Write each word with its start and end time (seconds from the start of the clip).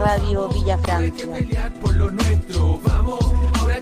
Radio 0.00 0.48
Villa 0.48 0.78
Francia. 0.78 1.26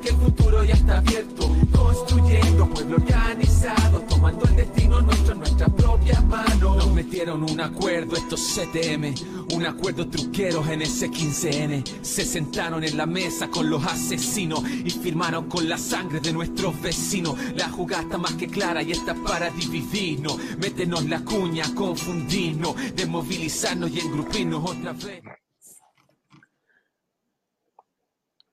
Que 0.01 0.11
el 0.11 0.17
futuro 0.17 0.65
ya 0.65 0.75
está 0.75 0.99
abierto. 0.99 1.51
Construyendo 1.75 2.69
pueblo 2.69 2.97
organizado. 2.97 4.01
Tomando 4.03 4.45
el 4.47 4.57
destino 4.57 5.01
nuestro 5.01 5.33
en 5.33 5.39
nuestras 5.39 5.71
propias 5.71 6.25
manos. 6.25 6.77
Nos 6.77 6.93
metieron 6.93 7.43
un 7.43 7.61
acuerdo 7.61 8.17
estos 8.17 8.41
CTM. 8.41 9.15
Un 9.55 9.67
acuerdo 9.67 10.09
truqueros 10.09 10.69
en 10.69 10.83
ese 10.83 11.11
15N. 11.11 11.85
Se 12.03 12.25
sentaron 12.25 12.85
en 12.85 12.97
la 12.97 13.07
mesa 13.07 13.49
con 13.49 13.69
los 13.71 13.85
asesinos. 13.85 14.63
Y 14.69 14.91
firmaron 14.91 15.49
con 15.49 15.69
la 15.69 15.79
sangre 15.79 16.21
de 16.21 16.33
nuestros 16.33 16.81
vecinos. 16.81 17.37
La 17.55 17.69
jugada 17.69 18.03
está 18.03 18.19
más 18.19 18.35
que 18.35 18.49
clara 18.49 18.83
y 18.83 18.93
está 18.93 19.15
para 19.15 19.51
dividirnos. 19.51 20.39
Métenos 20.59 21.05
la 21.07 21.21
cuña, 21.25 21.65
confundirnos. 21.75 22.75
Desmovilizarnos 22.95 23.91
y 23.91 24.01
engrupirnos 24.01 24.71
otra 24.71 24.93
vez. 24.93 25.23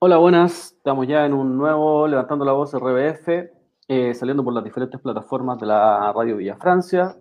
Hola, 0.08 0.18
buenas. 0.18 0.74
Estamos 0.78 1.08
ya 1.08 1.26
en 1.26 1.34
un 1.34 1.58
nuevo 1.58 2.08
Levantando 2.08 2.46
la 2.46 2.52
Voz 2.52 2.76
RBF, 2.76 3.28
eh, 3.88 4.14
saliendo 4.14 4.44
por 4.44 4.54
las 4.54 4.64
diferentes 4.64 5.02
plataformas 5.02 5.60
de 5.60 5.66
la 5.66 6.14
Radio 6.14 6.38
Villa 6.38 6.56
Francia, 6.58 7.16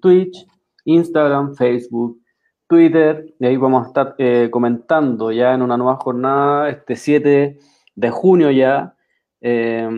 Twitch, 0.00 0.46
Instagram, 0.84 1.56
Facebook, 1.56 2.20
Twitter. 2.68 3.34
Y 3.40 3.46
ahí 3.46 3.56
vamos 3.56 3.82
a 3.82 3.88
estar 3.88 4.14
eh, 4.18 4.48
comentando 4.52 5.32
ya 5.32 5.52
en 5.52 5.62
una 5.62 5.76
nueva 5.76 5.96
jornada, 5.96 6.68
este 6.68 6.94
7 6.94 7.58
de 7.96 8.10
junio 8.12 8.52
ya, 8.52 8.94
eh, 9.40 9.88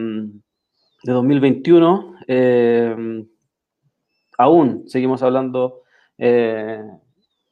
de 1.03 1.13
2021. 1.13 2.15
Eh, 2.27 3.27
aún 4.39 4.89
seguimos 4.89 5.23
hablando 5.23 5.83
eh, 6.17 6.83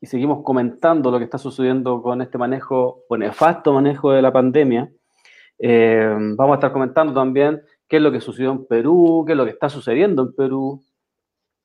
seguimos 0.06 0.42
comentando 0.42 1.10
lo 1.10 1.18
que 1.18 1.24
está 1.24 1.38
sucediendo 1.38 2.02
con 2.02 2.23
este 2.23 2.38
manejo, 2.38 3.04
o 3.09 3.16
nefasto 3.16 3.73
manejo 3.73 4.13
de 4.13 4.23
la 4.23 4.32
pandemia. 4.32 4.90
Eh, 5.59 6.15
vamos 6.37 6.54
a 6.54 6.57
estar 6.57 6.73
comentando 6.73 7.15
también 7.15 7.63
qué 7.88 7.96
es 7.96 8.02
lo 8.02 8.13
que 8.13 8.21
sucedió 8.21 8.52
en 8.52 8.66
Perú, 8.66 9.24
qué 9.26 9.32
es 9.32 9.38
lo 9.38 9.45
que 9.45 9.52
está 9.52 9.68
sucediendo 9.68 10.23
en 10.23 10.35
Perú. 10.35 10.85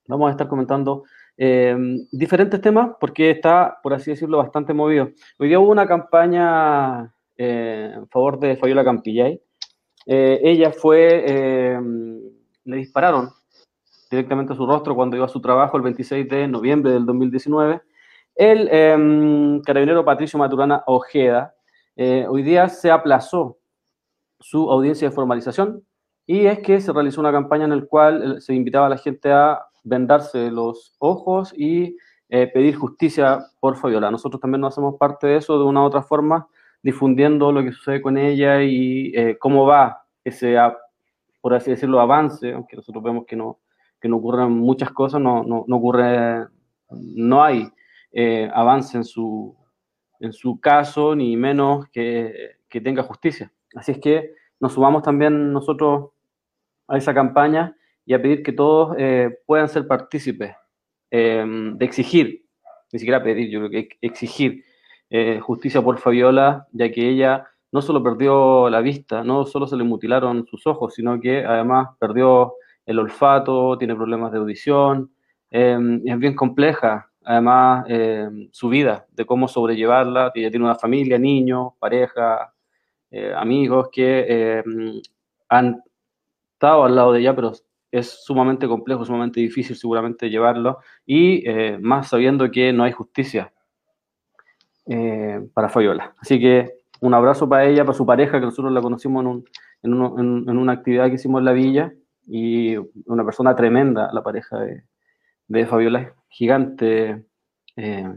Vamos 0.08 0.28
a 0.28 0.32
estar 0.32 0.48
comentando 0.48 1.04
eh, 1.38 1.76
diferentes 2.12 2.60
temas 2.62 2.92
porque 3.00 3.32
está, 3.32 3.78
por 3.82 3.94
así 3.94 4.12
decirlo, 4.12 4.38
bastante 4.38 4.74
movido. 4.74 5.10
Hoy 5.40 5.48
día 5.48 5.60
hubo 5.60 5.72
una 5.72 5.88
campaña 5.88 7.14
eh, 7.38 7.92
en 7.96 8.08
favor 8.08 8.40
de 8.40 8.58
Fabiola 8.58 8.84
Campillay. 8.84 9.42
Ella 10.06 10.72
fue, 10.72 11.80
le 12.66 12.76
dispararon 12.76 13.30
directamente 14.10 14.54
a 14.54 14.56
su 14.56 14.66
rostro 14.66 14.96
cuando 14.96 15.16
iba 15.16 15.26
a 15.26 15.30
su 15.30 15.40
trabajo 15.40 15.78
el 15.78 15.84
26 15.84 16.28
de 16.28 16.48
noviembre 16.48 16.92
del 16.92 17.06
2019. 17.06 17.82
El 18.36 18.70
eh, 18.72 19.62
carabinero 19.66 20.06
Patricio 20.06 20.40
Maturana 20.40 20.84
Ojeda 20.88 21.54
eh, 21.96 22.26
hoy 22.28 22.44
día 22.44 22.70
se 22.70 22.90
aplazó 22.90 23.58
su 24.40 24.72
audiencia 24.72 25.10
de 25.10 25.16
formalización 25.16 25.86
y 26.26 26.46
es 26.46 26.60
que 26.60 26.80
se 26.80 26.94
realizó 26.94 27.22
una 27.22 27.32
campaña 27.32 27.66
en 27.66 27.78
la 27.78 27.86
cual 27.86 28.38
eh, 28.38 28.42
se 28.42 28.54
invitaba 28.54 28.88
a 28.88 28.90
la 28.90 28.98
gente 28.98 29.32
a 29.32 29.62
vendarse 29.84 30.50
los 30.52 30.96
ojos 31.00 31.54
y 31.58 31.98
eh, 32.30 32.48
pedir 32.48 32.76
justicia 32.76 33.46
por 33.60 33.76
Fabiola. 33.76 34.12
Nosotros 34.12 34.40
también 34.40 34.62
nos 34.62 34.74
hacemos 34.74 34.96
parte 34.98 35.28
de 35.28 35.38
eso 35.38 35.58
de 35.58 35.66
una 35.66 35.82
u 35.82 35.86
otra 35.86 36.02
forma, 36.02 36.48
difundiendo 36.82 37.52
lo 37.52 37.64
que 37.64 37.74
sucede 37.74 38.02
con 38.02 38.18
ella 38.18 38.64
y 38.64 39.12
eh, 39.16 39.38
cómo 39.40 39.66
va 39.66 40.04
ese, 40.24 40.56
por 41.42 41.54
así 41.54 41.72
decirlo, 41.72 42.00
avance, 42.00 42.54
aunque 42.54 42.78
nosotros 42.78 43.04
vemos 43.04 43.26
que 43.26 43.36
no, 43.36 43.60
que 44.00 44.08
no 44.08 44.18
ocurren 44.18 44.52
muchas 44.52 44.92
cosas, 44.92 45.20
no, 45.20 45.44
no, 45.44 45.66
no 45.68 45.76
ocurre, 45.76 46.48
no 46.90 47.44
hay 47.44 47.70
eh, 48.12 48.50
avance 48.54 48.98
en 48.98 49.04
su, 49.04 49.56
en 50.20 50.34
su 50.34 50.60
caso, 50.60 51.16
ni 51.16 51.36
menos 51.38 51.88
que, 51.90 52.58
que 52.70 52.82
tenga 52.82 53.04
justicia. 53.04 53.52
Así 53.76 53.92
es 53.94 54.00
que 54.00 54.34
nos 54.60 54.74
sumamos 54.74 55.04
también 55.04 55.52
nosotros 55.54 56.12
a 56.88 56.98
esa 56.98 57.14
campaña 57.14 57.76
y 58.06 58.14
a 58.14 58.22
pedir 58.22 58.44
que 58.44 58.52
todos 58.52 58.96
eh, 58.98 59.40
puedan 59.46 59.70
ser 59.70 59.88
partícipes 59.88 60.56
eh, 61.10 61.46
de 61.76 61.86
exigir, 61.86 62.46
ni 62.92 63.00
siquiera 63.00 63.24
pedir, 63.24 63.50
yo 63.50 63.60
creo 63.60 63.70
que 63.70 63.80
ex- 63.80 63.98
exigir 64.02 64.64
eh, 65.10 65.40
justicia 65.40 65.82
por 65.82 65.98
Fabiola, 66.00 66.68
ya 66.72 66.92
que 66.92 67.08
ella 67.10 67.48
no 67.72 67.82
solo 67.82 68.04
perdió 68.04 68.70
la 68.70 68.82
vista, 68.82 69.24
no 69.24 69.46
solo 69.46 69.68
se 69.68 69.78
le 69.78 69.84
mutilaron 69.84 70.46
sus 70.46 70.68
ojos, 70.68 70.94
sino 70.94 71.20
que 71.22 71.46
además 71.46 71.90
perdió 72.00 72.54
el 72.86 73.00
olfato, 73.00 73.78
tiene 73.78 73.96
problemas 73.96 74.32
de 74.32 74.40
audición, 74.40 75.12
eh, 75.52 75.78
es 76.06 76.18
bien 76.18 76.36
compleja, 76.36 77.11
además, 77.24 77.86
eh, 77.90 78.30
su 78.52 78.70
vida, 78.70 79.06
de 79.12 79.26
cómo 79.26 79.48
sobrellevarla, 79.48 80.32
ella 80.36 80.50
tiene 80.52 80.66
una 80.66 80.76
familia, 80.76 81.18
niños, 81.20 81.74
pareja, 81.80 82.54
eh, 83.12 83.34
amigos 83.36 83.90
que 83.92 84.26
eh, 84.28 84.64
han 85.50 85.82
estado 86.54 86.86
al 86.86 86.96
lado 86.96 87.14
de 87.14 87.20
ella, 87.22 87.36
pero 87.36 87.52
es 87.92 88.24
sumamente 88.26 88.68
complejo, 88.68 89.06
sumamente 89.06 89.40
difícil 89.42 89.76
seguramente 89.76 90.30
llevarlo, 90.30 90.80
y 91.06 91.44
más 91.82 92.08
sabiendo 92.10 92.50
que 92.50 92.72
no 92.72 92.84
hay 92.84 92.92
justicia 92.94 93.52
para 95.54 95.70
Fabiola. 95.70 96.14
Así 96.20 96.40
que 96.40 96.70
un 97.02 97.14
abrazo 97.14 97.48
para 97.50 97.66
ella, 97.66 97.84
para 97.84 97.98
su 97.98 98.06
pareja, 98.06 98.40
que 98.40 98.46
nosotros 98.46 98.72
la 98.72 98.82
conocimos 98.82 99.22
en, 99.22 99.28
un- 99.28 100.20
en- 100.20 100.50
en 100.50 100.58
una 100.58 100.74
actividad 100.74 101.08
que 101.08 101.16
hicimos 101.16 101.40
en 101.40 101.46
la 101.46 101.54
villa, 101.54 101.92
y 102.28 102.76
una 103.06 103.26
persona 103.26 103.56
tremenda, 103.56 104.10
la 104.14 104.24
pareja 104.24 104.60
de, 104.60 104.84
de 105.52 105.66
Fabiola, 105.66 106.16
gigante. 106.30 107.26
eh, 107.76 108.14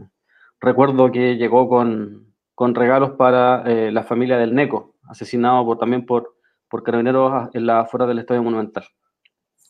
recuerdo 0.61 1.11
que 1.11 1.35
llegó 1.35 1.67
con, 1.67 2.33
con 2.53 2.73
regalos 2.73 3.11
para 3.11 3.63
eh, 3.65 3.91
la 3.91 4.03
familia 4.03 4.37
del 4.37 4.55
Neco, 4.55 4.95
asesinado 5.09 5.65
por, 5.65 5.77
también 5.77 6.05
por, 6.05 6.37
por 6.69 6.83
carabineros 6.83 7.49
en 7.53 7.65
la 7.65 7.81
afuera 7.81 8.05
del 8.05 8.19
Estadio 8.19 8.41
Monumental. 8.41 8.85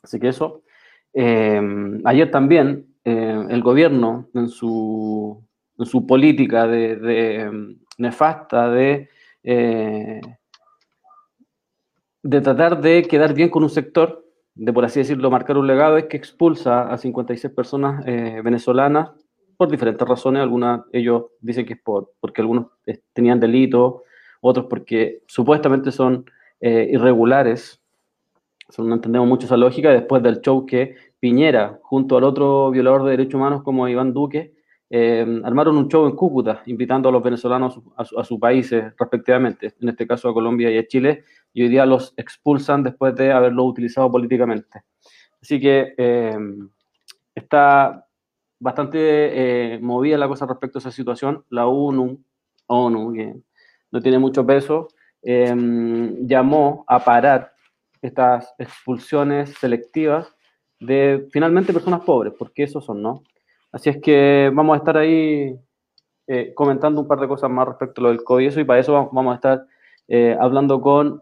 Así 0.04 0.20
que 0.20 0.28
eso. 0.28 0.62
Eh, 1.14 1.60
ayer 2.06 2.30
también 2.30 2.88
el 3.04 3.62
gobierno, 3.62 4.30
en 4.34 4.48
su, 4.48 5.44
en 5.78 5.86
su 5.86 6.08
política 6.08 6.66
de, 6.66 6.96
de, 6.96 7.78
nefasta 8.00 8.68
de, 8.72 9.10
de 12.24 12.42
tratar 12.42 12.82
de 12.82 13.04
quedar 13.04 13.36
bien 13.36 13.50
con 13.50 13.62
un 13.62 13.70
sector, 13.70 14.25
de 14.56 14.72
por 14.72 14.86
así 14.86 15.00
decirlo, 15.00 15.30
marcar 15.30 15.58
un 15.58 15.68
legado, 15.68 15.98
es 15.98 16.06
que 16.06 16.16
expulsa 16.18 16.90
a 16.90 16.98
56 16.98 17.54
personas 17.54 18.04
eh, 18.08 18.42
venezolanas 18.44 19.12
por 19.58 19.70
diferentes 19.70 20.08
razones. 20.08 20.42
Algunas, 20.42 20.82
ellos 20.94 21.26
dicen 21.42 21.66
que 21.66 21.74
es 21.74 21.80
por, 21.82 22.14
porque 22.22 22.42
algunos 22.42 22.68
eh, 22.86 23.00
tenían 23.14 23.40
delito, 23.40 24.04
otros 24.42 24.68
porque 24.70 25.22
supuestamente 25.28 25.92
son 25.92 26.26
eh, 26.62 26.88
irregulares. 26.90 27.82
No 28.78 28.96
entendemos 28.96 29.28
mucho 29.28 29.46
esa 29.46 29.58
lógica 29.58 29.92
después 29.92 30.24
del 30.24 30.42
show 30.42 30.66
que 30.66 30.96
Piñera, 31.20 31.80
junto 31.84 32.18
al 32.18 32.24
otro 32.24 32.72
violador 32.72 33.04
de 33.04 33.12
derechos 33.12 33.36
humanos 33.36 33.62
como 33.62 33.88
Iván 33.88 34.14
Duque, 34.14 34.55
eh, 34.98 35.26
armaron 35.44 35.76
un 35.78 35.88
show 35.90 36.06
en 36.08 36.16
Cúcuta, 36.16 36.62
invitando 36.68 37.10
a 37.10 37.12
los 37.12 37.22
venezolanos 37.22 37.78
a, 37.98 38.02
a 38.02 38.06
su- 38.06 38.18
a 38.20 38.24
sus 38.24 38.40
países 38.40 38.94
respectivamente, 38.98 39.74
en 39.82 39.90
este 39.90 40.08
caso 40.08 40.30
a 40.30 40.34
Colombia 40.34 40.70
y 40.72 40.78
a 40.78 40.88
Chile, 40.88 41.24
y 41.54 41.64
hoy 41.64 41.70
día 41.70 41.86
los 41.86 42.14
expulsan 42.16 42.84
después 42.84 43.14
de 43.16 43.32
haberlo 43.32 43.64
utilizado 43.66 44.10
políticamente. 44.10 44.84
Así 45.42 45.60
que 45.60 45.94
eh, 45.98 46.38
está 47.36 48.06
bastante 48.60 48.98
eh, 49.74 49.80
movida 49.82 50.18
la 50.18 50.28
cosa 50.28 50.46
respecto 50.46 50.78
a 50.78 50.82
esa 50.82 50.92
situación. 50.92 51.44
La 51.50 51.68
ONU, 51.68 52.18
ONU 52.68 53.14
que 53.14 53.36
no 53.92 54.02
tiene 54.02 54.18
mucho 54.20 54.46
peso, 54.46 54.88
eh, 55.22 55.54
llamó 56.22 56.86
a 56.88 57.00
parar 57.04 57.52
estas 58.02 58.54
expulsiones 58.58 59.54
selectivas 59.60 60.34
de 60.80 61.28
finalmente 61.32 61.74
personas 61.74 62.02
pobres, 62.02 62.34
porque 62.38 62.64
esos 62.64 62.86
son, 62.86 63.02
¿no? 63.02 63.24
Así 63.76 63.90
es 63.90 63.98
que 64.02 64.50
vamos 64.54 64.76
a 64.76 64.78
estar 64.78 64.96
ahí 64.96 65.54
eh, 66.28 66.54
comentando 66.56 67.02
un 67.02 67.10
par 67.10 67.20
de 67.20 67.28
cosas 67.28 67.50
más 67.50 67.68
respecto 67.68 68.00
a 68.00 68.04
lo 68.04 68.10
del 68.12 68.24
COVID 68.24 68.46
y 68.46 68.48
eso, 68.48 68.62
y 68.62 68.64
para 68.64 68.80
eso 68.80 68.94
vamos, 69.12 69.34
a 69.34 69.36
estar 69.36 69.66
eh, 70.08 70.38
hablando 70.40 70.80
con 70.80 71.22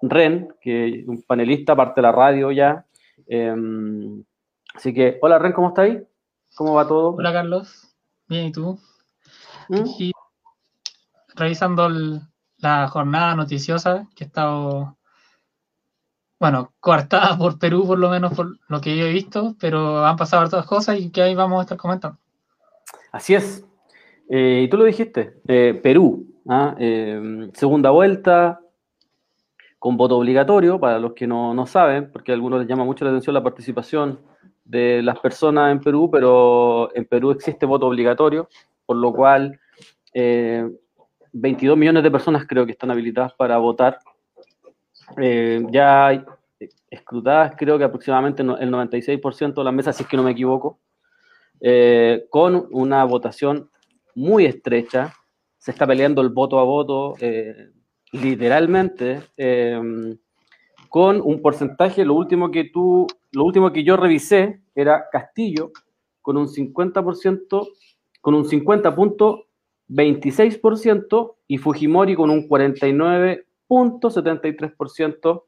Ren, 0.00 0.54
que 0.60 1.00
es 1.00 1.08
un 1.08 1.20
panelista, 1.22 1.74
parte 1.74 2.00
de 2.00 2.02
la 2.02 2.12
radio 2.12 2.52
ya. 2.52 2.86
Eh, 3.26 3.52
así 4.72 4.94
que, 4.94 5.18
hola 5.20 5.40
Ren, 5.40 5.52
¿cómo 5.52 5.68
está 5.68 5.82
ahí? 5.82 6.00
¿Cómo 6.54 6.74
va 6.74 6.86
todo? 6.86 7.16
Hola 7.16 7.32
Carlos, 7.32 7.92
bien 8.28 8.46
y 8.46 8.52
tú? 8.52 8.78
¿Mm? 9.68 9.80
Aquí 9.80 10.12
revisando 11.34 11.86
el- 11.86 12.20
la 12.58 12.86
jornada 12.86 13.34
noticiosa 13.34 14.08
que 14.14 14.22
ha 14.22 14.26
estado, 14.28 14.96
bueno, 16.44 16.74
coartada 16.78 17.38
por 17.38 17.58
Perú 17.58 17.86
por 17.86 17.98
lo 17.98 18.10
menos 18.10 18.34
por 18.34 18.58
lo 18.68 18.78
que 18.78 18.94
yo 18.98 19.06
he 19.06 19.12
visto, 19.14 19.56
pero 19.58 20.04
han 20.04 20.14
pasado 20.18 20.42
hartas 20.42 20.66
cosas 20.66 21.00
y 21.00 21.08
que 21.08 21.22
ahí 21.22 21.34
vamos 21.34 21.58
a 21.58 21.62
estar 21.62 21.78
comentando. 21.78 22.18
Así 23.12 23.34
es. 23.34 23.64
Eh, 24.28 24.64
y 24.64 24.68
tú 24.68 24.76
lo 24.76 24.84
dijiste, 24.84 25.40
eh, 25.48 25.80
Perú, 25.82 26.26
¿ah? 26.46 26.74
Eh, 26.78 27.48
segunda 27.54 27.88
vuelta, 27.92 28.60
con 29.78 29.96
voto 29.96 30.18
obligatorio, 30.18 30.78
para 30.78 30.98
los 30.98 31.14
que 31.14 31.26
no, 31.26 31.54
no 31.54 31.64
saben, 31.64 32.12
porque 32.12 32.32
a 32.32 32.34
algunos 32.34 32.60
les 32.60 32.68
llama 32.68 32.84
mucho 32.84 33.06
la 33.06 33.12
atención 33.12 33.32
la 33.32 33.42
participación 33.42 34.20
de 34.66 35.00
las 35.00 35.18
personas 35.20 35.72
en 35.72 35.80
Perú, 35.80 36.10
pero 36.12 36.94
en 36.94 37.06
Perú 37.06 37.30
existe 37.30 37.64
voto 37.64 37.86
obligatorio, 37.86 38.50
por 38.84 38.98
lo 38.98 39.14
cual 39.14 39.58
22 41.32 41.78
millones 41.78 42.02
de 42.02 42.10
personas 42.10 42.44
creo 42.46 42.66
que 42.66 42.72
están 42.72 42.90
habilitadas 42.90 43.32
para 43.32 43.56
votar. 43.56 43.98
ya 45.70 46.22
escrutadas 46.90 47.54
creo 47.56 47.78
que 47.78 47.84
aproximadamente 47.84 48.42
el 48.42 48.70
96% 48.70 49.54
de 49.54 49.64
las 49.64 49.74
mesas, 49.74 49.96
si 49.96 50.02
es 50.02 50.08
que 50.08 50.16
no 50.16 50.22
me 50.22 50.32
equivoco, 50.32 50.80
con 52.30 52.68
una 52.70 53.04
votación 53.04 53.70
muy 54.14 54.46
estrecha, 54.46 55.14
se 55.64 55.70
está 55.70 55.86
peleando 55.86 56.20
el 56.20 56.28
voto 56.28 56.58
a 56.58 56.64
voto, 56.64 57.14
eh, 57.20 57.70
literalmente, 58.12 59.22
em, 59.36 60.18
con 60.90 61.22
un 61.22 61.40
porcentaje, 61.40 62.04
lo 62.04 62.12
último 62.14 62.50
que 62.50 62.64
tú, 62.64 63.06
lo 63.32 63.44
último 63.44 63.72
que 63.72 63.82
yo 63.82 63.96
revisé 63.96 64.60
era 64.74 65.06
Castillo 65.10 65.72
con 66.20 66.36
un 66.36 66.48
50%, 66.48 67.66
con 68.20 68.34
un 68.34 68.44
50.26% 68.44 71.36
y 71.48 71.56
Fujimori 71.56 72.14
con 72.14 72.28
un 72.28 72.46
49.73%. 72.46 75.44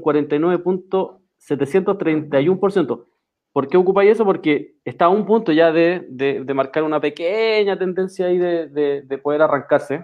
49.731%. 1.47 3.05
¿Por 3.51 3.69
qué 3.69 3.77
ocupáis 3.77 4.11
eso? 4.11 4.25
Porque 4.25 4.75
está 4.83 5.05
a 5.05 5.09
un 5.09 5.25
punto 5.25 5.51
ya 5.51 5.71
de, 5.71 6.43
marcar 6.53 6.83
una 6.83 6.99
pequeña 6.99 7.77
tendencia 7.77 8.25
ahí 8.25 8.37
de, 8.37 9.19
poder 9.23 9.41
arrancarse. 9.41 10.01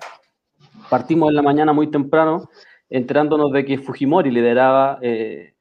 Partimos 0.89 1.29
en 1.29 1.35
la 1.35 1.41
mañana 1.41 1.73
muy 1.73 1.88
temprano, 1.88 2.49
enterándonos 2.89 3.51
de 3.51 3.65
que 3.65 3.77
Fujimori 3.77 4.31
lideraba 4.31 4.99
eh, 5.01 5.53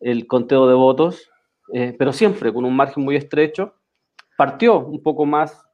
el 0.00 0.26
conteo 0.26 0.66
de 0.66 0.74
votos, 0.74 1.30
eh, 1.72 1.94
pero 1.96 2.12
siempre 2.12 2.52
con 2.52 2.64
un 2.64 2.74
margen 2.74 3.04
muy 3.04 3.14
estrecho. 3.14 3.74
Partió 4.36 4.80
un 4.80 5.00
poco 5.02 5.24
más 5.24 5.64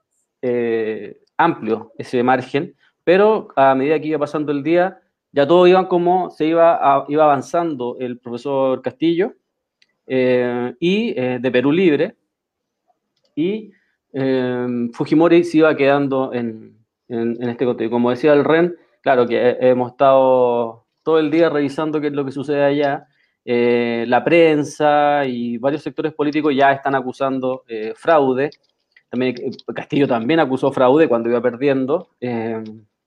eh, 0.43 1.23
amplio 1.39 1.93
ese 1.97 2.23
margen, 2.23 2.77
pero 3.03 3.49
a 3.57 3.75
medida 3.75 3.99
que 3.99 4.09
iba 4.09 4.19
pasando 4.19 4.53
el 4.53 4.63
día, 4.63 5.01
ya 5.33 5.47
todo 5.47 5.67
iba 5.67 5.89
como 5.89 6.31
se 6.31 6.45
iba, 6.45 7.07
iba 7.09 7.25
avanzando 7.25 7.97
el 7.99 8.19
profesor 8.19 8.83
Castillo 8.83 9.35
eh, 10.07 10.75
y 10.81 11.15
eh, 11.17 11.39
de 11.41 11.51
Perú 11.51 11.73
Libre, 11.73 12.17
y 13.35 13.71
eh, 14.13 14.89
Fujimori 14.93 15.45
se 15.45 15.59
iba 15.59 15.77
quedando 15.77 16.33
en, 16.33 16.77
en, 17.09 17.43
este 17.49 17.65
contexto. 17.65 17.91
Como 17.91 18.11
decía 18.11 18.33
el 18.33 18.45
REN, 18.45 18.77
claro 19.01 19.27
que 19.27 19.57
hemos 19.61 19.93
estado 19.93 20.87
todo 21.03 21.19
el 21.19 21.31
día 21.31 21.49
revisando 21.49 22.01
qué 22.01 22.09
es 22.09 22.13
lo 22.13 22.25
que 22.25 22.33
sucede 22.33 22.63
allá. 22.63 23.07
la 23.45 24.23
prensa 24.25 25.25
y 25.27 25.59
varios 25.59 25.83
sectores 25.83 26.13
políticos 26.13 26.55
ya 26.55 26.73
están 26.73 26.95
acusando 26.95 27.65
fraude. 27.97 28.51
También, 29.09 29.35
Castillo 29.75 30.07
también 30.09 30.41
acusó 30.41 30.73
fraude 30.73 31.09
cuando 31.09 31.29
iba 31.29 31.41
perdiendo, 31.41 32.11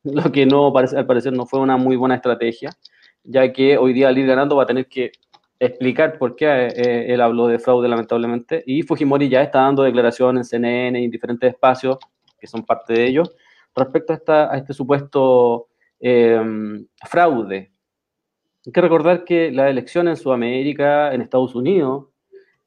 lo 0.04 0.32
que 0.32 0.46
no 0.46 0.76
al 0.76 1.06
parecer 1.06 1.34
no 1.34 1.46
fue 1.46 1.60
una 1.60 1.78
muy 1.78 1.96
buena 1.96 2.16
estrategia, 2.16 2.72
ya 3.24 3.52
que 3.52 3.78
hoy 3.78 3.94
día 3.94 4.10
al 4.10 4.18
ir 4.18 4.28
ganando 4.28 4.56
va 4.56 4.64
a 4.64 4.68
tener 4.68 4.88
que 4.88 5.12
explicar 5.60 6.18
por 6.18 6.36
qué 6.36 6.46
eh, 6.68 7.14
él 7.14 7.22
habló 7.22 7.48
de 7.48 7.60
fraude, 7.60 7.88
lamentablemente. 7.88 8.64
Y 8.66 8.84
Fujimori 8.84 9.30
ya 9.30 9.42
está 9.42 9.62
dando 9.62 9.84
declaraciones 9.84 10.52
en 10.54 10.62
CNN 10.62 11.00
y 11.00 11.06
en 11.06 11.12
diferentes 11.12 11.50
espacios, 11.50 11.98
que 12.40 12.48
son 12.48 12.66
parte 12.66 12.94
de 12.94 13.06
ellos, 13.08 13.36
respecto 13.76 14.14
a, 14.14 14.16
esta, 14.16 14.54
a 14.54 14.58
este 14.58 14.74
supuesto 14.74 15.68
em, 16.00 16.86
fraude. 17.08 17.72
Hay 18.66 18.72
que 18.72 18.82
recordar 18.82 19.24
que 19.24 19.52
la 19.52 19.70
elección 19.70 20.08
en 20.08 20.18
Sudamérica, 20.18 21.14
en 21.14 21.22
Estados 21.22 21.56
Unidos, 21.56 22.08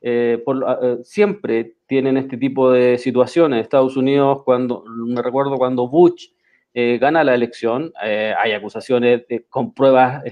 eh, 0.01 0.43
eh, 0.47 0.99
siempre 1.03 1.77
tienen 1.87 2.17
este 2.17 2.37
tipo 2.37 2.71
de 2.71 2.99
situaciones. 2.99 3.63
Estados 3.63 3.97
Unidos, 3.97 4.43
cuando 4.45 4.85
me 4.87 5.21
recuerdo 5.23 5.57
cuando 5.57 5.89
Bush 5.89 6.29
gana 7.01 7.25
la 7.25 7.35
elección, 7.35 7.93
hay 7.97 8.53
acusaciones 8.53 9.25
con 9.49 9.75
pruebas 9.75 10.23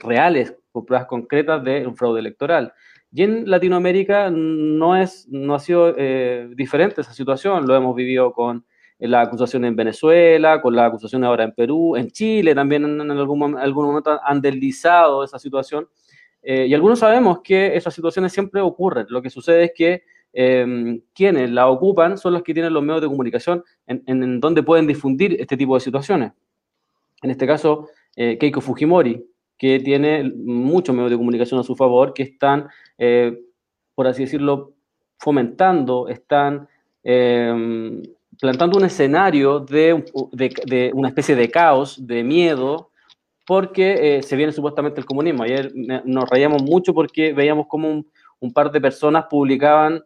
reales 0.00 0.54
con 0.76 0.84
pruebas 0.84 1.08
concretas 1.08 1.64
de 1.64 1.86
un 1.86 1.96
fraude 1.96 2.20
electoral. 2.20 2.74
Y 3.10 3.22
en 3.22 3.48
Latinoamérica 3.48 4.30
no, 4.30 4.94
es, 4.94 5.26
no 5.30 5.54
ha 5.54 5.58
sido 5.58 5.94
eh, 5.96 6.50
diferente 6.54 7.00
esa 7.00 7.14
situación, 7.14 7.66
lo 7.66 7.74
hemos 7.74 7.96
vivido 7.96 8.34
con 8.34 8.66
la 8.98 9.22
acusación 9.22 9.64
en 9.64 9.74
Venezuela, 9.74 10.60
con 10.60 10.76
la 10.76 10.84
acusación 10.84 11.24
ahora 11.24 11.44
en 11.44 11.52
Perú, 11.52 11.96
en 11.96 12.10
Chile 12.10 12.54
también 12.54 12.84
en, 12.84 13.10
algún, 13.10 13.56
algún, 13.56 13.86
momento 13.86 14.20
han 14.22 14.42
deslizado 14.42 15.24
esa 15.24 15.38
situación. 15.38 15.88
Eh, 16.42 16.66
y 16.66 16.74
algunos 16.74 16.98
sabemos 16.98 17.40
que 17.42 17.74
esas 17.74 17.94
situaciones 17.94 18.34
siempre 18.34 18.60
ocurren. 18.60 19.06
Lo 19.08 19.22
que 19.22 19.30
sucede 19.30 19.64
es 19.64 19.72
que 19.74 20.02
em, 20.34 21.00
quienes 21.14 21.50
la 21.50 21.68
ocupan 21.68 22.18
son 22.18 22.34
los 22.34 22.42
que 22.42 22.52
tienen 22.52 22.74
los 22.74 22.82
medios 22.82 23.00
de 23.00 23.08
comunicación 23.08 23.64
en, 23.86 24.40
donde 24.40 24.62
pueden 24.62 24.86
difundir 24.86 25.40
este 25.40 25.56
tipo 25.56 25.74
de 25.74 25.80
situaciones. 25.80 26.32
En 27.22 27.30
este 27.30 27.46
caso, 27.46 27.88
eh, 28.14 28.36
Keiko 28.36 28.60
Fujimori, 28.60 29.24
que 29.58 29.80
tiene 29.80 30.24
muchos 30.34 30.94
medios 30.94 31.10
de 31.10 31.16
comunicación 31.16 31.60
a 31.60 31.62
su 31.62 31.74
favor, 31.74 32.12
que 32.12 32.22
están, 32.22 32.68
eh, 32.98 33.38
por 33.94 34.06
así 34.06 34.24
decirlo, 34.24 34.74
fomentando, 35.18 36.08
están 36.08 36.68
em, 37.02 38.02
plantando 38.40 38.78
un 38.78 38.84
escenario 38.84 39.60
de, 39.60 40.04
una 40.94 41.08
especie 41.08 41.34
de 41.34 41.50
caos, 41.50 42.06
de 42.06 42.22
miedo, 42.22 42.90
porque 43.46 44.18
eh, 44.18 44.22
se 44.22 44.36
viene 44.36 44.52
supuestamente 44.52 45.00
el 45.00 45.06
comunismo. 45.06 45.44
Ayer 45.44 45.72
nos 46.04 46.28
reíamos 46.28 46.62
mucho 46.62 46.92
porque 46.92 47.32
veíamos 47.32 47.66
como 47.68 47.88
un, 47.88 48.06
un 48.40 48.52
par 48.52 48.70
de 48.70 48.80
personas 48.80 49.26
publicaban 49.30 50.02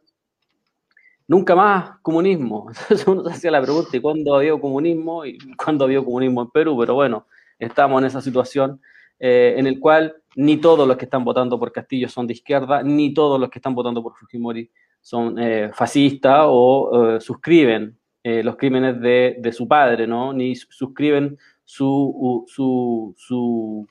nunca 1.26 1.54
más 1.54 1.98
comunismo. 2.02 2.66
Entonces 2.82 3.06
uno 3.06 3.24
se 3.24 3.30
hacía 3.30 3.50
la 3.50 3.62
pregunta, 3.62 3.96
¿y 3.96 4.00
cuándo 4.00 4.34
había 4.34 4.58
comunismo? 4.58 5.24
¿Y 5.24 5.38
cuándo 5.56 5.84
había 5.84 6.02
comunismo 6.04 6.42
en 6.42 6.50
Perú? 6.50 6.76
Pero 6.78 6.94
bueno, 6.94 7.26
estamos 7.58 8.00
en 8.02 8.06
esa 8.06 8.20
situación 8.20 8.80
eh, 9.22 9.54
en 9.58 9.66
el 9.66 9.78
cual 9.78 10.16
ni 10.34 10.56
todos 10.56 10.88
los 10.88 10.96
que 10.96 11.04
están 11.04 11.24
votando 11.24 11.58
por 11.58 11.70
Castillo 11.72 12.08
son 12.08 12.26
de 12.26 12.32
izquierda, 12.32 12.82
ni 12.82 13.12
todos 13.12 13.38
los 13.38 13.50
que 13.50 13.58
están 13.58 13.74
votando 13.74 14.02
por 14.02 14.16
Fujimori 14.16 14.70
son 15.02 15.38
eh, 15.38 15.70
fascistas 15.74 16.46
o 16.46 17.16
eh, 17.16 17.20
suscriben 17.20 17.96
los 18.22 18.56
crímenes 18.56 19.00
de, 19.00 19.50
su 19.50 19.66
padre, 19.66 20.06
¿no? 20.06 20.30
Ni 20.34 20.54
suscriben 20.54 21.38
su, 21.64 22.44
su, 22.46 23.14
su, 23.16 23.88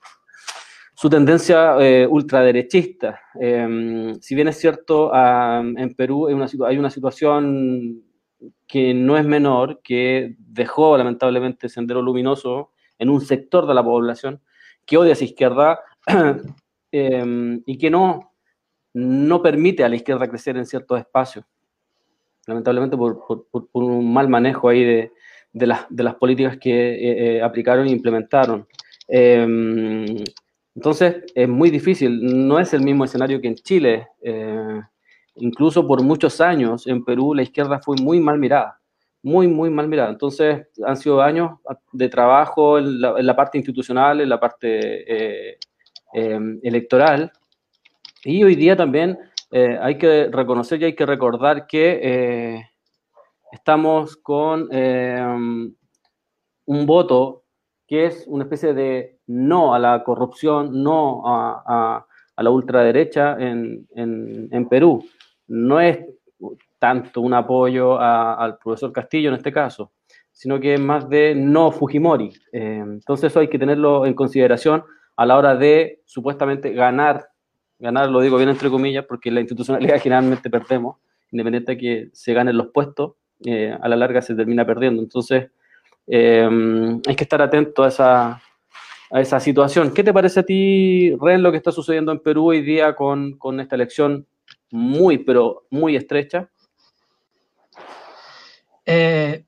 su 0.94 1.10
tendencia 1.10 1.76
ultraderechista. 2.08 3.20
Em, 3.40 4.22
si 4.22 4.36
bien 4.36 4.48
es 4.48 4.60
cierto, 4.60 5.12
en 5.16 5.96
Perú 5.96 6.28
hay 6.28 6.36
una, 6.36 6.46
hay 6.68 6.78
una 6.78 6.92
situación 6.92 8.04
que 8.68 8.94
no 8.94 9.18
es 9.18 9.26
menor, 9.26 9.82
que 9.84 10.36
dejó 10.38 10.96
lamentablemente 10.96 11.68
Sendero 11.68 12.04
Luminoso 12.04 12.72
en 13.00 13.10
un 13.10 13.22
sector 13.22 13.66
de 13.66 13.74
la 13.74 13.84
población, 13.84 14.42
que 14.90 14.98
odia 14.98 15.12
a 15.12 15.14
esa 15.14 15.24
izquierda 15.24 15.80
em, 16.92 17.62
y 17.66 17.78
que 17.78 17.92
no, 17.92 18.34
no 18.94 19.42
permite 19.42 19.84
a 19.84 19.90
la 19.90 19.96
izquierda 19.96 20.28
crecer 20.28 20.58
en 20.58 20.66
ciertos 20.66 21.00
espacios, 21.00 21.46
lamentablemente 22.48 22.98
por, 22.98 23.46
un 23.74 24.12
mal 24.12 24.28
manejo 24.28 24.68
ahí 24.68 24.84
de, 24.84 25.12
de, 25.54 25.68
las, 25.68 26.16
políticas 26.16 26.58
que 26.58 26.72
eh, 26.72 27.38
eh, 27.38 27.42
aplicaron 27.44 27.86
e 27.88 27.92
implementaron. 27.92 28.68
Em, 29.08 30.24
entonces, 30.74 31.24
es 31.36 31.48
muy 31.48 31.70
difícil, 31.70 32.48
no 32.48 32.60
es 32.60 32.74
el 32.74 32.82
mismo 32.82 33.06
escenario 33.06 33.40
que 33.40 33.48
en 33.48 33.56
Chile. 33.56 34.08
Eh, 34.24 34.82
incluso 35.36 35.88
por 35.88 36.02
muchos 36.02 36.42
años 36.42 36.88
en 36.88 37.06
Perú 37.06 37.36
la 37.36 37.44
izquierda 37.44 37.80
fue 37.80 37.96
muy 38.02 38.20
mal 38.20 38.40
mirada 38.40 38.79
muy, 39.22 39.48
muy 39.48 39.70
mal 39.70 39.88
mirada. 39.88 40.10
Entonces, 40.10 40.68
han 40.86 40.98
sido 40.98 41.22
años 41.22 41.60
de 41.92 42.10
trabajo 42.10 42.78
en 42.78 43.02
la, 43.02 43.36
parte 43.36 43.58
institucional, 43.58 44.22
en 44.22 44.30
la 44.30 44.40
parte 44.40 45.52
eh, 45.52 45.58
em, 46.14 46.60
electoral. 46.64 47.32
Y 48.24 48.44
hoy 48.44 48.56
día 48.56 48.76
también 48.76 49.18
eh, 49.52 49.78
hay 49.82 49.98
que 49.98 50.30
reconocer 50.32 50.82
y 50.82 50.86
hay 50.86 50.96
que 50.96 51.06
recordar 51.06 51.68
que 51.68 52.00
eh, 52.02 52.70
estamos 53.52 54.18
con 54.18 54.68
em, 54.72 55.74
un 56.66 56.86
voto 56.86 57.44
que 57.88 58.06
es 58.06 58.26
una 58.28 58.44
especie 58.44 58.74
de 58.74 59.18
no 59.26 59.74
a 59.74 59.80
la 59.80 60.04
corrupción, 60.04 60.84
no 60.84 61.24
a, 61.26 62.06
la 62.38 62.52
ultraderecha 62.52 63.36
en, 63.38 63.86
en, 63.96 64.48
en 64.52 64.70
Perú. 64.70 65.04
No 65.48 65.82
es 65.82 66.00
tanto 66.80 67.22
un 67.22 67.34
apoyo 67.34 68.00
al 68.00 68.58
profesor 68.58 68.92
Castillo 68.92 69.30
en 69.30 69.36
este 69.36 69.52
caso, 69.52 69.92
sino 70.32 70.60
que 70.60 70.76
es 70.76 70.80
más 70.80 71.08
de 71.10 71.36
no 71.36 71.72
Fujimori. 71.72 72.32
Eh, 72.54 72.82
entonces 72.82 73.32
eso 73.32 73.42
hay 73.42 73.50
que 73.50 73.60
tenerlo 73.60 74.06
en 74.06 74.14
consideración 74.14 74.84
a 75.18 75.26
la 75.26 75.38
hora 75.38 75.56
de 75.56 76.02
supuestamente 76.06 76.72
ganar, 76.72 77.28
ganar 77.78 78.10
lo 78.10 78.22
digo 78.22 78.38
bien 78.38 78.50
entre 78.50 78.70
comillas, 78.70 79.06
porque 79.06 79.30
la 79.30 79.42
institucionalidad 79.42 80.00
generalmente 80.02 80.50
perdemos, 80.50 80.98
independiente 81.32 81.74
de 81.74 81.78
que 81.78 82.10
se 82.14 82.34
ganen 82.34 82.58
los 82.58 82.68
puestos, 82.68 83.16
eh, 83.46 83.76
a 83.80 83.88
la 83.90 83.98
larga 83.98 84.22
se 84.22 84.34
termina 84.34 84.66
perdiendo. 84.66 85.02
Entonces 85.02 85.52
eh, 86.08 86.50
hay 87.06 87.16
que 87.16 87.24
estar 87.24 87.42
atento 87.42 87.84
a 87.84 87.90
esa, 87.90 88.42
a 89.12 89.22
esa 89.22 89.40
situación. 89.42 89.94
¿Qué 89.94 90.04
te 90.04 90.14
parece 90.14 90.40
a 90.40 90.44
ti, 90.44 91.14
Ren, 91.20 91.44
lo 91.44 91.52
que 91.52 91.58
está 91.58 91.74
sucediendo 91.74 92.14
en 92.14 92.20
Perú 92.20 92.48
hoy 92.48 92.62
día 92.62 92.96
con, 92.96 93.38
con 93.38 93.60
esta 93.60 93.76
elección 93.76 94.26
muy, 94.72 95.18
pero 95.18 95.66
muy 95.70 95.98
estrecha? 95.98 96.50
Eh, 98.92 99.46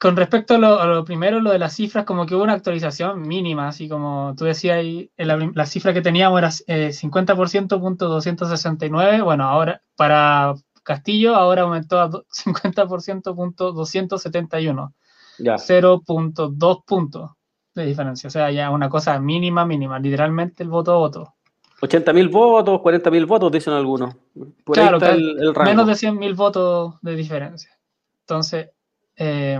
con 0.00 0.16
respecto 0.16 0.54
a 0.54 0.58
lo, 0.58 1.04
primero, 1.04 1.38
lo 1.40 1.52
de 1.52 1.60
las 1.60 1.76
cifras, 1.76 2.04
como 2.04 2.26
que 2.26 2.34
hubo 2.34 2.42
una 2.42 2.54
actualización 2.54 3.22
mínima, 3.22 3.68
así 3.68 3.88
como 3.88 4.34
tú 4.36 4.44
decías 4.44 4.78
ahí, 4.78 5.12
la, 5.16 5.36
la 5.54 5.66
cifra 5.66 5.94
que 5.94 6.02
teníamos 6.02 6.36
era 6.38 6.50
eh, 6.66 6.88
50%.269, 6.88 9.22
bueno, 9.22 9.44
ahora 9.44 9.80
para 9.94 10.56
Castillo 10.82 11.36
ahora 11.36 11.62
aumentó 11.62 12.00
a 12.00 12.10
50%.271, 12.10 14.92
0.2 15.38 16.84
puntos 16.84 17.30
de 17.74 17.86
diferencia, 17.86 18.26
o 18.26 18.30
sea, 18.30 18.50
ya 18.50 18.68
una 18.70 18.88
cosa 18.88 19.20
mínima, 19.20 19.64
mínima, 19.64 20.00
literalmente 20.00 20.64
el 20.64 20.70
voto 20.70 20.92
a 20.92 20.96
voto. 20.96 21.34
80.000 21.80 22.30
votos, 22.30 22.80
40.000 22.80 23.26
votos, 23.26 23.52
dicen 23.52 23.74
algunos. 23.74 24.14
claro, 24.64 24.98
menos 25.00 25.86
de 25.86 25.92
100.000 25.94 26.36
votos 26.36 26.94
de 27.02 27.16
diferencia. 27.16 27.70
Entonces, 28.22 28.70
eh, 29.16 29.58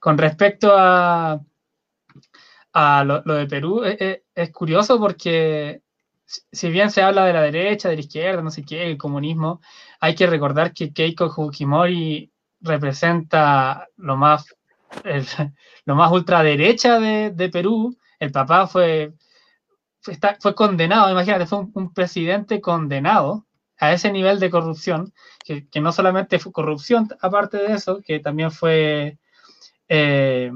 con 0.00 0.18
respecto 0.18 0.72
a, 0.74 1.40
lo, 3.04 3.22
de 3.22 3.46
Perú, 3.46 3.82
es, 3.84 4.00
e, 4.00 4.24
es, 4.34 4.50
curioso 4.52 4.98
porque 4.98 5.82
si 6.26 6.70
bien 6.70 6.90
se 6.90 7.02
habla 7.02 7.24
de 7.24 7.32
la 7.32 7.42
derecha, 7.42 7.88
de 7.88 7.96
la 7.96 8.00
izquierda, 8.00 8.42
no 8.42 8.50
sé 8.50 8.64
qué, 8.64 8.90
el 8.90 8.98
comunismo, 8.98 9.60
hay 10.00 10.14
que 10.14 10.26
recordar 10.26 10.72
que 10.72 10.92
Keiko 10.92 11.30
Fujimori 11.30 12.30
representa 12.60 13.88
lo 13.96 14.16
más, 14.16 14.54
ultraderecha 16.12 16.98
de, 17.00 17.48
Perú. 17.50 17.96
El 18.18 18.30
papá 18.32 18.66
fue 18.66 19.14
fue, 20.40 20.54
condenado, 20.54 21.10
imagínate, 21.10 21.46
fue 21.46 21.66
un, 21.74 21.92
presidente 21.92 22.60
condenado 22.60 23.46
a 23.78 23.92
ese 23.92 24.10
nivel 24.10 24.40
de 24.40 24.50
corrupción, 24.50 25.12
que, 25.70 25.80
no 25.80 25.92
solamente 25.92 26.38
fue 26.38 26.52
corrupción, 26.52 27.08
aparte 27.20 27.56
de 27.58 27.74
eso, 27.74 28.02
que 28.02 28.20
también 28.20 28.50
fue 28.50 29.18
eh, 29.88 30.52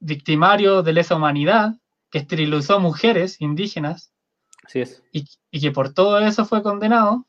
victimario 0.00 0.82
de 0.82 0.92
lesa 0.92 1.16
humanidad, 1.16 1.74
que 2.10 2.18
esterilizó 2.18 2.80
mujeres 2.80 3.40
indígenas, 3.40 4.12
es. 4.72 5.02
Y, 5.12 5.26
que 5.60 5.70
por 5.70 5.92
todo 5.92 6.18
eso 6.20 6.44
fue 6.46 6.62
condenado. 6.62 7.26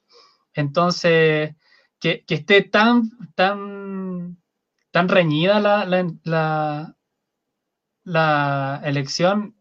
Entonces, 0.54 1.56
que, 2.00 2.24
esté 2.28 2.62
tan, 2.62 3.12
tan, 3.36 4.38
tan 4.92 5.10
reñida 5.10 5.60
la, 5.60 5.86
la, 6.24 6.96
la 8.04 8.82
elección 8.84 9.56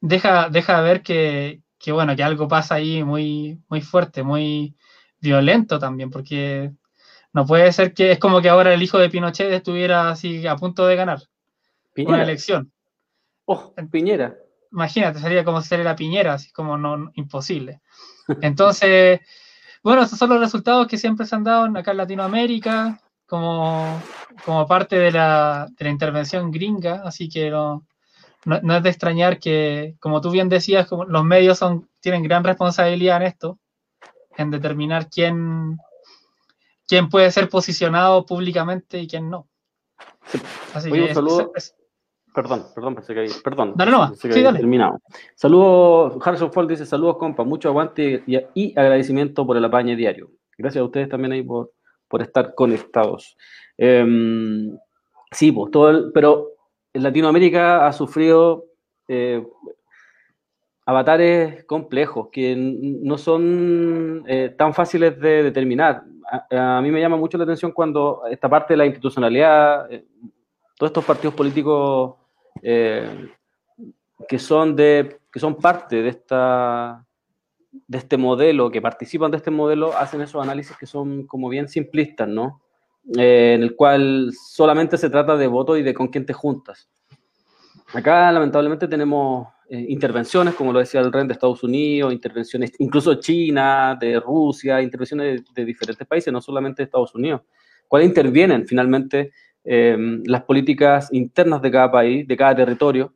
deja, 0.00 0.48
deja 0.48 0.80
ver 0.80 1.02
que, 1.02 1.62
bueno, 1.88 2.16
que 2.16 2.22
algo 2.22 2.48
pasa 2.48 2.76
ahí 2.76 3.02
muy, 3.04 3.62
muy 3.68 3.80
fuerte, 3.80 4.22
muy 4.22 4.76
violento 5.24 5.78
también, 5.78 6.10
porque 6.10 6.72
no 7.32 7.46
puede 7.46 7.72
ser 7.72 7.94
que 7.94 8.12
es 8.12 8.18
como 8.18 8.40
que 8.40 8.48
ahora 8.48 8.72
el 8.72 8.82
hijo 8.82 8.98
de 8.98 9.10
Pinochet 9.10 9.52
estuviera 9.52 10.10
así 10.10 10.46
a 10.46 10.56
punto 10.56 10.86
de 10.86 10.96
ganar 10.96 11.22
una 11.96 12.22
elección. 12.22 12.72
Oh, 13.46 13.74
Piñera. 13.90 14.36
Imagínate, 14.72 15.20
sería 15.20 15.44
como 15.44 15.60
ser 15.62 15.80
la 15.80 15.96
Piñera, 15.96 16.34
así 16.34 16.50
como 16.52 16.76
no, 16.76 17.10
imposible. 17.14 17.80
Entonces, 18.40 19.20
bueno, 19.82 20.02
esos 20.02 20.18
son 20.18 20.30
los 20.30 20.40
resultados 20.40 20.86
que 20.86 20.98
siempre 20.98 21.26
se 21.26 21.34
han 21.34 21.44
dado 21.44 21.64
acá 21.76 21.92
en 21.92 21.98
Latinoamérica, 21.98 23.00
como, 23.26 24.00
como 24.44 24.66
parte 24.66 24.96
de 24.96 25.12
la, 25.12 25.68
de 25.76 25.84
la 25.84 25.90
intervención 25.90 26.50
gringa, 26.50 27.02
así 27.04 27.28
que 27.28 27.50
no, 27.50 27.86
no, 28.44 28.76
es 28.76 28.82
de 28.82 28.90
extrañar 28.90 29.38
que, 29.38 29.96
como 30.00 30.20
tú 30.20 30.30
bien 30.30 30.48
decías, 30.48 30.88
los 30.90 31.24
medios 31.24 31.58
son, 31.58 31.88
tienen 32.00 32.22
gran 32.22 32.44
responsabilidad 32.44 33.18
en 33.18 33.28
esto, 33.28 33.58
en 34.36 34.50
determinar 34.50 35.08
quién, 35.08 35.78
quién 36.86 37.08
puede 37.08 37.30
ser 37.30 37.48
posicionado 37.48 38.26
públicamente 38.26 38.98
y 38.98 39.06
quién 39.06 39.30
no. 39.30 39.48
Así 40.74 40.90
que 40.90 41.02
un 41.02 41.14
saludo. 41.14 41.52
Perdón, 42.34 42.66
perdón, 42.74 42.94
pensé 42.96 43.14
que 43.14 43.20
ahí. 43.20 43.28
Perdón. 43.44 43.74
Dale 43.76 43.92
nomás. 43.92 44.18
Sí, 44.18 44.28
dale. 44.28 44.58
Terminado. 44.58 45.00
Saludos, 45.36 46.18
Harrison 46.20 46.52
Ford 46.52 46.68
dice: 46.68 46.84
Saludos, 46.84 47.16
compa. 47.16 47.44
Mucho 47.44 47.68
aguante 47.68 48.24
y, 48.26 48.78
agradecimiento 48.78 49.46
por 49.46 49.56
el 49.56 49.64
apañe 49.64 49.94
diario. 49.94 50.30
Gracias 50.58 50.82
a 50.82 50.84
ustedes 50.84 51.08
también 51.08 51.32
ahí 51.32 51.42
por, 51.42 51.72
por 52.08 52.22
estar 52.22 52.54
conectados. 52.54 53.36
Em, 53.76 54.76
sí, 55.30 55.52
pues 55.52 55.70
todo 55.70 55.90
el, 55.90 56.12
pero 56.12 56.48
Latinoamérica 56.92 57.86
ha 57.86 57.92
sufrido 57.92 58.64
eh, 59.06 59.44
avatares 60.86 61.64
complejos 61.64 62.28
que 62.30 62.54
no 62.56 63.16
son 63.18 64.24
eh, 64.26 64.54
tan 64.56 64.74
fáciles 64.74 65.18
de 65.18 65.42
determinar. 65.44 66.04
A, 66.50 66.80
mí 66.82 66.90
me 66.90 67.00
llama 67.00 67.16
mucho 67.16 67.38
la 67.38 67.44
atención 67.44 67.72
cuando 67.72 68.22
esta 68.30 68.48
parte 68.48 68.74
de 68.74 68.78
la 68.78 68.86
institucionalidad, 68.86 69.90
eh, 69.90 70.04
todos 70.76 70.90
estos 70.90 71.04
partidos 71.04 71.34
políticos 71.34 72.16
que 72.62 74.38
son 74.38 74.74
de 74.74 75.18
que 75.30 75.40
son 75.40 75.56
parte 75.56 76.02
de 76.02 76.08
esta 76.08 77.04
de 77.86 77.98
este 77.98 78.16
modelo, 78.16 78.70
que 78.70 78.80
participan 78.80 79.30
de 79.30 79.38
este 79.38 79.50
modelo, 79.50 79.96
hacen 79.96 80.20
esos 80.20 80.42
análisis 80.42 80.76
que 80.76 80.86
son 80.86 81.26
como 81.26 81.48
bien 81.48 81.68
simplistas, 81.68 82.28
¿no? 82.28 82.62
Eh, 83.18 83.54
en 83.54 83.62
el 83.62 83.76
cual 83.76 84.32
solamente 84.32 84.96
se 84.96 85.10
trata 85.10 85.36
de 85.36 85.46
voto 85.46 85.76
y 85.76 85.82
de 85.82 85.92
con 85.92 86.08
quién 86.08 86.24
te 86.24 86.32
juntas. 86.32 86.88
Acá, 87.92 88.32
lamentablemente, 88.32 88.88
tenemos 88.88 89.48
eh, 89.68 89.86
intervenciones, 89.88 90.54
como 90.54 90.72
lo 90.72 90.78
decía 90.78 91.00
el 91.00 91.12
REN 91.12 91.26
de 91.26 91.34
Estados 91.34 91.62
Unidos, 91.62 92.12
intervenciones 92.12 92.72
incluso 92.78 93.14
China, 93.14 93.96
de 93.98 94.20
Rusia, 94.20 94.82
intervenciones 94.82 95.42
de, 95.54 95.64
diferentes 95.64 96.06
países, 96.06 96.32
no 96.32 96.40
solamente 96.40 96.82
de 96.82 96.84
Estados 96.84 97.14
Unidos, 97.14 97.42
cuáles 97.88 98.08
intervienen 98.08 98.66
finalmente 98.66 99.32
eh, 99.64 99.96
las 100.24 100.42
políticas 100.42 101.08
internas 101.12 101.62
de 101.62 101.70
cada 101.70 101.90
país, 101.90 102.26
de 102.26 102.36
cada 102.36 102.54
territorio, 102.54 103.14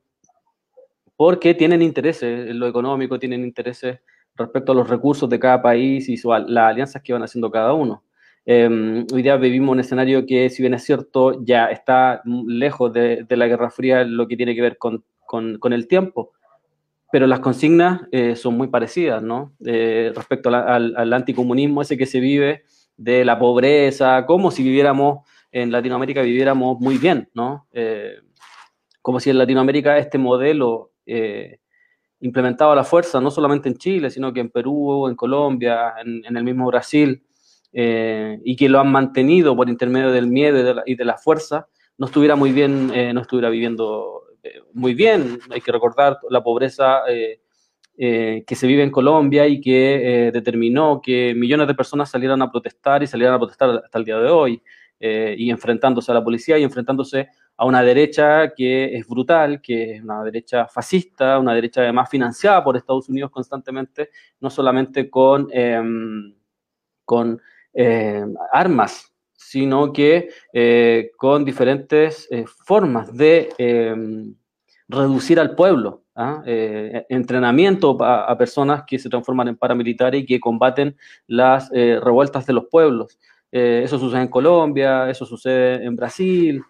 porque 1.16 1.54
tienen 1.54 1.82
intereses 1.82 2.48
en 2.48 2.58
lo 2.58 2.68
económico, 2.68 3.18
tienen 3.18 3.42
intereses 3.42 3.98
respecto 4.36 4.72
a 4.72 4.74
los 4.74 4.88
recursos 4.88 5.28
de 5.28 5.38
cada 5.38 5.60
país 5.60 6.08
y 6.08 6.16
las 6.16 6.70
alianzas 6.70 7.02
que 7.02 7.12
van 7.12 7.22
haciendo 7.22 7.50
cada 7.50 7.72
uno. 7.72 8.04
Em, 8.46 9.04
hoy 9.12 9.22
día 9.22 9.36
vivimos 9.36 9.72
un 9.72 9.80
escenario 9.80 10.24
que, 10.24 10.48
si 10.48 10.62
bien 10.62 10.72
es 10.72 10.82
cierto, 10.82 11.44
ya 11.44 11.66
está 11.66 12.22
lejos 12.24 12.92
de, 12.94 13.26
la 13.28 13.46
Guerra 13.46 13.68
Fría 13.68 14.04
lo 14.04 14.26
que 14.26 14.38
tiene 14.38 14.54
que 14.54 14.62
ver 14.62 14.78
con, 14.78 15.04
el 15.70 15.86
tiempo, 15.86 16.32
pero 17.10 17.26
las 17.26 17.40
consignas 17.40 18.02
eh, 18.12 18.36
son 18.36 18.56
muy 18.56 18.68
parecidas, 18.68 19.22
¿no? 19.22 19.54
Eh, 19.64 20.12
respecto 20.14 20.50
al, 20.50 21.12
anticomunismo 21.12 21.82
ese 21.82 21.96
que 21.96 22.06
se 22.06 22.20
vive 22.20 22.64
de 22.96 23.24
la 23.24 23.38
pobreza, 23.38 24.26
como 24.26 24.50
si 24.50 24.62
viviéramos 24.62 25.28
en 25.50 25.72
Latinoamérica, 25.72 26.22
viviéramos 26.22 26.78
muy 26.80 26.98
bien, 26.98 27.28
¿no? 27.34 27.66
Eh, 27.72 28.16
como 29.00 29.20
si 29.20 29.30
en 29.30 29.38
Latinoamérica 29.38 29.96
este 29.98 30.18
modelo 30.18 30.92
implementado 32.20 32.72
a 32.72 32.76
la 32.76 32.84
fuerza, 32.84 33.18
no 33.20 33.30
solamente 33.30 33.70
en 33.70 33.78
Chile, 33.78 34.10
sino 34.10 34.32
que 34.32 34.40
en 34.40 34.50
Perú, 34.50 35.08
en 35.08 35.16
Colombia, 35.16 35.94
en 36.04 36.36
el 36.36 36.44
mismo 36.44 36.66
Brasil, 36.66 37.22
eh, 37.72 38.40
y 38.44 38.56
que 38.56 38.68
lo 38.68 38.80
han 38.80 38.90
mantenido 38.90 39.54
por 39.54 39.68
intermedio 39.68 40.10
del 40.10 40.26
miedo 40.26 40.82
y 40.86 40.94
de 40.94 41.04
la, 41.04 41.18
fuerza, 41.18 41.68
no 41.98 42.06
estuviera 42.06 42.34
muy 42.34 42.52
bien, 42.52 42.90
eh, 42.94 43.12
no 43.12 43.20
estuviera 43.20 43.50
viviendo 43.50 44.17
eh, 44.17 44.17
muy 44.72 44.94
bien. 44.94 45.38
Hay 45.50 45.60
que 45.60 45.72
recordar 45.72 46.18
la 46.30 46.42
pobreza 46.42 47.02
que 47.96 48.54
se 48.54 48.66
vive 48.66 48.82
en 48.82 48.90
Colombia 48.90 49.46
y 49.46 49.60
que 49.60 50.30
determinó 50.32 51.00
que 51.02 51.34
millones 51.34 51.66
de 51.66 51.74
personas 51.74 52.10
salieran 52.10 52.40
a 52.42 52.50
protestar 52.50 53.02
y 53.02 53.06
salieran 53.06 53.34
a 53.34 53.38
protestar 53.38 53.70
hasta 53.84 53.98
el 53.98 54.04
día 54.04 54.18
de 54.18 54.30
hoy, 54.30 54.62
y 55.00 55.50
enfrentándose 55.50 56.10
a 56.10 56.14
la 56.14 56.24
policía 56.24 56.58
y 56.58 56.62
enfrentándose 56.62 57.28
a 57.58 57.64
una 57.64 57.82
derecha 57.82 58.54
que 58.54 58.96
es 58.96 59.06
brutal, 59.06 59.60
que 59.60 59.96
es 59.96 60.02
una 60.02 60.22
derecha 60.22 60.68
fascista, 60.68 61.40
una 61.40 61.54
derecha 61.54 61.80
además 61.80 62.08
financiada 62.08 62.62
por 62.62 62.76
Estados 62.76 63.08
Unidos 63.08 63.32
constantemente, 63.32 64.10
no 64.40 64.48
solamente 64.48 65.10
con, 65.10 65.48
em, 65.50 66.34
con 67.04 67.40
eh, 67.74 68.24
armas, 68.52 69.12
sino 69.32 69.92
que 69.92 70.30
eh, 70.52 71.10
con 71.16 71.44
diferentes 71.44 72.28
eh, 72.30 72.44
formas 72.64 73.12
de 73.16 73.48
reducir 74.88 75.38
al 75.38 75.54
pueblo, 75.54 76.02
¿ah? 76.16 76.42
eh, 76.46 77.04
entrenamiento 77.08 77.96
a, 78.02 78.36
personas 78.38 78.84
que 78.86 78.98
se 78.98 79.08
transforman 79.08 79.48
en 79.48 79.56
paramilitares 79.56 80.22
y 80.22 80.26
que 80.26 80.40
combaten 80.40 80.96
las 81.26 81.70
eh, 81.72 82.00
revueltas 82.02 82.46
de 82.46 82.54
los 82.54 82.66
pueblos. 82.70 83.18
Eh, 83.52 83.82
eso 83.84 83.98
sucede 83.98 84.22
en 84.22 84.28
Colombia, 84.28 85.08
eso 85.08 85.26
sucede 85.26 85.84
en 85.84 85.94
Brasil. 85.94 86.62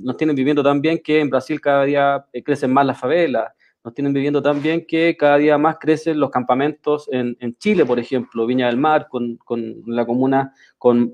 nos 0.00 0.16
tienen 0.16 0.34
viviendo 0.34 0.62
también 0.62 1.00
que 1.02 1.20
en 1.20 1.30
Brasil 1.30 1.60
cada 1.60 1.84
día 1.84 2.24
crecen 2.44 2.72
más 2.72 2.86
las 2.86 2.98
favelas. 2.98 3.52
Nos 3.84 3.92
tienen 3.92 4.14
viviendo 4.14 4.40
también 4.40 4.86
que 4.86 5.14
cada 5.14 5.36
día 5.36 5.58
más 5.58 5.76
crecen 5.78 6.18
los 6.18 6.30
campamentos 6.30 7.06
en, 7.12 7.36
Chile, 7.58 7.84
por 7.84 7.98
ejemplo, 7.98 8.46
Viña 8.46 8.66
del 8.66 8.78
Mar, 8.78 9.08
con, 9.10 9.36
con 9.36 9.82
la 9.86 10.06
comuna, 10.06 10.54
con, 10.78 11.12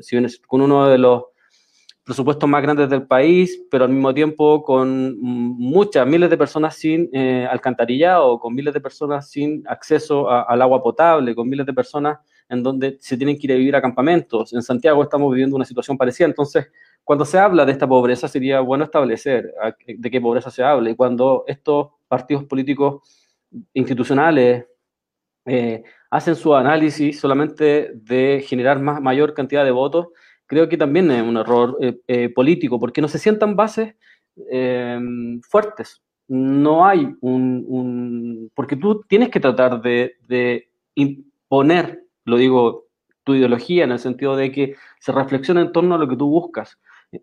si 0.00 0.16
con 0.46 0.62
uno 0.62 0.88
de 0.88 0.96
los 0.96 1.24
presupuestos 2.08 2.48
más 2.48 2.62
grandes 2.62 2.88
del 2.88 3.06
país, 3.06 3.62
pero 3.70 3.84
al 3.84 3.90
mismo 3.90 4.14
tiempo 4.14 4.62
con 4.62 5.20
muchas, 5.20 6.06
miles 6.06 6.30
de 6.30 6.38
personas 6.38 6.74
sin 6.74 7.10
eh, 7.12 7.46
alcantarillado, 7.50 8.40
con 8.40 8.54
miles 8.54 8.72
de 8.72 8.80
personas 8.80 9.30
sin 9.30 9.62
acceso 9.68 10.30
al 10.30 10.62
agua 10.62 10.82
potable, 10.82 11.34
con 11.34 11.46
miles 11.46 11.66
de 11.66 11.74
personas 11.74 12.18
en 12.48 12.62
donde 12.62 12.96
se 12.98 13.18
tienen 13.18 13.38
que 13.38 13.46
ir 13.46 13.52
a 13.52 13.56
vivir 13.56 13.76
a 13.76 13.82
campamentos. 13.82 14.54
En 14.54 14.62
Santiago 14.62 15.02
estamos 15.02 15.30
viviendo 15.30 15.54
una 15.54 15.66
situación 15.66 15.98
parecida. 15.98 16.26
Entonces, 16.26 16.70
cuando 17.04 17.26
se 17.26 17.38
habla 17.38 17.66
de 17.66 17.72
esta 17.72 17.86
pobreza, 17.86 18.26
sería 18.26 18.60
bueno 18.60 18.84
establecer 18.84 19.52
de 19.86 20.10
qué 20.10 20.18
pobreza 20.18 20.50
se 20.50 20.62
habla. 20.62 20.88
Y 20.88 20.96
cuando 20.96 21.44
estos 21.46 21.88
partidos 22.08 22.44
políticos 22.44 23.02
institucionales 23.74 24.64
eh, 25.44 25.82
hacen 26.10 26.36
su 26.36 26.54
análisis 26.54 27.20
solamente 27.20 27.90
de 27.92 28.42
generar 28.46 28.80
más, 28.80 28.98
mayor 29.02 29.34
cantidad 29.34 29.62
de 29.62 29.72
votos, 29.72 30.06
creo 30.48 30.68
que 30.68 30.76
también 30.76 31.10
es 31.12 31.22
un 31.22 31.36
error 31.36 31.76
eh, 31.80 32.00
eh, 32.08 32.28
político, 32.30 32.80
porque 32.80 33.00
no 33.00 33.06
se 33.06 33.20
sientan 33.20 33.54
bases 33.54 33.94
eh, 34.50 34.98
fuertes. 35.42 36.02
No 36.26 36.84
hay 36.84 37.14
un, 37.20 38.50
Porque 38.54 38.76
tú 38.76 39.04
tienes 39.08 39.28
que 39.28 39.40
tratar 39.40 39.80
de, 39.80 40.68
imponer, 40.94 42.02
lo 42.24 42.36
digo, 42.36 42.86
tu 43.24 43.34
ideología 43.34 43.84
en 43.84 43.92
el 43.92 43.98
sentido 43.98 44.36
de 44.36 44.50
que 44.50 44.74
se 44.98 45.12
reflexione 45.12 45.60
en 45.60 45.72
torno 45.72 45.94
a 45.94 45.98
lo 45.98 46.08
que 46.08 46.16
tú 46.16 46.28
buscas 46.28 46.78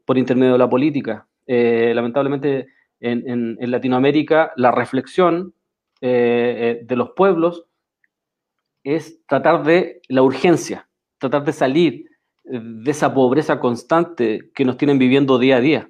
por 0.05 0.17
intermedio 0.17 0.53
de 0.53 0.60
la 0.60 0.70
política. 0.70 1.27
lamentablemente, 1.48 2.67
en, 3.00 3.58
en, 3.60 3.72
Latinoamérica, 3.72 4.53
la 4.55 4.72
reflexión 4.72 5.53
de 6.01 6.96
los 6.96 7.12
pueblos 7.12 7.65
es 8.84 9.20
tratar 9.27 9.63
de 9.63 10.01
la 10.08 10.24
urgencia, 10.24 10.88
tratar 11.20 11.44
de 11.44 11.53
salir 11.53 12.14
de 12.46 12.92
esa 12.92 13.14
pobreza 13.14 13.60
constante 13.60 14.52
que 14.54 14.66
nos 14.66 14.78
tienen 14.78 15.00
viviendo 15.00 15.40
día 15.40 15.58
a 15.58 15.62
día. 15.62 15.90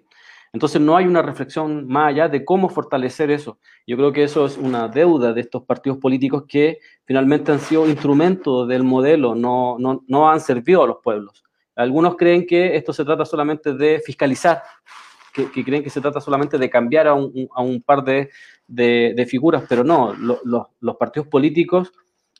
Entonces 0.53 0.79
no 0.79 0.95
hay 0.95 1.05
una 1.05 1.21
reflexión 1.21 1.85
más 1.85 2.09
allá 2.09 2.29
de 2.29 2.45
cómo 2.45 2.69
fortalecer 2.69 3.29
eso. 3.29 3.59
Yo 3.85 3.97
creo 3.97 4.13
que 4.13 4.23
eso 4.23 4.45
es 4.45 4.57
una 4.57 4.87
deuda 4.87 5.33
de 5.33 5.41
estos 5.41 5.63
partidos 5.63 5.97
políticos 5.97 6.45
que 6.47 6.79
finalmente 7.03 7.51
han 7.51 7.59
sido 7.59 7.85
instrumentos 7.89 8.65
del 8.67 8.83
modelo, 8.83 9.35
no, 9.35 9.75
no, 9.79 10.03
no 10.07 10.29
han 10.29 10.39
servido 10.39 10.83
a 10.83 10.87
los 10.87 10.97
pueblos. 11.03 11.43
Algunos 11.75 12.15
creen 12.15 12.47
que 12.47 12.77
esto 12.77 12.93
se 12.93 13.03
trata 13.03 13.25
solamente 13.25 13.73
de 13.73 13.99
fiscalizar, 13.99 14.63
que, 15.33 15.65
creen 15.65 15.83
que 15.83 15.89
se 15.89 15.99
trata 15.99 16.21
solamente 16.21 16.57
de 16.57 16.69
cambiar 16.69 17.07
a 17.07 17.13
un, 17.13 17.49
a 17.53 17.61
un 17.61 17.81
par 17.81 18.05
de, 18.05 18.29
de, 18.65 19.25
figuras, 19.29 19.65
pero 19.67 19.83
no, 19.83 20.13
los 20.13 20.95
partidos 20.97 21.27
políticos 21.27 21.91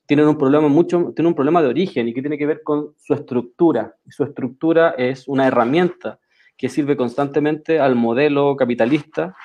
tienen 0.06 0.28
un 0.28 0.38
problema 0.38 0.68
mucho, 0.68 1.14
tienen 1.16 1.28
un 1.28 1.36
problema 1.36 1.62
de 1.62 1.70
origen 1.70 2.08
y 2.08 2.14
que 2.14 2.22
tiene 2.22 2.38
que 2.38 2.46
ver 2.46 2.62
con 2.64 2.94
su 2.98 3.14
estructura. 3.14 3.96
Su 4.10 4.24
estructura 4.24 4.96
es 4.98 5.28
una 5.28 5.48
herramienta 5.48 6.20
que 6.58 6.70
sirve 6.70 6.96
constantemente 6.96 7.80
al 7.80 7.96
modelo 7.96 8.56
capitalista 8.56 9.36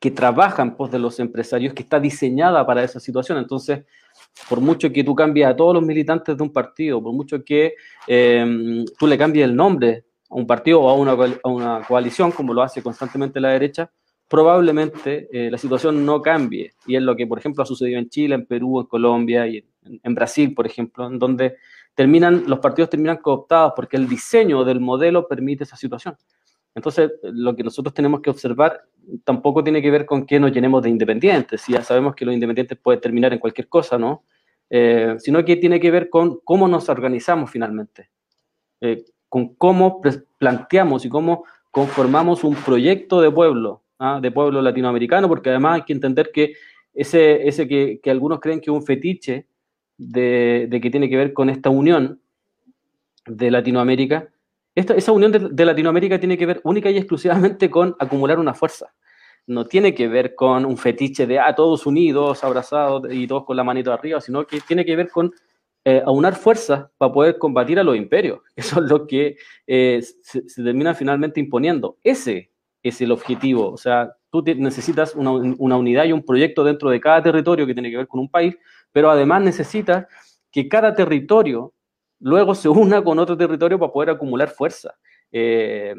que 0.00 0.10
trabaja 0.10 0.62
en 0.62 0.74
pos 0.74 0.90
de 0.90 0.98
los 0.98 1.20
empresarios, 1.20 1.74
que 1.74 1.82
está 1.82 2.00
diseñada 2.00 2.66
para 2.66 2.82
esa 2.82 2.98
situación. 2.98 3.38
Entonces, 3.38 3.84
por 4.48 4.60
mucho 4.60 4.92
que 4.92 5.04
tú 5.04 5.14
cambies 5.14 5.46
a 5.46 5.54
todos 5.54 5.74
los 5.74 5.84
militantes 5.84 6.36
de 6.36 6.42
un 6.42 6.52
partido, 6.52 7.00
por 7.00 7.12
mucho 7.12 7.44
que 7.44 7.74
eh, 8.08 8.84
tú 8.98 9.06
le 9.06 9.16
cambies 9.16 9.44
el 9.44 9.54
nombre 9.54 10.04
a 10.28 10.34
un 10.34 10.46
partido 10.46 10.80
o 10.80 10.88
a 10.88 10.94
una 10.94 11.82
coalición, 11.86 12.32
como 12.32 12.52
lo 12.52 12.62
hace 12.62 12.82
constantemente 12.82 13.40
la 13.40 13.50
derecha, 13.50 13.92
probablemente 14.32 15.28
eh, 15.30 15.50
la 15.50 15.58
situación 15.58 16.06
no 16.06 16.22
cambie. 16.22 16.72
Y 16.86 16.96
es 16.96 17.02
lo 17.02 17.14
que, 17.14 17.26
por 17.26 17.38
ejemplo, 17.38 17.62
ha 17.62 17.66
sucedido 17.66 17.98
en 17.98 18.08
Chile, 18.08 18.34
en 18.34 18.46
Perú, 18.46 18.80
en 18.80 18.86
Colombia 18.86 19.46
y 19.46 19.62
en, 20.02 20.14
Brasil, 20.14 20.54
por 20.54 20.64
ejemplo, 20.64 21.06
en 21.06 21.18
donde 21.18 21.56
terminan, 21.94 22.44
los 22.46 22.58
partidos 22.58 22.88
terminan 22.88 23.18
cooptados 23.18 23.74
porque 23.76 23.98
el 23.98 24.08
diseño 24.08 24.64
del 24.64 24.80
modelo 24.80 25.28
permite 25.28 25.64
esa 25.64 25.76
situación. 25.76 26.16
Entonces, 26.74 27.12
lo 27.24 27.54
que 27.54 27.62
nosotros 27.62 27.92
tenemos 27.92 28.22
que 28.22 28.30
observar 28.30 28.80
tampoco 29.22 29.62
tiene 29.62 29.82
que 29.82 29.90
ver 29.90 30.06
con 30.06 30.24
que 30.24 30.40
nos 30.40 30.50
llenemos 30.50 30.82
de 30.82 30.88
independientes. 30.88 31.66
Ya 31.68 31.82
sabemos 31.82 32.14
que 32.14 32.24
los 32.24 32.32
independientes 32.32 32.78
pueden 32.78 33.02
terminar 33.02 33.34
en 33.34 33.38
cualquier 33.38 33.68
cosa, 33.68 33.98
¿no? 33.98 34.24
Eh, 34.70 35.16
sino 35.18 35.44
que 35.44 35.56
tiene 35.56 35.78
que 35.78 35.90
ver 35.90 36.08
con 36.08 36.40
cómo 36.42 36.68
nos 36.68 36.88
organizamos 36.88 37.50
finalmente, 37.50 38.08
eh, 38.80 39.04
con 39.28 39.54
cómo 39.56 40.00
planteamos 40.38 41.04
y 41.04 41.10
cómo 41.10 41.44
conformamos 41.70 42.44
un 42.44 42.54
proyecto 42.54 43.20
de 43.20 43.30
pueblo, 43.30 43.81
¿ah? 44.02 44.18
de 44.20 44.32
pueblo 44.32 44.60
latinoamericano, 44.60 45.28
porque 45.28 45.50
además 45.50 45.76
hay 45.76 45.82
que 45.82 45.92
entender 45.92 46.30
que 46.32 46.54
ese, 46.92 47.46
ese 47.46 47.68
que, 47.68 48.00
que 48.02 48.10
algunos 48.10 48.40
creen 48.40 48.60
que 48.60 48.70
es 48.70 48.76
un 48.76 48.84
fetiche 48.84 49.46
de, 49.96 50.66
de, 50.68 50.80
que 50.80 50.90
tiene 50.90 51.08
que 51.08 51.16
ver 51.16 51.32
con 51.32 51.48
esta 51.48 51.70
unión 51.70 52.20
de 53.26 53.50
Latinoamérica, 53.50 54.28
esta, 54.74 54.94
esa 54.94 55.12
unión 55.12 55.30
de, 55.30 55.38
de, 55.50 55.64
Latinoamérica 55.64 56.18
tiene 56.18 56.36
que 56.36 56.46
ver 56.46 56.60
única 56.64 56.90
y 56.90 56.96
exclusivamente 56.98 57.70
con 57.70 57.94
acumular 57.98 58.38
una 58.38 58.54
fuerza. 58.54 58.92
No 59.46 59.66
tiene 59.66 59.94
que 59.94 60.08
ver 60.08 60.34
con 60.34 60.64
un 60.64 60.76
fetiche 60.76 61.26
de 61.26 61.38
ah, 61.38 61.54
todos 61.54 61.86
unidos, 61.86 62.42
abrazados 62.42 63.04
y 63.10 63.26
todos 63.26 63.44
con 63.44 63.56
la 63.56 63.64
manito 63.64 63.92
arriba, 63.92 64.20
sino 64.20 64.46
que 64.46 64.60
tiene 64.60 64.84
que 64.84 64.96
ver 64.96 65.10
con 65.10 65.32
eh, 65.84 66.02
aunar 66.04 66.36
fuerzas 66.36 66.86
para 66.96 67.12
poder 67.12 67.38
combatir 67.38 67.78
a 67.78 67.84
los 67.84 67.96
imperios. 67.96 68.40
Eso 68.56 68.82
es 68.82 68.90
lo 68.90 69.06
que 69.06 69.36
se, 69.66 70.02
se, 70.48 70.62
termina 70.62 70.94
finalmente 70.94 71.38
imponiendo. 71.38 71.98
Ese 72.02 72.51
es 72.82 73.00
el 73.00 73.12
objetivo. 73.12 73.70
O 73.70 73.76
sea, 73.76 74.14
tú 74.30 74.42
necesitas 74.56 75.14
una, 75.14 75.30
una, 75.32 75.76
unidad 75.76 76.04
y 76.04 76.12
un 76.12 76.24
proyecto 76.24 76.64
dentro 76.64 76.90
de 76.90 77.00
cada 77.00 77.22
territorio 77.22 77.66
que 77.66 77.74
tiene 77.74 77.90
que 77.90 77.98
ver 77.98 78.08
con 78.08 78.20
un 78.20 78.28
país, 78.28 78.56
pero 78.90 79.10
además 79.10 79.42
necesitas 79.42 80.06
que 80.50 80.68
cada 80.68 80.94
territorio 80.94 81.72
luego 82.22 82.54
se 82.54 82.68
una 82.68 83.02
con 83.02 83.18
otro 83.18 83.36
territorio 83.36 83.78
para 83.78 83.92
poder 83.92 84.10
acumular 84.10 84.48
fuerza. 84.48 84.94
Eh, 85.30 85.94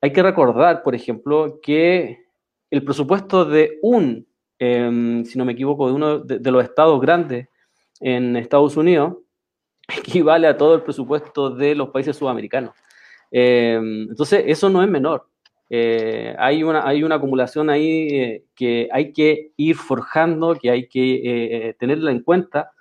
hay 0.00 0.12
que 0.12 0.22
recordar, 0.22 0.82
por 0.82 0.94
ejemplo, 0.94 1.60
que 1.62 2.24
el 2.70 2.84
presupuesto 2.84 3.44
de 3.44 3.78
un, 3.82 4.26
eh, 4.58 5.22
si 5.26 5.38
no 5.38 5.44
me 5.44 5.52
equivoco, 5.52 5.86
de 5.86 5.92
uno 5.92 6.18
de, 6.18 6.50
los 6.50 6.64
estados 6.64 7.00
grandes 7.00 7.48
en 8.00 8.36
Estados 8.36 8.76
Unidos, 8.76 9.18
equivale 9.98 10.46
a 10.46 10.56
todo 10.56 10.74
el 10.74 10.82
presupuesto 10.82 11.50
de 11.50 11.74
los 11.74 11.90
países 11.90 12.16
sudamericanos. 12.16 12.74
Eh, 13.30 13.78
entonces, 14.08 14.44
eso 14.46 14.68
no 14.70 14.82
es 14.82 14.88
menor. 14.88 15.28
Eh, 15.74 16.36
hay, 16.38 16.62
una, 16.62 16.86
hay 16.86 17.02
una 17.02 17.14
acumulación 17.14 17.70
ahí 17.70 18.08
eh, 18.10 18.44
que 18.54 18.90
hay 18.92 19.10
que 19.14 19.52
ir 19.56 19.74
forjando, 19.76 20.54
que 20.54 20.70
hay 20.70 20.86
que 20.86 21.68
eh, 21.68 21.74
tenerla 21.78 22.10
en 22.10 22.22
cuenta 22.22 22.72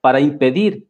para 0.00 0.18
impedir 0.18 0.88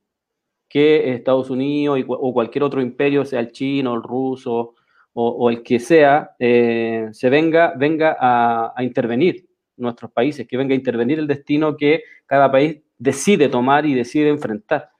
que 0.68 1.14
Estados 1.14 1.50
Unidos 1.50 1.98
o 2.06 2.32
cualquier 2.32 2.62
otro 2.62 2.80
imperio, 2.80 3.24
sea 3.24 3.40
el 3.40 3.50
chino, 3.50 3.92
el 3.96 4.04
ruso 4.04 4.76
o, 5.14 5.28
o 5.30 5.50
el 5.50 5.64
que 5.64 5.80
sea, 5.80 6.30
eh, 6.38 7.08
se 7.10 7.28
venga, 7.28 7.74
venga 7.76 8.16
a, 8.20 8.72
a, 8.76 8.84
intervenir 8.84 9.48
nuestros 9.76 10.12
países, 10.12 10.46
que 10.46 10.56
venga 10.56 10.74
a 10.74 10.76
intervenir 10.76 11.18
el 11.18 11.26
destino 11.26 11.76
que 11.76 12.04
cada 12.24 12.52
país 12.52 12.80
decide 12.96 13.48
tomar 13.48 13.84
y 13.84 13.94
decide 13.94 14.28
enfrentar. 14.28 14.90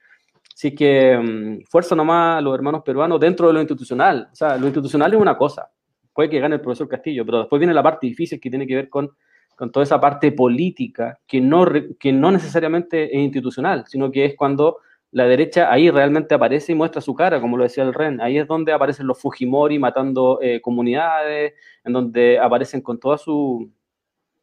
Así 0.53 0.75
que 0.75 1.15
um, 1.17 1.61
fuerza 1.69 1.95
nomás 1.95 2.39
a 2.39 2.41
los 2.41 2.53
hermanos 2.53 2.81
peruanos 2.83 3.17
dentro 3.17 3.47
de 3.47 3.53
lo 3.53 3.61
institucional. 3.61 4.27
O 4.29 4.35
sea, 4.35 4.57
lo 4.57 4.65
institucional 4.65 5.13
es 5.13 5.19
una 5.21 5.37
cosa, 5.37 5.69
puede 6.13 6.29
que 6.29 6.39
gane 6.39 6.55
el 6.55 6.61
profesor 6.61 6.87
Castillo, 6.87 7.25
pero 7.25 7.39
después 7.39 7.59
viene 7.59 7.73
la 7.73 7.83
parte 7.83 8.07
difícil 8.07 8.39
que 8.39 8.49
tiene 8.49 8.67
que 8.67 8.75
ver 8.75 8.89
con, 8.89 9.11
con 9.55 9.71
toda 9.71 9.83
esa 9.83 9.99
parte 9.99 10.31
política 10.31 11.19
que 11.27 11.41
no, 11.41 11.65
que 11.99 12.11
no 12.11 12.31
necesariamente 12.31 13.05
es 13.05 13.21
institucional, 13.21 13.85
sino 13.87 14.11
que 14.11 14.25
es 14.25 14.35
cuando 14.35 14.77
la 15.11 15.25
derecha 15.25 15.71
ahí 15.71 15.89
realmente 15.89 16.35
aparece 16.35 16.71
y 16.71 16.75
muestra 16.75 17.01
su 17.01 17.15
cara, 17.15 17.41
como 17.41 17.57
lo 17.57 17.63
decía 17.63 17.83
el 17.83 17.93
Ren. 17.93 18.21
Ahí 18.21 18.37
es 18.37 18.47
donde 18.47 18.71
aparecen 18.71 19.07
los 19.07 19.19
Fujimori 19.19 19.79
matando 19.79 20.39
eh, 20.41 20.61
comunidades, 20.61 21.53
en 21.83 21.93
donde 21.93 22.37
aparecen 22.37 22.81
con 22.81 22.99
todo 22.99 23.17
su, 23.17 23.71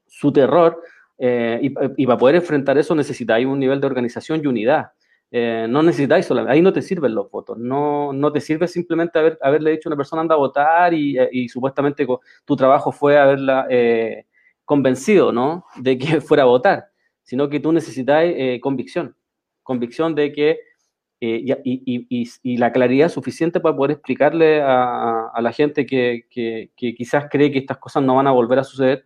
su 0.07 0.33
terror. 0.33 0.83
Eh, 1.19 1.61
y, 1.63 2.03
y, 2.03 2.07
para 2.07 2.19
poder 2.19 2.37
enfrentar 2.37 2.77
eso 2.77 2.95
necesitáis 2.95 3.47
un 3.47 3.59
nivel 3.59 3.81
de 3.81 3.87
organización 3.87 4.41
y 4.43 4.49
unidad. 4.49 4.91
Eh, 5.31 5.67
no 5.69 5.83
necesitáis 5.83 6.25
solamente, 6.25 6.53
ahí 6.55 6.63
no 6.63 6.73
te 6.73 6.81
sirven 6.81 7.15
los 7.15 7.29
votos, 7.31 7.59
no, 7.59 8.13
no 8.13 8.31
te 8.31 8.41
sirve 8.41 8.69
simplemente 8.69 9.19
haber, 9.19 9.37
haberle 9.43 9.73
dicho 9.73 9.89
a 9.89 9.91
una 9.91 9.97
persona 9.97 10.23
anda 10.23 10.37
a 10.37 10.39
votar 10.39 10.95
y, 10.95 11.19
eh, 11.19 11.49
supuestamente 11.49 12.07
tu 12.45 12.57
trabajo 12.57 12.93
fue 12.93 13.19
haberla 13.19 13.67
eh, 13.69 14.27
convencido, 14.65 15.33
¿no? 15.33 15.65
De 15.77 15.99
que 15.99 16.21
fuera 16.21 16.45
a 16.45 16.47
votar, 16.47 16.87
sino 17.25 17.49
que 17.49 17.59
tú 17.59 17.73
necesitáis 17.73 18.61
convicción, 18.61 19.17
convicción 19.65 20.15
de 20.15 20.33
que 20.33 20.61
y, 21.19 22.57
la 22.59 22.73
claridad 22.73 23.09
suficiente 23.09 23.59
para 23.59 23.77
poder 23.77 23.93
explicarle 23.93 24.63
a, 24.63 25.33
la 25.41 25.53
gente 25.53 25.87
que, 25.87 26.27
que, 26.31 26.71
que, 26.77 26.95
quizás 26.95 27.27
cree 27.31 27.51
que 27.51 27.59
estas 27.59 27.79
cosas 27.79 28.03
no 28.05 28.15
van 28.15 28.29
a 28.29 28.33
volver 28.33 28.61
a 28.61 28.65
suceder, 28.65 29.05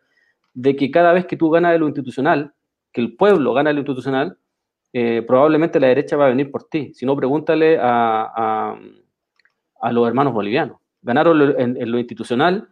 de 0.53 0.77
que 0.77 0.91
cada 0.91 1.13
vez 1.13 1.25
que 1.27 1.37
tú 1.37 1.49
ganas 1.51 1.73
de 1.73 1.79
lo 1.79 1.87
institucional, 1.87 2.53
que 2.93 3.01
el 3.01 3.17
pueblo 3.17 3.55
gana 3.55 3.71
de 3.71 3.75
lo 3.75 3.81
institucional, 3.81 4.37
eh, 4.93 5.23
probablemente 5.27 5.79
la 5.79 5.87
derecha 5.89 6.17
va 6.17 6.27
a 6.27 6.31
venir 6.31 6.51
por 6.51 6.65
ti. 6.65 6.93
Si 6.95 7.07
no, 7.07 7.15
pregúntale 7.17 7.79
a, 7.81 8.77
a, 9.81 9.93
los 9.93 10.07
hermanos 10.07 10.33
bolivianos. 10.33 10.79
Ganaron 11.03 11.55
en, 11.59 11.91
lo 11.91 11.99
institucional 11.99 12.69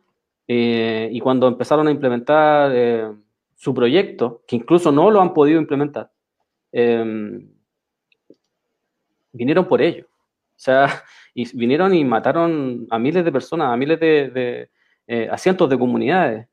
eh, 0.46 1.08
y 1.10 1.20
cuando 1.20 1.48
empezaron 1.48 1.88
a 1.88 1.90
implementar 1.90 2.70
eh, 2.74 3.10
su 3.54 3.72
proyecto, 3.72 4.42
que 4.46 4.56
incluso 4.56 4.92
no 4.92 5.10
lo 5.10 5.20
han 5.20 5.32
podido 5.32 5.58
implementar, 5.58 6.10
vinieron 9.32 9.66
por 9.66 9.80
ello. 9.80 10.06
O 10.06 10.60
sea, 10.60 10.86
y 11.34 11.56
vinieron 11.56 11.94
y 11.94 12.04
mataron 12.04 12.86
a 12.90 12.98
miles 12.98 13.24
de 13.24 13.32
personas, 13.32 13.72
a 13.72 13.76
miles 13.76 13.98
de, 14.00 14.68
a 15.30 15.38
cientos 15.38 15.70
de 15.70 15.78
comunidades. 15.78 16.48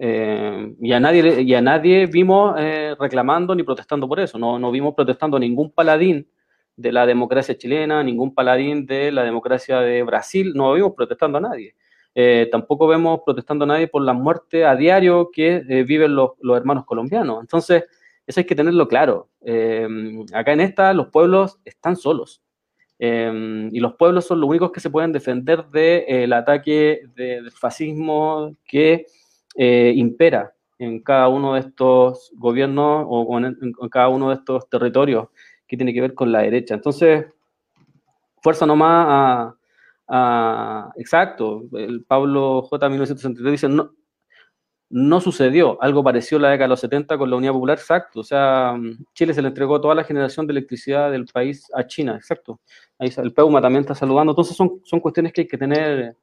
Eh, 0.00 0.76
y, 0.80 0.92
a 0.92 1.00
nadie, 1.00 1.42
y 1.42 1.54
a 1.54 1.60
nadie 1.60 2.06
vimos 2.06 2.54
eh, 2.56 2.94
reclamando 2.98 3.54
ni 3.54 3.64
protestando 3.64 4.08
por 4.08 4.20
eso. 4.20 4.38
No, 4.38 4.58
no 4.58 4.70
vimos 4.70 4.94
protestando 4.94 5.38
ningún 5.38 5.72
paladín 5.72 6.28
de 6.76 6.92
la 6.92 7.04
democracia 7.04 7.58
chilena, 7.58 8.02
ningún 8.04 8.32
paladín 8.32 8.86
de 8.86 9.10
la 9.10 9.24
democracia 9.24 9.80
de 9.80 10.04
Brasil, 10.04 10.52
no 10.54 10.72
vimos 10.74 10.92
protestando 10.94 11.38
a 11.38 11.40
nadie. 11.40 11.74
Eh, 12.14 12.48
tampoco 12.50 12.86
vemos 12.86 13.20
protestando 13.26 13.64
a 13.64 13.68
nadie 13.68 13.88
por 13.88 14.02
la 14.02 14.12
muerte 14.12 14.64
a 14.64 14.76
diario 14.76 15.30
que 15.32 15.60
viven 15.86 16.14
los, 16.14 16.30
los, 16.40 16.56
hermanos 16.56 16.84
colombianos. 16.84 17.40
Entonces, 17.40 17.84
eso 18.26 18.40
hay 18.40 18.46
que 18.46 18.54
tenerlo 18.54 18.86
claro. 18.86 19.28
acá 20.32 20.52
en 20.52 20.60
esta, 20.60 20.94
los 20.94 21.08
pueblos 21.08 21.58
están 21.64 21.96
solos. 21.96 22.42
y 23.00 23.80
los 23.80 23.94
pueblos 23.94 24.26
son 24.26 24.40
los 24.40 24.48
únicos 24.48 24.70
que 24.70 24.80
se 24.80 24.90
pueden 24.90 25.12
defender 25.12 25.66
del 25.66 26.32
ataque 26.32 27.02
del 27.16 27.50
fascismo 27.50 28.56
que 28.64 29.06
eh, 29.60 29.92
impera 29.96 30.54
en 30.78 31.02
cada 31.02 31.26
uno 31.26 31.54
de 31.54 31.60
estos 31.60 32.30
gobiernos 32.36 33.04
o 33.08 33.38
en, 33.38 33.56
cada 33.90 34.08
uno 34.08 34.28
de 34.28 34.36
estos 34.36 34.70
territorios 34.70 35.26
que 35.66 35.76
tiene 35.76 35.92
que 35.92 36.00
ver 36.00 36.14
con 36.14 36.30
la 36.30 36.42
derecha. 36.42 36.74
Entonces, 36.74 37.26
fuerza 38.40 38.66
nomás 38.66 39.52
a, 40.06 40.92
exacto, 40.96 41.64
el 41.72 42.04
Pablo 42.04 42.62
J. 42.62 42.88
1963 42.88 43.50
dice, 43.50 43.68
no, 43.68 43.90
no 44.90 45.20
sucedió, 45.20 45.76
algo 45.82 46.04
parecido 46.04 46.36
en 46.36 46.42
la 46.42 46.50
década 46.50 46.66
de 46.66 46.70
los 46.70 46.80
70 46.80 47.18
con 47.18 47.28
la 47.28 47.36
Unidad 47.36 47.52
Popular, 47.52 47.78
exacto, 47.78 48.20
o 48.20 48.24
sea, 48.24 48.78
Chile 49.12 49.34
se 49.34 49.42
le 49.42 49.48
entregó 49.48 49.80
toda 49.80 49.96
la 49.96 50.04
generación 50.04 50.46
de 50.46 50.52
electricidad 50.52 51.10
del 51.10 51.26
país 51.26 51.66
a 51.74 51.84
China, 51.84 52.14
exacto, 52.14 52.60
ahí 52.98 53.12
el 53.18 53.34
Peuma 53.34 53.60
también 53.60 53.80
está 53.80 53.96
saludando, 53.96 54.32
entonces 54.32 54.56
son, 54.56 54.80
son 54.84 55.00
cuestiones 55.00 55.32
que 55.32 55.42
hay 55.42 55.48
que 55.48 55.58
tener 55.58 56.16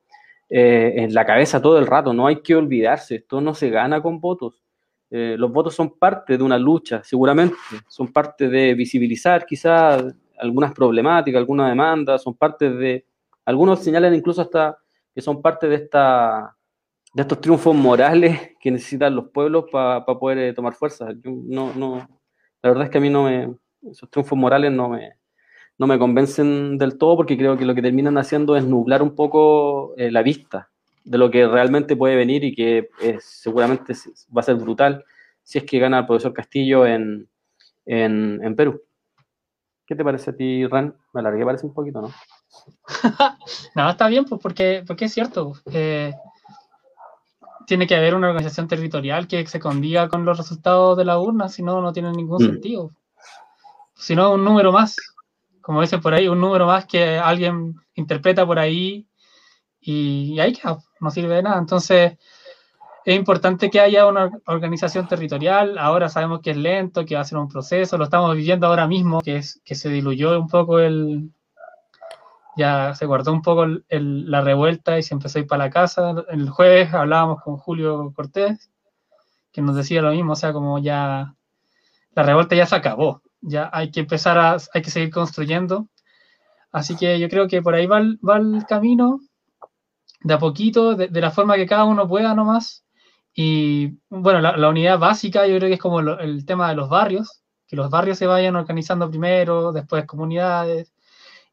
eh, 0.50 0.94
en 0.98 1.14
la 1.14 1.26
cabeza 1.26 1.62
todo 1.62 1.80
el 1.80 1.88
rato. 1.88 2.14
No 2.14 2.28
hay 2.28 2.42
que 2.42 2.56
olvidarse, 2.56 3.16
esto 3.16 3.42
no 3.42 3.54
se 3.54 3.70
gana 3.70 4.02
con 4.02 4.20
votos. 4.20 4.64
Eh, 5.10 5.36
los 5.38 5.52
votos 5.52 5.76
son 5.76 5.98
parte 5.98 6.38
de 6.38 6.44
una 6.44 6.58
lucha, 6.58 7.02
seguramente, 7.04 7.56
son 7.88 8.12
parte 8.12 8.50
de 8.50 8.74
visibilizar 8.74 9.46
quizás 9.46 10.04
algunas 10.38 10.74
problemáticas, 10.74 11.40
alguna 11.40 11.70
demanda, 11.70 12.18
son 12.18 12.36
parte 12.36 12.70
de, 12.70 13.06
algunos 13.46 13.80
señalan 13.80 14.14
incluso 14.14 14.42
hasta 14.42 14.78
que 15.14 15.22
son 15.22 15.42
parte 15.42 15.68
de, 15.68 15.76
esta, 15.76 16.58
de 17.14 17.22
estos 17.22 17.40
triunfos 17.40 17.76
morales 17.76 18.52
que 18.60 18.72
necesitan 18.72 19.16
los 19.16 19.30
pueblos 19.30 19.66
para 19.72 20.04
poder 20.06 20.38
eh, 20.40 20.54
tomar 20.54 20.74
fuerza. 20.74 21.08
no, 21.24 21.74
no, 21.74 22.08
la 22.62 22.70
verdad 22.70 22.86
es 22.86 22.90
que 22.90 22.98
a 22.98 23.02
mí 23.02 23.10
no 23.10 23.24
me, 23.24 23.56
esos 23.90 24.10
triunfos 24.10 24.38
morales 24.38 24.72
no 24.72 24.90
me, 24.90 25.14
no 25.78 25.88
me 25.88 26.00
convencen 26.00 26.78
del 26.78 26.98
todo 26.98 27.18
porque 27.18 27.38
creo 27.38 27.58
que 27.58 27.66
lo 27.66 27.76
que 27.76 27.82
terminan 27.82 28.18
haciendo 28.18 28.56
es 28.56 28.66
nublar 28.66 29.02
un 29.02 29.16
poco 29.16 29.94
eh, 29.98 30.12
la 30.12 30.24
vista 30.24 30.70
de 31.04 31.18
lo 31.18 31.30
que 31.30 31.48
realmente 31.48 31.96
puede 31.96 32.16
venir 32.16 32.44
y 32.44 32.56
que 32.56 32.90
seguramente 33.20 33.94
va 34.36 34.42
a 34.42 34.44
ser 34.44 34.56
brutal 34.56 35.06
si 35.44 35.60
es 35.60 35.64
que 35.64 35.80
gana 35.80 36.00
el 36.00 36.06
profesor 36.08 36.34
Castillo 36.34 36.86
en, 36.86 37.30
Perú. 37.86 38.82
¿Qué 39.86 39.96
te 39.96 40.04
parece 40.04 40.32
a 40.32 40.36
ti, 40.36 40.66
Ran? 40.66 40.96
Me 41.14 41.20
alargué, 41.20 41.46
parece 41.46 41.68
un 41.68 41.74
poquito, 41.74 42.02
¿no? 42.02 42.12
no, 43.76 43.90
está 43.90 44.08
bien, 44.08 44.26
pues 44.26 44.42
porque, 44.42 44.84
porque 44.88 45.06
es 45.06 45.14
cierto. 45.14 45.54
Eh, 45.72 46.12
tiene 47.68 47.86
que 47.86 47.96
haber 47.96 48.16
una 48.16 48.30
organización 48.30 48.68
territorial 48.68 49.28
que 49.28 49.46
se 49.46 49.60
condiga 49.60 50.10
con 50.10 50.26
los 50.26 50.40
resultados 50.40 50.98
de 50.98 51.06
la 51.06 51.20
urna, 51.20 51.48
si 51.50 51.62
no, 51.62 51.80
no 51.82 51.94
tiene 51.94 52.12
ningún 52.12 52.44
mm. 52.44 52.48
sentido. 52.48 52.92
Si 53.94 54.16
no, 54.16 54.34
un 54.34 54.44
número 54.44 54.72
más 54.72 54.96
como 55.66 55.82
dicen 55.82 56.00
por 56.00 56.14
ahí, 56.14 56.28
un 56.28 56.40
número 56.40 56.68
más 56.68 56.86
que 56.86 57.18
alguien 57.18 57.76
interpreta 57.96 58.46
por 58.46 58.60
ahí 58.60 59.08
y, 59.82 60.40
ahí 60.40 60.56
no 61.00 61.10
sirve 61.10 61.38
de 61.38 61.42
nada. 61.42 61.58
Entonces, 61.58 62.20
es 63.04 63.16
importante 63.16 63.72
que 63.72 63.80
haya 63.80 64.06
una 64.06 64.30
organización 64.46 65.08
territorial. 65.08 65.80
Ahora 65.80 66.08
sabemos 66.08 66.42
que 66.42 66.52
es 66.52 66.58
lento, 66.58 67.04
que 67.04 67.16
va 67.16 67.22
a 67.22 67.26
ser 67.26 67.40
un 67.40 67.50
proceso. 67.50 67.98
Lo 67.98 68.04
estamos 68.04 68.36
viviendo 68.36 68.68
ahora 68.68 68.86
mismo, 68.86 69.22
que, 69.22 69.38
es, 69.38 69.60
que 69.66 69.74
se 69.74 69.90
diluyó 69.90 70.40
un 70.40 70.48
poco 70.48 70.78
el. 70.78 71.32
Ya 72.56 72.94
se 72.94 73.08
guardó 73.08 73.34
un 73.34 73.42
poco 73.42 73.66
la 73.90 74.42
revuelta 74.42 75.00
y 75.00 75.04
se 75.04 75.16
empezó 75.16 75.40
a 75.40 75.42
ir 75.42 75.48
para 75.48 75.66
la 75.66 75.72
casa. 75.72 76.14
El 76.30 76.48
jueves 76.48 76.94
hablábamos 76.94 77.42
con 77.42 77.58
Julio 77.58 78.14
Cortés, 78.16 78.70
que 79.52 79.64
nos 79.64 79.76
decía 79.76 80.04
lo 80.04 80.12
mismo, 80.12 80.34
o 80.34 80.36
sea, 80.36 80.54
como 80.54 80.78
ya. 80.78 81.34
La 82.12 82.24
revuelta 82.24 82.56
ya 82.56 82.68
se 82.68 82.76
acabó 82.76 83.24
ya 83.42 83.70
hay 83.74 83.92
que 83.92 84.02
empezar 84.02 84.38
a, 84.38 84.58
hay 84.74 84.82
que 84.82 84.92
seguir 84.92 85.12
construyendo. 85.12 85.90
Así 86.72 86.96
que 86.98 87.20
yo 87.20 87.30
creo 87.30 87.48
que 87.48 87.62
por 87.62 87.76
ahí 87.76 87.88
va 87.88 88.02
va 88.28 88.38
el 88.38 88.66
camino, 88.68 89.22
de 90.26 90.34
a 90.34 90.40
poquito, 90.40 90.96
de, 90.96 91.22
la 91.22 91.32
forma 91.32 91.56
que 91.56 91.68
cada 91.68 91.86
uno 91.86 92.08
pueda 92.08 92.34
nomás. 92.34 92.84
Y 93.34 94.00
bueno, 94.10 94.42
la, 94.42 94.70
unidad 94.70 94.98
básica 95.00 95.46
yo 95.48 95.58
creo 95.58 95.70
que 95.70 95.76
es 95.76 95.80
como 95.80 96.00
el 96.00 96.46
tema 96.46 96.70
de 96.70 96.76
los 96.76 96.90
barrios, 96.90 97.44
que 97.68 97.76
los 97.76 97.90
barrios 97.90 98.18
se 98.18 98.28
vayan 98.28 98.56
organizando 98.56 99.10
primero, 99.10 99.72
después 99.72 100.06
comunidades. 100.06 100.94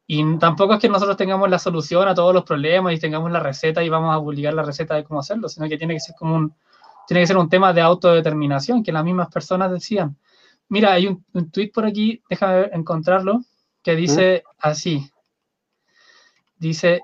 Y 0.07 0.39
tampoco 0.39 0.75
es 0.75 0.81
que 0.81 0.89
nosotros 0.89 1.17
tengamos 1.17 1.51
la 1.51 1.59
solución 1.59 2.09
a 2.09 2.15
todos 2.15 2.35
los 2.35 2.45
problemas 2.45 2.95
y 2.95 2.99
tengamos 2.99 3.31
la 3.31 3.41
receta 3.41 3.83
y 3.85 3.89
vamos 3.89 4.17
a 4.17 4.21
publicar 4.21 4.55
la 4.55 4.63
receta 4.63 4.95
de 4.95 5.05
cómo 5.05 5.21
hacerlo, 5.21 5.49
sino 5.49 5.69
que 5.69 5.79
tiene 5.79 5.95
que 5.95 6.01
ser 6.01 6.15
como 6.19 6.35
un, 6.35 6.55
tiene 7.07 7.21
que 7.23 7.27
ser 7.27 7.37
un 7.37 7.49
tema 7.49 7.73
de 7.73 7.83
autodeterminación, 7.83 8.83
que 8.83 8.93
las 8.93 9.05
mismas 9.05 9.29
personas 9.29 9.71
decían. 9.71 10.17
Mira, 10.69 10.93
hay 10.93 11.07
un, 11.07 11.25
un 11.33 11.51
tweet 11.51 11.71
por 11.73 11.85
aquí, 11.85 12.23
déjame 12.29 12.71
encontrarlo, 12.73 13.41
que 13.83 13.97
dice 13.97 14.45
así. 14.59 15.11
Dice, 16.57 17.01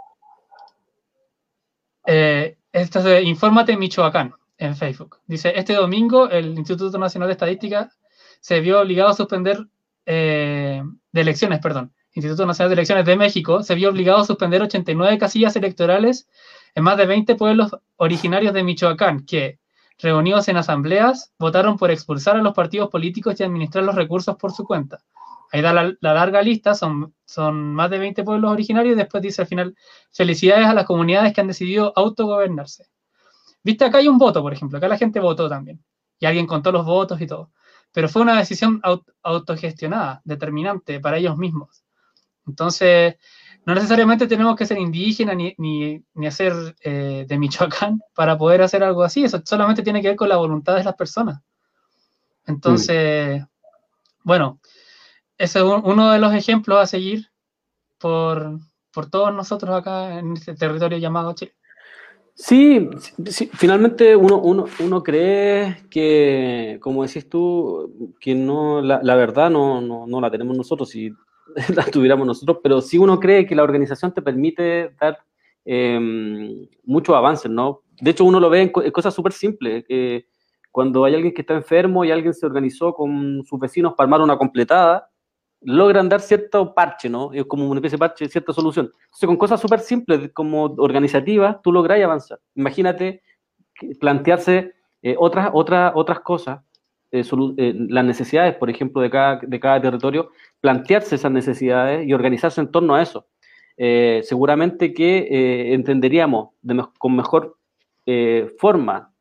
eh, 2.07 2.57
esto 2.73 3.01
es 3.01 3.05
de 3.05 3.23
Infórmate 3.23 3.77
Michoacán 3.77 4.33
en 4.57 4.77
Facebook. 4.77 5.18
Dice, 5.27 5.53
este 5.57 5.75
domingo 5.75 6.31
el 6.31 6.57
Instituto 6.57 6.97
Nacional 6.99 7.29
de 7.29 7.33
Estadística 7.33 7.90
se 8.40 8.61
vio 8.61 8.81
obligado 8.81 9.11
a 9.11 9.14
suspender 9.14 9.66
eh, 10.07 10.83
de 11.12 11.21
elecciones, 11.21 11.61
perdón. 11.61 11.92
Instituto 12.14 12.47
Nacional 12.47 12.71
de 12.71 12.75
Elecciones 12.75 13.05
de 13.05 13.16
México 13.16 13.62
se 13.62 13.75
vio 13.75 13.90
obligado 13.90 14.21
a 14.21 14.25
suspender 14.25 14.62
89 14.62 15.18
casillas 15.18 15.55
electorales 15.57 16.29
en 16.75 16.85
más 16.85 16.97
de 16.97 17.07
20 17.07 17.35
pueblos 17.37 17.77
originarios 17.97 18.55
de 18.55 18.62
Michoacán 18.62 19.25
que, 19.27 19.59
reunidos 19.98 20.48
en 20.48 20.56
asambleas, 20.56 21.32
votaron 21.38 21.76
por 21.76 21.90
expulsar 21.90 22.37
a 22.37 22.42
los 22.42 22.54
partidos 22.54 22.88
políticos 22.88 23.38
y 23.38 23.42
administrar 23.42 23.84
los 23.84 23.94
recursos 23.94 24.37
por 24.37 24.52
su 24.52 24.64
cuenta. 24.64 25.00
Ahí 25.50 25.62
da 25.62 25.72
la, 25.72 25.96
larga 26.00 26.42
lista, 26.42 26.74
son, 26.74 27.14
más 27.74 27.90
de 27.90 27.98
20 27.98 28.22
pueblos 28.22 28.50
originarios 28.50 28.94
y 28.94 28.98
después 28.98 29.22
dice 29.22 29.42
al 29.42 29.48
final, 29.48 29.74
felicidades 30.12 30.66
a 30.66 30.74
las 30.74 30.84
comunidades 30.84 31.32
que 31.32 31.40
han 31.40 31.46
decidido 31.46 31.92
autogobernarse. 31.96 32.87
Viste, 33.62 33.84
acá 33.84 33.98
hay 33.98 34.08
un 34.08 34.18
voto, 34.18 34.42
por 34.42 34.52
ejemplo, 34.52 34.78
acá 34.78 34.88
la 34.88 34.98
gente 34.98 35.20
votó 35.20 35.48
también 35.48 35.82
y 36.18 36.26
alguien 36.26 36.46
contó 36.46 36.70
los 36.70 36.84
votos 36.84 37.20
y 37.20 37.26
todo, 37.26 37.50
pero 37.92 38.08
fue 38.08 38.22
una 38.22 38.37
decisión 38.37 38.80
autogestionada, 39.22 40.20
determinante 40.24 41.00
para 41.00 41.16
ellos 41.16 41.37
mismos. 41.37 41.82
Entonces, 42.46 43.16
no 43.68 43.74
necesariamente 43.74 44.26
tenemos 44.26 44.57
que 44.57 44.64
ser 44.64 44.78
indígenas 44.78 45.37
ni, 45.37 45.54
ni, 45.59 46.02
ni 46.14 46.26
hacer 46.26 46.54
eh, 46.81 47.26
de 47.28 47.38
Michoacán 47.38 48.00
para 48.14 48.38
poder 48.38 48.62
hacer 48.62 48.83
algo 48.83 49.02
así. 49.02 49.24
Eso 49.24 49.42
solamente 49.44 49.83
tiene 49.83 50.00
que 50.00 50.09
ver 50.09 50.16
con 50.16 50.31
la 50.31 50.38
voluntad 50.38 50.74
de 50.74 50.85
las 50.85 50.94
personas. 50.94 51.42
Entonces, 52.46 53.44
bueno, 54.24 54.59
ese 55.37 55.59
es 55.59 55.64
uno 55.66 56.11
de 56.11 56.18
los 56.18 56.33
ejemplos 56.33 56.78
a 56.78 56.87
seguir 56.87 57.26
por, 57.98 58.59
por, 58.90 59.11
todos 59.11 59.35
nosotros 59.35 59.76
acá 59.76 60.18
en 60.18 60.33
este 60.33 60.54
territorio 60.54 60.96
llamado 60.96 61.35
Chile. 61.35 61.52
Sí, 62.35 62.88
finalmente 63.52 64.16
uno, 64.16 64.38
uno, 64.38 64.64
uno, 64.81 65.02
cree 65.02 65.85
que, 65.90 66.78
como 66.81 67.02
decís 67.04 67.28
tú, 67.28 68.14
que 68.18 68.35
no, 68.35 68.81
la, 68.81 69.00
la 69.02 69.14
verdad 69.14 69.50
no, 69.50 69.83
no, 69.83 70.07
no, 70.07 70.20
la 70.22 70.31
tenemos 70.31 70.57
nosotros 70.57 70.94
y 70.94 71.12
la 71.74 71.84
tuviéramos 71.84 72.26
nosotros, 72.26 72.58
pero 72.62 72.80
si 72.80 72.98
uno 72.98 73.18
cree 73.18 73.46
que 73.46 73.54
la 73.54 73.62
organización 73.62 74.12
te 74.12 74.22
permite 74.22 74.94
dar 75.00 75.18
eh, 75.64 75.98
muchos 76.84 77.14
avances, 77.14 77.50
¿no? 77.50 77.82
De 78.00 78.11
hecho, 78.11 78.24
uno 78.24 78.40
lo 78.40 78.50
ve 78.50 78.62
en, 78.62 78.68
cosas 78.70 79.12
súper 79.14 79.32
simples. 79.32 79.84
cuando 80.70 81.04
hay 81.04 81.14
alguien 81.14 81.34
que 81.34 81.40
está 81.40 81.54
enfermo 81.54 82.04
y 82.04 82.11
alguien 82.11 82.32
se 82.32 82.46
organizó 82.46 82.94
con 82.94 83.42
sus 83.44 83.58
vecinos 83.58 83.94
para 83.94 84.06
armar 84.06 84.20
una 84.20 84.38
completada, 84.38 85.11
logran 85.61 86.08
dar 86.08 86.20
cierto 86.20 86.74
parche, 86.74 87.08
¿no? 87.08 87.32
Es 87.32 87.44
como 87.46 87.68
una 87.68 87.78
especie 87.78 87.96
de 87.96 88.00
parche, 88.00 88.28
cierta 88.28 88.52
solución. 88.52 88.92
Entonces, 89.04 89.26
con 89.26 89.37
cosas 89.37 89.61
súper 89.61 89.80
simples, 89.80 90.30
como 90.32 90.64
organizativas, 90.78 91.61
tú 91.62 91.72
logras 91.72 92.00
avanzar. 92.02 92.38
Imagínate 92.54 93.22
plantearse 94.00 94.74
otras, 95.18 95.50
otras, 95.52 95.92
otras 95.94 96.20
cosas, 96.20 96.61
las 97.11 98.05
necesidades, 98.05 98.55
por 98.57 98.71
ejemplo, 98.71 99.01
de 99.03 99.11
cada, 99.11 99.40
de 99.42 99.61
cada 99.61 99.81
territorio, 99.81 100.31
plantearse 100.61 101.14
esas 101.14 101.33
necesidades 101.33 102.07
y 102.07 102.12
organizarse 102.12 102.61
en 102.61 102.71
torno 102.71 102.94
a 102.94 103.03
eso. 103.03 103.27
seguramente 103.77 104.92
que 104.92 105.73
entenderíamos 105.73 106.51
con 106.99 107.16
mejor 107.16 107.57
forma, 108.59 109.12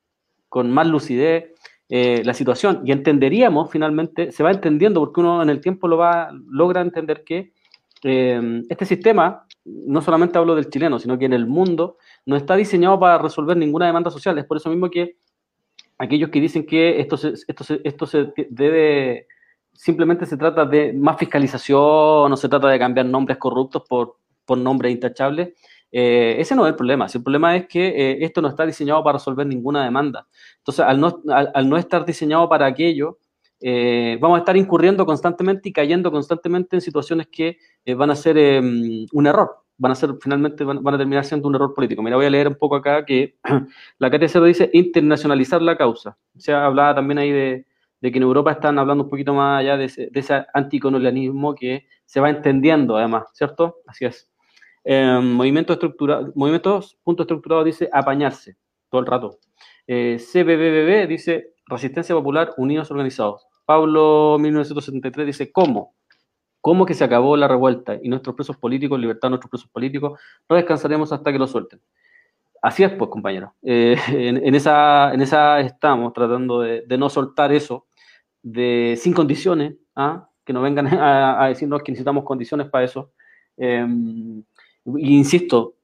con 0.50 0.72
más 0.72 0.88
lucidez, 0.88 1.54
eh, 1.90 2.22
la 2.26 2.34
situación 2.34 2.82
y 2.84 2.92
entenderíamos 2.92 3.72
finalmente, 3.72 4.34
se 4.34 4.44
va 4.44 4.52
entendiendo 4.52 5.00
porque 5.00 5.22
uno 5.22 5.42
en 5.42 5.50
el 5.50 5.62
tiempo 5.62 5.88
lo 5.88 5.96
va, 5.96 6.30
logra 6.50 6.82
entender 6.82 7.24
que 7.24 7.54
eh, 8.04 8.62
este 8.68 8.86
sistema, 8.86 9.46
no 9.64 10.02
solamente 10.02 10.38
hablo 10.38 10.56
del 10.56 10.70
chileno, 10.70 11.00
sino 11.00 11.18
que 11.18 11.26
en 11.26 11.34
el 11.34 11.48
mundo, 11.48 11.98
no 12.26 12.36
está 12.36 12.58
diseñado 12.58 13.00
para 13.00 13.18
resolver 13.18 13.56
ninguna 13.56 13.86
demanda 13.86 14.12
social. 14.12 14.38
Es 14.38 14.44
por 14.44 14.58
eso 14.58 14.70
mismo 14.70 14.90
que 14.90 15.16
aquellos 15.98 16.30
que 16.30 16.42
dicen 16.42 16.66
que 16.66 17.00
esto 17.00 17.18
se, 17.18 17.34
esto 17.48 17.66
esto 17.84 18.06
se 18.06 18.34
debe, 18.50 19.28
simplemente 19.74 20.26
se 20.26 20.38
trata 20.38 20.66
de 20.66 20.94
más 20.94 21.18
fiscalización, 21.18 22.30
no 22.30 22.38
se 22.38 22.50
trata 22.50 22.68
de 22.68 22.80
cambiar 22.80 23.06
nombres 23.06 23.38
corruptos 23.38 23.84
por, 23.88 24.18
por 24.46 24.58
nombres 24.58 24.92
intachables, 24.92 25.54
eh, 25.92 26.36
ese 26.40 26.56
no 26.56 26.66
es 26.66 26.72
el 26.72 26.76
problema. 26.76 27.08
el 27.14 27.24
problema 27.24 27.56
es 27.56 27.68
que 27.68 27.88
eh, 27.88 28.18
esto 28.22 28.42
no 28.42 28.50
está 28.50 28.66
diseñado 28.66 29.04
para 29.04 29.18
resolver 29.18 29.48
ninguna 29.48 29.84
demanda. 29.84 30.28
Entonces, 30.58 30.86
al 30.86 31.00
no, 31.00 31.22
al, 31.30 31.70
no 31.70 31.78
estar 31.78 32.06
diseñado 32.06 32.50
para 32.50 32.66
aquello, 32.66 33.20
eh, 33.60 34.18
vamos 34.22 34.38
a 34.38 34.40
estar 34.40 34.58
incurriendo 34.58 35.06
constantemente 35.06 35.70
y 35.70 35.74
cayendo 35.74 36.12
constantemente 36.12 36.76
en 36.76 36.82
situaciones 36.82 37.28
que 37.28 37.58
van 37.96 38.12
a 38.12 38.16
ser 38.16 38.38
em, 38.38 39.06
un 39.14 39.28
error. 39.28 39.67
Van 39.78 39.92
a 39.92 39.96
ser, 39.96 40.12
finalmente, 40.22 40.64
van, 40.64 40.86
a 40.88 40.98
terminar 40.98 41.24
siendo 41.24 41.48
un 41.48 41.56
error 41.56 41.74
político. 41.74 42.02
Mira, 42.02 42.16
voy 42.16 42.26
a 42.26 42.30
leer 42.30 42.48
un 42.48 42.56
poco 42.56 42.76
acá 42.76 43.06
que 43.06 43.36
la 44.00 44.10
KTC 44.10 44.44
dice 44.44 44.70
internacionalizar 44.74 45.62
la 45.62 45.78
causa. 45.78 46.18
Se 46.38 46.54
hablaba 46.54 46.96
también 46.96 47.20
ahí 47.20 47.32
de, 47.32 47.66
de 48.02 48.12
que 48.12 48.18
en 48.18 48.24
Europa 48.24 48.52
están 48.52 48.80
hablando 48.80 49.04
un 49.04 49.10
poquito 49.10 49.34
más 49.34 49.60
allá 49.60 49.78
de 49.78 49.86
ese, 49.86 50.10
de 50.12 50.46
anticolonialismo 50.54 51.56
que 51.56 51.88
se 52.06 52.20
va 52.20 52.30
entendiendo, 52.30 52.98
además, 52.98 53.26
¿cierto? 53.34 53.78
Así 53.86 54.06
es. 54.06 54.32
Eh, 54.84 55.20
movimiento 55.22 55.74
estructurado, 55.74 56.32
movimientos, 56.36 56.98
punto 57.04 57.24
estructurado 57.24 57.64
dice 57.64 57.90
apañarse 57.92 58.58
todo 58.90 59.02
el 59.02 59.08
rato. 59.08 59.40
Eh, 59.86 60.18
dice 61.10 61.54
Resistencia 61.66 62.16
Popular 62.16 62.54
Unidos 62.58 62.90
Organizados. 62.92 63.48
Pablo 63.66 64.38
1973 64.40 65.28
dice 65.28 65.52
¿cómo? 65.52 65.97
¿Cómo 66.68 66.86
que 66.86 66.94
se 66.94 67.06
acabó 67.06 67.38
la 67.38 67.48
revuelta 67.48 67.98
y 68.04 68.10
nuestros 68.10 68.36
presos 68.36 68.58
políticos, 68.58 69.00
libertad 69.00 69.28
a 69.28 69.30
nuestros 69.30 69.50
presos 69.50 69.70
políticos, 69.70 70.20
no 70.50 70.56
descansaremos 70.58 71.14
hasta 71.14 71.32
que 71.32 71.40
lo 71.40 71.48
suelten? 71.48 71.80
Así 72.62 72.84
es, 72.84 72.92
pues, 72.92 73.10
compañero. 73.10 73.54
Eh, 73.64 73.96
en, 74.10 74.54
esa, 74.54 75.14
en 75.14 75.22
esa 75.22 75.62
estamos 75.62 76.12
tratando 76.12 76.60
de, 76.60 76.84
no 76.98 77.08
soltar 77.08 77.54
eso 77.54 77.88
de, 78.44 78.96
sin 78.98 79.14
condiciones, 79.14 79.76
¿ah? 79.96 80.28
que 80.44 80.52
no 80.52 80.62
vengan 80.62 80.88
a, 80.92 81.48
decirnos 81.48 81.84
que 81.84 81.94
necesitamos 81.94 82.26
condiciones 82.26 82.68
para 82.68 82.84
eso. 82.84 83.14
Eh, 83.56 83.88
insisto, 84.98 85.76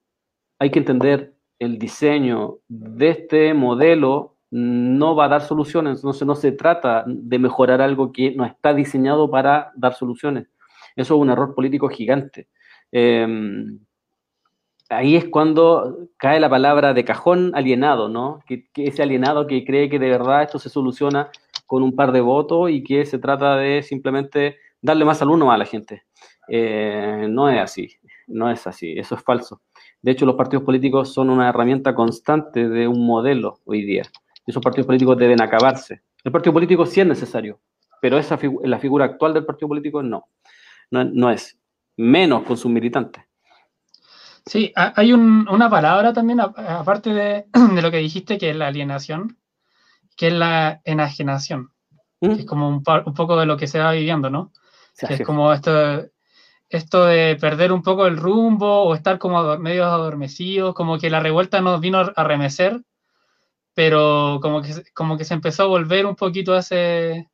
hay 0.59 0.69
que 0.69 0.79
entender 0.79 1.33
el 1.59 1.79
diseño 1.79 2.57
de 2.67 3.09
este 3.09 3.53
modelo 3.53 4.35
no 4.51 5.15
va 5.15 5.25
a 5.25 5.29
dar 5.29 5.43
soluciones, 5.43 6.01
se, 6.01 6.25
no 6.25 6.35
se 6.35 6.51
trata 6.51 7.05
de 7.07 7.39
mejorar 7.39 7.81
algo 7.81 8.11
que 8.11 8.35
no 8.35 8.43
está 8.43 8.73
diseñado 8.73 9.31
para 9.31 9.71
dar 9.77 9.93
soluciones. 9.93 10.49
Eso 10.95 11.15
es 11.15 11.21
un 11.21 11.29
error 11.29 11.55
político 11.55 11.89
gigante. 11.89 12.47
Em, 12.91 13.79
ahí 14.89 15.15
es 15.15 15.25
cuando 15.25 16.09
cae 16.17 16.39
la 16.39 16.49
palabra 16.49 16.93
de 16.93 17.05
cajón 17.05 17.51
alienado, 17.55 18.09
¿no? 18.09 18.39
Que, 18.47 18.65
ese 18.75 19.03
alienado 19.03 19.47
que 19.47 19.65
cree 19.65 19.89
que 19.89 19.99
de 19.99 20.09
verdad 20.09 20.43
esto 20.43 20.59
se 20.59 20.69
soluciona 20.69 21.29
con 21.67 21.83
un 21.83 21.95
par 21.95 22.11
de 22.11 22.21
votos 22.21 22.69
y 22.69 22.83
que 22.83 23.05
se 23.05 23.19
trata 23.19 23.57
de 23.57 23.83
simplemente 23.83 24.57
darle 24.81 25.05
más 25.05 25.21
alumnos 25.21 25.49
a 25.49 25.57
la 25.57 25.65
gente. 25.65 26.03
Eh, 26.47 27.27
no 27.29 27.49
es 27.49 27.59
así 27.59 27.89
no 28.27 28.49
es 28.49 28.65
así, 28.67 28.93
eso 28.97 29.15
es 29.15 29.23
falso. 29.23 29.61
De 30.01 30.11
hecho, 30.11 30.25
los 30.25 30.35
partidos 30.35 30.63
políticos 30.63 31.13
son 31.13 31.29
una 31.29 31.49
herramienta 31.49 31.95
constante 31.95 32.67
de 32.67 32.87
un 32.87 33.05
modelo 33.05 33.59
hoy 33.65 33.83
día. 33.83 34.03
Esos 34.45 34.61
partidos 34.61 34.87
políticos 34.87 35.17
deben 35.17 35.41
acabarse. 35.41 36.01
El 36.23 36.31
partido 36.31 36.53
político 36.53 36.85
sí 36.85 37.01
es 37.01 37.07
necesario, 37.07 37.59
pero 38.01 38.17
esa 38.17 38.39
la 38.63 38.79
figura 38.79 39.05
actual 39.05 39.33
del 39.33 39.45
partido 39.45 39.69
político 39.69 40.03
no. 40.03 40.25
No. 40.91 41.29
es. 41.29 41.57
Menos 41.97 42.43
con 42.43 42.57
sus 42.57 42.71
militantes. 42.71 43.23
Sí, 44.45 44.73
hay 44.75 45.13
una 45.13 45.69
palabra 45.69 46.11
también, 46.11 46.41
aparte 46.41 47.13
de, 47.13 47.45
lo 47.81 47.91
que 47.91 47.97
dijiste, 47.97 48.37
que 48.37 48.49
es 48.49 48.55
la 48.55 48.67
alienación, 48.67 49.37
que 50.17 50.27
es 50.27 50.33
la 50.33 50.81
enajenación. 50.83 51.71
¿Mm? 52.19 52.31
es 52.31 52.45
como 52.45 52.69
un, 52.69 52.83
poco 52.83 53.37
de 53.37 53.45
lo 53.45 53.57
que 53.57 53.67
se 53.67 53.79
va 53.79 53.91
viviendo, 53.91 54.29
¿no? 54.29 54.53
es 54.97 55.21
como 55.21 55.51
esto, 55.51 56.05
esto 56.69 57.05
de 57.05 57.35
perder 57.35 57.71
un 57.71 57.83
poco 57.83 58.07
el 58.07 58.17
rumbo 58.17 58.83
o 58.83 58.95
estar 58.95 59.19
como 59.19 59.57
medio 59.57 59.85
adormecidos, 59.85 60.73
como 60.73 60.97
que 60.97 61.09
la 61.09 61.19
revuelta 61.19 61.61
nos 61.61 61.81
vino 61.81 61.99
a 62.15 62.23
remecer, 62.23 62.81
pero 63.73 64.39
como 64.41 64.61
que, 64.61 64.83
como 64.93 65.17
que 65.17 65.25
se 65.25 65.33
empezó 65.33 65.63
a 65.63 65.67
volver 65.67 66.05
un 66.05 66.15
poquito 66.15 66.53
a 66.53 66.59
ese, 66.59 67.29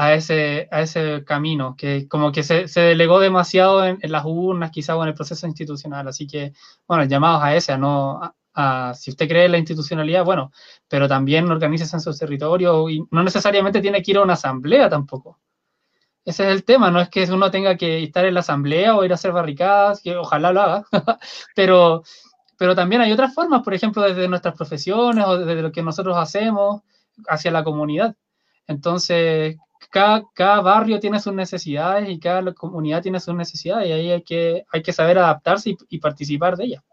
a 0.00 0.14
ese, 0.14 0.66
a 0.70 0.80
ese 0.80 1.24
camino, 1.26 1.76
que 1.76 2.08
como 2.08 2.32
que 2.32 2.42
se, 2.42 2.68
se 2.68 2.80
delegó 2.80 3.20
demasiado 3.20 3.84
en, 3.84 3.98
las 4.02 4.24
urnas, 4.24 4.70
quizá 4.70 4.96
o 4.96 5.02
en 5.02 5.08
el 5.10 5.14
proceso 5.14 5.46
institucional. 5.46 6.08
Así 6.08 6.26
que, 6.26 6.54
bueno, 6.88 7.04
llamados 7.04 7.42
a 7.42 7.54
ese, 7.54 7.72
a 7.72 7.76
no, 7.76 8.18
a, 8.54 8.94
si 8.94 9.10
usted 9.10 9.28
cree 9.28 9.44
en 9.44 9.52
la 9.52 9.58
institucionalidad, 9.58 10.24
bueno, 10.24 10.52
pero 10.88 11.06
también 11.06 11.50
organícese 11.50 11.96
en 11.96 12.00
su 12.00 12.16
territorio 12.16 12.88
y 12.88 13.04
no 13.10 13.22
necesariamente 13.22 13.82
tiene 13.82 14.02
que 14.02 14.12
ir 14.12 14.16
a 14.16 14.22
una 14.22 14.32
asamblea 14.32 14.88
tampoco. 14.88 15.38
Ese 16.24 16.44
es 16.44 16.50
el 16.50 16.64
tema, 16.64 16.90
no 16.90 17.00
es 17.00 17.10
que 17.10 17.24
uno 17.24 17.50
tenga 17.50 17.76
que 17.76 18.02
estar 18.02 18.24
en 18.24 18.32
la 18.32 18.40
asamblea 18.40 18.96
o 18.96 19.04
ir 19.04 19.12
a 19.12 19.16
hacer 19.16 19.32
barricadas, 19.32 20.00
que 20.00 20.16
ojalá 20.16 20.50
lo 20.50 20.62
haga, 20.62 20.84
pero, 21.54 22.04
pero 22.56 22.74
también 22.74 23.02
hay 23.02 23.12
otras 23.12 23.34
formas, 23.34 23.62
por 23.62 23.74
ejemplo, 23.74 24.00
desde 24.02 24.28
nuestras 24.28 24.54
profesiones 24.54 25.26
o 25.26 25.36
desde 25.36 25.60
lo 25.60 25.72
que 25.72 25.82
nosotros 25.82 26.16
hacemos 26.16 26.80
hacia 27.28 27.50
la 27.50 27.64
comunidad. 27.64 28.16
Entonces, 28.66 29.56
cada, 29.90 30.24
cada 30.34 30.60
barrio 30.60 31.00
tiene 31.00 31.20
sus 31.20 31.34
necesidades 31.34 32.08
y 32.08 32.18
cada 32.18 32.52
comunidad 32.54 33.02
tiene 33.02 33.20
sus 33.20 33.34
necesidades 33.34 33.88
y 33.88 33.92
ahí 33.92 34.10
hay 34.10 34.22
que, 34.22 34.64
hay 34.72 34.82
que 34.82 34.92
saber 34.92 35.18
adaptarse 35.18 35.76
y 35.88 35.98
participar 35.98 36.56
de 36.56 36.64
ellas. 36.64 36.84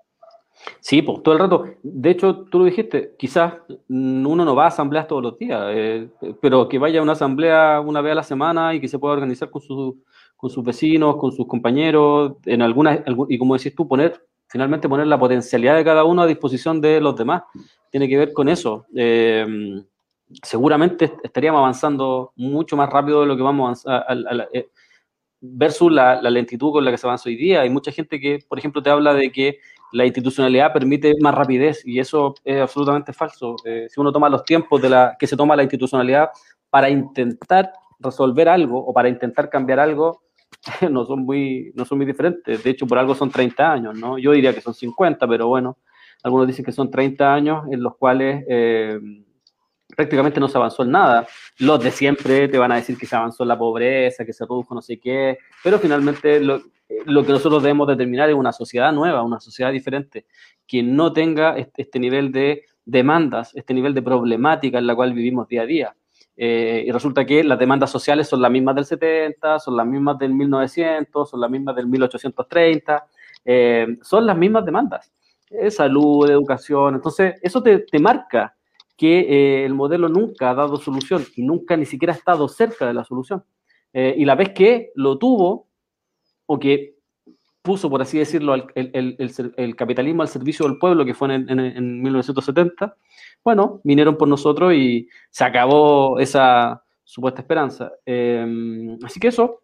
Sí, 0.80 1.02
pues 1.02 1.22
todo 1.24 1.34
el 1.34 1.40
rato. 1.40 1.66
De 1.84 2.10
hecho, 2.10 2.46
tú 2.46 2.60
lo 2.60 2.66
dijiste, 2.66 3.16
quizás 3.18 3.54
uno 3.90 4.36
no 4.36 4.56
va 4.56 4.66
a 4.66 4.68
asambleas 4.68 5.08
todos 5.08 5.24
los 5.24 5.38
días, 5.38 5.62
eh, 5.70 6.10
pero 6.42 6.68
que 6.68 6.80
vaya 6.80 7.00
a 7.00 7.04
una 7.04 7.14
asamblea 7.14 7.80
una 7.80 8.02
vez 8.02 8.12
a 8.12 8.16
la 8.16 8.24
semana 8.24 8.74
y 8.74 8.82
que 8.82 8.88
se 8.88 9.00
pueda 9.00 9.14
organizar 9.14 9.50
con, 9.50 9.62
con 10.36 10.50
sus 10.50 10.64
vecinos, 10.64 11.18
con 11.18 11.32
sus 11.32 11.48
compañeros, 11.48 12.34
en 12.46 12.62
alguna, 12.62 13.04
y 13.30 13.38
como 13.38 13.58
decís 13.58 13.76
tú, 13.76 13.88
poner, 13.88 14.22
finalmente 14.48 14.90
poner 14.90 15.08
la 15.08 15.20
potencialidad 15.20 15.76
de 15.76 15.84
cada 15.84 16.04
uno 16.04 16.22
a 16.22 16.28
disposición 16.28 16.82
de 16.82 17.02
los 17.02 17.16
demás. 17.16 17.44
Tiene 17.90 18.08
que 18.08 18.18
ver 18.18 18.34
con 18.34 18.50
eso. 18.50 18.86
Eh, 18.96 19.46
seguramente 20.44 21.14
estaríamos 21.24 21.60
avanzando 21.60 22.34
mucho 22.36 22.76
más 22.76 22.90
rápido 22.90 23.22
de 23.22 23.28
lo 23.28 23.38
que 23.38 23.44
vamos 23.44 23.86
a, 23.88 23.98
avanzar 23.98 24.50
eh, 24.54 24.70
versus 25.40 25.92
la, 25.92 26.22
la, 26.22 26.30
lentitud 26.30 26.72
con 26.72 26.84
la 26.84 26.92
que 26.92 26.98
se 26.98 27.08
avanza 27.08 27.30
hoy 27.30 27.36
día. 27.36 27.62
Hay 27.62 27.70
mucha 27.70 27.92
gente 27.92 28.20
que, 28.20 28.40
por 28.48 28.58
ejemplo, 28.58 28.82
te 28.82 28.90
habla 28.90 29.14
de 29.14 29.32
que 29.32 29.60
la 29.92 30.06
institucionalidad 30.06 30.74
permite 30.74 31.14
más 31.22 31.34
rapidez 31.34 31.82
y 31.86 32.00
eso 32.00 32.36
es 32.44 32.60
absolutamente 32.60 33.14
falso. 33.14 33.56
Eh, 33.64 33.88
si 33.90 34.00
uno 34.00 34.12
toma 34.12 34.30
los 34.30 34.44
tiempos 34.44 34.82
de 34.82 34.90
la 34.90 35.16
que 35.18 35.28
se 35.28 35.38
toma 35.38 35.56
la 35.56 35.64
institucionalidad 35.64 36.30
para 36.70 36.90
intentar 36.90 37.72
resolver 38.00 38.50
algo 38.50 38.80
o 38.80 38.94
para 38.94 39.10
intentar 39.10 39.50
cambiar 39.50 39.80
algo, 39.80 40.24
no 40.92 41.06
son 41.06 41.24
muy, 41.24 41.72
no 41.76 41.86
son 41.86 42.00
muy 42.00 42.06
diferentes. 42.06 42.64
De 42.64 42.70
hecho, 42.70 42.86
por 42.86 42.98
algo 42.98 43.16
son 43.16 43.30
30 43.30 43.72
años, 43.72 43.98
¿no? 43.98 44.18
Yo 44.18 44.32
diría 44.32 44.54
que 44.54 44.62
son 44.62 44.74
50, 44.74 45.28
pero 45.28 45.48
bueno, 45.48 45.78
algunos 46.24 46.48
dicen 46.48 46.66
que 46.66 46.72
son 46.72 46.92
30 46.92 47.34
años 47.34 47.66
en 47.72 47.82
los 47.82 47.96
cuales 47.96 48.44
eh, 48.50 49.00
prácticamente 49.96 50.40
no 50.40 50.48
se 50.48 50.58
avanzó 50.58 50.84
en 50.84 50.92
nada. 50.92 51.28
Los 51.60 51.84
de 51.84 51.92
siempre 51.92 52.48
te 52.48 52.58
van 52.58 52.72
a 52.72 52.76
decir 52.76 52.98
que 52.98 53.06
se 53.06 53.16
avanzó 53.16 53.44
en 53.44 53.50
la 53.50 53.58
pobreza, 53.58 54.26
que 54.26 54.34
se 54.34 54.44
redujo 54.44 54.76
no 54.76 54.82
sé 54.82 55.00
qué, 55.00 55.38
pero 55.64 55.80
finalmente 55.80 56.40
lo, 56.40 56.62
lo 57.06 57.26
que 57.26 57.32
nosotros 57.32 57.62
debemos 57.64 57.88
determinar 57.88 58.30
es 58.30 58.36
una 58.36 58.52
sociedad 58.52 58.92
nueva, 58.92 59.24
una 59.24 59.40
sociedad 59.40 59.72
diferente, 59.72 60.26
que 60.66 60.84
no 60.84 61.14
tenga 61.14 61.56
este, 61.58 62.00
nivel 62.00 62.32
de 62.32 62.64
demandas, 62.86 63.56
este 63.56 63.74
nivel 63.74 63.94
de 63.94 64.02
problemática 64.02 64.78
en 64.78 64.88
la 64.88 64.96
cual 64.96 65.14
vivimos 65.14 65.48
día 65.48 65.64
a 65.64 65.66
día. 65.66 65.96
Eh, 66.36 66.84
y 66.86 66.92
resulta 66.92 67.26
que 67.26 67.44
las 67.44 67.58
demandas 67.58 67.90
sociales 67.90 68.28
son 68.28 68.42
las 68.42 68.52
mismas 68.52 68.76
del 68.76 68.86
70, 68.86 69.60
son 69.60 69.76
las 69.76 69.88
mismas 69.88 70.20
del 70.20 70.34
1900, 70.34 71.30
son 71.30 71.42
las 71.42 71.50
mismas 71.50 71.76
del 71.76 71.88
1830, 71.88 73.08
eh, 73.44 73.98
son 74.02 74.26
las 74.26 74.38
mismas 74.38 74.64
demandas. 74.64 75.12
Eh, 75.50 75.72
salud, 75.72 76.30
educación. 76.30 76.96
Entonces, 76.96 77.36
eso 77.42 77.64
te, 77.64 77.80
te 77.80 78.00
marca 78.00 78.57
que 78.98 79.64
el 79.66 79.74
modelo 79.74 80.10
nunca 80.10 80.50
ha 80.50 80.56
dado 80.56 80.78
solución 80.78 81.26
y 81.36 81.44
nunca 81.44 81.78
ni 81.78 81.86
siquiera 81.86 82.14
ha 82.14 82.18
estado 82.18 82.48
cerca 82.48 82.88
de 82.88 82.94
la 82.94 83.04
solución. 83.04 83.44
y 83.94 84.26
la 84.26 84.36
vez 84.36 84.50
que 84.50 84.92
lo 84.96 85.18
tuvo, 85.18 85.68
o 86.48 86.60
que 86.60 86.98
puso, 87.68 87.90
por 87.90 88.02
así 88.02 88.18
decirlo, 88.18 88.56
el, 88.56 89.76
capitalismo 89.76 90.22
al 90.22 90.30
servicio 90.30 90.66
del 90.66 90.78
pueblo, 90.80 91.04
que 91.04 91.14
fue 91.14 91.36
en, 91.36 92.02
1970, 92.02 92.96
bueno, 93.44 93.82
vinieron 93.84 94.18
por 94.18 94.30
nosotros 94.30 94.74
y 94.74 95.10
se 95.30 95.44
acabó 95.44 96.18
esa 96.18 96.82
supuesta 97.04 97.42
esperanza. 97.42 97.92
Em, 98.06 98.98
así 99.04 99.20
que 99.20 99.28
eso, 99.28 99.64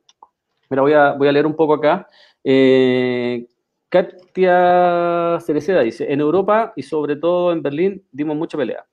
mira, 0.70 0.82
voy 0.82 0.94
a, 0.94 1.14
voy 1.14 1.30
a 1.30 1.32
leer 1.32 1.46
un 1.46 1.56
poco 1.56 1.76
acá. 1.76 2.08
Eh, 2.44 3.48
Katia 3.88 5.40
Cereceda 5.40 5.82
dice, 5.82 6.12
en 6.12 6.20
Europa 6.20 6.74
y 6.76 6.84
sobre 6.84 7.16
todo 7.16 7.54
en 7.54 7.62
Berlín 7.62 8.06
dimos 8.12 8.36
mucha 8.36 8.58
pelea. 8.58 8.86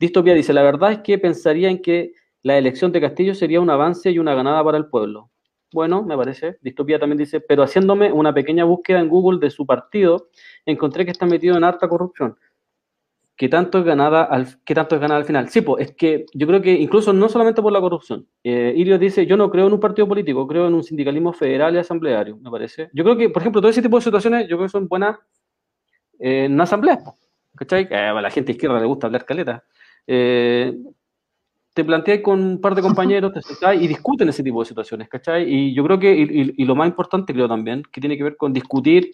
Distopia 0.00 0.32
dice, 0.32 0.54
la 0.54 0.62
verdad 0.62 0.92
es 0.92 0.98
que 1.00 1.18
pensaría 1.18 1.68
en 1.68 1.82
que 1.82 2.14
la 2.42 2.56
elección 2.56 2.90
de 2.90 3.02
Castillo 3.02 3.34
sería 3.34 3.60
un 3.60 3.68
avance 3.68 4.10
y 4.10 4.18
una 4.18 4.34
ganada 4.34 4.64
para 4.64 4.78
el 4.78 4.86
pueblo. 4.86 5.30
Bueno, 5.72 6.02
me 6.02 6.16
parece. 6.16 6.56
Distopía 6.62 6.98
también 6.98 7.18
dice, 7.18 7.38
pero 7.40 7.62
haciéndome 7.62 8.10
una 8.10 8.32
pequeña 8.32 8.64
búsqueda 8.64 8.98
en 8.98 9.10
Google 9.10 9.38
de 9.40 9.50
su 9.50 9.66
partido, 9.66 10.30
encontré 10.64 11.04
que 11.04 11.10
está 11.10 11.26
metido 11.26 11.54
en 11.54 11.64
harta 11.64 11.86
corrupción. 11.86 12.34
¿Qué 13.36 13.50
tanto 13.50 13.78
es 13.78 13.84
ganada 13.84 14.24
al, 14.24 14.46
tanto 14.64 14.94
es 14.94 15.00
ganada 15.02 15.20
al 15.20 15.26
final? 15.26 15.50
Sí, 15.50 15.60
pues 15.60 15.88
es 15.88 15.94
que 15.94 16.24
yo 16.32 16.46
creo 16.46 16.62
que 16.62 16.72
incluso 16.72 17.12
no 17.12 17.28
solamente 17.28 17.60
por 17.60 17.72
la 17.72 17.80
corrupción. 17.80 18.26
Eh, 18.42 18.72
Irio 18.74 18.98
dice, 18.98 19.26
yo 19.26 19.36
no 19.36 19.50
creo 19.50 19.66
en 19.66 19.74
un 19.74 19.80
partido 19.80 20.08
político, 20.08 20.46
creo 20.46 20.66
en 20.66 20.74
un 20.74 20.82
sindicalismo 20.82 21.34
federal 21.34 21.74
y 21.74 21.78
asambleario, 21.78 22.38
me 22.38 22.50
parece. 22.50 22.88
Yo 22.94 23.04
creo 23.04 23.18
que, 23.18 23.28
por 23.28 23.42
ejemplo, 23.42 23.60
todo 23.60 23.70
ese 23.70 23.82
tipo 23.82 23.96
de 23.96 24.02
situaciones, 24.02 24.48
yo 24.48 24.56
creo 24.56 24.66
que 24.66 24.72
son 24.72 24.88
buenas 24.88 25.18
eh, 26.18 26.46
en 26.46 26.58
asambleas. 26.58 27.04
¿Cachai? 27.54 27.86
Eh, 27.90 27.96
a 27.96 28.20
la 28.20 28.30
gente 28.30 28.52
izquierda 28.52 28.80
le 28.80 28.86
gusta 28.86 29.06
hablar 29.06 29.26
caleta. 29.26 29.64
Eh, 30.12 30.76
te 31.72 31.84
planteas 31.84 32.20
con 32.20 32.42
un 32.42 32.60
par 32.60 32.74
de 32.74 32.82
compañeros, 32.82 33.32
y 33.80 33.86
discuten 33.86 34.28
ese 34.28 34.42
tipo 34.42 34.58
de 34.58 34.66
situaciones, 34.66 35.08
¿cachai? 35.08 35.44
Y 35.48 35.72
yo 35.72 35.84
creo 35.84 36.00
que, 36.00 36.12
y, 36.12 36.64
lo 36.64 36.74
más 36.74 36.88
importante 36.88 37.32
creo 37.32 37.46
también, 37.46 37.84
que 37.92 38.00
tiene 38.00 38.16
que 38.16 38.24
ver 38.24 38.36
con 38.36 38.52
discutir 38.52 39.12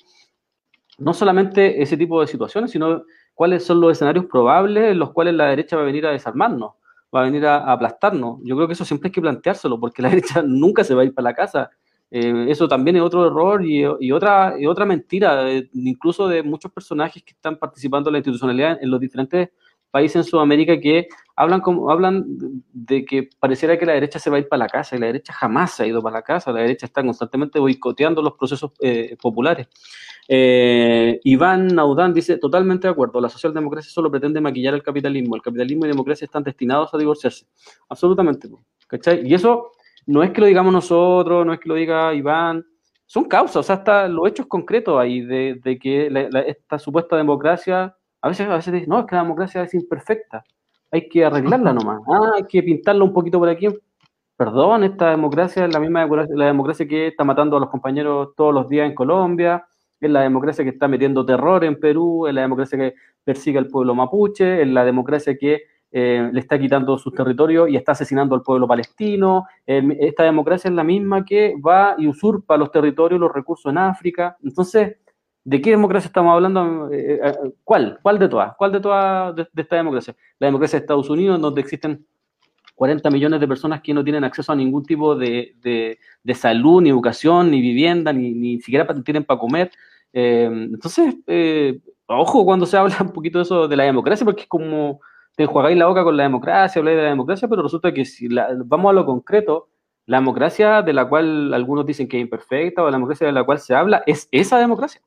no 0.97 1.13
solamente 1.13 1.83
ese 1.83 1.99
tipo 1.99 2.19
de 2.23 2.27
situaciones, 2.27 2.71
sino 2.71 3.05
cuáles 3.35 3.63
son 3.63 3.79
los 3.79 3.93
escenarios 3.93 4.25
probables 4.25 4.93
en 4.93 4.99
los 4.99 5.13
cuales 5.13 5.35
la 5.35 5.49
derecha 5.49 5.77
va 5.77 5.83
a 5.83 5.85
venir 5.85 6.07
a 6.07 6.13
desarmarnos, 6.13 6.73
va 7.15 7.21
a 7.21 7.25
venir 7.25 7.45
a, 7.45 7.71
aplastarnos. 7.71 8.39
Yo 8.43 8.57
creo 8.57 8.67
que 8.67 8.73
eso 8.73 8.87
siempre 8.87 9.09
hay 9.09 9.13
que 9.13 9.21
planteárselo, 9.21 9.79
porque 9.79 10.01
la 10.01 10.09
derecha 10.15 10.41
nunca 10.41 10.83
se 10.83 10.95
va 10.95 11.03
a 11.03 11.05
ir 11.05 11.13
para 11.13 11.25
la 11.25 11.35
casa. 11.35 11.71
Eh, 12.11 12.47
eso 12.49 12.67
también 12.69 12.97
es 12.97 13.03
otro 13.03 13.27
error 13.27 13.63
y, 13.63 13.85
otra, 14.13 14.55
y 14.59 14.65
otra 14.65 14.87
mentira, 14.87 15.51
eh, 15.51 15.69
incluso 15.75 16.27
de 16.27 16.43
muchos 16.43 16.73
personajes 16.73 17.23
que 17.23 17.33
están 17.33 17.59
participando 17.59 18.09
en 18.09 18.13
la 18.13 18.19
institucionalidad 18.21 18.79
en 18.81 18.91
los 18.91 18.99
diferentes 18.99 19.51
países 19.91 20.17
en 20.17 20.25
Sudamérica 20.25 20.79
que 20.79 21.09
hablan, 21.37 21.61
como, 21.61 21.91
hablan 21.91 22.25
de 22.73 23.05
que 23.05 23.29
pareciera 23.39 23.79
que 23.79 23.87
la 23.87 23.93
derecha 23.93 24.19
se 24.19 24.31
va 24.31 24.37
a 24.37 24.41
ir 24.41 24.49
para 24.49 24.65
la 24.65 24.69
casa 24.69 24.97
y 24.97 24.99
la 24.99 25.07
derecha 25.07 25.33
jamás 25.33 25.73
se 25.73 25.83
ha 25.83 25.87
ido 25.87 26.03
para 26.03 26.17
la 26.17 26.23
casa, 26.23 26.51
la 26.51 26.61
derecha 26.61 26.87
está 26.87 27.03
constantemente 27.03 27.59
boicoteando 27.59 28.23
los 28.23 28.35
procesos 28.35 28.73
eh, 28.81 29.17
populares. 29.21 29.69
Eh, 30.29 31.21
Iván 31.25 31.69
Naudán 31.69 32.15
dice, 32.15 32.39
totalmente 32.39 32.89
de 32.89 32.93
acuerdo, 32.93 33.21
la 33.21 33.29
socialdemocracia 33.29 33.91
solo 33.91 34.11
pretende 34.11 34.41
maquillar 34.41 34.75
el 34.75 34.83
capitalismo, 34.83 35.37
el 35.37 35.43
capitalismo 35.43 35.85
y 35.85 35.89
democracia 35.89 36.25
están 36.25 36.43
destinados 36.43 36.93
a 36.93 36.99
divorciarse. 36.99 37.47
Absolutamente. 37.89 38.49
¿cachai? 38.87 39.27
Y 39.27 39.35
eso 39.35 39.73
no 40.07 40.23
es 40.23 40.31
que 40.31 40.41
lo 40.41 40.47
digamos 40.47 40.73
nosotros, 40.73 41.45
no 41.45 41.53
es 41.53 41.61
que 41.61 41.69
lo 41.69 41.75
diga 41.75 42.15
Iván, 42.15 42.65
son 43.05 43.25
causas, 43.27 43.57
o 43.57 43.63
sea, 43.63 43.77
hasta 43.77 44.09
los 44.09 44.27
hechos 44.27 44.47
concretos 44.47 44.99
ahí 44.99 45.21
de 45.21 45.79
que 45.81 46.29
esta 46.47 46.79
supuesta 46.79 47.17
democracia 47.17 47.96
a 48.27 48.29
veces, 48.29 48.49
a 48.49 48.57
veces 48.57 48.73
dicen, 48.73 48.89
no, 48.89 49.01
es 49.01 49.07
que 49.07 49.15
la 49.15 49.23
democracia 49.23 49.63
es 49.63 49.73
imperfecta, 49.73 50.43
hay 50.91 51.09
que 51.09 51.25
arreglarla 51.25 51.73
nomás, 51.73 52.03
ah, 52.09 52.33
hay 52.35 52.45
que 52.45 52.61
pintarla 52.63 53.05
un 53.05 53.13
poquito 53.13 53.39
por 53.39 53.49
aquí. 53.49 53.69
Perdón, 54.37 54.83
esta 54.85 55.11
democracia 55.11 55.65
es 55.65 55.73
la 55.73 55.81
misma 55.81 56.07
la 56.07 56.47
democracia 56.47 56.87
que 56.87 57.07
está 57.07 57.25
matando 57.25 57.57
a 57.57 57.61
los 57.61 57.71
compañeros 57.71 58.35
todos 58.37 58.53
los 58.53 58.69
días 58.69 58.87
en 58.87 58.95
Colombia, 58.95 59.65
es 60.01 60.11
la 60.11 60.23
democracia 60.23 60.65
que 60.65 60.71
está 60.71 60.89
metiendo 60.89 61.25
terror 61.25 61.65
en 61.65 61.79
Perú, 61.79 62.27
es 62.27 62.35
la 62.35 62.43
democracia 62.43 62.77
que 62.77 62.95
persigue 63.25 63.59
al 63.59 63.69
pueblo 63.69 63.95
mapuche, 63.95 64.61
es 64.61 64.69
la 64.69 64.85
democracia 64.85 65.39
que 65.39 65.63
eh, 65.93 66.29
le 66.33 66.41
está 66.41 66.59
quitando 66.59 66.99
sus 66.99 67.15
territorios 67.15 67.71
y 67.71 67.77
está 67.77 67.93
asesinando 67.93 68.35
al 68.35 68.43
pueblo 68.43 68.67
palestino. 68.67 69.47
esta 69.65 70.25
democracia 70.25 70.69
es 70.69 70.75
la 70.75 70.85
misma 70.85 71.25
que 71.25 71.55
va 71.65 71.95
y 71.97 72.09
usurpa 72.09 72.57
los 72.57 72.73
territorios, 72.73 73.21
los 73.21 73.33
recursos 73.33 73.71
en 73.71 73.79
África. 73.79 74.37
Entonces, 74.43 74.97
¿De 75.47 75.61
qué 75.61 75.71
democracia 75.71 76.09
estamos 76.09 76.35
hablando? 76.35 76.91
Eh, 76.91 77.21
eh, 77.23 77.33
¿Cuál? 77.63 78.01
¿Cuál 78.03 78.19
de 78.19 78.29
todas? 78.29 78.57
¿Cuál 78.57 78.73
de 78.73 78.81
todas 78.81 79.37
de, 79.37 79.47
esta 79.55 79.77
democracia? 79.77 80.17
La 80.41 80.49
democracia 80.49 80.77
de 80.77 80.83
Estados 80.83 81.09
Unidos, 81.09 81.41
donde 81.41 81.61
existen 81.61 82.05
40 82.75 83.09
millones 83.11 83.39
de 83.39 83.47
personas 83.47 83.81
que 83.81 83.95
no 83.95 84.03
tienen 84.03 84.25
acceso 84.25 84.51
a 84.51 84.57
ningún 84.57 84.85
tipo 84.85 85.15
de, 85.15 85.99
salud, 86.35 86.83
ni 86.83 86.89
educación, 86.89 87.53
ni 87.53 87.61
vivienda, 87.61 88.13
ni, 88.13 88.33
ni 88.33 88.61
siquiera 88.61 88.89
tienen 89.05 89.23
para 89.23 89.39
comer. 89.39 89.71
Eh, 90.13 90.51
entonces, 90.51 91.15
ojo 92.07 92.45
cuando 92.45 92.67
se 92.67 92.77
habla 92.77 92.97
un 93.01 93.13
poquito 93.13 93.39
de 93.39 93.45
eso 93.45 93.69
de 93.69 93.77
la 93.77 93.85
democracia, 93.85 94.25
porque 94.25 94.43
es 94.43 94.49
como 94.49 94.99
te 95.37 95.45
enjuagáis 95.45 95.79
la 95.79 95.87
boca 95.87 96.03
con 96.03 96.17
la 96.17 96.25
democracia, 96.25 96.81
habláis 96.81 96.97
de 96.97 97.05
la 97.05 97.11
democracia, 97.11 97.47
pero 97.47 97.63
resulta 97.63 97.95
que 97.95 98.05
si 98.05 98.27
vamos 98.65 98.91
a 98.91 98.95
lo 98.95 99.07
concreto, 99.07 99.69
la 100.07 100.17
democracia 100.17 100.83
de 100.83 100.93
la 100.93 101.09
cual 101.09 101.55
algunos 101.55 101.87
dicen 101.87 102.09
que 102.09 102.17
es 102.17 102.23
imperfecta 102.23 102.83
o 102.83 102.87
la 102.87 102.97
democracia 102.97 103.29
de 103.29 103.33
la 103.33 103.45
cual 103.45 103.61
se 103.61 103.77
habla 103.77 104.03
es 104.07 104.29
esa 104.33 104.59
democracia 104.59 105.01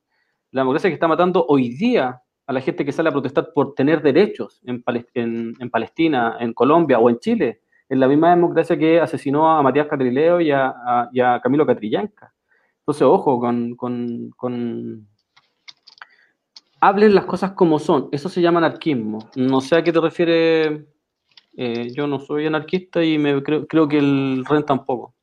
la 0.52 0.62
democracia 0.62 0.90
que 0.90 0.96
está 0.96 1.08
matando 1.08 1.46
hoy 1.48 1.70
día 1.76 2.22
a 2.48 2.54
la 2.54 2.62
gente 2.62 2.84
que 2.84 2.92
sale 2.92 3.10
a 3.10 3.12
protestar 3.12 3.52
por 3.54 3.76
tener 3.76 4.02
derechos 4.02 4.60
en, 4.66 4.82
Palestina, 4.82 6.38
en 6.40 6.54
Colombia 6.54 6.98
o 6.98 7.08
en 7.10 7.20
Chile, 7.20 7.62
es 7.88 7.98
la 7.98 8.08
misma 8.08 8.32
democracia 8.32 8.76
que 8.78 9.00
asesinó 9.00 9.52
a 9.52 9.62
Matías 9.62 9.88
Catrileo 9.88 10.42
y 10.42 10.50
a, 10.52 11.40
Camilo 11.44 11.66
Catrillanca. 11.66 12.34
Entonces, 12.80 13.04
ojo, 13.04 13.40
con, 13.40 15.08
Hablen 16.82 17.14
las 17.14 17.26
cosas 17.26 17.52
como 17.52 17.78
son, 17.78 18.10
eso 18.12 18.30
se 18.30 18.42
llama 18.42 18.58
anarquismo. 18.60 19.30
No 19.36 19.62
sé 19.62 19.76
a 19.76 19.84
qué 19.84 19.92
te 19.92 20.00
refieres, 20.00 20.86
eh, 21.56 21.92
yo 21.94 22.08
no 22.08 22.20
soy 22.20 22.48
anarquista 22.48 23.04
y 23.04 23.20
me 23.20 23.44
creo, 23.44 23.88
que 23.88 24.00
el 24.00 24.44
REN 24.50 24.64
tampoco. 24.64 25.14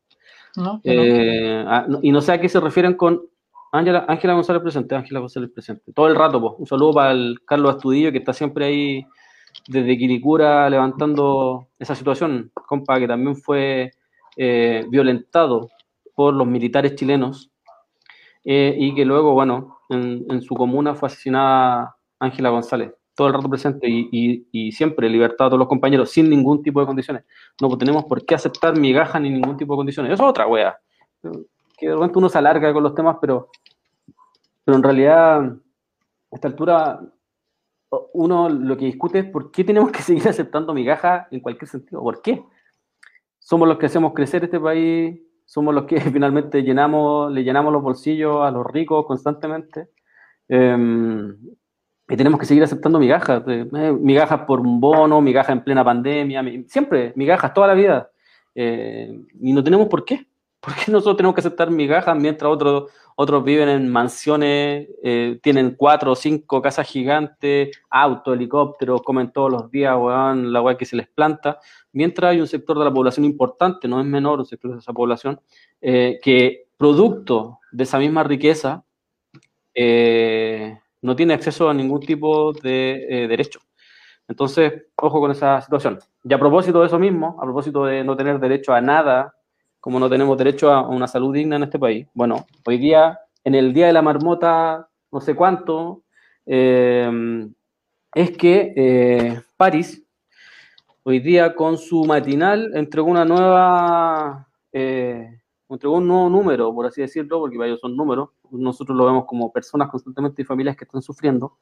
Eh, 0.84 1.64
y 2.02 2.12
no 2.12 2.20
sé 2.20 2.32
a 2.32 2.40
qué 2.40 2.48
se 2.48 2.60
refieren 2.60 2.94
con 2.94 3.22
Ángela, 3.78 4.34
González 4.34 4.62
presente, 4.62 4.94
Ángela 4.94 5.20
González 5.20 5.50
presente. 5.50 5.92
Todo 5.92 6.08
el 6.08 6.16
rato. 6.16 6.56
Un 6.58 6.66
saludo 6.66 6.94
para 6.94 7.14
Carlos 7.46 7.76
Astudillo, 7.76 8.12
que 8.12 8.18
está 8.18 8.32
siempre 8.32 8.64
ahí 8.64 9.06
desde 9.68 9.98
Quiricura 9.98 10.68
levantando 10.70 11.68
esa 11.78 11.94
situación, 11.94 12.50
compa, 12.54 12.98
que 12.98 13.08
también 13.08 13.36
fue 13.36 13.92
eh, 14.36 14.84
violentado 14.88 15.70
por 16.14 16.34
los 16.34 16.46
militares 16.46 16.94
chilenos 16.94 17.50
eh, 18.44 18.74
y 18.78 18.94
que 18.94 19.04
luego, 19.04 19.32
bueno, 19.34 19.78
en, 19.88 20.40
su 20.40 20.54
comuna 20.54 20.94
fue 20.94 21.08
asesinada 21.08 21.96
Ángela 22.18 22.50
González. 22.50 22.92
Todo 23.14 23.28
el 23.28 23.34
rato 23.34 23.48
presente 23.48 23.86
y, 23.88 24.72
siempre 24.72 25.08
libertad 25.08 25.46
a 25.46 25.48
todos 25.48 25.58
los 25.58 25.68
compañeros 25.68 26.10
sin 26.10 26.28
ningún 26.28 26.62
tipo 26.62 26.80
de 26.80 26.86
condiciones. 26.86 27.24
No 27.60 27.76
tenemos 27.76 28.04
por 28.04 28.24
qué 28.24 28.34
aceptar 28.34 28.78
migajas 28.78 29.20
ni 29.22 29.30
ningún 29.30 29.56
tipo 29.56 29.72
de 29.72 29.78
condiciones. 29.78 30.12
Eso 30.12 30.24
es 30.24 30.30
otra 30.30 30.46
wea. 30.46 30.76
Que 31.76 31.88
de 31.88 31.94
repente 31.94 32.18
uno 32.18 32.28
se 32.28 32.38
alarga 32.38 32.72
con 32.72 32.82
los 32.82 32.94
temas, 32.94 33.18
pero 33.20 33.50
pero 34.66 34.78
en 34.78 34.82
realidad, 34.82 35.42
a 35.42 35.56
esta 36.32 36.48
altura, 36.48 37.00
uno 38.12 38.48
lo 38.48 38.76
que 38.76 38.86
discute 38.86 39.20
es 39.20 39.24
por 39.26 39.52
qué 39.52 39.62
tenemos 39.62 39.92
que 39.92 40.02
seguir 40.02 40.28
aceptando 40.28 40.74
migajas 40.74 41.28
en 41.30 41.40
cualquier 41.40 41.68
sentido. 41.68 42.02
¿Por 42.02 42.20
qué? 42.20 42.44
Somos 43.38 43.68
los 43.68 43.78
que 43.78 43.86
hacemos 43.86 44.12
crecer 44.12 44.42
este 44.42 44.58
país, 44.58 45.20
somos 45.44 45.72
los 45.72 45.84
que 45.84 46.00
finalmente 46.12 46.62
llenamos, 46.62 47.32
le 47.32 47.44
llenamos 47.44 47.72
los 47.72 47.80
bolsillos 47.80 48.42
a 48.42 48.50
los 48.50 48.66
ricos 48.66 49.06
constantemente. 49.06 49.90
Em, 50.48 51.36
y 52.08 52.16
tenemos 52.16 52.40
que 52.40 52.46
seguir 52.46 52.64
aceptando 52.64 52.98
migajas, 52.98 53.44
eh, 53.46 53.64
migajas 54.00 54.40
por 54.46 54.60
un 54.60 54.80
bono, 54.80 55.20
migajas 55.20 55.52
en 55.52 55.62
plena 55.62 55.84
pandemia, 55.84 56.42
siempre 56.66 57.12
migajas 57.14 57.54
toda 57.54 57.68
la 57.68 57.74
vida. 57.74 58.10
Eh, 58.52 59.16
y 59.40 59.52
no 59.52 59.62
tenemos 59.62 59.86
por 59.86 60.04
qué. 60.04 60.26
¿Por 60.66 60.74
qué 60.74 60.90
nosotros 60.90 61.16
tenemos 61.16 61.36
que 61.36 61.42
aceptar 61.42 61.70
migajas 61.70 62.16
mientras 62.16 62.50
otros, 62.50 62.90
otros 63.14 63.44
viven 63.44 63.68
en 63.68 63.88
mansiones, 63.88 64.88
eh, 65.00 65.38
tienen 65.40 65.76
cuatro 65.76 66.10
o 66.10 66.16
cinco 66.16 66.60
casas 66.60 66.88
gigantes, 66.88 67.70
auto, 67.88 68.32
helicópteros, 68.32 69.00
comen 69.02 69.30
todos 69.30 69.48
los 69.48 69.70
días, 69.70 69.96
weón, 69.96 70.52
la 70.52 70.60
weá 70.60 70.76
que 70.76 70.84
se 70.84 70.96
les 70.96 71.06
planta? 71.06 71.60
Mientras 71.92 72.32
hay 72.32 72.40
un 72.40 72.48
sector 72.48 72.76
de 72.80 72.84
la 72.84 72.92
población 72.92 73.24
importante, 73.24 73.86
no 73.86 74.00
es 74.00 74.06
menor 74.06 74.40
un 74.40 74.46
sector 74.46 74.72
de 74.72 74.78
esa 74.78 74.92
población, 74.92 75.40
eh, 75.80 76.18
que 76.20 76.66
producto 76.76 77.60
de 77.70 77.84
esa 77.84 78.00
misma 78.00 78.24
riqueza 78.24 78.82
eh, 79.72 80.80
no 81.00 81.14
tiene 81.14 81.34
acceso 81.34 81.70
a 81.70 81.74
ningún 81.74 82.00
tipo 82.00 82.52
de 82.52 83.26
derecho. 83.28 83.60
Entonces, 84.26 84.86
ojo 84.96 85.20
con 85.20 85.30
esa 85.30 85.60
situación. 85.60 86.00
Y 86.24 86.34
a 86.34 86.40
propósito 86.40 86.80
de 86.80 86.88
eso 86.88 86.98
mismo, 86.98 87.38
a 87.40 87.44
propósito 87.44 87.84
de 87.84 88.02
no 88.02 88.16
tener 88.16 88.40
derecho 88.40 88.74
a 88.74 88.80
nada 88.80 89.32
como 89.86 90.00
no 90.00 90.10
tenemos 90.10 90.36
derecho 90.36 90.72
a 90.72 90.88
una 90.88 91.06
salud 91.06 91.32
digna 91.32 91.54
en 91.54 91.62
este 91.62 91.78
país. 91.78 92.08
Bueno, 92.12 92.44
hoy 92.66 92.76
día, 92.76 93.20
en 93.44 93.54
el 93.54 93.72
Día 93.72 93.86
de 93.86 93.92
la 93.92 94.02
Marmota, 94.02 94.88
no 95.12 95.20
sé 95.20 95.36
cuánto, 95.36 96.02
eh, 96.44 97.48
es 98.12 98.36
que 98.36 98.72
eh, 98.74 99.40
París, 99.56 100.04
hoy 101.04 101.20
día 101.20 101.54
con 101.54 101.78
su 101.78 102.04
matinal, 102.04 102.72
entregó 102.74 103.08
una 103.08 103.24
nueva, 103.24 104.48
eh, 104.72 105.38
entregó 105.68 105.98
un 105.98 106.08
nuevo 106.08 106.30
número, 106.30 106.74
por 106.74 106.86
así 106.86 107.02
decirlo, 107.02 107.38
porque 107.38 107.56
ellos 107.64 107.78
son 107.78 107.96
números, 107.96 108.30
nosotros 108.50 108.98
lo 108.98 109.06
vemos 109.06 109.24
como 109.24 109.52
personas 109.52 109.88
constantemente 109.88 110.42
y 110.42 110.44
familias 110.44 110.76
que 110.76 110.82
están 110.82 111.00
sufriendo, 111.00 111.58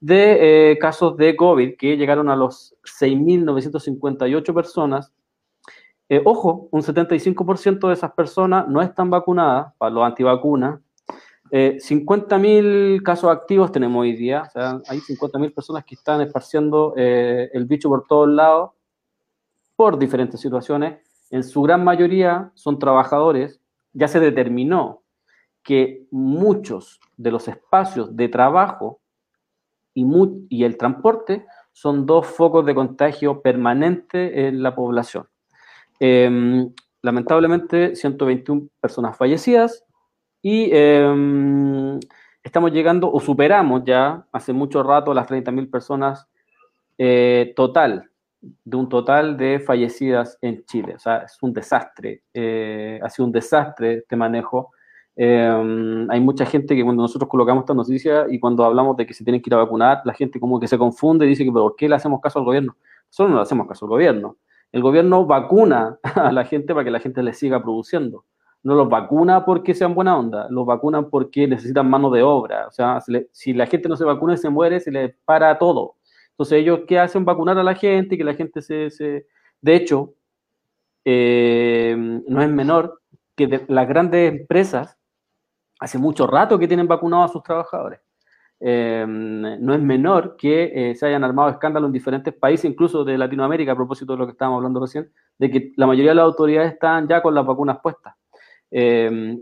de 0.00 0.72
eh, 0.72 0.78
casos 0.78 1.16
de 1.16 1.36
COVID 1.36 1.76
que 1.76 1.96
llegaron 1.96 2.30
a 2.30 2.34
los 2.34 2.74
6.958 2.82 4.52
personas. 4.52 5.12
Eh, 6.10 6.20
ojo, 6.24 6.68
un 6.72 6.82
75% 6.82 7.86
de 7.86 7.94
esas 7.94 8.12
personas 8.12 8.66
no 8.66 8.82
están 8.82 9.08
vacunadas 9.08 9.72
para 9.78 9.94
los 9.94 10.04
antivacunas. 10.04 10.80
50.000 11.50 13.02
casos 13.02 13.30
activos 13.30 13.72
tenemos 13.72 14.02
hoy 14.02 14.14
día, 14.14 14.42
o 14.42 14.50
sea, 14.50 14.78
hay 14.86 14.98
50.000 14.98 15.52
personas 15.52 15.84
que 15.84 15.96
están 15.96 16.20
esparciendo 16.20 16.94
el 16.96 17.64
bicho 17.64 17.88
por 17.88 18.06
todos 18.06 18.28
lados 18.28 18.70
por 19.74 19.98
diferentes 19.98 20.40
situaciones. 20.40 20.98
En 21.30 21.42
su 21.42 21.62
gran 21.62 21.82
mayoría 21.82 22.50
son 22.54 22.78
trabajadores. 22.78 23.60
Ya 23.92 24.08
se 24.08 24.20
determinó 24.20 25.02
que 25.62 26.06
muchos 26.10 27.00
de 27.16 27.30
los 27.30 27.48
espacios 27.48 28.14
de 28.16 28.28
trabajo 28.28 29.00
y, 29.94 30.04
y 30.48 30.64
el 30.64 30.76
transporte 30.76 31.46
son 31.72 32.04
dos 32.04 32.26
focos 32.26 32.66
de 32.66 32.74
contagio 32.74 33.42
permanente 33.42 34.48
en 34.48 34.62
la 34.62 34.74
población. 34.74 35.28
Em, 36.00 36.72
lamentablemente, 37.02 37.94
121 37.94 38.68
personas 38.80 39.16
fallecidas 39.16 39.84
y 40.42 40.70
em, 40.72 42.00
estamos 42.42 42.72
llegando 42.72 43.12
o 43.12 43.20
superamos 43.20 43.82
ya 43.84 44.26
hace 44.32 44.52
mucho 44.54 44.82
rato 44.82 45.12
las 45.12 45.28
30.000 45.28 45.70
personas 45.70 46.26
eh, 46.98 47.52
total 47.54 48.10
de 48.64 48.76
un 48.76 48.88
total 48.88 49.36
de 49.36 49.60
fallecidas 49.60 50.38
en 50.40 50.64
Chile. 50.64 50.94
O 50.96 50.98
sea, 50.98 51.18
es 51.18 51.36
un 51.42 51.52
desastre. 51.52 52.22
Eh, 52.32 52.98
ha 53.02 53.10
sido 53.10 53.26
un 53.26 53.32
desastre 53.32 53.98
este 53.98 54.16
manejo. 54.16 54.70
Eh, 55.16 56.06
hay 56.08 56.20
mucha 56.20 56.46
gente 56.46 56.74
que 56.74 56.82
cuando 56.82 57.02
nosotros 57.02 57.28
colocamos 57.28 57.62
esta 57.62 57.74
noticia 57.74 58.26
y 58.30 58.40
cuando 58.40 58.64
hablamos 58.64 58.96
de 58.96 59.06
que 59.06 59.12
se 59.12 59.24
tienen 59.24 59.42
que 59.42 59.50
ir 59.50 59.54
a 59.54 59.58
vacunar, 59.58 60.00
la 60.04 60.14
gente 60.14 60.40
como 60.40 60.58
que 60.58 60.66
se 60.66 60.78
confunde 60.78 61.26
y 61.26 61.28
dice 61.30 61.44
que 61.44 61.52
¿por 61.52 61.76
qué 61.76 61.88
le 61.88 61.96
hacemos 61.96 62.20
caso 62.20 62.38
al 62.38 62.46
gobierno? 62.46 62.76
Nosotros 63.08 63.30
no 63.30 63.36
le 63.36 63.42
hacemos 63.42 63.66
caso 63.66 63.84
al 63.84 63.90
gobierno. 63.90 64.36
El 64.72 64.82
gobierno 64.82 65.26
vacuna 65.26 65.98
a 66.02 66.32
la 66.32 66.44
gente 66.44 66.74
para 66.74 66.84
que 66.84 66.90
la 66.90 67.00
gente 67.00 67.22
le 67.22 67.32
siga 67.32 67.62
produciendo. 67.62 68.24
No 68.62 68.74
los 68.74 68.88
vacuna 68.90 69.44
porque 69.44 69.74
sean 69.74 69.94
buena 69.94 70.18
onda, 70.18 70.46
los 70.50 70.66
vacunan 70.66 71.08
porque 71.08 71.48
necesitan 71.48 71.88
mano 71.88 72.10
de 72.10 72.22
obra. 72.22 72.66
O 72.68 72.70
sea, 72.70 73.00
si 73.32 73.54
la 73.54 73.66
gente 73.66 73.88
no 73.88 73.96
se 73.96 74.04
vacuna 74.04 74.34
y 74.34 74.38
se 74.38 74.50
muere, 74.50 74.80
se 74.80 74.90
le 74.90 75.16
para 75.24 75.56
todo. 75.58 75.96
Entonces 76.32 76.58
ellos, 76.58 76.80
¿qué 76.86 76.98
hacen? 76.98 77.24
Vacunar 77.24 77.58
a 77.58 77.62
la 77.62 77.74
gente 77.74 78.14
y 78.14 78.18
que 78.18 78.24
la 78.24 78.34
gente 78.34 78.60
se... 78.60 78.90
se... 78.90 79.26
De 79.62 79.74
hecho, 79.74 80.14
eh, 81.04 81.94
no 82.26 82.42
es 82.42 82.50
menor 82.50 83.00
que 83.34 83.64
las 83.68 83.88
grandes 83.88 84.32
empresas 84.32 84.98
hace 85.78 85.98
mucho 85.98 86.26
rato 86.26 86.58
que 86.58 86.68
tienen 86.68 86.86
vacunados 86.86 87.30
a 87.30 87.32
sus 87.32 87.42
trabajadores. 87.42 88.00
Eh, 88.60 89.06
no 89.08 89.74
es 89.74 89.80
menor 89.80 90.36
que 90.36 90.90
eh, 90.90 90.94
se 90.94 91.06
hayan 91.06 91.24
armado 91.24 91.48
escándalos 91.48 91.88
en 91.88 91.92
diferentes 91.92 92.34
países, 92.34 92.70
incluso 92.70 93.04
de 93.04 93.16
Latinoamérica, 93.16 93.72
a 93.72 93.76
propósito 93.76 94.12
de 94.12 94.18
lo 94.18 94.26
que 94.26 94.32
estábamos 94.32 94.58
hablando 94.58 94.80
recién, 94.80 95.10
de 95.38 95.50
que 95.50 95.72
la 95.76 95.86
mayoría 95.86 96.10
de 96.10 96.16
las 96.16 96.24
autoridades 96.24 96.72
están 96.74 97.08
ya 97.08 97.22
con 97.22 97.34
las 97.34 97.46
vacunas 97.46 97.78
puestas. 97.82 98.14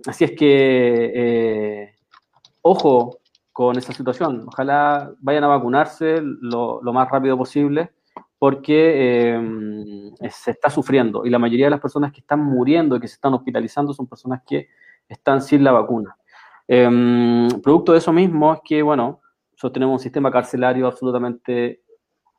así 0.07 0.25
es 0.25 0.33
que, 0.33 1.95
ojo, 2.63 3.19
con 3.59 3.77
esa 3.77 3.93
situación. 3.93 4.45
Ojalá 4.47 5.11
vayan 5.19 5.43
a 5.43 5.49
vacunarse 5.49 6.21
lo, 6.23 6.81
más 6.93 7.11
rápido 7.11 7.37
posible 7.37 7.91
porque 8.39 9.35
eh, 9.35 10.31
se 10.31 10.53
está 10.53 10.71
sufriendo 10.71 11.27
y 11.27 11.31
la 11.31 11.41
mayoría 11.41 11.67
de 11.67 11.71
las 11.71 11.81
personas 11.81 12.13
que 12.13 12.21
están 12.21 12.39
muriendo 12.39 12.95
y 12.95 13.01
que 13.01 13.09
se 13.09 13.15
están 13.15 13.35
hospitalizando 13.35 13.93
son 13.93 14.07
personas 14.07 14.43
que 14.47 14.69
están 15.09 15.43
sin 15.43 15.65
la 15.65 15.73
vacuna. 15.73 16.17
Em, 16.69 17.49
producto 17.63 17.93
de 17.93 17.99
eso 17.99 18.13
mismo 18.13 18.53
es 18.53 18.61
que, 18.63 18.83
bueno, 18.83 19.23
nosotros 19.53 19.73
tenemos 19.73 19.95
un 19.95 20.03
sistema 20.03 20.31
carcelario 20.31 20.87
absolutamente 20.87 21.81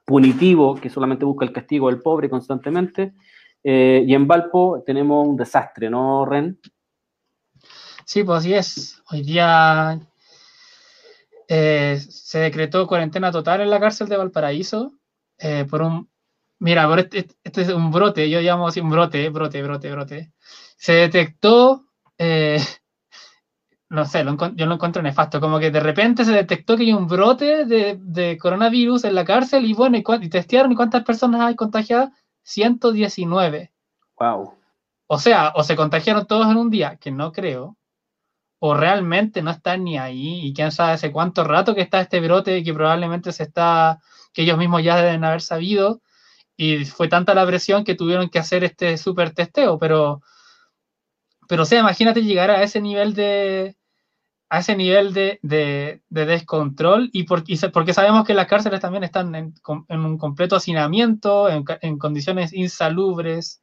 punitivo 0.05 0.75
que 0.75 0.89
solamente 0.89 1.25
busca 1.25 1.45
el 1.45 1.51
castigo 1.51 1.89
del 1.89 2.01
pobre 2.01 2.30
constantemente 2.30 3.13
eh, 3.63 4.03
y 4.07 4.13
en 4.13 4.27
Valpo 4.27 4.84
tenemos 4.86 5.27
un 5.27 5.36
desastre, 5.36 5.89
¿no, 5.89 6.25
Ren? 6.25 6.59
Sí, 8.05 8.23
pues 8.23 8.39
así 8.39 8.53
es. 8.53 9.03
Hoy 9.11 9.21
día 9.21 9.99
eh, 11.47 11.99
se 11.99 12.39
decretó 12.39 12.88
cuarentena 12.88 13.32
total 13.32 13.61
en 13.61 13.69
la 13.69 13.80
cárcel 13.80 14.07
de 14.07 14.17
Valparaíso 14.17 14.93
eh, 15.38 15.65
por 15.69 15.82
un... 15.82 16.09
Mira, 16.59 16.93
este, 16.97 17.27
este, 17.43 17.61
es 17.61 17.69
un 17.69 17.89
brote, 17.89 18.30
yo 18.30 18.41
llamo 18.41 18.67
así 18.67 18.82
un 18.82 18.89
brote, 18.89 19.30
brote, 19.30 19.61
brote, 19.63 19.91
brote. 19.91 20.32
Se 20.75 20.93
detectó, 20.93 21.86
no 23.89 24.05
sé, 24.05 24.23
yo 24.55 24.65
lo 24.67 24.75
encuentro 24.75 25.01
nefasto, 25.01 25.41
como 25.41 25.57
que 25.59 25.71
de 25.71 25.79
repente 25.79 26.23
se 26.23 26.31
detectó 26.31 26.77
que 26.77 26.83
hay 26.83 26.93
un 26.93 27.07
brote 27.07 27.65
de, 27.65 28.37
coronavirus 28.39 29.05
en 29.05 29.15
la 29.15 29.25
cárcel 29.25 29.65
y 29.65 29.73
bueno, 29.73 29.97
y, 29.97 30.29
testearon 30.29 30.71
y 30.71 30.75
cuántas 30.75 31.03
personas 31.03 31.41
hay 31.41 31.55
contagiadas, 31.55 32.11
119. 32.43 33.71
Wow. 34.19 34.53
O 35.07 35.17
sea, 35.17 35.53
o 35.55 35.63
se 35.63 35.75
contagiaron 35.75 36.27
todos 36.27 36.47
en 36.51 36.57
un 36.57 36.69
día, 36.69 36.97
que 36.97 37.09
no 37.09 37.31
creo, 37.31 37.77
o 38.59 38.75
realmente 38.75 39.41
no 39.41 39.49
están 39.49 39.83
ni 39.83 39.97
ahí 39.97 40.45
y 40.45 40.53
quién 40.53 40.71
sabe 40.71 40.93
hace 40.93 41.11
cuánto 41.11 41.43
rato 41.43 41.73
que 41.73 41.81
está 41.81 42.01
este 42.01 42.19
brote 42.19 42.59
y 42.59 42.63
que 42.63 42.73
probablemente 42.73 43.31
se 43.31 43.43
está, 43.43 43.99
que 44.33 44.43
ellos 44.43 44.57
mismos 44.59 44.83
ya 44.83 44.97
deben 44.97 45.23
haber 45.23 45.41
sabido 45.41 46.01
y 46.55 46.85
fue 46.85 47.07
tanta 47.07 47.33
la 47.33 47.45
presión 47.47 47.83
que 47.83 47.95
tuvieron 47.95 48.29
que 48.29 48.37
hacer 48.37 48.63
este 48.63 48.97
súper 48.97 49.33
testeo, 49.33 49.79
pero, 49.79 50.21
pero 51.47 51.63
o 51.63 51.65
sea, 51.65 51.79
imagínate 51.79 52.21
llegar 52.21 52.51
a 52.51 52.61
ese 52.61 52.81
nivel 52.81 53.15
de, 53.15 53.78
a 54.49 54.59
ese 54.59 54.75
nivel 54.75 55.13
de, 55.13 55.39
de, 55.43 56.01
descontrol 56.09 57.09
y, 57.13 57.23
por, 57.23 57.43
porque 57.71 57.93
sabemos 57.93 58.25
que 58.25 58.33
las 58.33 58.47
cárceles 58.47 58.79
también 58.79 59.03
están 59.03 59.35
en, 59.35 59.53
en 59.87 59.99
un 59.99 60.17
completo 60.17 60.55
hacinamiento, 60.55 61.49
en, 61.49 61.63
en 61.81 61.97
condiciones 61.99 62.53
insalubres, 62.53 63.61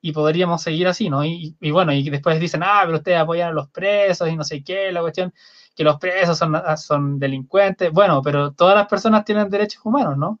y 0.00 0.12
podríamos 0.12 0.62
seguir 0.62 0.86
así, 0.88 1.10
¿no? 1.10 1.24
Y, 1.24 1.56
bueno, 1.72 1.92
y 1.92 2.08
después 2.08 2.38
dicen, 2.40 2.62
ah, 2.62 2.82
pero 2.84 2.98
ustedes 2.98 3.18
apoyan 3.18 3.48
a 3.50 3.52
los 3.52 3.68
presos 3.70 4.28
y 4.28 4.36
no 4.36 4.44
sé 4.44 4.62
qué, 4.62 4.92
la 4.92 5.00
cuestión, 5.00 5.34
que 5.74 5.84
los 5.84 5.98
presos 5.98 6.38
son, 6.38 6.54
ah, 6.56 6.76
son 6.76 7.18
delincuentes. 7.18 7.92
Bueno, 7.92 8.22
pero 8.22 8.52
todas 8.52 8.76
las 8.76 8.86
personas 8.86 9.24
tienen 9.24 9.50
derechos 9.50 9.84
humanos, 9.84 10.16
¿no? 10.16 10.40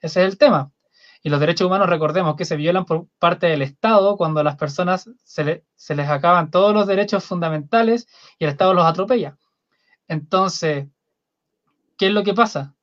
Ese 0.00 0.22
es 0.22 0.32
el 0.32 0.38
tema. 0.38 0.72
Y 1.26 1.28
los 1.28 1.40
derechos 1.40 1.66
humanos, 1.66 1.88
recordemos 1.88 2.36
que 2.36 2.44
se 2.44 2.54
violan 2.54 2.84
por 2.84 3.08
parte 3.18 3.48
del 3.48 3.60
Estado 3.60 4.16
cuando 4.16 4.38
a 4.38 4.44
las 4.44 4.54
personas 4.54 5.10
se, 5.24 5.64
se 5.74 5.94
les 5.96 6.08
acaban 6.08 6.52
todos 6.52 6.72
los 6.72 6.86
derechos 6.86 7.24
fundamentales 7.24 8.06
y 8.38 8.44
el 8.44 8.50
Estado 8.50 8.74
los 8.74 8.86
atropella. 8.86 9.36
Entonces, 10.06 10.86
¿qué 11.98 12.06
es 12.06 12.12
lo 12.12 12.22
que 12.22 12.32
pasa? 12.32 12.76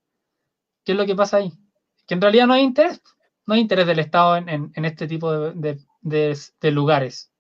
¿Qué 0.84 0.92
es 0.92 0.98
lo 0.98 1.06
que 1.06 1.16
pasa 1.16 1.38
ahí? 1.38 1.54
Que 2.06 2.16
en 2.16 2.22
realidad 2.22 2.48
no 2.48 2.56
hay 2.56 2.64
interés. 2.64 3.02
No 3.46 3.54
hay 3.54 3.62
interés 3.62 3.88
del 3.88 4.00
Estado 4.00 4.36
en, 4.36 4.74
en, 4.76 4.84
este 4.84 5.08
tipo 5.08 5.32
de, 5.32 5.80
de, 6.02 6.72
lugares. 6.72 7.32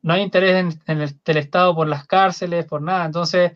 No 0.00 0.12
hay 0.12 0.22
interés 0.22 0.76
del 0.86 1.36
Estado 1.36 1.72
por 1.76 1.86
las 1.86 2.04
cárceles, 2.08 2.66
por 2.66 2.82
nada. 2.82 3.04
Entonces, 3.04 3.52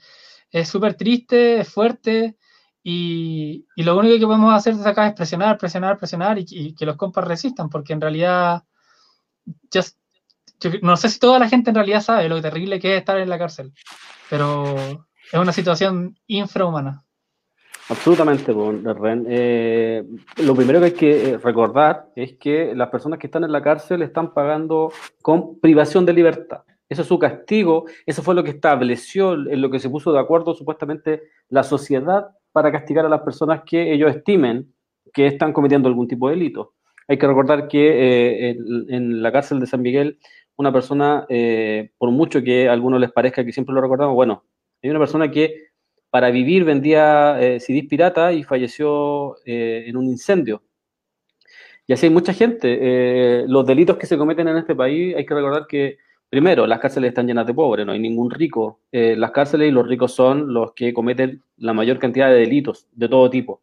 es 0.53 0.69
súper 0.69 0.95
triste, 0.95 1.59
es 1.59 1.69
fuerte. 1.69 2.37
Y, 2.89 3.67
y, 3.75 3.83
lo 3.83 3.99
único 3.99 4.17
que 4.17 4.27
podemos 4.27 4.55
hacer 4.55 4.77
desde 4.77 4.91
acá 4.91 5.09
es 5.09 5.15
presionar, 5.15 5.59
presionar, 5.59 5.99
presionar 5.99 6.39
y, 6.39 6.73
que 6.73 6.87
los 6.87 6.95
compas 6.95 7.27
resistan, 7.27 7.69
porque 7.69 7.93
en 7.93 8.01
realidad, 8.01 8.63
just, 9.75 9.99
no 10.83 10.97
sé 10.97 11.09
si 11.09 11.19
toda 11.19 11.41
la 11.41 11.49
gente 11.49 11.71
en 11.71 11.75
realidad 11.75 12.01
sabe 12.01 12.29
lo 12.29 12.41
terrible 12.41 12.79
que 12.79 12.95
es 12.95 13.01
estar 13.01 13.19
en 13.19 13.29
la 13.29 13.39
cárcel, 13.39 13.73
pero 14.31 14.77
es 14.79 15.37
una 15.37 15.51
situación 15.51 16.17
infrahumana. 16.29 17.03
Absolutamente, 17.89 18.53
Ren. 18.53 19.27
Eh, 19.29 20.05
lo 20.45 20.55
primero 20.55 20.79
que 20.79 20.85
hay 20.85 20.93
que 20.93 21.31
eh, 21.31 21.39
recordar 21.39 22.11
es 22.15 22.35
que 22.35 22.73
las 22.73 22.91
personas 22.91 23.19
que 23.19 23.27
están 23.27 23.43
en 23.43 23.51
la 23.51 23.65
cárcel 23.65 24.03
están 24.03 24.33
pagando 24.33 24.93
con 25.23 25.59
privación 25.59 26.07
de 26.07 26.13
libertad. 26.13 26.63
Eso 26.89 27.03
es 27.03 27.09
su 27.09 27.19
castigo, 27.19 27.87
eso 28.07 28.23
fue 28.23 28.37
lo 28.37 28.45
que 28.45 28.51
estableció, 28.51 29.33
en 29.33 29.61
lo 29.61 29.71
que 29.71 29.81
se 29.81 29.91
puso 29.91 30.13
de 30.13 30.21
acuerdo 30.21 30.55
supuestamente 30.55 31.25
la 31.49 31.65
sociedad 31.65 32.29
para 32.57 32.73
castigar 32.73 33.05
a 33.05 33.11
las 33.11 33.21
personas 33.21 33.61
que 33.67 33.93
ellos 33.93 34.17
estimen 34.17 34.73
que 35.13 35.27
están 35.27 35.53
cometiendo 35.53 35.89
algún 35.89 36.09
tipo 36.09 36.29
de 36.29 36.37
delito. 36.37 36.73
Hay 37.07 37.19
que 37.19 37.27
recordar 37.27 37.69
que 37.69 38.49
eh, 38.49 38.57
en, 38.89 39.23
la 39.23 39.31
cárcel 39.31 39.61
de 39.61 39.67
San 39.67 39.83
Miguel, 39.83 40.19
una 40.57 40.73
persona, 40.73 41.27
por 41.99 42.11
mucho 42.11 42.43
que 42.43 42.69
a 42.69 42.73
algunos 42.73 42.99
les 42.99 43.13
parezca 43.13 43.45
que 43.45 43.53
siempre 43.53 43.75
lo 43.75 43.83
recordamos, 43.83 44.15
bueno, 44.15 44.45
hay 44.83 44.89
una 44.89 44.99
persona 44.99 45.31
que 45.31 45.67
para 46.11 46.31
vivir 46.31 46.65
vendía 46.65 47.39
eh, 47.41 47.61
CDs 47.61 47.89
pirata 47.89 48.33
y 48.33 48.43
falleció 48.43 49.37
eh, 49.45 49.85
en 49.87 49.99
un 49.99 50.07
incendio. 50.07 50.63
Y 51.87 51.93
así 51.93 52.07
hay 52.07 52.13
mucha 52.13 52.33
gente. 52.33 52.79
Eh, 52.81 53.45
los 53.47 53.67
delitos 53.67 53.97
que 53.97 54.07
se 54.07 54.17
cometen 54.17 54.49
en 54.49 54.57
este 54.57 54.75
país, 54.75 55.15
hay 55.15 55.27
que 55.27 55.35
recordar 55.35 55.67
que, 55.67 55.99
primero, 56.29 56.67
las 56.67 56.81
cárceles 56.81 57.09
están 57.09 57.27
llenas 57.27 57.47
de 57.47 57.55
pobres, 57.55 57.87
no 57.87 57.93
hay 57.93 57.99
ningún 57.99 58.31
rico. 58.31 58.81
Eh, 58.93 59.17
las 59.17 59.31
cárceles 59.31 59.69
y 59.69 59.71
los 59.73 59.87
ricos 59.87 60.13
son 60.15 60.53
los 60.53 60.73
que 60.73 60.93
cometen 60.93 61.43
la 61.57 61.73
mayor 61.73 61.99
cantidad 61.99 62.29
de 62.29 62.41
delitos 62.41 62.87
de 62.93 63.09
todo 63.09 63.31
tipo, 63.31 63.63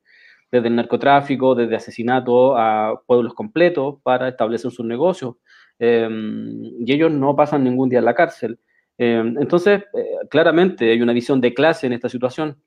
desde 0.52 0.68
el 0.68 0.76
narcotráfico, 0.76 1.56
desde 1.56 1.76
asesinato 1.76 2.58
a 2.58 3.02
pueblos 3.06 3.34
completos 3.34 3.96
para 4.04 4.30
establecer 4.30 4.72
sus 4.72 4.86
negocios. 4.86 5.36
y 5.80 6.94
ellos 6.94 7.12
no 7.12 7.36
pasan 7.36 7.64
ningún 7.64 7.90
día 7.90 8.00
en 8.00 8.06
la 8.06 8.16
cárcel. 8.16 8.60
entonces, 8.98 9.84
claramente 10.30 10.92
hay 10.92 11.02
una 11.02 11.14
visión 11.14 11.42
de 11.42 11.54
clase 11.54 11.88
en 11.88 11.94
esta 11.94 12.10
situación. 12.10 12.58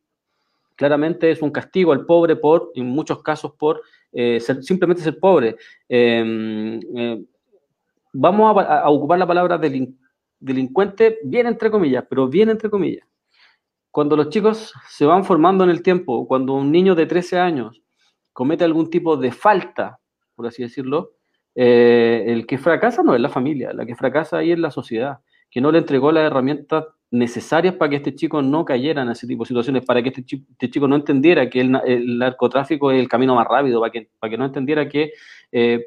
Claramente 0.76 1.30
es 1.30 1.40
un 1.40 1.50
castigo 1.50 1.92
al 1.92 2.04
pobre 2.04 2.36
por, 2.36 2.72
en 2.74 2.86
muchos 2.86 3.22
casos, 3.22 3.52
por 3.58 3.82
simplemente 4.60 5.02
ser 5.02 5.18
pobre. 5.18 5.56
Vamos 8.18 8.56
a, 8.66 8.88
ocupar 8.88 9.18
la 9.18 9.26
palabra 9.26 9.58
delincuente 10.38 11.18
bien 11.24 11.46
entre 11.46 11.70
comillas, 11.70 12.04
pero 12.08 12.28
bien 12.28 12.50
entre 12.50 12.70
comillas. 12.70 13.06
Cuando 13.90 14.16
los 14.16 14.28
chicos 14.30 14.72
se 14.88 15.06
van 15.06 15.24
formando 15.24 15.64
en 15.64 15.70
el 15.70 15.82
tiempo, 15.82 16.26
cuando 16.26 16.54
un 16.54 16.70
niño 16.70 16.94
de 16.94 17.06
13 17.06 17.38
años 17.38 17.82
comete 18.32 18.64
algún 18.64 18.90
tipo 18.90 19.16
de 19.16 19.32
falta, 19.32 20.00
por 20.34 20.46
así 20.46 20.62
decirlo, 20.62 21.12
eh, 21.54 22.24
el 22.26 22.46
que 22.46 22.58
fracasa 22.58 23.02
no 23.02 23.14
es 23.14 23.20
la 23.20 23.30
familia, 23.30 23.72
la 23.72 23.86
que 23.86 23.94
fracasa 23.94 24.38
ahí 24.38 24.52
es 24.52 24.58
la 24.58 24.70
sociedad, 24.70 25.18
que 25.50 25.60
no 25.60 25.72
le 25.72 25.78
entregó 25.78 26.12
las 26.12 26.24
herramientas 26.24 26.84
necesarias 27.10 27.74
para 27.74 27.90
que 27.90 27.96
este 27.96 28.14
chico 28.14 28.42
no 28.42 28.64
cayera 28.64 29.02
en 29.02 29.10
ese 29.10 29.26
tipo 29.26 29.44
de 29.44 29.48
situaciones, 29.48 29.84
para 29.84 30.02
que 30.02 30.08
este 30.08 30.24
chico, 30.24 30.46
este 30.50 30.70
chico 30.70 30.88
no 30.88 30.96
entendiera 30.96 31.48
que 31.48 31.60
el, 31.60 32.18
narcotráfico 32.18 32.90
es 32.90 33.00
el 33.00 33.08
camino 33.08 33.34
más 33.34 33.46
rápido, 33.46 33.80
para 33.80 33.92
que, 33.92 34.10
para 34.18 34.30
que 34.30 34.36
no 34.36 34.44
entendiera 34.44 34.88
que, 34.88 35.12
eh, 35.52 35.86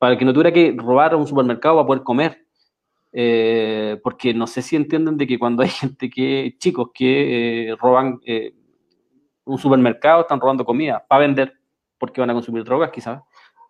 para 0.00 0.16
que 0.16 0.24
no 0.24 0.32
tuviera 0.32 0.50
que 0.50 0.74
robar 0.74 1.12
a 1.12 1.18
un 1.18 1.26
supermercado 1.26 1.76
para 1.76 1.86
poder 1.86 2.02
comer, 2.02 2.46
eh, 3.12 4.00
porque 4.02 4.32
no 4.32 4.46
sé 4.46 4.62
si 4.62 4.74
entienden 4.74 5.18
de 5.18 5.26
que 5.26 5.38
cuando 5.38 5.62
hay 5.62 5.68
gente 5.82 6.08
que, 6.08 6.56
chicos 6.58 6.88
que 6.94 7.68
eh, 7.68 7.76
roban 7.76 8.18
eh, 8.24 8.54
un 9.44 9.58
supermercado, 9.58 10.22
están 10.22 10.40
robando 10.40 10.64
comida 10.64 11.04
para 11.06 11.26
vender, 11.26 11.52
porque 11.98 12.18
van 12.18 12.30
a 12.30 12.32
consumir 12.32 12.64
drogas 12.64 12.90
quizás, 12.90 13.20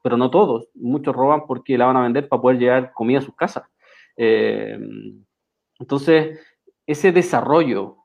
pero 0.03 0.17
no 0.17 0.31
todos, 0.31 0.69
muchos 0.75 1.17
roban 1.17 1.47
porque 1.49 1.77
la 1.77 1.87
van 1.87 1.97
a 1.97 2.03
vender 2.03 2.29
para 2.29 2.41
poder 2.41 2.59
llevar 2.61 2.93
comida 2.93 3.19
a 3.19 3.23
sus 3.23 3.35
casas. 3.35 3.65
entonces, 5.81 6.39
ese 6.87 7.11
desarrollo, 7.11 7.97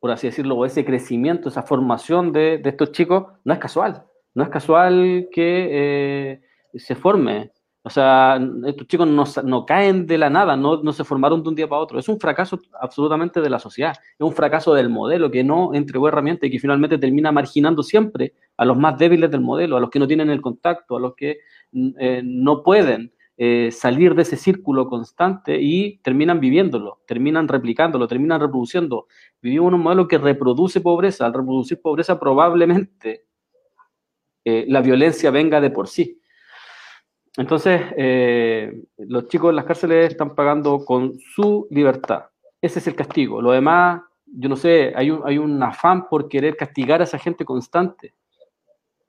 por 0.00 0.10
así 0.10 0.26
decirlo, 0.26 0.56
o 0.56 0.64
ese 0.64 0.86
crecimiento, 0.86 1.50
esa 1.50 1.64
formación 1.64 2.32
de, 2.32 2.56
de 2.56 2.70
estos 2.70 2.92
chicos, 2.92 3.26
no 3.44 3.52
es 3.52 3.58
casual, 3.58 4.06
no 4.32 4.42
es 4.42 4.48
casual 4.48 5.28
que 5.30 6.40
se 6.74 6.94
forme 6.94 7.52
o 7.84 7.90
sea, 7.90 8.40
estos 8.66 8.86
chicos 8.86 9.08
no, 9.08 9.66
caen 9.66 10.06
de 10.06 10.16
la 10.16 10.30
nada, 10.30 10.56
no, 10.56 10.92
se 10.92 11.02
formaron 11.02 11.42
de 11.42 11.48
un 11.48 11.54
día 11.56 11.68
para 11.68 11.80
otro. 11.80 11.98
Es 11.98 12.08
un 12.08 12.20
fracaso 12.20 12.60
absolutamente 12.80 13.40
de 13.40 13.50
la 13.50 13.58
sociedad, 13.58 13.90
es 13.90 14.20
un 14.20 14.32
fracaso 14.32 14.72
del 14.72 14.88
modelo 14.88 15.32
que 15.32 15.42
no 15.42 15.74
entregó 15.74 16.06
herramientas 16.06 16.46
y 16.46 16.52
que 16.52 16.60
finalmente 16.60 16.96
termina 16.96 17.32
marginando 17.32 17.82
siempre 17.82 18.34
a 18.56 18.64
los 18.64 18.78
más 18.78 18.96
débiles 18.98 19.32
del 19.32 19.40
modelo, 19.40 19.76
a 19.76 19.80
los 19.80 19.90
que 19.90 19.98
no 19.98 20.06
tienen 20.06 20.30
el 20.30 20.40
contacto, 20.40 20.96
a 20.96 21.00
los 21.00 21.16
que 21.16 21.40
eh, 21.72 22.22
no 22.24 22.62
pueden 22.62 23.12
eh, 23.36 23.70
salir 23.72 24.14
de 24.14 24.22
ese 24.22 24.36
círculo 24.36 24.88
constante 24.88 25.60
y 25.60 25.98
terminan 26.04 26.38
viviéndolo, 26.38 27.00
terminan 27.04 27.48
replicándolo, 27.48 28.06
terminan 28.06 28.40
reproduciendo. 28.40 29.08
Vivimos 29.40 29.70
en 29.70 29.74
un 29.74 29.82
modelo 29.82 30.06
que 30.06 30.18
reproduce 30.18 30.80
pobreza. 30.80 31.26
Al 31.26 31.34
reproducir 31.34 31.80
pobreza 31.82 32.20
probablemente 32.20 33.24
eh, 34.44 34.66
la 34.68 34.82
violencia 34.82 35.32
venga 35.32 35.60
de 35.60 35.70
por 35.70 35.88
sí 35.88 36.20
entonces, 37.36 37.80
eh, 37.96 38.82
los 38.98 39.28
chicos 39.28 39.50
en 39.50 39.56
las 39.56 39.64
cárceles 39.64 40.10
están 40.10 40.34
pagando 40.34 40.84
con 40.84 41.18
su 41.34 41.66
libertad. 41.70 42.24
Ese 42.60 42.78
es 42.78 42.86
el 42.86 42.94
castigo. 42.94 43.40
Lo 43.40 43.52
demás, 43.52 44.02
yo 44.26 44.48
no 44.48 44.56
sé, 44.56 44.92
hay 44.94 45.10
un, 45.10 45.22
hay 45.24 45.38
un 45.38 45.62
afán 45.62 46.08
por 46.08 46.28
querer 46.28 46.56
castigar 46.56 47.00
a 47.00 47.04
esa 47.04 47.18
gente 47.18 47.44
constante. 47.44 48.14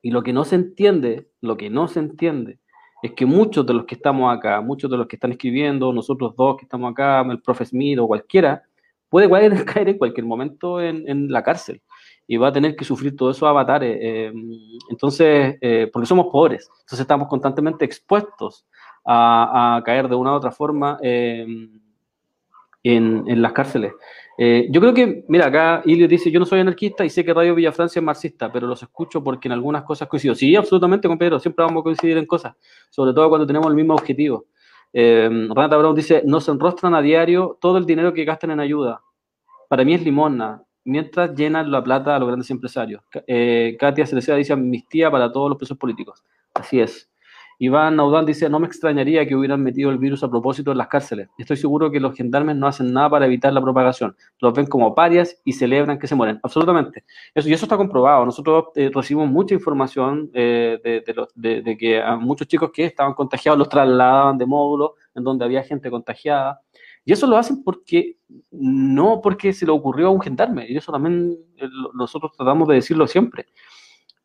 Y 0.00 0.10
lo 0.10 0.22
que 0.22 0.32
no 0.32 0.44
se 0.44 0.56
entiende, 0.56 1.28
lo 1.40 1.56
que 1.56 1.68
no 1.68 1.86
se 1.86 2.00
entiende, 2.00 2.58
es 3.02 3.12
que 3.12 3.26
muchos 3.26 3.66
de 3.66 3.74
los 3.74 3.84
que 3.84 3.94
estamos 3.94 4.34
acá, 4.34 4.60
muchos 4.62 4.90
de 4.90 4.96
los 4.96 5.06
que 5.06 5.16
están 5.16 5.32
escribiendo, 5.32 5.92
nosotros 5.92 6.34
dos 6.36 6.56
que 6.56 6.64
estamos 6.64 6.90
acá, 6.90 7.20
el 7.30 7.42
profe 7.42 7.66
Smith 7.66 7.98
o 7.98 8.06
cualquiera, 8.06 8.62
puede 9.10 9.28
caer 9.66 9.88
en 9.90 9.98
cualquier 9.98 10.26
momento 10.26 10.80
en, 10.80 11.06
en 11.08 11.30
la 11.30 11.42
cárcel 11.42 11.82
y 12.26 12.36
va 12.36 12.48
a 12.48 12.52
tener 12.52 12.74
que 12.76 12.84
sufrir 12.84 13.16
todos 13.16 13.36
esos 13.36 13.48
avatares. 13.48 13.96
Eh, 14.00 14.32
entonces, 14.90 15.56
eh, 15.60 15.90
porque 15.92 16.06
somos 16.06 16.26
pobres, 16.30 16.68
entonces 16.80 17.00
estamos 17.00 17.28
constantemente 17.28 17.84
expuestos 17.84 18.66
a, 19.06 19.82
caer 19.84 20.08
de 20.08 20.14
una 20.14 20.32
u 20.32 20.34
otra 20.34 20.50
forma 20.50 20.98
eh, 21.02 21.46
en, 22.82 23.42
las 23.42 23.52
cárceles. 23.52 23.92
yo 24.38 24.80
creo 24.80 24.94
que, 24.94 25.24
mira, 25.28 25.46
acá 25.46 25.82
Ilio 25.84 26.08
dice, 26.08 26.30
yo 26.30 26.40
no 26.40 26.46
soy 26.46 26.60
anarquista 26.60 27.04
y 27.04 27.10
sé 27.10 27.24
que 27.24 27.34
Radio 27.34 27.54
Villa 27.54 27.72
Francia 27.72 28.00
es 28.00 28.04
marxista, 28.04 28.50
pero 28.50 28.66
los 28.66 28.82
escucho 28.82 29.22
porque 29.22 29.48
en 29.48 29.52
algunas 29.52 29.82
cosas 29.84 30.08
coincido. 30.08 30.34
Sí, 30.34 30.56
absolutamente, 30.56 31.08
compañero, 31.08 31.38
siempre 31.38 31.64
vamos 31.64 31.82
a 31.82 31.84
coincidir 31.84 32.16
en 32.16 32.26
cosas, 32.26 32.54
sobre 32.88 33.12
todo 33.12 33.28
cuando 33.28 33.46
tenemos 33.46 33.68
el 33.68 33.74
mismo 33.74 33.94
objetivo. 33.94 34.46
Renata 34.92 35.76
Brown 35.76 35.94
dice, 35.94 36.22
nos 36.24 36.48
enrostran 36.48 36.94
a 36.94 37.02
diario 37.02 37.58
todo 37.60 37.78
el 37.78 37.84
dinero 37.84 38.14
que 38.14 38.24
gastan 38.24 38.52
en 38.52 38.60
ayuda. 38.60 39.02
Para 39.68 39.84
mí 39.84 39.92
es 39.94 40.02
limona, 40.02 40.62
mientras 40.84 41.34
llenan 41.34 41.70
la 41.70 41.82
plata 41.82 42.14
a 42.14 42.18
los 42.18 42.28
grandes 42.28 42.50
empresarios. 42.50 43.02
Eh, 43.26 43.76
Katia 43.78 44.06
Cereceda 44.06 44.36
dice 44.36 44.52
amnistía 44.52 45.10
para 45.10 45.32
todos 45.32 45.48
los 45.48 45.58
presos 45.58 45.78
políticos. 45.78 46.24
Así 46.54 46.80
es. 46.80 47.10
Iván 47.58 47.96
Naudán 47.96 48.26
dice, 48.26 48.48
no 48.48 48.58
me 48.58 48.66
extrañaría 48.66 49.26
que 49.26 49.36
hubieran 49.36 49.62
metido 49.62 49.90
el 49.90 49.98
virus 49.98 50.24
a 50.24 50.30
propósito 50.30 50.72
en 50.72 50.78
las 50.78 50.88
cárceles. 50.88 51.28
Estoy 51.38 51.56
seguro 51.56 51.90
que 51.90 52.00
los 52.00 52.16
gendarmes 52.16 52.56
no 52.56 52.66
hacen 52.66 52.92
nada 52.92 53.10
para 53.10 53.26
evitar 53.26 53.52
la 53.52 53.62
propagación. 53.62 54.16
Los 54.40 54.52
ven 54.54 54.66
como 54.66 54.94
parias 54.94 55.40
y 55.44 55.52
celebran 55.52 55.98
que 55.98 56.06
se 56.06 56.14
mueren. 56.14 56.40
Absolutamente. 56.42 57.04
Eso, 57.34 57.48
y 57.48 57.52
eso 57.52 57.66
está 57.66 57.76
comprobado. 57.76 58.24
Nosotros 58.24 58.66
eh, 58.74 58.90
recibimos 58.92 59.30
mucha 59.30 59.54
información 59.54 60.30
eh, 60.34 60.78
de, 61.36 61.76
que 61.78 62.02
a 62.02 62.16
muchos 62.16 62.48
chicos 62.48 62.70
que 62.72 62.86
estaban 62.86 63.14
contagiados 63.14 63.58
los 63.58 63.68
trasladaban 63.68 64.36
de 64.36 64.46
módulo 64.46 64.96
en 65.14 65.22
donde 65.22 65.44
había 65.44 65.62
gente 65.62 65.90
contagiada. 65.90 66.60
Y 67.04 67.12
eso 67.12 67.26
lo 67.26 67.36
hacen 67.36 67.62
porque 67.62 68.16
no 68.50 69.20
porque 69.22 69.52
se 69.52 69.66
le 69.66 69.72
ocurrió 69.72 70.08
a 70.08 70.10
un 70.10 70.20
gendarme, 70.20 70.66
y 70.68 70.76
eso 70.76 70.90
también 70.90 71.36
eh, 71.56 71.68
nosotros 71.94 72.32
tratamos 72.36 72.68
de 72.68 72.76
decirlo 72.76 73.06
siempre. 73.06 73.46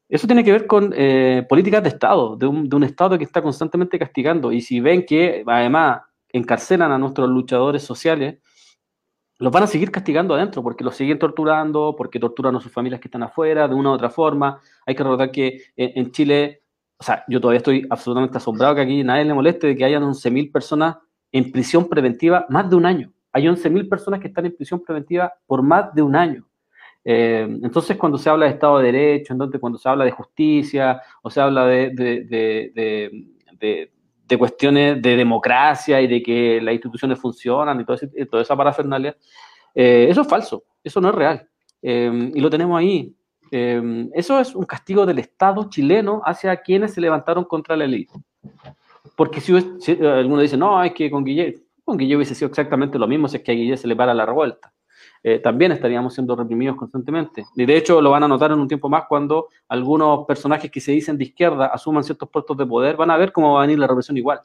Eso 0.07 0.25
tiene 0.25 0.43
que 0.43 0.51
ver 0.51 0.65
con 0.65 0.91
eh, 0.95 1.45
políticas 1.47 1.83
de 1.83 1.89
Estado, 1.89 2.35
de 2.35 2.47
un, 2.47 2.67
de 2.67 2.75
un, 2.75 2.83
Estado 2.83 3.17
que 3.17 3.23
está 3.23 3.43
constantemente 3.43 3.99
castigando. 3.99 4.51
Y 4.51 4.61
si 4.61 4.79
ven 4.79 5.05
que 5.05 5.43
además 5.45 6.01
encarcelan 6.29 6.91
a 6.91 6.97
nuestros 6.97 7.29
luchadores 7.29 7.83
sociales, 7.83 8.39
los 9.37 9.51
van 9.51 9.63
a 9.63 9.67
seguir 9.67 9.91
castigando 9.91 10.33
adentro, 10.33 10.63
porque 10.63 10.83
los 10.83 10.95
siguen 10.95 11.19
torturando, 11.19 11.95
porque 11.95 12.19
torturan 12.19 12.55
a 12.55 12.59
sus 12.59 12.71
familias 12.71 12.99
que 12.99 13.07
están 13.07 13.23
afuera, 13.23 13.67
de 13.67 13.75
una 13.75 13.91
u 13.91 13.93
otra 13.93 14.09
forma. 14.09 14.59
Hay 14.85 14.95
que 14.95 15.03
recordar 15.03 15.31
que 15.31 15.61
en, 15.75 15.91
en 15.95 16.11
Chile, 16.11 16.63
o 16.97 17.03
sea, 17.03 17.23
yo 17.27 17.39
todavía 17.39 17.59
estoy 17.59 17.85
absolutamente 17.89 18.37
asombrado 18.37 18.75
que 18.75 18.81
aquí 18.81 19.03
nadie 19.03 19.25
le 19.25 19.33
moleste 19.35 19.67
de 19.67 19.77
que 19.77 19.85
hayan 19.85 20.03
11.000 20.03 20.51
personas 20.51 20.97
en 21.31 21.51
prisión 21.51 21.87
preventiva 21.87 22.45
más 22.49 22.69
de 22.69 22.75
un 22.75 22.85
año. 22.85 23.11
Hay 23.31 23.45
11.000 23.45 23.87
personas 23.87 24.19
que 24.19 24.27
están 24.27 24.45
en 24.45 24.55
prisión 24.55 24.81
preventiva 24.81 25.33
por 25.45 25.61
más 25.61 25.93
de 25.93 26.01
un 26.01 26.15
año. 26.15 26.49
Eh, 27.03 27.47
entonces, 27.63 27.97
cuando 27.97 28.17
se 28.17 28.29
habla 28.29 28.45
de 28.45 28.51
Estado 28.51 28.79
de 28.79 28.91
Derecho, 28.91 29.33
entonces 29.33 29.59
cuando 29.59 29.77
se 29.79 29.87
habla 29.87 30.05
de 30.05 30.11
justicia, 30.11 31.01
o 31.21 31.29
se 31.29 31.39
habla 31.39 31.65
de, 31.65 31.91
de, 33.59 34.37
cuestiones 34.37 35.01
de 35.01 35.15
democracia 35.15 36.01
y 36.01 36.07
de 36.07 36.21
que 36.21 36.61
las 36.61 36.73
instituciones 36.73 37.19
funcionan 37.19 37.79
y 37.81 37.85
todo 37.85 37.97
toda 38.29 38.43
esa 38.43 38.55
parafernalia, 38.55 39.15
eh, 39.73 40.07
eso 40.09 40.21
es 40.21 40.27
falso, 40.27 40.63
eso 40.83 41.01
no 41.01 41.09
es 41.09 41.15
real. 41.15 41.47
Eh, 41.81 42.31
y 42.33 42.39
lo 42.39 42.49
tenemos 42.49 42.77
ahí. 42.79 43.15
eso 43.51 44.39
es 44.39 44.53
un 44.53 44.65
castigo 44.65 45.05
del 45.05 45.19
Estado 45.19 45.67
chileno 45.69 46.21
hacia 46.23 46.55
quienes 46.57 46.93
se 46.93 47.01
levantaron 47.01 47.45
contra 47.45 47.75
la 47.75 47.87
ley. 47.87 48.07
Porque 49.15 49.41
si, 49.41 49.55
eh, 49.55 50.07
alguno 50.07 50.41
dice, 50.41 50.57
no, 50.57 50.83
es 50.83 50.93
que 50.93 51.09
con 51.09 51.23
Guille, 51.23 51.63
con 51.83 51.97
Guille 51.97 52.15
hubiese 52.15 52.35
sido 52.35 52.49
exactamente 52.49 52.99
lo 52.99 53.07
mismo 53.07 53.27
si 53.27 53.37
es 53.37 53.43
que 53.43 53.51
a 53.51 53.55
Guille 53.55 53.77
se 53.77 53.87
le 53.87 53.95
para 53.95 54.13
la 54.13 54.25
revuelta. 54.25 54.73
Eh, 55.21 55.39
también 55.39 55.71
estaríamos 55.73 56.13
siendo 56.13 56.35
reprimidos 56.35 56.77
constantemente. 56.77 57.45
Y 57.55 57.65
de 57.65 57.77
hecho 57.77 58.01
lo 58.01 58.11
van 58.11 58.23
a 58.23 58.27
notar 58.27 58.51
en 58.51 58.59
un 58.59 58.67
tiempo 58.67 58.89
más 58.89 59.03
cuando 59.07 59.47
algunos 59.67 60.25
personajes 60.25 60.71
que 60.71 60.79
se 60.79 60.91
dicen 60.91 61.17
de 61.17 61.25
izquierda 61.25 61.67
asuman 61.67 62.03
ciertos 62.03 62.29
puestos 62.29 62.55
de 62.57 62.65
poder, 62.65 62.95
van 62.95 63.11
a 63.11 63.17
ver 63.17 63.31
cómo 63.31 63.53
va 63.53 63.59
a 63.59 63.65
venir 63.65 63.79
la 63.79 63.87
represión 63.87 64.17
igual. 64.17 64.41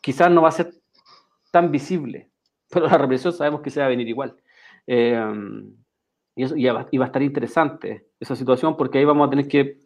Quizás 0.00 0.30
no 0.30 0.42
va 0.42 0.48
a 0.48 0.52
ser 0.52 0.72
tan 1.50 1.70
visible, 1.70 2.30
pero 2.70 2.86
la 2.86 2.98
represión 2.98 3.32
sabemos 3.32 3.60
que 3.60 3.70
se 3.70 3.80
va 3.80 3.86
a 3.86 3.90
venir 3.90 4.08
igual. 4.08 4.36
Eh, 4.86 5.20
y, 6.36 6.42
eso, 6.42 6.54
va, 6.74 6.80
a 6.80 7.06
estar 7.06 7.22
interesante 7.22 8.08
esa 8.20 8.36
situación 8.36 8.76
porque 8.76 8.98
ahí 8.98 9.04
vamos 9.04 9.26
a 9.26 9.30
tener 9.30 9.48
que 9.48 9.80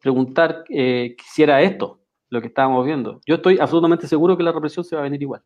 preguntar 0.00 0.64
era 0.68 1.62
esto, 1.62 1.97
lo 2.30 2.40
que 2.40 2.48
estábamos 2.48 2.84
viendo. 2.84 3.20
Yo 3.26 3.36
estoy 3.36 3.58
absolutamente 3.58 4.06
seguro 4.06 4.36
que 4.36 4.42
la 4.42 4.52
represión 4.52 4.84
se 4.84 4.96
va 4.96 5.02
a 5.02 5.04
venir 5.04 5.22
igual, 5.22 5.42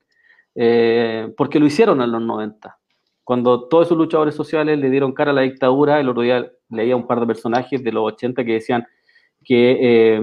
eh, 0.55 1.33
porque 1.37 1.59
lo 1.59 1.67
hicieron 1.67 2.01
en 2.03 2.13
los 2.13 2.23
90. 2.23 2.79
Cuando 3.25 3.69
todos 3.69 3.87
esos 3.87 3.97
luchadores 3.97 4.35
sociales 4.35 4.79
le 4.79 4.91
dieron 4.91 5.13
cara 5.13 5.31
a 5.31 5.35
la 5.35 5.43
dictadura, 5.43 6.01
el 6.01 6.09
otro 6.09 6.23
día 6.23 6.51
leía 6.71 6.97
un 6.97 7.07
par 7.07 7.21
de 7.21 7.27
personajes 7.27 7.83
de 7.83 7.93
los 7.93 8.13
80 8.13 8.45
que 8.45 8.53
decían 8.55 8.87
que 9.45 9.79
eh, 9.81 10.23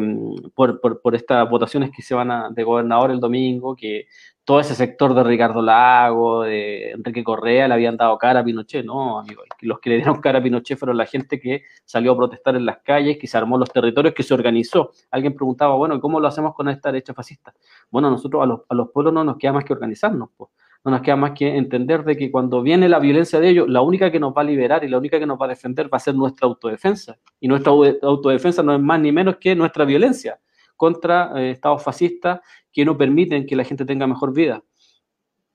por, 0.54 0.80
por, 0.80 1.16
estas 1.16 1.50
votaciones 1.50 1.92
que 1.96 2.02
se 2.02 2.16
van 2.16 2.32
a, 2.32 2.50
de 2.50 2.64
gobernador 2.64 3.12
el 3.12 3.20
domingo, 3.20 3.76
que 3.76 4.08
todo 4.50 4.62
ese 4.62 4.74
sector 4.74 5.14
de 5.14 5.24
Ricardo 5.24 5.62
Lago, 5.62 6.42
de 6.42 6.90
Enrique 6.94 7.24
Correa, 7.24 7.68
le 7.68 7.74
habían 7.76 7.96
dado 7.96 8.18
cara 8.18 8.40
a 8.40 8.44
Pinochet. 8.44 8.84
No, 8.84 9.20
amigo, 9.20 9.44
los 9.62 9.80
que 9.80 9.92
le 9.92 9.98
dieron 9.98 10.20
cara 10.22 10.40
a 10.40 10.42
Pinochet 10.42 10.76
fueron 10.76 10.98
la 10.98 11.06
gente 11.06 11.40
que 11.40 11.66
salió 11.86 12.14
a 12.14 12.18
protestar 12.18 12.56
en 12.56 12.66
las 12.66 12.80
calles, 12.80 13.20
que 13.20 13.28
se 13.28 13.38
armó 13.38 13.60
los 13.60 13.72
territorios, 13.72 14.16
que 14.16 14.24
se 14.24 14.34
organizó. 14.34 14.90
Alguien 15.12 15.36
preguntaba, 15.36 15.76
bueno, 15.76 16.02
¿cómo 16.02 16.20
lo 16.20 16.28
hacemos 16.28 16.56
con 16.56 16.68
esta 16.68 16.92
derecha 16.92 17.14
fascista? 17.14 17.54
Bueno, 17.92 18.10
nosotros 18.10 18.42
a 18.42 18.48
los, 18.48 18.62
a 18.68 18.74
los 18.74 18.90
pueblos 18.90 19.14
no 19.14 19.24
nos 19.24 19.38
queda 19.38 19.54
más 19.54 19.66
que 19.66 19.74
organizarnos. 19.74 20.30
Pues. 20.36 20.50
no 20.84 20.90
nos 20.90 21.02
queda 21.02 21.16
más 21.16 21.34
que 21.34 21.56
entender 21.56 22.04
de 22.04 22.18
que 22.18 22.32
cuando 22.32 22.64
viene 22.64 22.90
la 22.90 22.98
violencia 22.98 23.40
de 23.40 23.50
ellos, 23.50 23.70
la 23.70 23.82
única 23.82 24.12
que 24.12 24.20
nos 24.20 24.34
va 24.34 24.42
a 24.42 24.46
liberar 24.46 24.84
y 24.84 24.88
la 24.88 24.98
única 24.98 25.20
que 25.20 25.28
nos 25.28 25.40
va 25.40 25.46
a 25.46 25.50
defender 25.50 25.94
va 25.94 25.98
a 25.98 26.00
ser 26.00 26.16
nuestra 26.16 26.48
autodefensa. 26.48 27.20
Y 27.40 27.48
nuestra 27.48 27.72
autodefensa 27.72 28.64
no 28.64 28.74
es 28.74 28.82
más 28.82 29.00
ni 29.00 29.12
menos 29.12 29.38
que 29.38 29.54
nuestra 29.54 29.86
violencia 29.86 30.40
contra 30.80 31.34
eh, 31.36 31.52
estados 31.52 31.84
fascistas 31.84 32.40
que 32.80 32.86
no 32.86 32.98
permiten 32.98 33.46
que 33.46 33.58
la 33.58 33.66
gente 33.66 33.84
tenga 33.84 34.08
mejor 34.08 34.34
vida. 34.34 34.64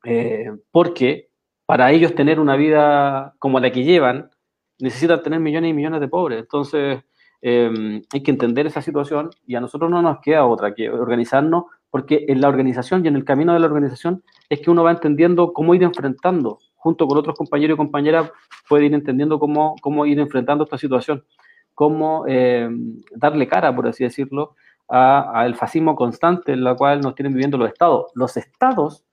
Eh, 0.04 0.50
porque 0.70 1.30
para 1.64 1.90
ellos 1.90 2.14
tener 2.14 2.38
una 2.38 2.54
vida 2.54 3.34
como 3.38 3.60
la 3.60 3.72
que 3.72 3.82
llevan, 3.82 4.30
necesitan 4.78 5.22
tener 5.22 5.40
millones 5.40 5.70
y 5.70 5.72
millones 5.72 6.02
de 6.02 6.08
pobres. 6.08 6.40
Entonces, 6.40 7.02
eh, 7.40 8.02
hay 8.12 8.22
que 8.22 8.30
entender 8.30 8.66
esa 8.66 8.82
situación 8.82 9.30
y 9.46 9.54
a 9.54 9.60
nosotros 9.62 9.90
no 9.90 10.02
nos 10.02 10.20
queda 10.20 10.44
otra 10.44 10.74
que 10.74 10.90
organizarnos 10.90 11.64
porque 11.88 12.26
en 12.28 12.42
la 12.42 12.48
organización 12.48 13.02
y 13.02 13.08
en 13.08 13.16
el 13.16 13.24
camino 13.24 13.54
de 13.54 13.60
la 13.60 13.66
organización 13.66 14.22
es 14.50 14.60
que 14.60 14.70
uno 14.70 14.84
va 14.84 14.90
entendiendo 14.90 15.54
cómo 15.54 15.74
ir 15.74 15.82
enfrentando, 15.82 16.58
junto 16.74 17.06
con 17.06 17.16
otros 17.16 17.36
compañeros 17.38 17.76
y 17.76 17.78
compañeras, 17.78 18.30
puede 18.68 18.84
ir 18.84 18.92
entendiendo 18.92 19.38
cómo, 19.38 19.76
cómo 19.80 20.04
ir 20.04 20.18
enfrentando 20.18 20.64
esta 20.64 20.76
situación, 20.76 21.24
cómo 21.72 22.26
eh, 22.28 22.68
darle 23.14 23.48
cara, 23.48 23.74
por 23.74 23.88
así 23.88 24.04
decirlo, 24.04 24.56
al 24.88 25.54
fascismo 25.56 25.96
constante 25.96 26.52
en 26.52 26.62
la 26.62 26.74
cual 26.76 27.00
nos 27.00 27.14
tienen 27.14 27.32
viviendo 27.32 27.56
los 27.58 27.68
estados. 27.68 28.12
Los 28.14 28.36
estados 28.36 29.04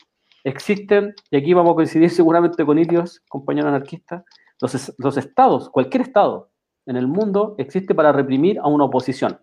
existen, 0.44 1.14
y 1.30 1.38
aquí 1.38 1.54
vamos 1.54 1.74
a 1.74 1.76
coincidir 1.76 2.10
seguramente 2.12 2.66
con 2.66 2.80
Ilios, 2.80 3.22
compañero 3.30 3.68
anarquista, 3.68 4.24
los, 4.60 4.94
los 4.98 5.18
estados, 5.18 5.70
cualquier 5.70 6.04
estado 6.04 6.50
en 6.86 6.96
el 6.96 7.08
mundo 7.08 7.56
existe 7.58 7.96
para 7.96 8.12
reprimir 8.12 8.60
a 8.60 8.68
una 8.68 8.86
oposición 8.86 9.40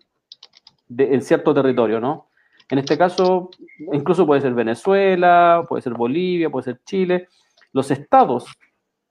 de, 0.87 1.13
en 1.13 1.21
cierto 1.21 1.53
territorio, 1.53 1.99
¿no? 1.99 2.29
En 2.69 2.77
este 2.77 2.97
caso, 2.97 3.49
incluso 3.91 4.27
puede 4.27 4.41
ser 4.41 4.53
Venezuela, 4.53 5.65
puede 5.67 5.81
ser 5.81 5.93
Bolivia, 5.93 6.51
puede 6.51 6.65
ser 6.65 6.81
Chile. 6.85 7.27
Los 7.73 7.89
estados 7.89 8.45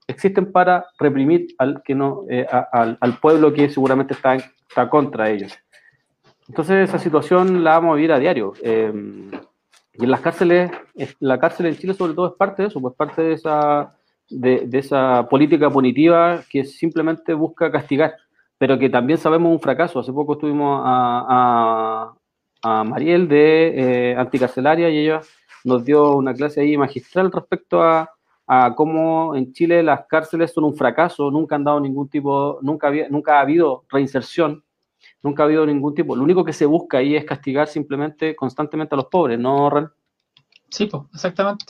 existen 0.07 0.53
para 0.53 0.87
reprimir 0.99 1.49
al, 1.59 1.83
que 1.83 1.95
no, 1.95 2.25
eh, 2.31 2.47
al, 2.49 3.19
pueblo 3.21 3.53
que 3.53 3.69
seguramente 3.69 4.15
está, 4.15 4.37
está 4.37 4.89
contra 4.89 5.31
ellos. 5.31 5.53
Entonces 6.49 6.89
esa 6.89 6.99
situación 6.99 7.63
la 7.63 7.73
vamos 7.73 7.93
a 7.93 7.97
vivir 7.97 8.13
a 8.13 8.19
diario. 8.19 8.55
Eh, 8.63 8.93
y 9.95 10.05
en 10.05 10.11
las 10.11 10.21
cárceles, 10.21 10.71
la 11.21 11.39
cárcel 11.39 11.67
en 11.67 11.77
Chile 11.77 11.95
sobre 11.95 12.15
todo 12.15 12.29
es 12.29 12.35
parte 12.35 12.63
de 12.63 12.69
eso, 12.69 12.81
pues 12.81 12.95
parte 12.95 13.23
de 13.23 13.33
esa, 13.35 13.95
de, 14.31 14.69
esa 14.73 15.29
política 15.29 15.69
punitiva 15.71 16.43
que 16.49 16.65
simplemente 16.65 17.35
busca 17.35 17.71
castigar, 17.71 18.15
pero 18.59 18.79
que 18.79 18.89
también 18.89 19.19
sabemos 19.19 19.53
un 19.53 19.61
fracaso. 19.61 19.99
Hace 19.99 20.13
poco 20.13 20.35
estuvimos 20.35 20.83
a, 20.85 22.15
a 22.63 22.85
Mariel 22.85 23.29
de 23.29 24.13
eh, 24.13 24.17
Anticarcelaria 24.17 24.89
y 24.91 24.99
ella 24.99 25.21
nos 25.65 25.85
dio 25.85 26.17
una 26.17 26.35
clase 26.35 26.61
ahí 26.61 26.77
magistral 26.77 27.31
respecto 27.33 27.83
a, 27.83 28.11
cómo 28.77 29.37
en 29.37 29.53
Chile 29.53 29.83
las 29.83 30.07
cárceles 30.07 30.53
son 30.55 30.65
un 30.65 30.75
fracaso, 30.75 31.31
nunca 31.31 31.57
han 31.57 31.65
dado 31.65 31.81
ningún 31.81 32.09
tipo, 32.09 32.59
nunca, 32.63 32.87
había, 32.87 33.07
nunca 33.11 33.37
ha 33.37 33.41
habido 33.43 33.85
reinserción, 33.91 34.65
nunca 35.23 35.43
ha 35.43 35.47
habido 35.47 35.67
ningún 35.67 35.95
tipo. 35.95 36.17
Lo 36.17 36.23
único 36.23 36.45
que 36.45 36.53
se 36.53 36.67
busca 36.67 36.99
ahí 36.99 37.17
es 37.17 37.25
castigar 37.25 37.69
simplemente, 37.69 38.35
constantemente 38.37 38.95
a 38.95 38.97
los 38.97 39.07
pobres, 39.07 39.39
¿no, 39.39 39.71
Ren? 39.71 39.89
Sí, 40.71 40.87
pues, 40.87 41.05
exactamente. 41.15 41.65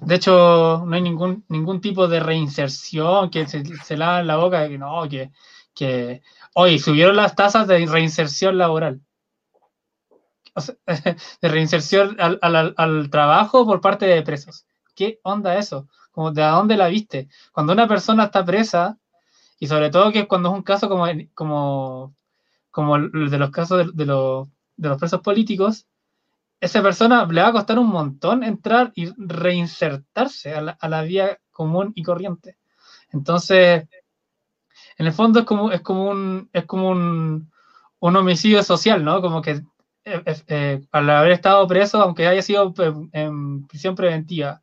De 0.00 0.14
hecho, 0.14 0.84
no 0.86 0.94
hay 0.94 1.02
ningún, 1.02 1.44
ningún 1.48 1.80
tipo 1.80 2.06
de 2.06 2.20
reinserción 2.20 3.30
que 3.30 3.46
se, 3.46 3.64
se 3.64 3.96
lava 3.96 4.20
en 4.20 4.26
la 4.26 4.36
boca 4.36 4.68
que 4.68 4.78
no, 4.78 5.08
que, 5.08 5.30
que 5.74 6.22
hoy 6.54 6.78
subieron 6.78 7.16
las 7.16 7.34
tasas 7.34 7.66
de 7.66 7.86
reinserción 7.86 8.58
laboral. 8.58 9.00
de 11.42 11.48
reinserción 11.48 12.16
al, 12.18 13.10
trabajo 13.10 13.66
por 13.66 13.80
parte 13.80 14.06
de 14.06 14.22
presos. 14.22 14.66
¿Qué 14.94 15.20
onda 15.22 15.58
eso? 15.58 15.88
Como, 16.12 16.32
¿De 16.32 16.42
dónde 16.42 16.76
la 16.76 16.88
viste? 16.88 17.28
Cuando 17.52 17.72
una 17.72 17.86
persona 17.86 18.24
está 18.24 18.44
presa, 18.44 18.98
y 19.58 19.66
sobre 19.66 19.90
todo 19.90 20.12
que 20.12 20.26
cuando 20.26 20.50
es 20.50 20.54
un 20.54 20.62
caso 20.62 20.88
como, 20.88 21.06
como, 21.34 22.14
como 22.76 22.98
de 22.98 23.38
los 23.38 23.50
casos 23.52 23.96
de, 23.96 24.04
los, 24.04 24.48
de 24.76 24.90
los 24.90 24.98
presos 24.98 25.22
políticos, 25.22 25.86
esa 26.60 26.82
persona 26.82 27.24
le 27.24 27.40
va 27.40 27.48
a 27.48 27.52
costar 27.52 27.78
un 27.78 27.88
montón 27.88 28.44
entrar 28.44 28.92
y 28.94 29.08
reinsertarse 29.16 30.52
a 30.52 30.60
la, 30.60 30.72
a 30.72 30.86
la 30.90 31.00
vía 31.00 31.38
común 31.50 31.92
y 31.94 32.02
corriente. 32.02 32.58
Entonces, 33.12 33.88
en 34.98 35.06
el 35.06 35.12
fondo 35.14 35.38
es 35.38 35.46
como, 35.46 35.72
es 35.72 35.80
como 35.80 36.10
un, 36.10 36.50
es 36.52 36.66
como 36.66 36.90
un, 36.90 37.50
un 37.98 38.16
homicidio 38.16 38.62
social, 38.62 39.02
¿no? 39.02 39.22
Como 39.22 39.40
que 39.40 39.62
eh, 40.04 40.22
eh, 40.46 40.82
al 40.92 41.08
haber 41.08 41.32
estado 41.32 41.66
preso, 41.66 42.02
aunque 42.02 42.26
haya 42.26 42.42
sido 42.42 42.74
pues, 42.74 42.92
en 43.12 43.66
prisión 43.66 43.94
preventiva, 43.94 44.60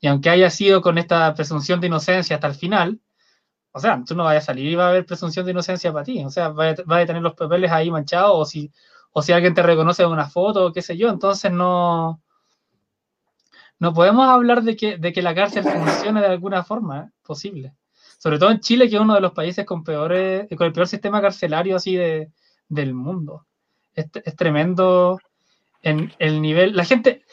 y 0.00 0.08
aunque 0.08 0.30
haya 0.30 0.50
sido 0.50 0.82
con 0.82 0.98
esta 0.98 1.32
presunción 1.34 1.80
de 1.80 1.86
inocencia 1.86 2.34
hasta 2.34 2.48
el 2.48 2.56
final, 2.56 2.98
o 3.76 3.80
sea, 3.80 4.02
tú 4.06 4.14
no 4.14 4.24
vayas 4.24 4.44
a 4.44 4.46
salir 4.46 4.66
y 4.66 4.74
va 4.74 4.86
a 4.86 4.88
haber 4.88 5.04
presunción 5.04 5.44
de 5.44 5.52
inocencia 5.52 5.92
para 5.92 6.04
ti, 6.04 6.24
o 6.24 6.30
sea, 6.30 6.48
va 6.48 6.70
a, 6.70 7.06
tener 7.06 7.22
los 7.22 7.34
papeles 7.34 7.70
ahí 7.70 7.90
manchados, 7.90 8.32
o 8.34 8.44
si, 8.44 8.72
o 9.12 9.22
si 9.22 9.32
alguien 9.32 9.54
te 9.54 9.62
reconoce 9.62 10.02
en 10.02 10.10
una 10.10 10.28
foto, 10.28 10.66
o 10.66 10.72
qué 10.72 10.82
sé 10.82 10.96
yo, 10.96 11.08
entonces 11.10 11.52
no, 11.52 12.20
no 13.78 13.92
podemos 13.92 14.26
hablar 14.28 14.62
de 14.62 14.76
que, 14.76 14.98
de 14.98 15.12
que 15.12 15.22
la 15.22 15.34
cárcel 15.34 15.64
funcione 15.64 16.20
de 16.20 16.26
alguna 16.26 16.64
forma 16.64 17.00
¿eh? 17.00 17.10
posible. 17.22 17.74
Sobre 18.18 18.38
todo 18.38 18.50
en 18.50 18.60
Chile, 18.60 18.88
que 18.88 18.96
es 18.96 19.02
uno 19.02 19.14
de 19.14 19.20
los 19.20 19.32
países 19.32 19.66
con, 19.66 19.84
peores, 19.84 20.48
con 20.56 20.66
el 20.66 20.72
peor 20.72 20.88
sistema 20.88 21.20
carcelario 21.20 21.76
así 21.76 21.96
de, 21.96 22.32
del 22.68 22.94
mundo 22.94 23.46
es, 23.96 24.36
tremendo 24.36 25.18
en 25.82 26.12
el 26.18 26.40
nivel. 26.40 26.76
La 26.76 26.84
gente, 26.84 27.24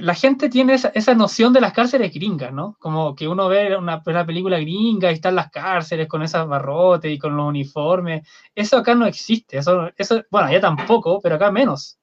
la 0.00 0.14
gente 0.14 0.48
tiene 0.48 0.74
esa, 0.74 0.88
esa, 0.94 1.14
noción 1.14 1.52
de 1.52 1.60
las 1.60 1.72
cárceles 1.72 2.12
gringas, 2.12 2.52
¿no? 2.52 2.76
Como 2.78 3.14
que 3.14 3.28
uno 3.28 3.48
ve 3.48 3.76
una, 3.76 4.02
una, 4.06 4.26
película 4.26 4.58
gringa 4.58 5.10
y 5.10 5.14
están 5.14 5.34
las 5.34 5.50
cárceles 5.50 6.08
con 6.08 6.22
esas 6.22 6.46
barrotes 6.46 7.12
y 7.12 7.18
con 7.18 7.36
los 7.36 7.46
uniformes. 7.46 8.26
Eso 8.54 8.78
acá 8.78 8.94
no 8.94 9.06
existe. 9.06 9.58
Eso, 9.58 9.90
eso, 9.96 10.22
bueno, 10.30 10.48
allá 10.48 10.60
tampoco, 10.60 11.20
pero 11.20 11.36
acá 11.36 11.50
menos. 11.50 11.98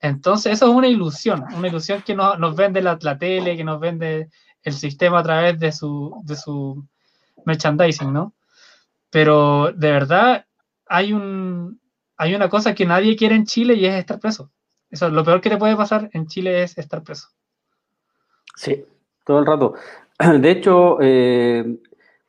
Entonces, 0.00 0.52
eso 0.52 0.68
es 0.68 0.74
una 0.74 0.88
ilusión, 0.88 1.44
una 1.56 1.68
ilusión 1.68 2.02
que 2.02 2.14
nos, 2.14 2.38
nos 2.38 2.54
vende 2.54 2.80
la, 2.80 2.98
la, 3.00 3.18
tele, 3.18 3.56
que 3.56 3.64
nos 3.64 3.80
vende 3.80 4.28
el 4.62 4.74
sistema 4.74 5.18
a 5.20 5.22
través 5.22 5.58
de 5.58 5.72
su, 5.72 6.20
de 6.24 6.36
su 6.36 6.86
merchandising, 7.44 8.12
¿no? 8.12 8.34
Pero 9.10 9.72
de 9.72 9.90
verdad 9.90 10.46
hay 10.86 11.12
un, 11.12 11.80
hay 12.16 12.34
una 12.34 12.48
cosa 12.48 12.74
que 12.74 12.86
nadie 12.86 13.16
quiere 13.16 13.34
en 13.34 13.46
Chile 13.46 13.74
y 13.74 13.86
es 13.86 13.94
estar 13.94 14.20
preso. 14.20 14.52
Eso, 14.90 15.08
lo 15.10 15.24
peor 15.24 15.40
que 15.40 15.50
te 15.50 15.56
puede 15.56 15.76
pasar 15.76 16.08
en 16.12 16.26
Chile 16.26 16.62
es 16.62 16.78
estar 16.78 17.02
preso. 17.02 17.28
Sí, 18.56 18.84
todo 19.24 19.40
el 19.40 19.46
rato. 19.46 19.74
De 20.40 20.50
hecho, 20.50 20.98
eh, 21.00 21.78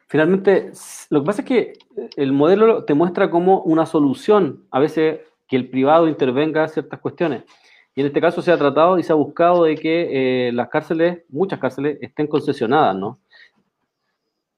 finalmente, 0.08 0.72
lo 1.10 1.22
que 1.22 1.26
pasa 1.26 1.42
es 1.42 1.48
que 1.48 1.74
el 2.16 2.32
modelo 2.32 2.84
te 2.84 2.94
muestra 2.94 3.30
como 3.30 3.62
una 3.62 3.86
solución, 3.86 4.66
a 4.72 4.80
veces 4.80 5.22
que 5.48 5.56
el 5.56 5.70
privado 5.70 6.08
intervenga 6.08 6.64
en 6.64 6.70
ciertas 6.70 7.00
cuestiones. 7.00 7.44
Y 7.96 8.02
en 8.02 8.08
este 8.08 8.22
caso 8.22 8.42
se 8.42 8.52
ha 8.52 8.58
tratado 8.58 9.00
y 9.00 9.04
se 9.04 9.12
ha 9.12 9.16
buscado 9.16 9.64
de 9.64 9.76
que 9.76 10.48
eh, 10.48 10.52
las 10.54 10.70
cárceles, 10.70 11.24
muchas 11.30 11.60
cárceles, 11.60 11.98
estén 12.02 12.28
concesionadas, 12.28 12.96
¿no? 12.96 13.20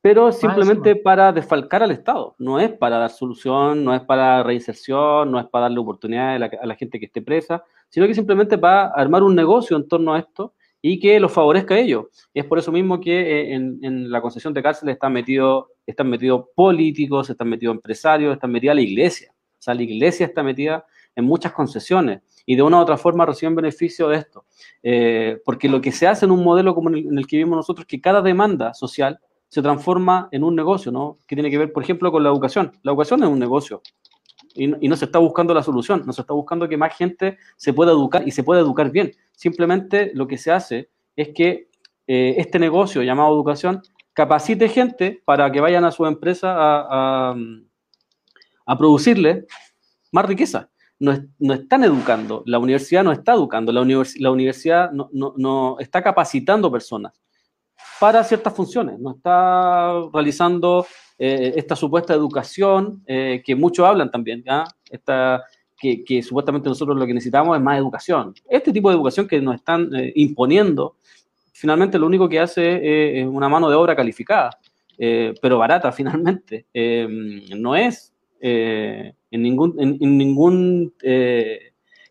pero 0.02 0.32
simplemente 0.32 0.95
para 0.95 1.32
desfalcar 1.32 1.84
al 1.84 1.91
Estado, 1.91 2.36
no 2.39 2.60
es 2.60 2.72
para 2.72 2.97
dar 2.97 3.12
solución, 3.12 3.84
no 3.86 3.93
es 3.93 4.02
para 4.02 4.41
reinserción, 4.41 5.32
no 5.32 5.39
es 5.39 5.45
para 5.45 5.64
darle 5.64 5.80
oportunidades 5.80 6.41
a 6.60 6.66
la, 6.66 6.76
gente 6.76 6.99
que 6.99 7.06
esté 7.06 7.22
presa, 7.22 7.64
sino 7.92 8.08
que 8.08 8.16
simplemente 8.16 8.58
para 8.58 8.88
armar 8.88 9.22
un 9.22 9.36
negocio 9.36 9.78
en 9.78 9.88
torno 9.88 10.16
a 10.16 10.20
esto 10.20 10.56
y 10.82 11.00
que 11.00 11.20
los 11.20 11.32
favorezca 11.32 11.76
a 11.76 11.80
ellos. 11.80 12.06
Y 12.34 12.39
es 12.39 12.46
por 12.46 12.58
eso 12.58 12.72
mismo 12.72 13.00
que 13.00 13.52
eh, 13.52 13.54
en, 13.54 14.10
la 14.10 14.22
concesión 14.22 14.54
de 14.54 14.64
cárceles 14.64 14.94
están 14.94 15.14
metidos 15.14 15.66
están 15.86 16.10
metidos 16.10 16.46
políticos, 16.56 17.30
están 17.30 17.50
metidos 17.50 17.76
empresarios, 17.76 18.34
están 18.34 18.52
metida 18.52 18.74
la 18.74 18.82
iglesia. 18.82 19.32
O 19.34 19.62
sea, 19.62 19.74
la 19.74 19.84
iglesia 19.84 20.26
está 20.26 20.42
metida 20.42 20.86
en 21.16 21.26
muchas 21.26 21.52
concesiones 21.52 22.22
y 22.46 22.56
de 22.56 22.64
una 22.64 22.78
u 22.78 22.82
otra 22.82 22.98
forma 22.98 23.26
reciben 23.26 23.56
beneficio 23.56 24.08
de 24.08 24.18
esto. 24.18 24.46
Eh, 24.82 25.39
porque 25.44 25.70
lo 25.70 25.82
que 25.82 25.92
se 25.92 26.08
hace 26.08 26.26
en 26.26 26.32
un 26.32 26.44
modelo 26.44 26.74
como 26.74 26.89
en 26.89 27.18
el 27.18 27.28
que 27.28 27.38
vivimos 27.38 27.58
nosotros, 27.58 27.86
que 27.86 28.00
cada 28.00 28.22
demanda 28.22 28.74
social 28.74 29.20
se 29.50 29.62
transforma 29.62 30.30
en 30.32 30.46
un 30.46 30.56
negocio, 30.56 30.94
¿no? 30.94 31.20
Que 31.28 31.36
tiene 31.36 31.52
que 31.52 31.58
ver, 31.58 31.74
por 31.74 31.84
ejemplo, 31.84 32.10
con 32.10 32.24
la 32.24 32.30
educación. 32.30 32.72
La 32.84 32.92
educación 32.92 33.22
es 33.22 33.30
un 33.30 33.38
negocio 33.38 33.82
y, 34.56 34.68
no 34.68 34.95
se 34.95 35.06
está 35.06 35.20
buscando 35.20 35.54
la 35.54 35.64
solución, 35.64 36.04
no 36.06 36.14
se 36.14 36.22
está 36.22 36.34
buscando 36.34 36.68
que 36.68 36.78
más 36.78 36.95
gente 36.95 37.38
se 37.56 37.74
pueda 37.74 37.91
educar 37.91 38.28
y 38.28 38.32
se 38.32 38.43
pueda 38.43 38.62
educar 38.62 38.91
bien. 38.91 39.12
Simplemente 39.32 40.12
lo 40.14 40.28
que 40.28 40.38
se 40.38 40.52
hace 40.52 40.89
es 41.16 41.30
que 41.30 41.70
eh, 42.08 42.36
este 42.38 42.60
negocio 42.60 43.02
llamado 43.04 43.34
educación 43.34 43.82
capacite 44.14 44.68
gente 44.70 45.22
para 45.26 45.52
que 45.52 45.62
vayan 45.62 45.86
a 45.86 45.91
su 45.91 46.06
empresa 46.06 46.54
a, 46.56 47.36
producirle 48.78 49.45
más 50.12 50.26
riqueza. 50.26 50.70
No, 50.99 51.18
no, 51.39 51.54
están 51.56 51.84
educando, 51.84 52.43
la 52.45 52.60
universidad 52.60 53.04
no 53.04 53.12
está 53.12 53.34
educando, 53.34 53.72
la, 53.72 53.82
la 54.20 54.32
universidad 54.32 54.91
no 54.91 55.78
está 55.80 56.04
capacitando 56.04 56.72
personas 56.72 57.14
para 58.02 58.24
ciertas 58.24 58.56
funciones, 58.56 58.99
no 58.99 59.12
está 59.12 59.93
realizando 60.12 60.88
eh, 61.20 61.54
esta 61.56 61.76
supuesta 61.76 62.16
educación 62.16 63.04
eh, 63.06 63.43
que 63.45 63.56
muchos 63.56 63.86
hablan 63.86 64.10
también, 64.10 64.43
Esta, 64.89 65.43
que, 65.78 66.24
supuestamente 66.24 66.68
nosotros 66.68 66.97
lo 66.97 67.06
que 67.06 67.14
necesitamos 67.14 67.56
es 67.56 67.62
más 67.62 67.78
educación. 67.78 68.34
Este 68.49 68.74
tipo 68.74 68.89
de 68.89 68.95
educación 68.95 69.28
que 69.28 69.39
nos 69.39 69.54
están 69.54 69.93
eh, 69.93 70.14
imponiendo 70.16 70.95
finalmente 71.54 71.99
lo 71.99 72.08
único 72.08 72.28
que 72.28 72.39
hace 72.39 73.20
es 73.20 73.28
una 73.28 73.47
mano 73.47 73.70
de 73.70 73.76
obra 73.76 73.95
calificada, 73.95 74.49
pero 74.97 75.60
barata 75.60 75.91
finalmente. 75.99 76.66
no 77.56 77.76
es 77.76 78.16
en 78.39 79.14
ningún, 79.32 79.76
en, 79.80 80.18
ningún 80.18 80.91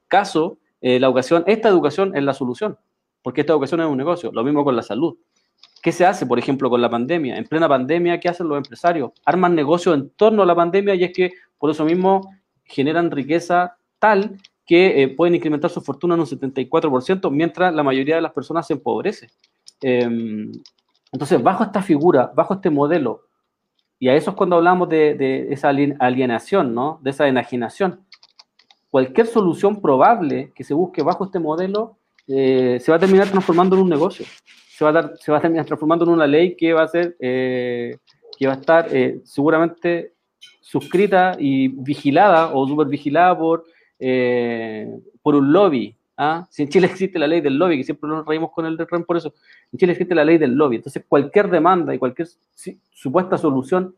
caso 0.07 0.59
la 0.81 1.07
educación, 1.09 1.43
esta 1.49 1.69
educación 1.69 2.17
es 2.17 2.23
la 2.23 2.33
solución, 2.33 2.79
porque 3.23 3.41
esta 3.41 3.55
educación 3.55 3.81
es 3.81 3.89
un 3.89 3.99
negocio. 3.99 4.31
Lo 4.33 4.45
mismo 4.45 4.63
con 4.63 4.77
la 4.77 4.83
salud. 4.83 5.17
¿Qué 5.83 5.93
se 5.93 6.05
hace, 6.05 6.27
por 6.27 6.39
ejemplo, 6.39 6.69
con 6.69 6.83
la 6.83 6.91
pandemia? 6.91 7.37
En 7.37 7.45
plena 7.45 7.69
pandemia, 7.69 8.21
¿qué 8.21 8.29
hacen 8.29 8.49
los 8.49 8.59
empresarios? 8.59 9.13
Arman 9.25 9.55
negocios 9.55 9.95
en 9.95 10.11
torno 10.11 10.43
a 10.43 10.47
la 10.47 10.55
pandemia 10.55 10.95
y 10.95 11.05
es 11.05 11.13
que 11.13 11.33
por 11.59 11.71
eso 11.71 11.85
mismo 11.85 12.35
generan 12.65 13.11
riqueza 13.11 13.77
tal 13.99 14.37
que 14.67 15.03
eh, 15.03 15.09
pueden 15.09 15.35
incrementar 15.35 15.71
su 15.71 15.81
fortuna 15.81 16.15
en 16.15 16.21
un 16.21 16.27
74%, 16.27 17.31
mientras 17.31 17.75
la 17.75 17.83
mayoría 17.83 18.17
de 18.17 18.21
las 18.21 18.33
personas 18.33 18.67
se 18.67 18.75
empobrece. 18.75 19.29
Em, 19.81 20.53
entonces, 21.13 21.43
bajo 21.43 21.65
esta 21.65 21.83
figura, 21.83 22.31
bajo 22.35 22.55
este 22.55 22.71
modelo, 22.71 23.23
y 23.99 24.09
a 24.09 24.15
eso 24.15 24.31
es 24.31 24.37
cuando 24.37 24.57
hablamos 24.57 24.89
de, 24.89 25.49
esa 25.51 25.71
alienación, 25.71 26.75
¿no? 26.75 27.01
de 27.03 27.11
esa 27.11 27.27
enajenación, 27.27 28.05
cualquier 28.91 29.27
solución 29.27 29.81
probable 29.81 30.53
que 30.55 30.65
se 30.65 30.75
busque 30.75 31.03
bajo 31.03 31.25
este 31.25 31.39
modelo 31.39 31.97
eh, 32.29 32.79
se 32.81 32.93
va 32.93 32.97
a 32.97 33.01
terminar 33.01 33.29
transformando 33.29 33.77
en 33.77 33.83
un 33.83 33.89
negocio 33.89 34.25
se 34.81 34.85
va 34.85 34.91
a, 34.91 34.93
dar, 34.95 35.15
se 35.19 35.31
va 35.31 35.37
a 35.37 35.41
terminar 35.43 35.67
transformando 35.67 36.07
en 36.07 36.13
una 36.13 36.27
ley 36.27 36.57
que 36.57 36.73
va 36.73 36.85
a 36.85 36.89
ser, 36.89 37.15
eh, 37.21 37.99
que 38.39 38.47
va 38.47 38.55
a 38.55 38.57
estar 38.57 38.87
eh, 38.91 39.21
seguramente 39.25 40.15
suscrita 40.63 41.37
y 41.39 41.69
vigilada 41.69 42.55
o 42.55 42.67
supervigilada 42.67 43.37
por, 43.37 43.67
eh, 43.99 44.89
por 45.21 45.35
un 45.35 45.53
lobby. 45.53 45.95
¿ah? 46.17 46.47
Si 46.49 46.63
en 46.63 46.71
Chile 46.71 46.87
existe 46.91 47.19
la 47.19 47.27
ley 47.27 47.43
del 47.43 47.59
lobby, 47.59 47.77
que 47.77 47.85
siempre 47.85 48.09
nos 48.09 48.25
reímos 48.25 48.53
con 48.53 48.65
el 48.65 48.79
REN 48.79 49.05
por 49.05 49.19
eso, 49.19 49.35
en 49.71 49.79
Chile 49.79 49.93
existe 49.93 50.15
la 50.15 50.25
ley 50.25 50.39
del 50.39 50.55
lobby. 50.55 50.77
Entonces, 50.77 51.05
cualquier 51.07 51.51
demanda 51.51 51.95
y 51.95 51.99
cualquier 51.99 52.29
supuesta 52.91 53.37
solución, 53.37 53.95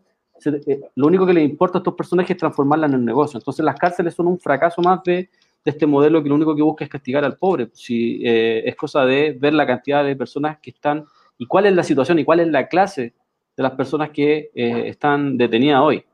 lo 0.96 1.06
único 1.06 1.24
que 1.24 1.34
le 1.34 1.44
importa 1.44 1.78
a 1.78 1.80
estos 1.80 1.94
personajes 1.94 2.32
es 2.32 2.38
transformarla 2.38 2.86
en 2.86 2.96
un 2.96 3.04
negocio. 3.04 3.38
Entonces, 3.38 3.64
las 3.64 3.78
cárceles 3.78 4.14
son 4.14 4.26
un 4.26 4.40
fracaso 4.40 4.82
más 4.82 5.00
de 5.04 5.30
de 5.64 5.70
este 5.70 5.86
modelo 5.86 6.22
que 6.22 6.28
lo 6.28 6.34
único 6.34 6.56
que 6.56 6.62
busca 6.62 6.84
es 6.84 6.90
castigar 6.90 7.24
al 7.24 7.36
pobre. 7.36 7.68
Si 7.72 8.20
eh, 8.24 8.62
es 8.66 8.76
cosa 8.76 9.04
de 9.04 9.36
ver 9.38 9.54
la 9.54 9.66
cantidad 9.66 10.04
de 10.04 10.16
personas 10.16 10.58
que 10.58 10.70
están 10.70 11.04
y 11.38 11.46
cuál 11.46 11.66
es 11.66 11.74
la 11.74 11.82
situación 11.82 12.18
y 12.18 12.24
cuál 12.24 12.40
es 12.40 12.48
la 12.48 12.68
clase 12.68 13.14
de 13.56 13.62
las 13.62 13.72
personas 13.72 14.10
que 14.10 14.50
eh, 14.54 14.84
están 14.86 15.36
detenidas 15.36 15.80
hoy. 15.80 16.04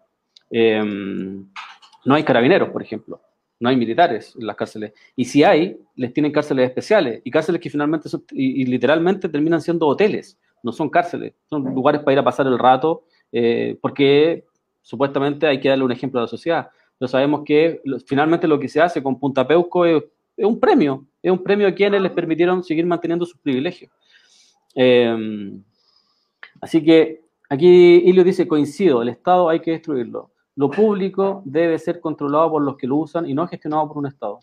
Em, 0.51 1.47
no 2.05 2.15
hay 2.15 2.23
carabineros, 2.25 2.71
por 2.71 2.83
ejemplo, 2.83 3.21
no 3.61 3.69
hay 3.69 3.77
militares 3.77 4.35
en 4.39 4.47
las 4.47 4.57
cárceles. 4.57 4.93
Y 5.17 5.25
si 5.25 5.45
hay, 5.45 5.79
les 5.97 6.13
tienen 6.13 6.33
cárceles 6.33 6.69
especiales 6.69 7.21
y 7.25 7.31
cárceles 7.31 7.61
que 7.61 7.71
finalmente 7.71 8.09
y, 8.33 8.65
literalmente 8.65 9.29
terminan 9.29 9.61
siendo 9.61 9.87
hoteles, 9.87 10.39
no 10.63 10.73
son 10.73 10.89
cárceles, 10.89 11.35
son 11.49 11.63
lugares 11.63 12.01
para 12.01 12.13
ir 12.15 12.19
a 12.19 12.25
pasar 12.25 12.47
el 12.47 12.59
rato, 12.59 13.05
eh, 13.31 13.79
porque 13.81 14.45
supuestamente 14.83 15.47
hay 15.47 15.61
que 15.61 15.69
darle 15.69 15.85
un 15.85 15.93
ejemplo 15.93 16.19
a 16.21 16.23
la 16.23 16.29
sociedad 16.29 16.71
pero 16.99 17.09
sabemos 17.09 17.43
que 17.45 17.81
finalmente 18.07 18.49
lo 18.49 18.59
que 18.59 18.69
se 18.69 18.81
hace 18.81 19.03
con 19.03 19.19
Punta 19.19 19.47
Peuco 19.47 19.85
es, 19.85 20.03
un 20.37 20.59
premio, 20.59 21.07
es 21.23 21.31
un 21.31 21.43
premio 21.43 21.69
a 21.69 21.75
quienes 21.75 22.03
les 22.03 22.13
permitieron 22.13 22.65
seguir 22.65 22.87
manteniendo 22.87 23.25
sus 23.25 23.39
privilegios. 23.39 23.91
Em, 24.75 25.63
así 26.61 26.83
que 26.83 27.23
aquí 27.49 28.03
Ilio 28.05 28.25
dice, 28.25 28.49
coincido, 28.49 29.03
el 29.03 29.11
Estado 29.11 29.49
hay 29.49 29.61
que 29.61 29.73
destruirlo. 29.73 30.33
Lo 30.57 30.71
público 30.71 31.43
debe 31.45 31.79
ser 31.79 32.01
controlado 32.01 32.51
por 32.51 32.63
los 32.63 32.77
que 32.77 32.89
lo 32.89 32.97
usan 32.97 33.29
y 33.29 33.35
no 33.35 33.47
gestionado 33.47 33.87
por 33.87 33.99
un 33.99 34.07
Estado. 34.07 34.41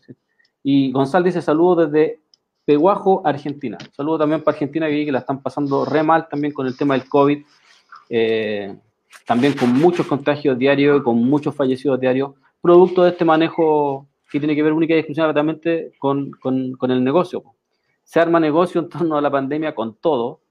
Y 0.63 0.91
Gonzalo 0.93 1.25
dice, 1.25 1.41
saludos 1.41 1.91
desde 1.91 2.21
Peguajo, 2.63 3.21
Argentina. 3.25 3.77
Saludos 3.91 4.19
también 4.19 4.41
para 4.41 4.55
Argentina, 4.55 4.87
que 4.87 5.11
la 5.11 5.19
están 5.19 5.41
pasando 5.41 5.83
re 5.83 6.03
mal 6.03 6.29
también 6.29 6.53
con 6.53 6.67
el 6.67 6.77
tema 6.77 6.97
del 6.97 7.07
COVID. 7.09 7.43
Eh, 8.09 8.75
también 9.25 9.53
con 9.53 9.73
muchos 9.73 10.05
contagios 10.07 10.57
diarios, 10.57 11.01
con 11.03 11.17
muchos 11.17 11.55
fallecidos 11.55 11.99
diarios 11.99 12.31
producto 12.65 13.03
de 13.03 13.11
este 13.11 13.25
manejo 13.25 14.07
que 14.31 14.39
tiene 14.39 14.55
que 14.55 14.63
ver 14.63 14.73
única 14.73 14.95
y 14.95 14.97
exclusivamente 14.97 15.91
con, 15.99 16.31
con, 16.31 16.91
el 16.91 17.03
negocio. 17.03 17.43
Se 18.03 18.19
arma 18.19 18.39
negocio 18.39 18.81
en 18.81 18.89
torno 18.89 19.17
a 19.17 19.21
la 19.21 19.29
pandemia 19.29 19.75
con 19.75 19.95
todo, 19.97 20.41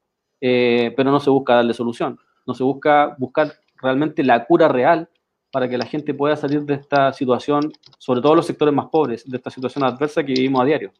eh, 0.40 0.94
pero 0.96 1.10
no 1.10 1.18
se 1.18 1.30
busca 1.30 1.56
darle 1.56 1.74
solución. 1.74 2.20
No 2.46 2.54
se 2.54 2.62
busca 2.62 3.16
buscar 3.18 3.54
realmente 3.82 4.22
la 4.22 4.44
cura 4.46 4.68
real 4.68 5.08
para 5.50 5.68
que 5.68 5.76
la 5.76 5.86
gente 5.86 6.14
pueda 6.14 6.36
salir 6.36 6.62
de 6.62 6.74
esta 6.74 7.12
situación, 7.12 7.72
sobre 7.98 8.20
todo 8.20 8.36
los 8.36 8.46
sectores 8.46 8.72
más 8.72 8.86
pobres, 8.86 9.28
de 9.28 9.36
esta 9.36 9.50
situación 9.50 9.82
adversa 9.82 10.22
que 10.22 10.34
vivimos 10.34 10.62
a 10.62 10.66
diario. 10.66 10.92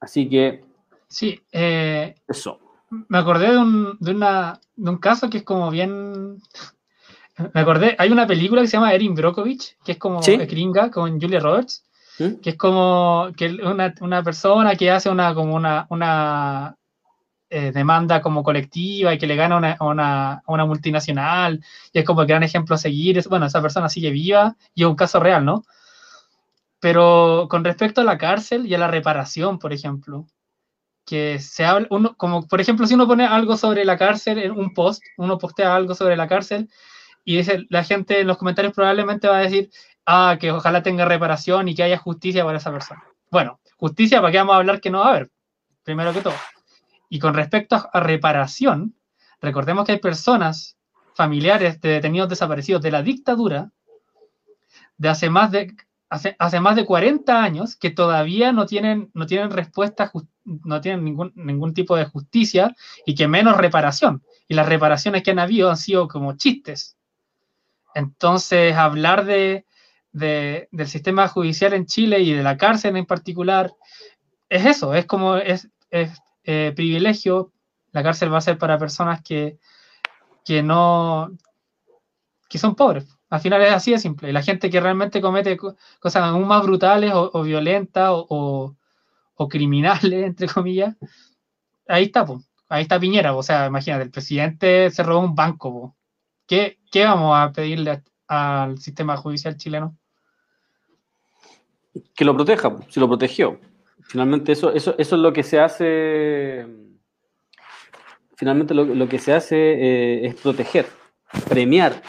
Así 0.00 0.28
que... 0.28 0.64
Sí, 1.06 1.40
eh, 1.52 2.12
eso. 2.26 2.58
Me 2.90 3.18
acordé 3.18 3.52
de 3.52 3.58
un, 3.58 3.96
de, 4.00 4.10
una, 4.10 4.60
de 4.74 4.90
un 4.90 4.98
caso 4.98 5.30
que 5.30 5.38
es 5.38 5.44
como 5.44 5.70
bien 5.70 6.40
me 7.36 7.60
acordé, 7.60 7.94
hay 7.98 8.10
una 8.10 8.26
película 8.26 8.62
que 8.62 8.68
se 8.68 8.76
llama 8.76 8.92
Erin 8.92 9.14
Brockovich, 9.14 9.76
que 9.84 9.92
es 9.92 9.98
como 9.98 10.20
gringa 10.20 10.90
con 10.90 11.20
Julia 11.20 11.40
Roberts, 11.40 11.84
¿Mm? 12.18 12.36
que 12.42 12.50
es 12.50 12.56
como 12.56 13.28
que 13.36 13.48
una, 13.62 13.94
una, 14.00 14.22
persona 14.22 14.74
que 14.74 14.90
hace 14.90 15.10
una 15.10 15.34
como 15.34 15.54
una, 15.54 15.86
una 15.90 16.76
eh, 17.50 17.72
demanda 17.72 18.22
como 18.22 18.42
colectiva 18.42 19.12
y 19.12 19.18
que 19.18 19.26
le 19.26 19.36
gana 19.36 19.58
una, 19.58 19.76
una, 19.80 20.42
una, 20.46 20.64
multinacional 20.64 21.62
y 21.92 21.98
es 21.98 22.04
como 22.06 22.22
el 22.22 22.26
gran 22.26 22.42
ejemplo 22.42 22.74
a 22.74 22.78
seguir. 22.78 23.18
Es, 23.18 23.28
bueno, 23.28 23.46
esa 23.46 23.60
persona 23.60 23.90
sigue 23.90 24.10
viva 24.10 24.56
y 24.74 24.82
es 24.82 24.88
un 24.88 24.96
caso 24.96 25.20
real, 25.20 25.44
¿no? 25.44 25.64
Pero 26.80 27.48
con 27.50 27.64
respecto 27.64 28.00
a 28.00 28.04
la 28.04 28.16
cárcel 28.16 28.66
y 28.66 28.74
a 28.74 28.78
la 28.78 28.88
reparación, 28.88 29.58
por 29.58 29.74
ejemplo, 29.74 30.26
que 31.04 31.38
se 31.38 31.64
habla, 31.66 31.86
uno, 31.90 32.14
como 32.16 32.48
por 32.48 32.60
ejemplo, 32.62 32.86
si 32.86 32.94
uno 32.94 33.06
pone 33.06 33.26
algo 33.26 33.56
sobre 33.58 33.84
la 33.84 33.98
cárcel 33.98 34.38
en 34.38 34.52
un 34.52 34.72
post, 34.72 35.02
uno 35.18 35.38
postea 35.38 35.74
algo 35.74 35.94
sobre 35.94 36.16
la 36.16 36.28
cárcel 36.28 36.70
y 37.26 37.36
dice, 37.36 37.66
la 37.70 37.82
gente 37.82 38.20
en 38.20 38.28
los 38.28 38.38
comentarios 38.38 38.72
probablemente 38.72 39.26
va 39.26 39.38
a 39.38 39.40
decir, 39.40 39.68
ah, 40.06 40.38
que 40.40 40.52
ojalá 40.52 40.84
tenga 40.84 41.04
reparación 41.04 41.68
y 41.68 41.74
que 41.74 41.82
haya 41.82 41.98
justicia 41.98 42.44
para 42.44 42.58
esa 42.58 42.70
persona. 42.70 43.02
Bueno, 43.32 43.58
justicia, 43.76 44.20
¿para 44.20 44.30
qué 44.30 44.38
vamos 44.38 44.54
a 44.54 44.58
hablar 44.58 44.80
que 44.80 44.90
no 44.90 45.00
va 45.00 45.06
a 45.06 45.10
haber? 45.10 45.30
Primero 45.82 46.12
que 46.12 46.20
todo. 46.20 46.36
Y 47.08 47.18
con 47.18 47.34
respecto 47.34 47.90
a 47.92 48.00
reparación, 48.00 48.94
recordemos 49.40 49.84
que 49.84 49.92
hay 49.92 49.98
personas 49.98 50.76
familiares 51.14 51.80
de 51.80 51.88
detenidos 51.88 52.28
desaparecidos 52.28 52.80
de 52.80 52.92
la 52.92 53.02
dictadura 53.02 53.72
de 54.96 55.08
hace 55.08 55.28
más 55.28 55.50
de, 55.50 55.74
hace, 56.08 56.60
más 56.60 56.76
de 56.76 56.86
40 56.86 57.42
años 57.42 57.74
que 57.74 57.90
todavía 57.90 58.52
no 58.52 58.66
tienen, 58.66 59.10
no 59.14 59.26
tienen 59.26 59.50
respuesta, 59.50 60.12
no 60.44 60.80
tienen 60.80 61.04
ningún, 61.04 61.32
ningún 61.34 61.74
tipo 61.74 61.96
de 61.96 62.04
justicia 62.04 62.74
y 63.04 63.16
que 63.16 63.26
menos 63.26 63.56
reparación. 63.56 64.22
Y 64.46 64.54
las 64.54 64.68
reparaciones 64.68 65.24
que 65.24 65.32
han 65.32 65.40
habido 65.40 65.70
han 65.70 65.76
sido 65.76 66.06
como 66.06 66.36
chistes. 66.36 66.95
Entonces, 67.96 68.76
hablar 68.76 69.24
de, 69.24 69.64
del 70.12 70.86
sistema 70.86 71.28
judicial 71.28 71.72
en 71.72 71.86
Chile 71.86 72.20
y 72.20 72.34
de 72.34 72.42
la 72.42 72.58
cárcel 72.58 72.94
en 72.98 73.06
particular, 73.06 73.72
es 74.50 74.66
eso, 74.66 74.94
es 74.94 75.06
como 75.06 75.36
es, 75.36 75.70
eh, 75.90 76.72
privilegio. 76.76 77.52
La 77.92 78.02
cárcel 78.02 78.30
va 78.30 78.36
a 78.36 78.42
ser 78.42 78.58
para 78.58 78.78
personas 78.78 79.22
que, 79.22 79.58
que 80.44 80.62
no, 80.62 81.30
que 82.50 82.58
son 82.58 82.74
pobres. 82.74 83.06
Al 83.30 83.40
final 83.40 83.62
es 83.62 83.72
así 83.72 83.92
de 83.92 83.98
simple. 83.98 84.30
La 84.30 84.42
gente 84.42 84.68
que 84.68 84.80
realmente 84.80 85.22
comete 85.22 85.56
cosas 85.56 86.22
aún 86.22 86.46
más 86.46 86.62
brutales 86.64 87.12
o, 87.14 87.42
violentas 87.44 88.10
o, 88.12 88.76
criminales, 89.48 90.22
entre 90.26 90.48
comillas, 90.48 90.94
ahí 91.88 92.04
está, 92.04 92.26
ahí 92.68 92.82
está 92.82 93.00
Piñera. 93.00 93.34
O 93.34 93.42
sea, 93.42 93.66
imagínate, 93.68 94.04
el 94.04 94.10
presidente 94.10 94.90
se 94.90 95.02
robó 95.02 95.20
un 95.20 95.34
banco. 95.34 95.95
¿Qué, 96.46 96.78
vamos 96.94 97.36
a 97.36 97.52
pedirle 97.52 98.02
al 98.28 98.78
sistema 98.78 99.16
judicial 99.16 99.56
chileno? 99.56 99.96
Que 102.14 102.24
lo 102.24 102.34
proteja, 102.34 102.76
si 102.88 103.00
lo 103.00 103.08
protegió. 103.08 103.58
Finalmente 104.02 104.52
eso, 104.52 104.72
es 104.72 105.12
lo 105.12 105.32
que 105.32 105.42
se 105.42 105.58
hace, 105.58 106.66
finalmente 108.36 108.74
lo, 108.74 109.08
que 109.08 109.18
se 109.18 109.32
hace 109.32 109.56
eh, 109.56 110.26
es 110.26 110.34
proteger, 110.36 110.86
premiar. 111.48 112.00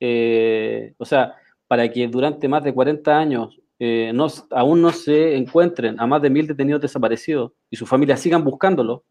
Eh, 0.00 0.94
o 0.98 1.04
sea, 1.04 1.36
para 1.68 1.88
que 1.88 2.08
durante 2.08 2.48
más 2.48 2.64
de 2.64 2.74
40 2.74 3.16
años 3.16 3.60
eh, 3.78 4.12
aún 4.50 4.82
no 4.82 4.90
se 4.90 5.36
encuentren 5.36 6.00
a 6.00 6.06
más 6.06 6.20
de 6.22 6.30
mil 6.30 6.46
detenidos 6.46 6.80
desaparecidos 6.80 7.52
y 7.70 7.76
sus 7.76 7.88
familias 7.88 8.20
sigan 8.20 8.42
buscándolo, 8.42 9.04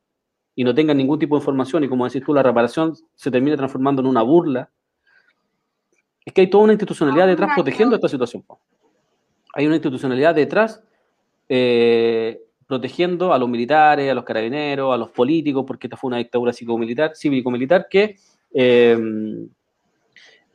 y 0.55 0.63
no 0.63 0.73
tengan 0.73 0.97
ningún 0.97 1.19
tipo 1.19 1.35
de 1.35 1.39
información 1.39 1.83
y 1.83 1.87
como 1.87 2.05
decís 2.05 2.23
tú, 2.23 2.33
la 2.33 2.43
reparación 2.43 2.93
se 3.15 3.31
termina 3.31 3.57
transformando 3.57 4.01
en 4.01 4.07
una 4.07 4.21
burla, 4.21 4.69
es 6.25 6.33
que 6.33 6.41
hay 6.41 6.49
toda 6.49 6.65
una 6.65 6.73
institucionalidad 6.73 7.27
detrás 7.27 7.51
protegiendo 7.55 7.95
esta 7.95 8.07
situación. 8.07 8.43
Hay 9.53 9.65
una 9.65 9.75
institucionalidad 9.75 10.33
detrás 10.33 10.81
eh, 11.49 12.41
protegiendo 12.65 13.33
a 13.33 13.37
los 13.37 13.49
militares, 13.49 14.09
a 14.09 14.13
los 14.13 14.23
carabineros, 14.23 14.93
a 14.93 14.97
los 14.97 15.11
políticos, 15.11 15.65
porque 15.67 15.87
esta 15.87 15.97
fue 15.97 16.07
una 16.07 16.17
dictadura 16.17 16.53
cívico-militar, 16.53 17.15
cívico-militar 17.15 17.87
que 17.89 18.15
eh, 18.53 18.97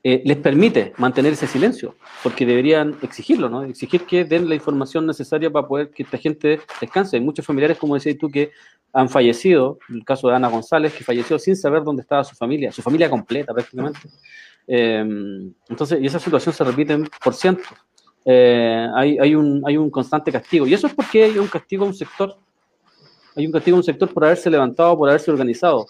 eh, 0.05 0.23
les 0.25 0.37
permite 0.37 0.93
mantener 0.97 1.33
ese 1.33 1.49
silencio, 1.49 1.97
porque 2.23 2.47
deberían 2.47 2.97
exigirlo, 3.03 3.49
¿no? 3.49 3.65
Exigir 3.65 4.03
que 4.07 4.25
den 4.25 4.49
la 4.49 4.55
información 4.55 5.05
necesaria 5.07 5.51
para 5.51 5.67
poder 5.67 5.91
que 5.91 6.05
esta 6.05 6.17
gente 6.19 6.61
descanse. 6.81 7.17
Hay 7.17 7.23
muchos 7.23 7.45
familiares, 7.45 7.79
como 7.79 7.95
decías 7.95 8.17
tú, 8.17 8.31
que 8.31 8.53
han 8.93 9.09
fallecido, 9.09 9.79
el 9.89 10.05
caso 10.05 10.29
de 10.29 10.37
Ana 10.37 10.49
González, 10.49 10.95
que 10.95 11.03
falleció 11.03 11.37
sin 11.39 11.57
saber 11.57 11.83
dónde 11.83 12.03
estaba 12.03 12.23
su 12.23 12.37
familia, 12.37 12.71
su 12.71 12.81
familia 12.81 13.11
completa 13.11 13.53
prácticamente. 13.53 13.99
Eh, 14.69 15.05
entonces, 15.69 15.99
y 16.01 16.07
esa 16.07 16.21
situación 16.21 16.55
se 16.55 16.63
repite 16.63 16.97
por 17.23 17.35
ciento. 17.35 17.65
Eh, 18.25 18.89
hay, 18.95 19.35
un, 19.35 19.63
hay 19.67 19.77
un 19.77 19.91
constante 19.91 20.31
castigo. 20.31 20.65
Y 20.67 20.75
eso 20.75 20.87
es 20.87 20.95
porque 20.95 21.25
hay 21.25 21.39
un 21.39 21.49
castigo 21.49 21.85
a 21.85 21.89
un 21.89 21.95
sector, 21.95 22.37
hay 23.35 23.47
un 23.47 23.53
castigo 23.53 23.77
a 23.77 23.81
un 23.81 23.85
sector 23.85 24.13
por 24.15 24.25
haberse 24.25 24.49
levantado, 24.49 24.97
por 24.97 25.09
haberse 25.09 25.31
organizado. 25.33 25.87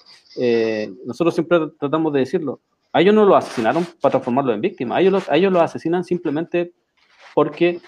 nosotros 1.05 1.35
siempre 1.35 1.59
tratamos 1.79 2.11
de 2.15 2.21
decirlo, 2.21 2.61
a 2.93 3.01
ellos 3.01 3.15
no 3.15 3.25
lo 3.25 3.37
asesinaron 3.37 3.87
para 4.01 4.13
transformarlo 4.13 4.53
en 4.53 4.61
víctima, 4.61 4.97
a 4.97 5.01
ellos, 5.01 5.13
los, 5.13 5.29
ellos 5.31 5.53
los 5.53 5.63
asesinan 5.63 6.05
simplemente 6.05 6.73
porque 7.35 7.81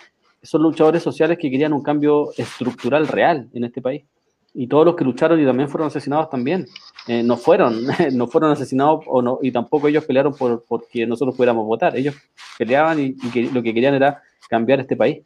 son 0.43 0.63
luchadores 0.63 1.03
sociales 1.03 1.39
que 1.39 1.51
querían 1.51 1.73
un 1.73 1.83
cambio 1.83 2.31
estructural 2.37 3.09
real 3.09 3.49
en 3.53 3.65
este 3.65 3.83
país. 3.83 4.05
Y 4.53 4.67
todos 4.67 4.85
los 4.85 4.97
que 4.97 5.05
lucharon 5.05 5.41
y 5.41 5.45
también 5.45 5.69
fueron 5.69 5.89
asesinados 5.89 6.29
también, 6.29 6.67
eh, 7.07 7.23
no 7.23 7.37
fueron, 7.37 7.87
no 8.13 8.27
fueron 8.27 8.51
asesinados 8.51 9.05
o 9.07 9.23
no, 9.23 9.39
y 9.43 9.53
tampoco 9.53 9.89
ellos 9.89 10.05
pelearon 10.05 10.35
por 10.35 10.65
porque 10.69 11.07
nosotros 11.07 11.37
pudiéramos 11.37 11.67
votar. 11.67 11.97
Ellos 11.97 12.17
peleaban 12.59 12.99
y, 12.99 13.17
lo 13.53 13.63
que 13.63 13.73
querían 13.73 13.95
era 13.95 14.23
cambiar 14.49 14.81
este 14.81 14.97
país. 14.97 15.23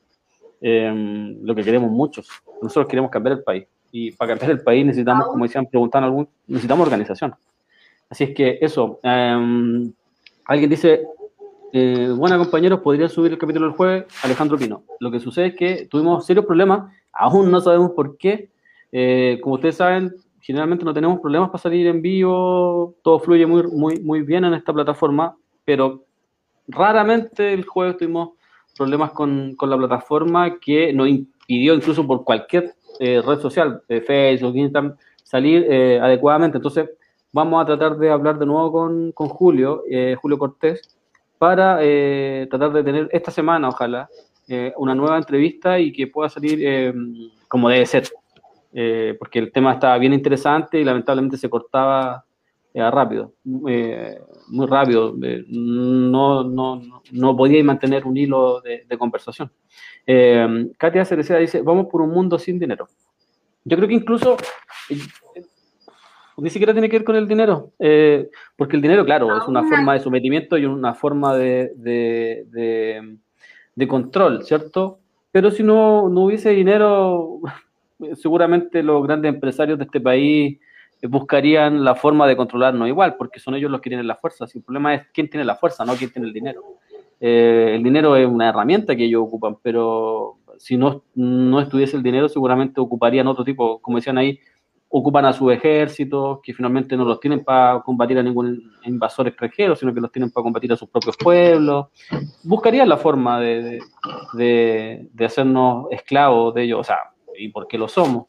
Em, 0.60 1.38
lo 1.42 1.54
que 1.54 1.62
queremos 1.62 1.90
muchos. 1.90 2.28
Nosotros 2.62 2.86
queremos 2.86 3.10
cambiar 3.10 3.38
el 3.38 3.42
país. 3.42 3.66
Y 3.92 4.10
para 4.12 4.30
cambiar 4.30 4.50
el 4.50 4.62
país 4.62 4.84
necesitamos, 4.84 5.26
como 5.28 5.44
decían, 5.44 5.66
preguntar 5.66 6.02
algún, 6.02 6.28
necesitamos 6.46 6.86
organización. 6.86 7.34
Así 8.14 8.22
es 8.22 8.30
que 8.36 8.58
eso. 8.60 9.00
Em, 9.02 9.92
alguien 10.44 10.70
dice, 10.70 11.02
eh, 11.72 12.14
bueno 12.16 12.38
compañeros, 12.38 12.78
podría 12.78 13.08
subir 13.08 13.32
el 13.32 13.38
capítulo 13.38 13.66
del 13.66 13.74
jueves, 13.74 14.04
Alejandro 14.22 14.56
Pino. 14.56 14.84
Lo 15.00 15.10
que 15.10 15.18
sucede 15.18 15.46
es 15.46 15.56
que 15.56 15.86
tuvimos 15.86 16.24
serios 16.24 16.46
problemas, 16.46 16.92
aún 17.12 17.50
no 17.50 17.60
sabemos 17.60 17.90
por 17.90 18.16
qué. 18.16 18.50
Eh, 18.92 19.40
como 19.42 19.56
ustedes 19.56 19.78
saben, 19.78 20.14
generalmente 20.38 20.84
no 20.84 20.94
tenemos 20.94 21.18
problemas 21.18 21.50
para 21.50 21.62
salir 21.62 21.88
en 21.88 22.02
vivo, 22.02 22.94
todo 23.02 23.18
fluye 23.18 23.46
muy, 23.46 23.64
muy, 23.64 23.98
muy 23.98 24.22
bien 24.22 24.44
en 24.44 24.54
esta 24.54 24.72
plataforma, 24.72 25.36
pero 25.64 26.04
raramente 26.68 27.52
el 27.52 27.64
jueves 27.64 27.96
tuvimos 27.96 28.28
problemas 28.76 29.10
con, 29.10 29.56
con 29.56 29.70
la 29.70 29.76
plataforma 29.76 30.60
que 30.60 30.92
nos 30.92 31.08
impidió 31.08 31.74
incluso 31.74 32.06
por 32.06 32.22
cualquier 32.22 32.76
eh, 33.00 33.20
red 33.26 33.40
social, 33.40 33.82
Facebook, 33.88 34.54
Instagram, 34.54 34.94
salir 35.24 35.66
adecuadamente. 36.00 36.58
Entonces, 36.58 36.90
vamos 37.34 37.60
a 37.60 37.66
tratar 37.66 37.98
de 37.98 38.10
hablar 38.10 38.38
de 38.38 38.46
nuevo 38.46 38.70
con, 38.70 39.10
con 39.10 39.28
Julio, 39.28 39.82
eh, 39.90 40.14
Julio 40.22 40.38
Cortés, 40.38 40.96
para 41.36 41.78
eh, 41.82 42.46
tratar 42.48 42.72
de 42.72 42.84
tener 42.84 43.08
esta 43.10 43.32
semana, 43.32 43.68
ojalá, 43.68 44.08
eh, 44.46 44.72
una 44.76 44.94
nueva 44.94 45.18
entrevista 45.18 45.80
y 45.80 45.92
que 45.92 46.06
pueda 46.06 46.28
salir 46.28 46.94
como 47.48 47.68
debe 47.68 47.86
ser, 47.86 48.04
porque 49.18 49.40
el 49.40 49.50
tema 49.50 49.72
estaba 49.72 49.98
bien 49.98 50.12
interesante 50.12 50.78
y 50.78 50.84
lamentablemente 50.84 51.36
se 51.36 51.50
cortaba 51.50 52.24
rápido, 52.72 53.32
muy 53.42 54.66
rápido, 54.66 55.14
no, 55.48 56.44
no, 56.44 56.82
no 57.10 57.36
podía 57.36 57.64
mantener 57.64 58.06
un 58.06 58.16
hilo 58.16 58.60
de, 58.60 58.84
de 58.88 58.98
conversación. 58.98 59.50
Katia 60.78 61.04
Cereceda 61.04 61.38
dice, 61.38 61.62
vamos 61.62 61.86
por 61.90 62.00
un 62.00 62.10
mundo 62.10 62.38
sin 62.38 62.58
dinero. 62.60 62.86
Yo 63.64 63.76
creo 63.76 63.88
que 63.88 63.94
incluso 63.94 64.36
ni 66.36 66.50
siquiera 66.50 66.72
tiene 66.72 66.88
que 66.88 66.98
ver 66.98 67.04
con 67.04 67.16
el 67.16 67.28
dinero, 67.28 67.72
eh, 67.78 68.28
porque 68.56 68.76
el 68.76 68.82
dinero, 68.82 69.04
claro, 69.04 69.36
es 69.36 69.46
una 69.46 69.62
forma 69.62 69.94
de 69.94 70.00
sometimiento 70.00 70.58
y 70.58 70.64
una 70.64 70.94
forma 70.94 71.36
de, 71.36 71.72
de, 71.76 73.88
control, 73.88 74.44
¿cierto? 74.44 74.98
Pero 75.30 75.50
si 75.50 75.62
no, 75.62 76.08
no 76.08 76.22
hubiese 76.22 76.50
dinero, 76.50 77.40
seguramente 78.14 78.82
los 78.82 79.02
grandes 79.04 79.32
empresarios 79.32 79.78
de 79.78 79.84
este 79.84 80.00
país 80.00 80.58
buscarían 81.02 81.84
la 81.84 81.94
forma 81.94 82.26
de 82.26 82.36
controlarnos 82.36 82.88
igual, 82.88 83.16
porque 83.16 83.40
son 83.40 83.54
ellos 83.54 83.70
los 83.70 83.80
que 83.80 83.90
tienen 83.90 84.06
la 84.06 84.16
fuerza. 84.16 84.46
Si 84.46 84.58
el 84.58 84.64
problema 84.64 84.94
es 84.94 85.06
quién 85.12 85.28
tiene 85.28 85.44
la 85.44 85.56
fuerza, 85.56 85.84
no 85.84 85.94
quién 85.94 86.10
tiene 86.10 86.28
el 86.28 86.34
dinero. 86.34 86.62
Eh, 87.20 87.72
el 87.74 87.82
dinero 87.82 88.16
es 88.16 88.26
una 88.26 88.48
herramienta 88.48 88.96
que 88.96 89.04
ellos 89.04 89.22
ocupan, 89.22 89.56
pero 89.62 90.38
si 90.58 90.76
no, 90.76 91.04
no 91.14 91.60
estuviese 91.60 91.96
el 91.96 92.02
dinero, 92.02 92.28
seguramente 92.28 92.80
ocuparían 92.80 93.26
otro 93.26 93.44
tipo, 93.44 93.80
como 93.80 93.98
decían 93.98 94.18
ahí, 94.18 94.38
ocupan 94.96 95.24
a 95.24 95.32
sus 95.32 95.52
ejércitos, 95.52 96.38
que 96.40 96.54
finalmente 96.54 96.96
no 96.96 97.04
los 97.04 97.18
tienen 97.18 97.42
para 97.42 97.80
combatir 97.80 98.16
a 98.16 98.22
ningún 98.22 98.72
invasor 98.84 99.26
extranjero, 99.26 99.74
sino 99.74 99.92
que 99.92 100.00
los 100.00 100.12
tienen 100.12 100.30
para 100.30 100.44
combatir 100.44 100.72
a 100.72 100.76
sus 100.76 100.88
propios 100.88 101.16
pueblos. 101.16 101.86
Buscarían 102.44 102.88
la 102.88 102.96
forma 102.96 103.40
de, 103.40 103.80
de, 104.34 105.24
hacernos 105.24 105.86
esclavos 105.90 106.54
de 106.54 106.62
ellos, 106.62 106.78
o 106.78 106.84
sea, 106.84 106.98
y 107.36 107.48
porque 107.48 107.76
lo 107.76 107.88
somos. 107.88 108.26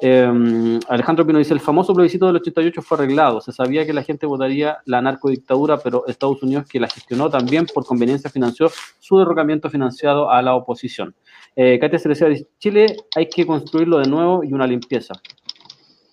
Em, 0.00 0.80
Alejandro 0.88 1.26
Pino 1.26 1.38
dice, 1.38 1.52
el 1.52 1.60
famoso 1.60 1.92
plebiscito 1.92 2.26
del 2.26 2.36
88 2.36 2.80
fue 2.80 2.96
arreglado, 2.96 3.42
se 3.42 3.52
sabía 3.52 3.84
que 3.84 3.92
la 3.92 4.02
gente 4.02 4.24
votaría 4.24 4.78
la 4.86 5.02
narcodictadura, 5.02 5.76
pero 5.76 6.06
Estados 6.06 6.42
Unidos, 6.42 6.66
que 6.66 6.80
la 6.80 6.88
gestionó 6.88 7.28
también 7.28 7.66
por 7.66 7.84
conveniencia, 7.84 8.30
financió 8.30 8.70
su 9.00 9.18
derrocamiento 9.18 9.68
financiado 9.68 10.30
a 10.30 10.40
la 10.40 10.54
oposición. 10.54 11.14
Eh, 11.54 11.78
Katia 11.78 11.98
Cerecea 11.98 12.28
dice, 12.28 12.46
Chile 12.58 12.96
hay 13.14 13.28
que 13.28 13.46
construirlo 13.46 13.98
de 13.98 14.08
nuevo 14.08 14.42
y 14.42 14.54
una 14.54 14.66
limpieza 14.66 15.12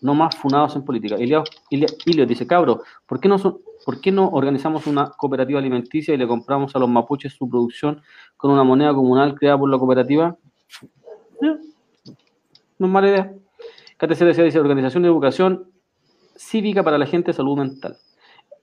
no 0.03 0.13
más 0.13 0.35
funados 0.35 0.75
en 0.75 0.83
política. 0.83 1.15
Ilio, 1.17 1.43
dice, 2.27 2.45
cabro, 2.45 2.83
¿por 3.07 3.19
qué, 3.21 3.29
no 3.29 3.37
¿por 3.85 4.01
qué 4.01 4.11
no 4.11 4.27
organizamos 4.27 4.85
una 4.85 5.09
cooperativa 5.11 5.59
alimenticia 5.59 6.13
y 6.13 6.17
le 6.17 6.27
compramos 6.27 6.75
a 6.75 6.79
los 6.79 6.89
mapuches 6.89 7.33
su 7.33 7.49
producción 7.49 8.01
con 8.35 8.51
una 8.51 8.63
moneda 8.63 8.93
comunal 8.93 9.33
creada 9.33 9.57
por 9.57 9.69
la 9.69 9.79
cooperativa? 9.79 10.37
No, 11.41 11.57
es 12.79 12.91
mala 12.91 13.07
idea. 13.07 13.33
KTC 13.97 14.43
dice, 14.43 14.59
organización 14.59 15.03
de 15.03 15.09
educación 15.09 15.71
cívica 16.35 16.83
para 16.83 16.97
la 16.97 17.05
gente 17.05 17.27
de 17.27 17.37
salud 17.37 17.57
mental. 17.57 17.95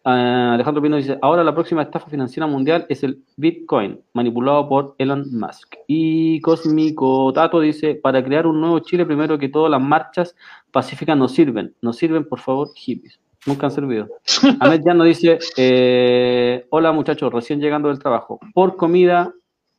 Ah, 0.02 0.54
Alejandro 0.54 0.82
Pino 0.82 0.96
dice, 0.96 1.18
ahora 1.20 1.44
la 1.44 1.54
próxima 1.54 1.82
estafa 1.82 2.08
financiera 2.08 2.46
mundial 2.46 2.86
es 2.88 3.02
el 3.02 3.22
Bitcoin, 3.36 4.00
manipulado 4.14 4.66
por 4.66 4.94
Elon 4.96 5.26
Musk. 5.30 5.76
Y 5.86 6.40
Cosmico 6.40 7.30
Tato 7.34 7.60
dice, 7.60 7.96
para 7.96 8.24
crear 8.24 8.46
un 8.46 8.60
nuevo 8.60 8.78
Chile, 8.78 9.04
primero 9.04 9.38
que 9.38 9.50
todas 9.50 9.70
las 9.70 9.80
marchas 9.80 10.34
pacíficas 10.70 11.18
no 11.18 11.28
sirven. 11.28 11.74
No 11.82 11.92
sirven, 11.92 12.26
por 12.26 12.40
favor, 12.40 12.70
hippies. 12.74 13.20
Nunca 13.46 13.66
han 13.66 13.72
servido. 13.72 14.08
Ahmed 14.60 14.80
nos 14.84 15.06
dice, 15.06 15.38
eh, 15.56 16.66
hola 16.70 16.92
muchachos, 16.92 17.32
recién 17.32 17.60
llegando 17.60 17.88
del 17.88 17.98
trabajo. 17.98 18.40
Por 18.54 18.76
comida, 18.76 19.34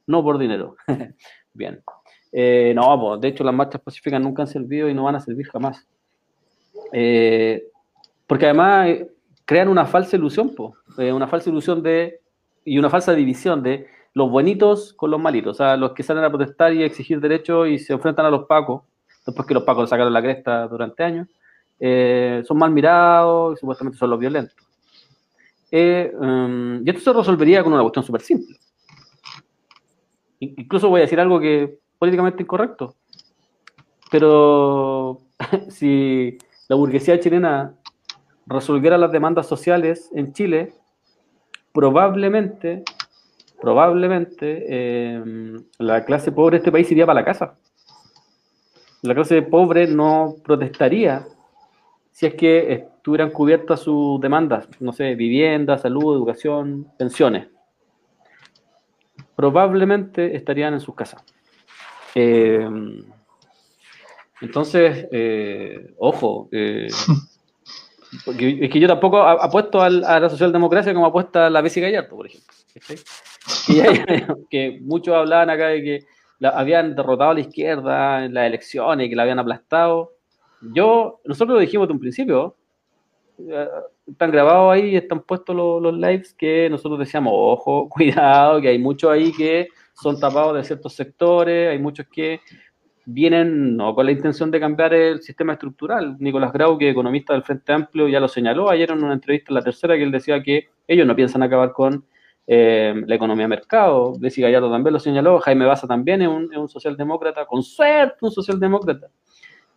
no 0.05 0.24
por 0.24 0.38
dinero. 0.38 0.76
Bien. 1.53 1.82
Eh, 2.32 2.74
no, 2.76 2.99
pues, 2.99 3.22
de 3.22 3.28
hecho 3.30 3.43
las 3.43 3.55
marchas 3.55 3.82
pacíficas 3.82 4.22
nunca 4.22 4.43
han 4.43 4.47
servido 4.47 4.88
y 4.88 4.93
no 4.93 5.03
van 5.03 5.15
a 5.15 5.19
servir 5.19 5.47
jamás. 5.47 5.86
Eh, 6.93 7.63
porque 8.28 8.45
además 8.45 8.88
crean 9.52 9.68
una 9.68 9.86
falsa 9.86 10.16
ilusión, 10.16 10.56
eh, 10.97 11.12
una 11.12 11.28
falsa 11.28 11.49
ilusión 11.49 11.84
de, 11.84 12.22
y 12.64 12.78
una 12.80 12.89
falsa 12.89 13.12
división 13.12 13.62
de 13.62 13.86
los 14.14 14.32
buenitos 14.32 14.93
con 14.93 15.12
los 15.12 15.20
malitos, 15.20 15.52
o 15.52 15.58
sea, 15.58 15.76
los 15.76 15.91
que 15.91 16.04
salen 16.04 16.24
a 16.24 16.30
protestar 16.30 16.74
y 16.74 16.84
a 16.84 16.86
exigir 16.86 17.20
derechos 17.20 17.68
y 17.68 17.78
se 17.78 17.91
enfrentan 17.91 18.26
a 18.26 18.30
los 18.30 18.45
pacos, 18.45 18.84
después 19.26 19.45
que 19.45 19.54
los 19.54 19.64
pacos 19.64 19.89
sacaron 19.89 20.14
la 20.14 20.22
cresta 20.22 20.70
durante 20.70 21.04
años, 21.04 21.28
eh, 21.82 22.41
son 22.47 22.60
mal 22.60 22.72
mirados 22.72 23.58
y 23.58 23.60
supuestamente 23.60 23.97
son 23.97 24.12
los 24.12 24.20
violentos. 24.20 24.56
Eh, 25.70 26.14
um, 26.18 26.88
y 26.88 26.89
esto 26.89 27.12
se 27.12 27.20
resolvería 27.20 27.62
con 27.62 27.74
una 27.74 27.82
cuestión 27.82 28.06
súper 28.06 28.22
simple. 28.22 28.56
Incluso 30.39 30.88
voy 30.88 31.02
a 31.02 31.04
decir 31.04 31.20
algo 31.20 31.41
que 31.41 31.64
es 31.64 31.70
políticamente 31.99 32.41
incorrecto, 32.41 32.95
pero 34.10 35.20
si 35.68 36.38
la 36.70 36.78
burguesía 36.78 37.20
chilena 37.20 37.76
resolviera 38.46 38.98
las 38.98 39.12
demandas 39.12 39.48
sociales 39.48 40.10
en 40.14 40.34
Chile, 40.34 40.74
probablemente, 41.74 42.84
probablemente 43.60 44.66
eh, 44.68 45.24
la 45.78 46.04
clase 46.06 46.32
pobre 46.32 46.56
de 46.56 46.58
este 46.60 46.72
país 46.72 46.92
iría 46.92 47.06
para 47.06 47.22
la 47.22 47.26
casa. 47.26 47.56
La 49.02 49.16
clase 49.16 49.42
pobre 49.42 49.88
no 49.88 50.36
protestaría 50.44 51.26
si 52.12 52.26
es 52.28 52.36
que 52.36 52.74
estuvieran 52.74 53.32
cubiertas 53.32 53.80
sus 53.80 54.20
demandas, 54.22 54.68
no 54.80 54.92
sé, 54.92 55.16
vivienda, 55.16 55.78
salud, 55.78 56.16
educación, 56.16 56.88
pensiones. 56.98 57.48
Probablemente 59.36 60.36
estarían 60.36 60.74
en 60.74 60.82
sus 60.82 60.94
casas. 60.94 61.24
Eh, 62.14 62.68
entonces, 64.42 65.08
eh, 65.12 65.94
ojo, 65.98 66.50
Porque 68.26 68.59
es 68.62 68.70
que 68.70 68.80
yo 68.80 68.88
tampoco 68.88 69.22
apuesto 69.22 69.82
a 69.82 69.89
la 69.89 70.30
socialdemocracia 70.30 70.93
como 70.93 71.05
apuesta 71.05 71.47
a 71.47 71.49
la 71.49 71.62
Bessie 71.62 71.82
Gallardo, 71.82 72.16
por 72.16 72.28
ejemplo. 72.28 72.53
que 74.49 74.80
muchos 74.82 75.16
hablaban 75.16 75.49
acá 75.49 75.68
de 75.68 75.84
que 75.84 76.05
habían 76.47 76.95
derrotado 76.95 77.32
a 77.32 77.34
la 77.34 77.39
izquierda 77.39 78.26
en 78.26 78.34
las 78.34 78.47
elecciones, 78.47 79.09
que 79.09 79.16
la 79.16 79.24
habían 79.24 79.39
aplastado. 79.39 80.12
Yo, 80.62 81.22
nosotros 81.26 81.55
lo 81.55 81.62
dijimos 81.62 81.88
desde 81.88 81.93
un 81.93 81.99
principio, 81.99 82.55
eh, 83.39 83.68
están 84.07 84.32
grabados 84.32 84.74
ahí, 84.74 84.95
están 84.95 85.22
puestos 85.22 85.55
los 85.55 85.93
lives 85.93 86.34
que 86.34 86.70
nosotros 86.70 86.99
decíamos, 86.99 87.34
ojo, 87.36 87.89
cuidado, 87.89 88.62
que 88.62 88.70
hay 88.70 88.80
muchos 88.80 89.12
ahí 89.12 89.32
que 89.32 89.68
son 89.93 90.20
tapados 90.20 90.55
de 90.55 90.64
ciertos 90.64 90.93
sectores, 90.93 91.70
hay 91.70 91.80
muchos 91.80 92.07
que 92.12 92.41
vienen 93.06 93.76
no 93.76 93.95
con 93.95 94.06
la 94.06 94.12
intención 94.12 94.52
de 94.52 94.60
cambiar 94.60 94.93
el 94.93 95.22
sistema 95.22 95.54
estructural. 95.54 96.18
Nicolás 96.20 96.54
Grau, 96.54 96.78
que 96.78 96.88
es 96.88 96.91
economista 96.91 97.34
del 97.34 97.43
Frente 97.43 97.74
Amplio, 97.74 98.08
ya 98.08 98.20
lo 98.20 98.28
señaló 98.28 98.70
ayer 98.70 98.91
en 98.91 99.04
una 99.04 99.14
entrevista 99.14 99.52
en 99.52 99.56
la 99.56 99.64
tercera, 99.64 99.95
que 99.95 100.04
él 100.04 100.12
decía 100.12 100.41
que 100.41 100.70
ellos 100.88 101.08
no 101.08 101.16
piensan 101.16 101.43
acabar 101.43 101.72
con 101.72 102.06
eh, 102.47 102.93
la 103.06 103.16
economía 103.16 103.45
de 103.45 103.49
mercado. 103.49 104.14
Desi 104.20 104.41
Gallardo 104.41 104.72
también 104.72 104.93
lo 104.93 104.99
señaló, 104.99 105.39
Jaime 105.39 105.66
Baza 105.66 105.88
también 105.88 106.22
es 106.22 106.28
un, 106.28 106.70
socialdemócrata, 106.70 107.45
con 107.45 107.64
suerte 107.64 108.18
un 108.22 108.32
socialdemócrata. 108.32 109.08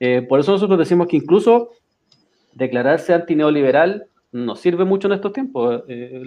Eh, 0.01 0.23
por 0.29 0.41
eso 0.41 0.53
nosotros 0.53 0.79
decimos 0.79 1.07
que 1.07 1.17
incluso 1.17 1.71
declararse 2.53 3.15
antineoliberal 3.15 4.07
no 4.35 4.57
sirve 4.57 4.85
mucho 4.85 5.07
en 5.07 5.15
estos 5.15 5.33
tiempos. 5.33 5.85
Eh, 5.87 6.21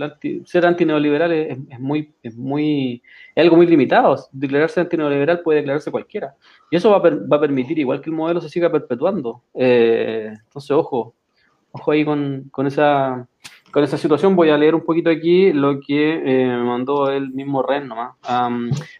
ser 0.46 0.66
antineoliberal 0.66 1.34
es, 1.34 1.58
muy, 1.78 2.14
es 2.24 2.38
muy, 2.38 3.04
es 3.36 3.44
algo 3.44 3.58
muy 3.58 3.68
limitado. 3.68 4.16
Declararse 4.32 4.80
antineoliberal 4.80 5.42
puede 5.42 5.58
declararse 5.58 5.92
cualquiera. 5.92 6.34
Y 6.72 6.78
eso 6.78 6.90
va 6.90 7.00
va 7.00 7.38
a 7.38 7.42
permitir, 7.42 7.78
igual 7.78 8.00
que 8.00 8.10
el 8.10 8.16
modelo 8.16 8.40
se 8.40 8.48
siga 8.48 8.72
perpetuando. 8.72 9.44
Eh, 9.54 10.32
entonces, 10.32 10.72
ojo, 10.72 11.16
ojo 11.72 11.92
ahí 11.92 12.06
con, 12.06 12.48
con, 12.50 12.66
esa, 12.66 13.28
con 13.72 13.84
esa 13.84 13.98
situación. 13.98 14.38
Voy 14.38 14.52
a 14.52 14.58
leer 14.58 14.74
un 14.74 14.86
poquito 14.86 15.10
aquí 15.10 15.52
lo 15.52 15.82
que 15.82 16.14
eh, 16.14 16.48
me 16.48 16.64
mandó 16.64 17.10
el 17.10 17.32
mismo 17.34 17.62
Ren 17.62 17.90
nomás. 17.90 18.16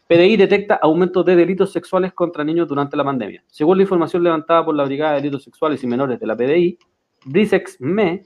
PDI 0.06 0.36
detecta 0.36 0.80
aumento 0.82 1.24
de 1.24 1.38
delitos 1.38 1.72
sexuales 1.72 2.12
contra 2.12 2.44
niños 2.44 2.68
durante 2.68 2.98
la 2.98 3.06
pandemia. 3.06 3.42
Según 3.48 3.78
la 3.78 3.84
información 3.84 4.22
levantada 4.22 4.66
por 4.66 4.76
la 4.76 4.84
Brigada 4.84 5.14
de 5.14 5.22
Delitos 5.22 5.46
Sexuales 5.46 5.82
y 5.82 5.88
Menores 5.88 6.20
de 6.20 6.28
la 6.28 6.36
PDI, 6.36 6.78
DISEX-ME 7.24 8.26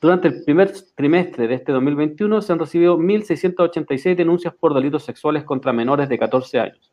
durante 0.00 0.28
el 0.28 0.44
primer 0.44 0.72
trimestre 0.94 1.46
de 1.46 1.54
este 1.54 1.72
2021 1.72 2.40
se 2.40 2.52
han 2.52 2.58
recibido 2.58 2.98
1.686 2.98 4.16
denuncias 4.16 4.54
por 4.54 4.74
delitos 4.74 5.04
sexuales 5.04 5.44
contra 5.44 5.72
menores 5.72 6.08
de 6.08 6.18
14 6.18 6.58
años 6.58 6.90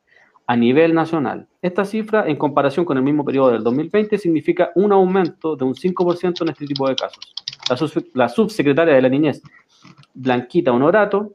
a 0.47 0.55
nivel 0.55 0.93
nacional. 0.93 1.47
Esta 1.61 1.83
cifra, 1.83 2.25
en 2.27 2.37
comparación 2.37 2.85
con 2.85 2.97
el 2.97 3.03
mismo 3.03 3.25
periodo 3.25 3.51
del 3.51 3.63
2020, 3.63 4.17
significa 4.17 4.71
un 4.75 4.93
aumento 4.93 5.57
de 5.57 5.65
un 5.65 5.75
5% 5.75 6.41
en 6.41 6.49
este 6.49 6.65
tipo 6.65 6.87
de 6.87 6.95
casos. 6.95 7.33
La, 8.13 8.29
subsecretaria 8.29 8.95
de 8.95 9.01
la 9.01 9.09
Niñez, 9.09 9.41
Blanquita 10.13 10.71
Honorato, 10.71 11.33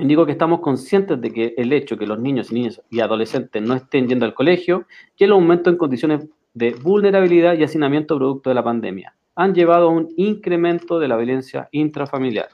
indicó 0.00 0.26
que 0.26 0.32
estamos 0.32 0.60
conscientes 0.60 1.20
de 1.20 1.30
que 1.30 1.54
el 1.56 1.72
hecho 1.72 1.96
que 1.96 2.06
los 2.06 2.18
niños 2.18 2.50
y 2.50 2.54
niñas 2.54 2.82
y 2.90 2.98
adolescentes 2.98 3.62
no 3.62 3.74
estén 3.74 4.08
yendo 4.08 4.26
al 4.26 4.34
colegio 4.34 4.86
y 5.16 5.24
el 5.24 5.30
aumento 5.30 5.70
en 5.70 5.76
condiciones 5.76 6.26
de 6.54 6.72
vulnerabilidad 6.72 7.54
y 7.54 7.64
hacinamiento 7.64 8.16
producto 8.16 8.50
de 8.50 8.54
la 8.54 8.64
pandemia 8.64 9.14
han 9.36 9.54
llevado 9.54 9.88
a 9.88 9.92
un 9.92 10.08
incremento 10.16 10.98
de 10.98 11.08
la 11.08 11.16
violencia 11.16 11.68
intrafamiliar. 11.72 12.48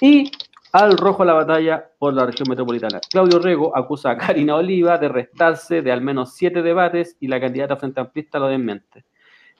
Y 0.00 0.30
al 0.72 0.98
rojo 0.98 1.24
la 1.24 1.34
batalla 1.34 1.88
por 1.98 2.12
la 2.14 2.26
región 2.26 2.48
metropolitana. 2.48 2.98
Claudio 3.08 3.38
Rego 3.38 3.76
acusa 3.76 4.10
a 4.10 4.18
Karina 4.18 4.56
Oliva 4.56 4.98
de 4.98 5.08
restarse 5.08 5.82
de 5.82 5.92
al 5.92 6.00
menos 6.00 6.34
siete 6.34 6.62
debates 6.62 7.16
y 7.20 7.28
la 7.28 7.40
candidata 7.40 7.76
frente 7.76 8.00
amplista 8.00 8.40
lo 8.40 8.48
desmente. 8.48 9.04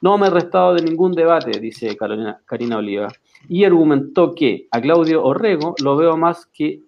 No 0.00 0.18
me 0.18 0.26
he 0.26 0.30
restado 0.30 0.74
de 0.74 0.82
ningún 0.82 1.12
debate, 1.12 1.60
dice 1.60 1.96
Carolina, 1.96 2.40
Karina 2.44 2.78
Oliva, 2.78 3.06
y 3.48 3.64
argumentó 3.64 4.34
que 4.34 4.66
a 4.72 4.80
Claudio 4.80 5.22
Orrego 5.22 5.76
lo 5.80 5.96
veo 5.96 6.16
más 6.16 6.46
que 6.46 6.80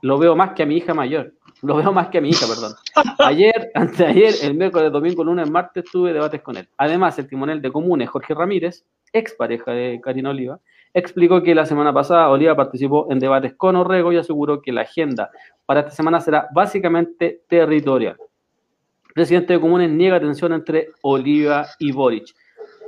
lo 0.00 0.18
veo 0.18 0.34
más 0.34 0.52
que 0.54 0.62
a 0.62 0.66
mi 0.66 0.78
hija 0.78 0.94
mayor. 0.94 1.34
Lo 1.62 1.76
veo 1.76 1.92
más 1.92 2.08
que 2.08 2.18
a 2.18 2.20
mi 2.20 2.30
hija, 2.30 2.46
perdón. 2.46 2.72
Ayer, 3.18 3.70
anteayer, 3.74 4.34
el 4.42 4.54
miércoles, 4.54 4.90
domingo, 4.90 5.22
lunes, 5.22 5.48
martes, 5.48 5.84
tuve 5.90 6.12
debates 6.12 6.42
con 6.42 6.56
él. 6.56 6.68
Además, 6.76 7.16
el 7.20 7.28
timonel 7.28 7.62
de 7.62 7.70
comunes, 7.70 8.10
Jorge 8.10 8.34
Ramírez, 8.34 8.84
ex 9.12 9.34
pareja 9.34 9.70
de 9.70 10.00
Karina 10.02 10.30
Oliva, 10.30 10.58
explicó 10.92 11.40
que 11.40 11.54
la 11.54 11.64
semana 11.64 11.92
pasada 11.92 12.28
Oliva 12.30 12.56
participó 12.56 13.06
en 13.10 13.20
debates 13.20 13.54
con 13.54 13.76
Orrego 13.76 14.12
y 14.12 14.16
aseguró 14.16 14.60
que 14.60 14.72
la 14.72 14.82
agenda 14.82 15.30
para 15.64 15.80
esta 15.80 15.92
semana 15.92 16.20
será 16.20 16.48
básicamente 16.52 17.42
territorial. 17.48 18.16
Presidente 19.14 19.52
de 19.52 19.60
comunes 19.60 19.90
niega 19.90 20.18
tensión 20.18 20.52
entre 20.52 20.88
Oliva 21.02 21.66
y 21.78 21.92
Boric. 21.92 22.34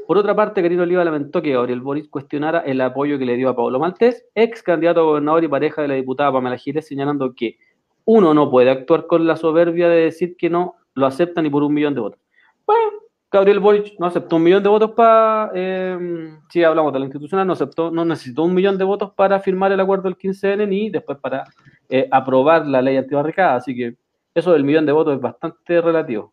Por 0.06 0.18
otra 0.18 0.34
parte, 0.34 0.62
Karina 0.62 0.82
Oliva 0.82 1.04
lamentó 1.04 1.40
que 1.40 1.52
Gabriel 1.52 1.80
Boric 1.80 2.10
cuestionara 2.10 2.58
el 2.60 2.80
apoyo 2.80 3.18
que 3.18 3.24
le 3.24 3.36
dio 3.36 3.48
a 3.48 3.56
Pablo 3.56 3.78
Maltés, 3.78 4.26
ex 4.34 4.62
candidato 4.62 5.00
a 5.00 5.04
gobernador 5.04 5.44
y 5.44 5.48
pareja 5.48 5.80
de 5.80 5.88
la 5.88 5.94
diputada 5.94 6.32
Pamela 6.32 6.58
Giles, 6.58 6.86
señalando 6.86 7.34
que 7.34 7.56
uno 8.04 8.34
no 8.34 8.50
puede 8.50 8.70
actuar 8.70 9.06
con 9.06 9.26
la 9.26 9.36
soberbia 9.36 9.88
de 9.88 10.04
decir 10.04 10.36
que 10.36 10.50
no 10.50 10.76
lo 10.94 11.06
aceptan 11.06 11.44
ni 11.44 11.50
por 11.50 11.62
un 11.62 11.74
millón 11.74 11.94
de 11.94 12.00
votos. 12.00 12.20
Bueno, 12.66 12.90
Gabriel 13.30 13.58
Boric 13.60 13.98
no 13.98 14.06
aceptó 14.06 14.36
un 14.36 14.44
millón 14.44 14.62
de 14.62 14.68
votos 14.68 14.92
para, 14.92 15.50
eh, 15.54 16.36
si 16.48 16.62
hablamos 16.62 16.92
de 16.92 17.00
la 17.00 17.06
institucional, 17.06 17.46
no 17.46 17.54
aceptó, 17.54 17.90
no 17.90 18.04
necesitó 18.04 18.44
un 18.44 18.54
millón 18.54 18.78
de 18.78 18.84
votos 18.84 19.12
para 19.12 19.40
firmar 19.40 19.72
el 19.72 19.80
acuerdo 19.80 20.04
del 20.04 20.16
15N 20.16 20.68
ni 20.68 20.90
después 20.90 21.18
para 21.18 21.44
eh, 21.88 22.08
aprobar 22.10 22.66
la 22.66 22.80
ley 22.80 22.96
antibarricada, 22.96 23.56
así 23.56 23.74
que 23.74 23.96
eso 24.34 24.52
del 24.52 24.64
millón 24.64 24.86
de 24.86 24.92
votos 24.92 25.14
es 25.14 25.20
bastante 25.20 25.80
relativo. 25.80 26.32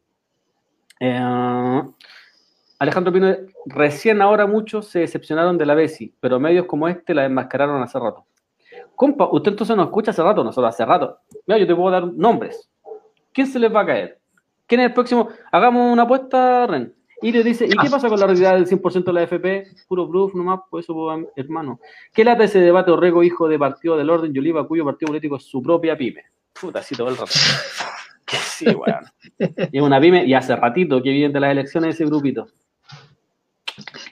Eh, 1.00 1.82
Alejandro 2.78 3.14
Pino, 3.14 3.36
recién 3.66 4.22
ahora 4.22 4.46
muchos 4.46 4.88
se 4.88 5.00
decepcionaron 5.00 5.58
de 5.58 5.66
la 5.66 5.76
BESI, 5.76 6.16
pero 6.20 6.40
medios 6.40 6.66
como 6.66 6.88
este 6.88 7.14
la 7.14 7.26
enmascararon 7.26 7.82
hace 7.82 8.00
rato. 8.00 8.26
Compa, 9.02 9.28
usted 9.32 9.54
entonces 9.54 9.76
nos 9.76 9.88
escucha 9.88 10.12
hace 10.12 10.22
rato, 10.22 10.44
nosotros 10.44 10.76
hace 10.76 10.86
rato. 10.86 11.18
Mira, 11.48 11.58
yo 11.58 11.66
te 11.66 11.74
puedo 11.74 11.90
dar 11.90 12.06
nombres. 12.06 12.70
¿Quién 13.34 13.48
se 13.48 13.58
les 13.58 13.74
va 13.74 13.82
a 13.82 13.86
caer? 13.88 14.20
¿Quién 14.68 14.82
es 14.82 14.90
el 14.90 14.94
próximo? 14.94 15.28
Hagamos 15.52 15.92
una 15.92 16.04
apuesta, 16.04 16.68
Ren. 16.68 16.94
Y 17.20 17.32
le 17.32 17.44
dice, 17.44 17.66
¿y 17.66 17.70
qué 17.70 17.90
pasa 17.90 18.10
con 18.10 18.20
la 18.20 18.28
realidad 18.28 18.54
del 18.54 18.68
100% 18.68 19.04
de 19.04 19.14
la 19.14 19.24
FP? 19.24 19.70
Puro 19.88 20.06
bluff 20.06 20.36
nomás, 20.36 20.60
pues 20.70 20.86
eso, 20.86 20.94
hermano. 21.36 21.80
¿Qué 22.14 22.24
lata 22.24 22.44
ese 22.44 22.60
debate 22.60 22.92
Orrego, 22.92 23.24
hijo 23.24 23.48
de 23.48 23.58
Partido 23.58 23.98
del 23.98 24.08
Orden 24.08 24.34
y 24.36 24.38
Oliva, 24.38 24.68
cuyo 24.68 24.86
partido 24.86 25.08
político 25.08 25.38
es 25.38 25.46
su 25.46 25.64
propia 25.64 25.98
pyme? 25.98 26.24
Puta, 26.62 26.78
así 26.78 26.94
todo 26.94 27.10
el 27.10 27.18
rato. 27.18 27.32
Sí, 28.28 28.68
weón. 28.68 29.06
Y 29.72 29.78
es 29.80 29.84
una 29.84 30.00
pyme, 30.00 30.26
y 30.26 30.36
hace 30.36 30.56
ratito 30.56 31.02
que 31.02 31.10
vienen 31.10 31.34
de 31.34 31.40
las 31.40 31.52
elecciones 31.52 31.96
ese 31.96 32.06
grupito. 32.06 32.46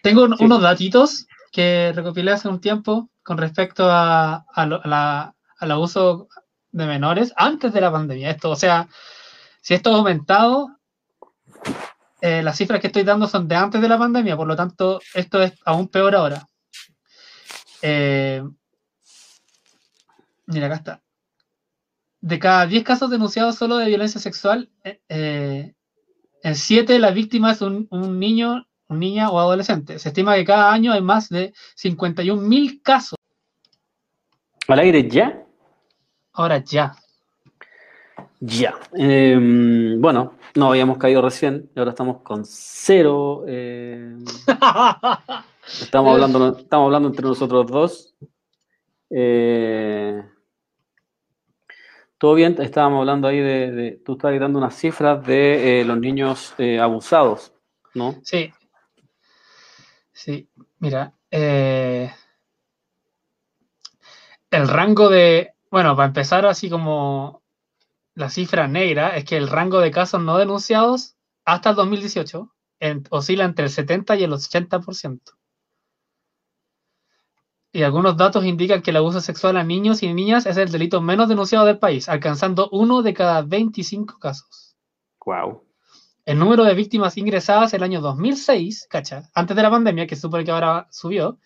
Tengo 0.01 0.27
unos 0.39 0.61
datitos 0.63 1.27
que 1.51 1.91
recopilé 1.93 2.31
hace 2.31 2.47
un 2.47 2.59
tiempo 2.59 3.07
con 3.29 3.37
respecto 3.37 3.87
a, 3.87 4.43
la, 4.85 5.35
al 5.59 5.71
abuso 5.71 6.29
de 6.71 6.87
menores 6.87 7.31
antes 7.35 7.71
de 7.71 7.79
la 7.79 7.91
pandemia. 7.91 8.31
Esto, 8.31 8.49
o 8.49 8.55
sea, 8.55 8.89
si 9.61 9.75
esto 9.75 9.93
ha 9.93 9.97
aumentado, 9.97 10.79
eh, 12.21 12.41
las 12.41 12.57
cifras 12.57 12.81
que 12.81 12.87
estoy 12.87 13.03
dando 13.03 13.27
son 13.27 13.47
de 13.47 13.55
antes 13.55 13.79
de 13.81 13.87
la 13.87 13.99
pandemia, 13.99 14.35
por 14.35 14.47
lo 14.47 14.55
tanto, 14.55 14.99
esto 15.13 15.43
es 15.43 15.53
aún 15.63 15.89
peor 15.89 16.15
ahora. 16.15 16.47
Eh, 17.83 18.41
mira, 20.47 20.65
acá 20.65 20.75
está. 20.75 21.03
De 22.21 22.39
cada 22.39 22.65
10 22.65 22.83
casos 22.83 23.11
denunciados 23.11 23.57
solo 23.57 23.77
de 23.77 23.85
violencia 23.85 24.19
sexual, 24.19 24.71
eh, 24.83 25.75
en 26.41 26.55
7 26.55 26.97
la 26.97 27.11
víctima 27.11 27.51
es 27.51 27.61
un, 27.61 27.87
un 27.91 28.19
niño 28.19 28.65
niña 28.97 29.29
o 29.29 29.39
adolescente. 29.39 29.99
Se 29.99 30.09
estima 30.09 30.35
que 30.35 30.45
cada 30.45 30.71
año 30.71 30.91
hay 30.91 31.01
más 31.01 31.29
de 31.29 31.53
51 31.75 32.41
mil 32.41 32.81
casos. 32.81 33.18
¿Al 34.69 34.79
aire 34.79 35.09
ya? 35.09 35.43
Ahora 36.33 36.63
ya. 36.63 36.95
Ya. 38.39 38.75
Em, 38.93 39.99
bueno, 39.99 40.35
no 40.55 40.69
habíamos 40.69 40.97
caído 40.97 41.21
recién 41.21 41.69
y 41.75 41.79
ahora 41.79 41.91
estamos 41.91 42.21
con 42.21 42.45
cero. 42.45 43.43
Em, 43.47 44.23
estamos, 45.81 46.13
hablando, 46.13 46.57
estamos 46.57 46.85
hablando 46.85 47.09
entre 47.09 47.25
nosotros 47.25 47.67
dos. 47.67 48.15
Eh, 49.09 50.23
todo 52.19 52.35
bien, 52.35 52.55
estábamos 52.59 52.99
hablando 52.99 53.27
ahí 53.27 53.39
de, 53.39 54.01
tú 54.05 54.13
estabas 54.13 54.39
dando 54.39 54.59
unas 54.59 54.75
cifras 54.75 55.25
de 55.25 55.81
eh, 55.81 55.85
los 55.85 55.97
niños 55.99 56.53
eh, 56.59 56.79
abusados, 56.79 57.53
¿no? 57.95 58.15
Sí, 58.23 58.53
Sí, 60.19 60.49
mira, 60.79 61.13
eh, 61.31 62.11
el 64.51 64.67
rango 64.67 65.09
de, 65.09 65.53
bueno, 65.71 65.95
para 65.95 66.07
empezar 66.07 66.45
así 66.45 66.69
como 66.69 67.43
la 68.15 68.29
cifra 68.29 68.67
negra, 68.67 69.15
es 69.15 69.25
que 69.25 69.37
el 69.37 69.47
rango 69.47 69.79
de 69.79 69.91
casos 69.91 70.21
no 70.21 70.37
denunciados 70.37 71.15
hasta 71.45 71.71
el 71.71 71.75
2018 71.75 72.51
oscila 73.09 73.45
entre 73.45 73.65
el 73.65 73.71
70 73.71 74.15
y 74.15 74.23
el 74.23 74.31
80%. 74.31 75.19
Y 77.71 77.83
algunos 77.83 78.17
datos 78.17 78.45
indican 78.45 78.81
que 78.81 78.89
el 78.89 78.97
abuso 78.97 79.21
sexual 79.21 79.57
a 79.57 79.63
niños 79.63 80.01
y 80.01 80.11
niñas 80.11 80.47
es 80.47 80.57
el 80.57 80.71
delito 80.71 81.01
menos 81.01 81.29
denunciado 81.29 81.65
del 81.65 81.77
país, 81.77 82.09
alcanzando 82.09 82.67
uno 82.71 83.03
de 83.03 83.13
cada 83.13 83.43
25 83.43 84.17
casos. 84.17 84.75
Wow. 85.23 85.63
El 86.25 86.39
número 86.39 86.63
de 86.63 86.73
víctimas 86.73 87.17
ingresadas 87.17 87.73
el 87.73 87.83
año 87.83 88.01
2006, 88.01 88.87
cacha, 88.89 89.29
antes 89.35 89.55
de 89.55 89.61
la 89.61 89.69
pandemia, 89.69 90.07
que 90.07 90.15
supone 90.15 90.43
que 90.43 90.51
ahora 90.51 90.87
subió, 90.89 91.37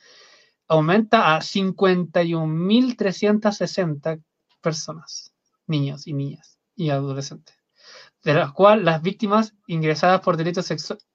aumenta 0.73 1.35
a 1.35 1.39
51.360 1.39 4.23
personas, 4.61 5.33
niños 5.67 6.07
y 6.07 6.13
niñas 6.13 6.57
y 6.75 6.89
adolescentes, 6.89 7.55
de 8.23 8.33
las 8.33 8.51
cuales 8.51 8.83
las 8.83 9.03
víctimas 9.03 9.53
ingresadas 9.67 10.21
por 10.21 10.35
delitos 10.35 10.67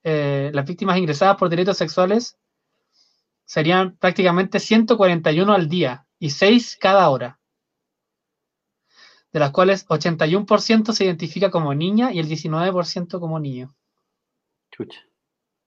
eh, 0.05 0.53
las 0.55 0.65
víctimas 0.65 0.99
ingresadas 0.99 1.37
por 1.37 1.49
delitos 1.49 1.77
sexuales 1.77 2.39
serían 3.45 3.97
prácticamente 3.97 4.61
141 4.61 5.53
al 5.53 5.69
día 5.69 6.07
y 6.21 6.31
6 6.31 6.79
cada 6.81 7.11
hora, 7.11 7.41
de 9.33 9.41
las 9.41 9.51
cuales 9.51 9.89
81% 9.89 10.93
se 10.93 11.05
identifica 11.05 11.51
como 11.51 11.75
niña 11.75 12.13
y 12.13 12.21
el 12.21 12.29
19% 12.29 13.19
como 13.19 13.41
niño. 13.41 13.75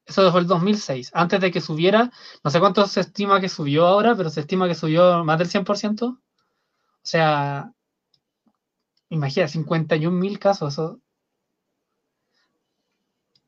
Eso 0.05 0.31
fue 0.31 0.41
el 0.41 0.47
2006, 0.47 1.11
antes 1.13 1.39
de 1.39 1.51
que 1.51 1.61
subiera, 1.61 2.11
no 2.43 2.51
sé 2.51 2.59
cuánto 2.59 2.85
se 2.87 3.01
estima 3.01 3.39
que 3.39 3.49
subió 3.49 3.87
ahora, 3.87 4.15
pero 4.15 4.29
se 4.29 4.41
estima 4.41 4.67
que 4.67 4.75
subió 4.75 5.23
más 5.23 5.37
del 5.37 5.49
100%. 5.49 6.03
O 6.03 6.19
sea, 7.03 7.71
imagina, 9.09 9.47
51 9.47 10.17
mil 10.17 10.39
casos, 10.39 10.73
eso 10.73 10.99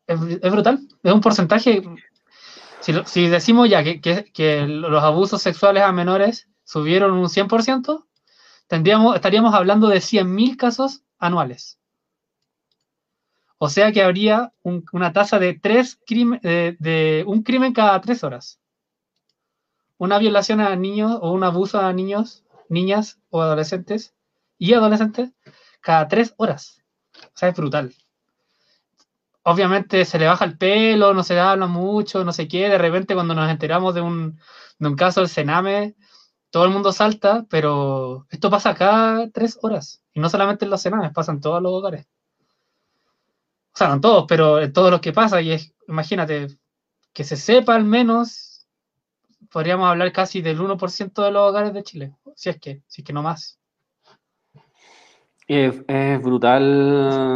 es, 0.07 0.51
brutal, 0.51 0.79
es 1.01 1.13
un 1.13 1.21
porcentaje 1.21 1.81
si, 3.05 3.29
decimos 3.29 3.69
ya 3.69 3.83
que, 3.83 4.67
los 4.67 5.03
abusos 5.03 5.41
sexuales 5.41 5.83
a 5.83 5.93
menores 5.93 6.49
subieron 6.65 7.13
un 7.13 7.29
100%, 7.29 8.05
tendríamos, 8.67 9.15
estaríamos 9.15 9.53
hablando 9.53 9.87
de 9.87 10.01
100.000 10.01 10.57
casos 10.57 11.03
anuales. 11.17 11.79
O 13.65 13.69
sea 13.69 13.93
que 13.93 14.03
habría 14.03 14.51
una 14.91 15.13
tasa 15.13 15.39
de, 15.39 15.53
tres 15.57 15.97
de, 16.05 17.23
un 17.25 17.43
crimen 17.43 17.71
cada 17.71 18.01
tres 18.01 18.21
horas. 18.25 18.59
Una 19.97 20.17
violación 20.17 20.59
a 20.59 20.75
niños 20.75 21.17
o 21.21 21.31
un 21.31 21.45
abuso 21.45 21.79
a 21.79 21.93
niños, 21.93 22.43
niñas 22.67 23.21
o 23.29 23.41
adolescentes 23.41 24.15
y 24.57 24.73
adolescentes 24.73 25.31
cada 25.79 26.09
tres 26.09 26.33
horas. 26.35 26.83
O 27.15 27.35
sea, 27.35 27.47
es 27.47 27.55
brutal 27.55 27.93
obviamente 29.43 30.03
se 30.03 30.19
le 30.19 30.27
baja 30.27 30.43
el 30.43 30.57
pelo, 30.57 31.13
no 31.13 31.23
se 31.23 31.39
habla 31.39 31.67
mucho, 31.67 32.25
no 32.25 32.33
sé 32.33 32.49
qué, 32.49 32.67
de 32.67 32.77
repente 32.77 33.13
cuando 33.13 33.33
nos 33.33 33.49
enteramos 33.49 33.93
de 33.93 34.01
un, 34.01 34.39
de 34.77 34.87
un 34.89 34.95
caso 34.97 35.21
del 35.21 35.29
Sename, 35.29 35.95
todo 36.49 36.65
el 36.65 36.71
mundo 36.71 36.91
salta, 36.91 37.45
pero 37.49 38.25
esto 38.29 38.49
pasa 38.49 38.75
cada 38.75 39.29
tres 39.31 39.57
horas, 39.61 40.03
y 40.13 40.19
no 40.19 40.27
solamente 40.29 40.65
en 40.65 40.71
los 40.71 40.81
Senames, 40.81 41.13
pasa 41.13 41.31
en 41.31 41.39
todos 41.39 41.61
los 41.61 41.71
hogares. 41.71 42.07
O 43.73 43.77
sea, 43.77 43.87
no 43.89 43.99
todos, 43.99 44.25
pero 44.27 44.61
en 44.61 44.71
todos 44.71 44.91
los 44.91 45.01
que 45.01 45.13
pasa, 45.13 45.41
y 45.41 45.51
es, 45.51 45.73
imagínate, 45.87 46.47
que 47.11 47.23
se 47.23 47.35
sepa 47.35 47.75
al 47.75 47.85
menos, 47.85 48.67
podríamos 49.51 49.87
hablar 49.87 50.11
casi 50.11 50.41
del 50.41 50.59
1% 50.59 51.23
de 51.23 51.31
los 51.31 51.49
hogares 51.49 51.73
de 51.73 51.83
Chile, 51.83 52.15
si 52.35 52.49
es 52.49 52.59
que, 52.59 52.83
si 52.87 53.01
es 53.01 53.07
que 53.07 53.13
no 53.13 53.23
más. 53.23 53.59
Es, 55.47 55.75
es 55.87 56.21
brutal. 56.21 56.61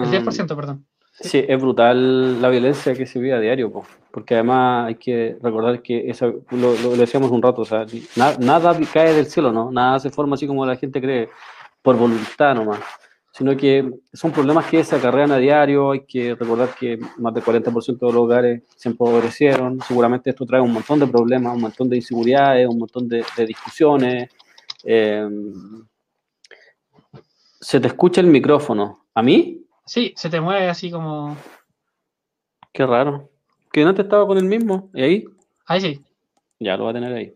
El 0.04 0.26
10%, 0.26 0.56
perdón. 0.56 0.86
Sí, 1.20 1.44
es 1.48 1.60
brutal 1.60 2.40
la 2.40 2.50
violencia 2.50 2.94
que 2.94 3.08
se 3.08 3.18
vive 3.18 3.34
a 3.34 3.40
diario, 3.40 3.72
porque 4.12 4.36
además 4.36 4.88
hay 4.88 4.96
que 4.96 5.38
recordar 5.42 5.82
que 5.82 6.08
eso 6.12 6.44
lo, 6.52 6.78
lo, 6.78 6.96
decíamos 6.96 7.32
un 7.32 7.42
rato, 7.42 7.62
o 7.62 7.66
sea, 7.66 7.88
nada 8.16 8.78
cae 8.94 9.14
del 9.14 9.26
cielo, 9.26 9.52
¿no? 9.52 9.72
Nada 9.72 10.00
se 10.00 10.12
forma 10.12 10.36
así 10.36 10.46
como 10.46 10.64
la 10.64 10.76
gente 10.76 11.02
cree, 11.02 11.30
por 11.82 11.98
voluntad 11.98 12.54
nomás, 12.54 12.80
sino 13.38 13.56
que 13.56 13.88
son 14.14 14.32
problemas 14.32 14.66
que 14.66 14.84
se 14.84 14.96
acarrean 14.96 15.32
a 15.32 15.38
diario, 15.38 15.92
hay 15.92 16.06
que 16.06 16.34
recordar 16.34 16.74
que 16.74 16.98
más 17.18 17.34
del 17.36 17.44
40% 17.44 18.00
de 18.00 18.06
los 18.08 18.16
hogares 18.16 18.64
se 18.76 18.90
empobrecieron, 18.90 19.80
seguramente 19.82 20.32
esto 20.32 20.44
trae 20.46 20.60
un 20.60 20.74
montón 20.74 21.00
de 21.00 21.06
problemas, 21.06 21.54
un 21.54 21.62
montón 21.62 21.88
de 21.88 21.98
inseguridades, 21.98 22.68
un 22.68 22.80
montón 22.80 23.08
de, 23.08 23.24
discusiones. 23.46 24.32
Eh, 24.84 25.30
se 27.62 27.80
te 27.80 27.88
escucha 27.88 28.22
el 28.22 28.28
micrófono. 28.28 29.06
¿A 29.14 29.22
mí? 29.22 29.64
Sí, 29.86 30.14
se 30.16 30.30
te 30.30 30.42
mueve 30.42 30.68
así 30.68 30.90
como. 30.90 31.38
Qué 32.74 32.88
raro. 32.88 33.30
Que 33.72 33.84
no 33.84 33.94
te 33.94 34.02
estaba 34.02 34.26
con 34.26 34.40
el 34.40 34.46
mismo. 34.46 34.90
¿Y 34.96 35.02
ahí? 35.04 35.26
Ahí 35.68 35.82
sí. 35.82 36.02
Ya 36.60 36.76
lo 36.76 36.86
va 36.86 36.90
a 36.90 36.94
tener 36.94 37.14
ahí. 37.14 37.34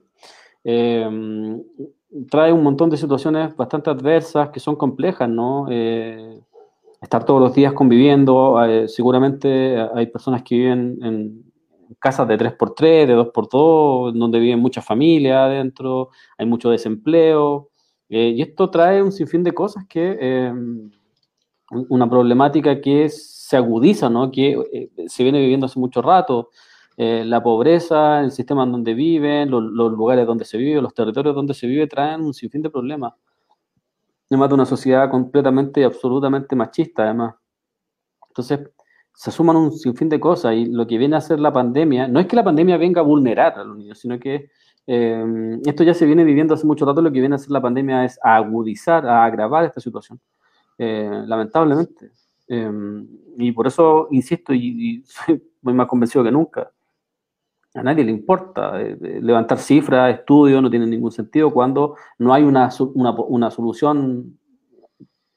Em, 0.63 1.61
trae 2.29 2.51
un 2.51 2.63
montón 2.63 2.89
de 2.89 2.97
situaciones 2.97 3.55
bastante 3.55 3.89
adversas 3.89 4.49
que 4.49 4.59
son 4.59 4.75
complejas, 4.75 5.29
¿no? 5.29 5.67
Eh, 5.69 6.41
estar 7.01 7.23
todos 7.23 7.41
los 7.41 7.53
días 7.53 7.73
conviviendo. 7.73 8.63
Eh, 8.65 8.87
seguramente 8.87 9.77
hay 9.93 10.07
personas 10.07 10.43
que 10.43 10.55
viven 10.55 10.99
en 11.01 11.43
casas 11.99 12.27
de 12.27 12.37
3x3, 12.37 13.07
de 13.07 13.15
2x2, 13.15 14.13
donde 14.13 14.39
viven 14.39 14.59
muchas 14.59 14.85
familias 14.85 15.37
adentro, 15.37 16.09
hay 16.37 16.45
mucho 16.45 16.69
desempleo. 16.69 17.69
Eh, 18.09 18.33
y 18.35 18.41
esto 18.41 18.69
trae 18.69 19.01
un 19.01 19.11
sinfín 19.11 19.43
de 19.43 19.53
cosas 19.53 19.85
que 19.87 20.51
una 21.89 22.09
problemática 22.09 22.81
que 22.81 23.07
se 23.07 23.55
agudiza, 23.55 24.09
¿no? 24.09 24.29
que 24.29 24.89
se 25.07 25.23
viene 25.23 25.39
viviendo 25.39 25.65
hace 25.65 25.79
mucho 25.79 26.01
rato. 26.01 26.49
Eh, 26.97 27.23
la 27.25 27.41
pobreza, 27.41 28.21
el 28.21 28.31
sistema 28.31 28.63
en 28.63 28.71
donde 28.71 28.93
viven, 28.93 29.49
los, 29.49 29.63
lugares 29.63 30.27
donde 30.27 30.45
se 30.45 30.57
vive, 30.57 30.81
los 30.81 30.93
territorios 30.93 31.33
donde 31.35 31.53
se 31.53 31.67
vive, 31.67 31.87
traen 31.87 32.21
un 32.21 32.33
sinfín 32.33 32.61
de 32.61 32.69
problemas. 32.69 33.13
Además 34.29 34.49
de 34.49 34.55
una 34.55 34.65
sociedad 34.65 35.09
completamente 35.09 35.81
y 35.81 35.83
absolutamente 35.83 36.55
machista, 36.55 37.03
además. 37.03 37.35
Entonces, 38.29 38.59
se 39.13 39.31
suman 39.31 39.55
un 39.57 39.71
sinfín 39.71 40.09
de 40.09 40.19
cosas 40.19 40.55
y 40.55 40.65
lo 40.65 40.87
que 40.87 40.97
viene 40.97 41.15
a 41.15 41.19
hacer 41.19 41.39
la 41.39 41.51
pandemia, 41.51 42.07
no 42.07 42.19
es 42.19 42.27
que 42.27 42.35
la 42.35 42.43
pandemia 42.43 42.77
venga 42.77 43.01
a 43.01 43.03
vulnerar 43.03 43.59
a 43.59 43.63
los 43.63 43.77
niños, 43.77 43.99
sino 43.99 44.19
que 44.19 44.49
eh, 44.87 45.59
esto 45.65 45.83
ya 45.83 45.93
se 45.93 46.05
viene 46.05 46.23
viviendo 46.23 46.53
hace 46.53 46.65
mucho 46.65 46.85
rato, 46.85 47.01
lo 47.01 47.11
que 47.11 47.19
viene 47.19 47.35
a 47.35 47.37
hacer 47.37 47.51
la 47.51 47.61
pandemia 47.61 48.05
es 48.05 48.19
agudizar, 48.23 49.05
a 49.05 49.25
agravar 49.25 49.65
esta 49.65 49.81
situación. 49.81 50.19
Eh, 50.77 51.23
lamentablemente. 51.27 52.11
Em, 52.47 53.07
y 53.37 53.51
por 53.51 53.67
eso 53.67 54.07
insisto 54.11 54.53
y, 54.53 55.03
soy 55.05 55.41
muy 55.61 55.73
más 55.73 55.87
convencido 55.87 56.23
que 56.23 56.31
nunca. 56.31 56.71
A 57.73 57.83
nadie 57.83 58.03
le 58.03 58.11
importa 58.11 58.81
eh, 58.81 58.97
levantar 59.21 59.57
cifras, 59.57 60.13
estudios, 60.13 60.61
no 60.61 60.69
tiene 60.69 60.85
ningún 60.85 61.11
sentido 61.11 61.51
cuando 61.51 61.95
no 62.17 62.33
hay 62.33 62.43
una, 62.43 62.69
una, 62.95 63.51
solución 63.51 64.37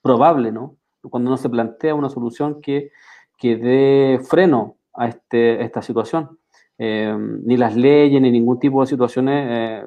probable, 0.02 0.50
¿no? 0.50 0.76
Cuando 1.08 1.30
no 1.30 1.36
se 1.36 1.48
plantea 1.48 1.94
una 1.94 2.08
solución 2.08 2.60
que, 2.60 2.90
que 3.38 3.56
dé 3.56 4.20
freno 4.20 4.76
a, 4.92 5.08
este, 5.08 5.62
esta 5.62 5.80
situación. 5.82 6.38
Em, 6.76 7.40
ni 7.44 7.56
las 7.56 7.76
leyes 7.76 8.20
ni 8.20 8.32
ningún 8.32 8.58
tipo 8.58 8.80
de 8.80 8.88
situaciones 8.88 9.46
eh, 9.48 9.86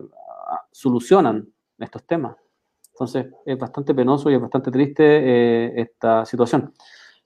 solucionan 0.72 1.48
estos 1.78 2.06
temas. 2.06 2.38
Entonces 2.92 3.28
es 3.46 3.58
bastante 3.58 3.94
penoso 3.94 4.32
y 4.32 4.36
es 4.36 4.42
bastante 4.42 4.72
triste 4.72 5.04
eh, 5.04 5.74
esta 5.82 6.26
situación. 6.26 6.74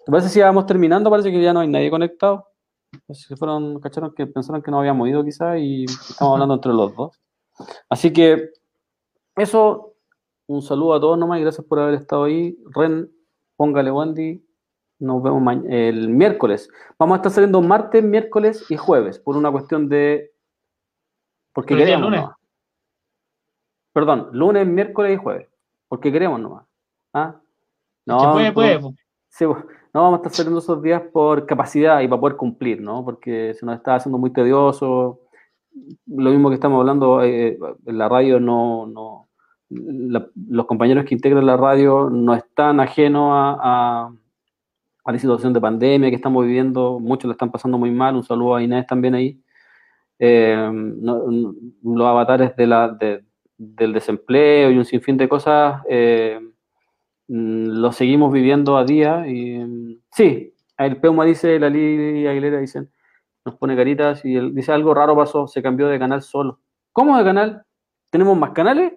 ¿Te 0.04 0.12
parece 0.12 0.30
si 0.30 0.42
vamos 0.42 0.66
terminando? 0.66 1.10
Parece 1.10 1.32
que 1.32 1.42
ya 1.42 1.54
no 1.54 1.60
hay 1.60 1.68
nadie 1.68 1.90
conectado. 1.92 2.51
Si 3.14 3.36
fueron, 3.36 3.80
cacharon 3.80 4.14
que 4.14 4.28
pensaron 4.28 4.62
que 4.62 4.72
no 4.72 4.80
habíamos 4.80 5.08
ido 5.08 5.24
quizás 5.24 5.58
y 5.60 5.86
estamos 5.86 6.34
hablando 6.34 6.56
entre 6.56 6.74
los 6.74 6.96
dos. 6.96 7.20
Así 7.90 8.12
que 8.12 8.50
eso, 9.36 9.94
un 10.48 10.62
saludo 10.62 10.94
a 10.94 11.00
todos 11.00 11.18
nomás 11.18 11.40
y 11.40 11.44
gracias 11.44 11.66
por 11.66 11.80
haber 11.80 11.96
estado 11.96 12.26
ahí. 12.26 12.58
Ren, 12.74 13.12
póngale 13.56 13.92
Wendy. 13.92 14.46
Nos 15.00 15.24
vemos 15.24 15.42
el 15.68 16.10
miércoles. 16.10 16.70
Vamos 17.00 17.16
a 17.16 17.18
estar 17.18 17.32
saliendo 17.32 17.62
martes, 17.62 18.04
miércoles 18.04 18.66
y 18.70 18.78
jueves 18.78 19.20
por 19.20 19.36
una 19.36 19.52
cuestión 19.52 19.90
de... 19.90 20.32
Porque 21.54 21.76
queremos. 21.76 22.12
Lunes. 22.12 22.26
Perdón, 23.94 24.30
lunes, 24.32 24.68
miércoles 24.68 25.16
y 25.16 25.18
jueves 25.18 25.52
porque 25.92 26.10
queremos 26.10 26.40
nomás. 26.40 26.66
¿Ah? 27.14 27.36
No, 28.06 28.32
puede, 28.32 28.54
puede. 28.54 28.80
No 29.94 30.04
vamos 30.04 30.14
a 30.14 30.18
estar 30.18 30.34
saliendo 30.34 30.60
esos 30.60 30.82
días 30.82 31.02
por 31.14 31.46
capacidad 31.46 32.02
y 32.02 32.08
para 32.08 32.22
poder 32.22 32.38
cumplir, 32.38 32.82
¿no? 32.82 33.04
Porque 33.04 33.54
se 33.54 33.66
nos 33.66 33.76
está 33.76 33.96
haciendo 33.96 34.18
muy 34.18 34.32
tedioso. 34.32 35.22
Lo 36.08 36.32
mismo 36.32 36.50
que 36.50 36.56
estamos 36.56 36.80
hablando 36.80 37.24
eh, 37.24 37.58
la 37.86 38.10
radio, 38.10 38.40
no, 38.40 38.86
no 38.88 39.28
los 39.70 40.66
compañeros 40.66 41.06
que 41.06 41.16
integran 41.16 41.46
la 41.46 41.56
radio 41.56 42.10
no 42.10 42.36
están 42.36 42.80
ajenos 42.80 43.32
a, 43.34 44.10
a, 45.06 45.12
la 45.12 45.20
situación 45.20 45.54
de 45.54 45.62
pandemia 45.62 46.10
que 46.10 46.16
estamos 46.16 46.46
viviendo. 46.46 47.00
Muchos 47.00 47.26
lo 47.26 47.32
están 47.32 47.52
pasando 47.52 47.78
muy 47.78 47.92
mal. 47.92 48.16
Un 48.16 48.24
saludo 48.24 48.56
a 48.56 48.64
Inés 48.64 48.86
también 48.86 49.16
ahí. 49.16 49.42
Eh, 50.20 50.72
los 51.84 52.08
avatares 52.08 52.56
de 52.56 52.68
la, 52.68 52.90
de, 52.90 53.24
del 53.58 53.94
desempleo 53.94 54.72
y 54.72 54.78
un 54.78 54.86
sinfín 54.86 55.18
de 55.18 55.28
cosas, 55.28 55.82
eh, 55.90 56.40
lo 57.34 57.94
seguimos 57.94 58.34
viviendo 58.34 58.78
a 58.78 58.84
día. 58.84 59.26
Y 59.28 59.58
mm, 59.58 60.02
sí, 60.12 60.54
el 60.78 60.98
Peuma 61.00 61.24
dice, 61.26 61.58
la 61.60 61.70
Lili 61.70 62.28
Aguilera 62.28 62.60
dicen, 62.60 62.92
nos 63.46 63.56
pone 63.56 63.76
caritas 63.76 64.24
y 64.26 64.36
él 64.36 64.54
dice 64.54 64.72
algo 64.72 64.94
raro 64.94 65.16
pasó, 65.16 65.48
se 65.48 65.62
cambió 65.62 65.88
de 65.88 65.98
canal 65.98 66.22
solo. 66.22 66.60
¿Cómo 66.92 67.18
de 67.18 67.24
canal? 67.24 67.66
¿Tenemos 68.10 68.38
más 68.38 68.52
canales? 68.52 68.94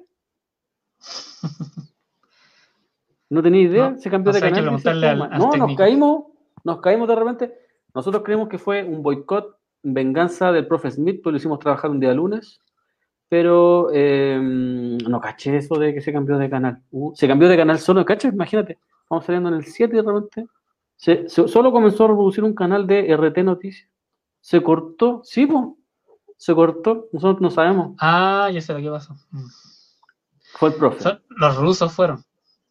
¿No 3.31 3.43
tenía 3.43 3.63
idea? 3.63 3.97
se 3.97 4.11
cambió 4.11 4.33
de 4.33 4.41
canal. 4.41 4.65
no, 5.39 5.53
nos 5.53 5.77
caímos, 5.77 6.25
nos 6.65 6.81
caímos 6.81 7.09
de 7.09 7.15
repente. 7.15 7.55
Nosotros 7.95 8.25
creemos 8.25 8.49
que 8.49 8.59
fue 8.59 8.83
un 8.83 9.03
boicot, 9.03 9.57
venganza 9.85 10.51
del 10.51 10.67
profe 10.67 10.91
Smith, 10.91 11.21
pues 11.23 11.33
lo 11.33 11.37
hicimos 11.37 11.61
trabajar 11.61 11.91
un 11.91 12.01
día 12.01 12.13
lunes 12.13 12.61
pero 13.35 13.91
em, 13.93 14.97
no 14.99 15.21
caché 15.21 15.57
eso 15.57 15.75
de 15.75 15.93
que 15.93 16.01
se 16.01 16.13
cambió 16.13 16.39
de 16.39 16.49
canal. 16.49 16.81
Uh, 16.93 17.13
se 17.17 17.27
cambió 17.27 17.49
de 17.49 17.57
canal 17.57 17.81
solo, 17.81 18.05
¿caché? 18.05 18.29
Imagínate, 18.29 18.79
vamos 19.11 19.25
saliendo 19.25 19.49
en 19.49 19.57
el 19.57 19.65
7 19.65 19.93
y 19.93 20.01
de 20.01 20.07
repente 20.07 20.47
se, 20.95 21.29
solo 21.29 21.73
comenzó 21.73 22.05
a 22.05 22.09
reproducir 22.09 22.45
un 22.45 22.55
canal 22.55 22.87
de 22.87 23.11
RT 23.13 23.39
Noticias. 23.43 23.91
Se 24.41 24.63
cortó, 24.63 25.21
sí, 25.25 25.47
pues. 25.47 25.65
Se 26.37 26.55
cortó, 26.55 27.09
nosotros 27.13 27.41
no 27.41 27.51
sabemos. 27.51 27.97
Ah, 28.01 28.49
ya 28.55 28.61
sé 28.61 28.73
lo 28.73 28.79
que 28.81 28.91
pasó. 28.91 29.15
Mm. 29.33 29.47
Fue 30.53 30.69
el 30.69 30.75
profe. 30.77 31.19
Los 31.31 31.57
rusos 31.57 31.93
fueron. 31.93 32.23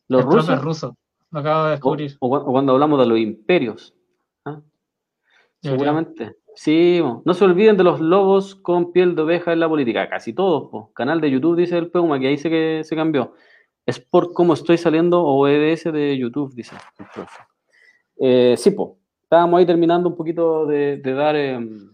Los 0.07 0.21
el 0.23 0.31
rusos. 0.31 0.61
ruso. 0.61 0.97
Lo 1.31 1.39
acabo 1.41 1.65
de 1.65 1.71
descubrir. 1.71 2.15
o 2.21 2.29
cu- 2.29 2.35
o 2.37 2.51
cuando 2.53 2.71
hablamos 2.71 2.97
de 3.01 3.05
los 3.05 3.17
imperios. 3.17 3.93
¿ah? 4.45 4.61
Seguramente. 5.61 6.37
Sí, 6.55 7.01
no 7.25 7.33
se 7.33 7.45
olviden 7.45 7.77
de 7.77 7.83
los 7.83 7.99
lobos 7.99 8.55
con 8.55 8.91
piel 8.91 9.15
de 9.15 9.23
oveja 9.23 9.53
en 9.53 9.59
la 9.59 9.69
política. 9.69 10.07
Casi 10.09 10.33
todos. 10.33 10.69
po. 10.69 10.91
Canal 10.93 11.19
de 11.21 11.31
YouTube, 11.31 11.57
dice 11.57 11.77
el 11.77 11.89
Peuma, 11.89 12.19
que 12.19 12.27
ahí 12.27 12.37
se, 12.37 12.83
se 12.83 12.95
cambió. 12.95 13.33
Es 13.85 13.99
por 13.99 14.33
cómo 14.33 14.53
estoy 14.53 14.77
saliendo 14.77 15.23
o 15.23 15.47
EBS 15.47 15.91
de 15.91 16.17
YouTube, 16.17 16.53
dice 16.53 16.75
el 16.99 17.05
profe. 17.13 17.43
Eh, 18.19 18.55
sí, 18.57 18.71
po. 18.71 18.99
Estábamos 19.23 19.59
ahí 19.59 19.65
terminando 19.65 20.09
un 20.09 20.15
poquito 20.15 20.67
de, 20.67 20.97
de 20.97 21.13
dar 21.13 21.35
em, 21.35 21.91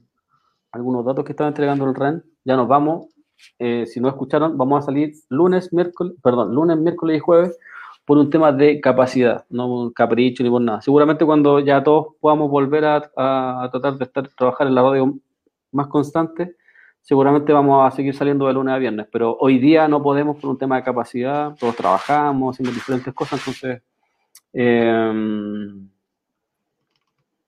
algunos 0.72 1.06
datos 1.06 1.24
que 1.24 1.32
estaba 1.32 1.48
entregando 1.48 1.86
el 1.86 1.96
REN. 1.96 2.24
Ya 2.44 2.58
nos 2.58 2.68
vamos. 2.68 3.08
Eh, 3.58 3.86
si 3.88 4.02
no 4.02 4.10
escucharon, 4.10 4.58
vamos 4.58 4.84
a 4.84 4.86
salir 4.88 5.14
lunes, 5.30 5.72
miércoles, 5.72 6.14
perdón, 6.22 6.54
lunes, 6.54 6.78
miércoles 6.78 7.18
y 7.18 7.20
jueves 7.20 7.58
por 8.10 8.18
un 8.18 8.32
tema 8.32 8.52
de 8.52 8.82
capacidad, 8.82 9.46
no 9.52 9.68
un 9.68 9.94
capricho 9.94 10.42
ni 10.42 10.50
por 10.50 10.64
nada. 10.64 10.82
Seguramente 10.82 11.24
cuando 11.28 11.60
ya 11.60 11.84
todos 11.84 12.16
podamos 12.20 12.50
volver 12.50 12.84
a, 12.84 13.70
tratar 13.72 14.00
de 14.00 14.04
estar, 14.04 14.28
trabajar 14.30 14.66
en 14.66 14.74
la 14.74 14.82
radio 14.82 15.14
más 15.72 15.86
constante, 15.90 16.56
seguramente 17.02 17.54
vamos 17.54 17.86
a 17.86 17.96
seguir 17.96 18.16
saliendo 18.16 18.48
de 18.48 18.54
lunes 18.54 18.74
a 18.74 18.80
viernes, 18.80 19.06
pero 19.12 19.38
hoy 19.40 19.60
día 19.60 19.88
no 19.88 20.02
podemos 20.02 20.38
por 20.38 20.50
un 20.50 20.58
tema 20.58 20.78
de 20.78 20.84
capacidad, 20.86 21.56
todos 21.60 21.76
trabajamos, 21.76 22.56
haciendo 22.56 22.74
diferentes 22.74 23.14
cosas, 23.14 23.42
entonces, 23.42 23.84
eh, 24.54 25.14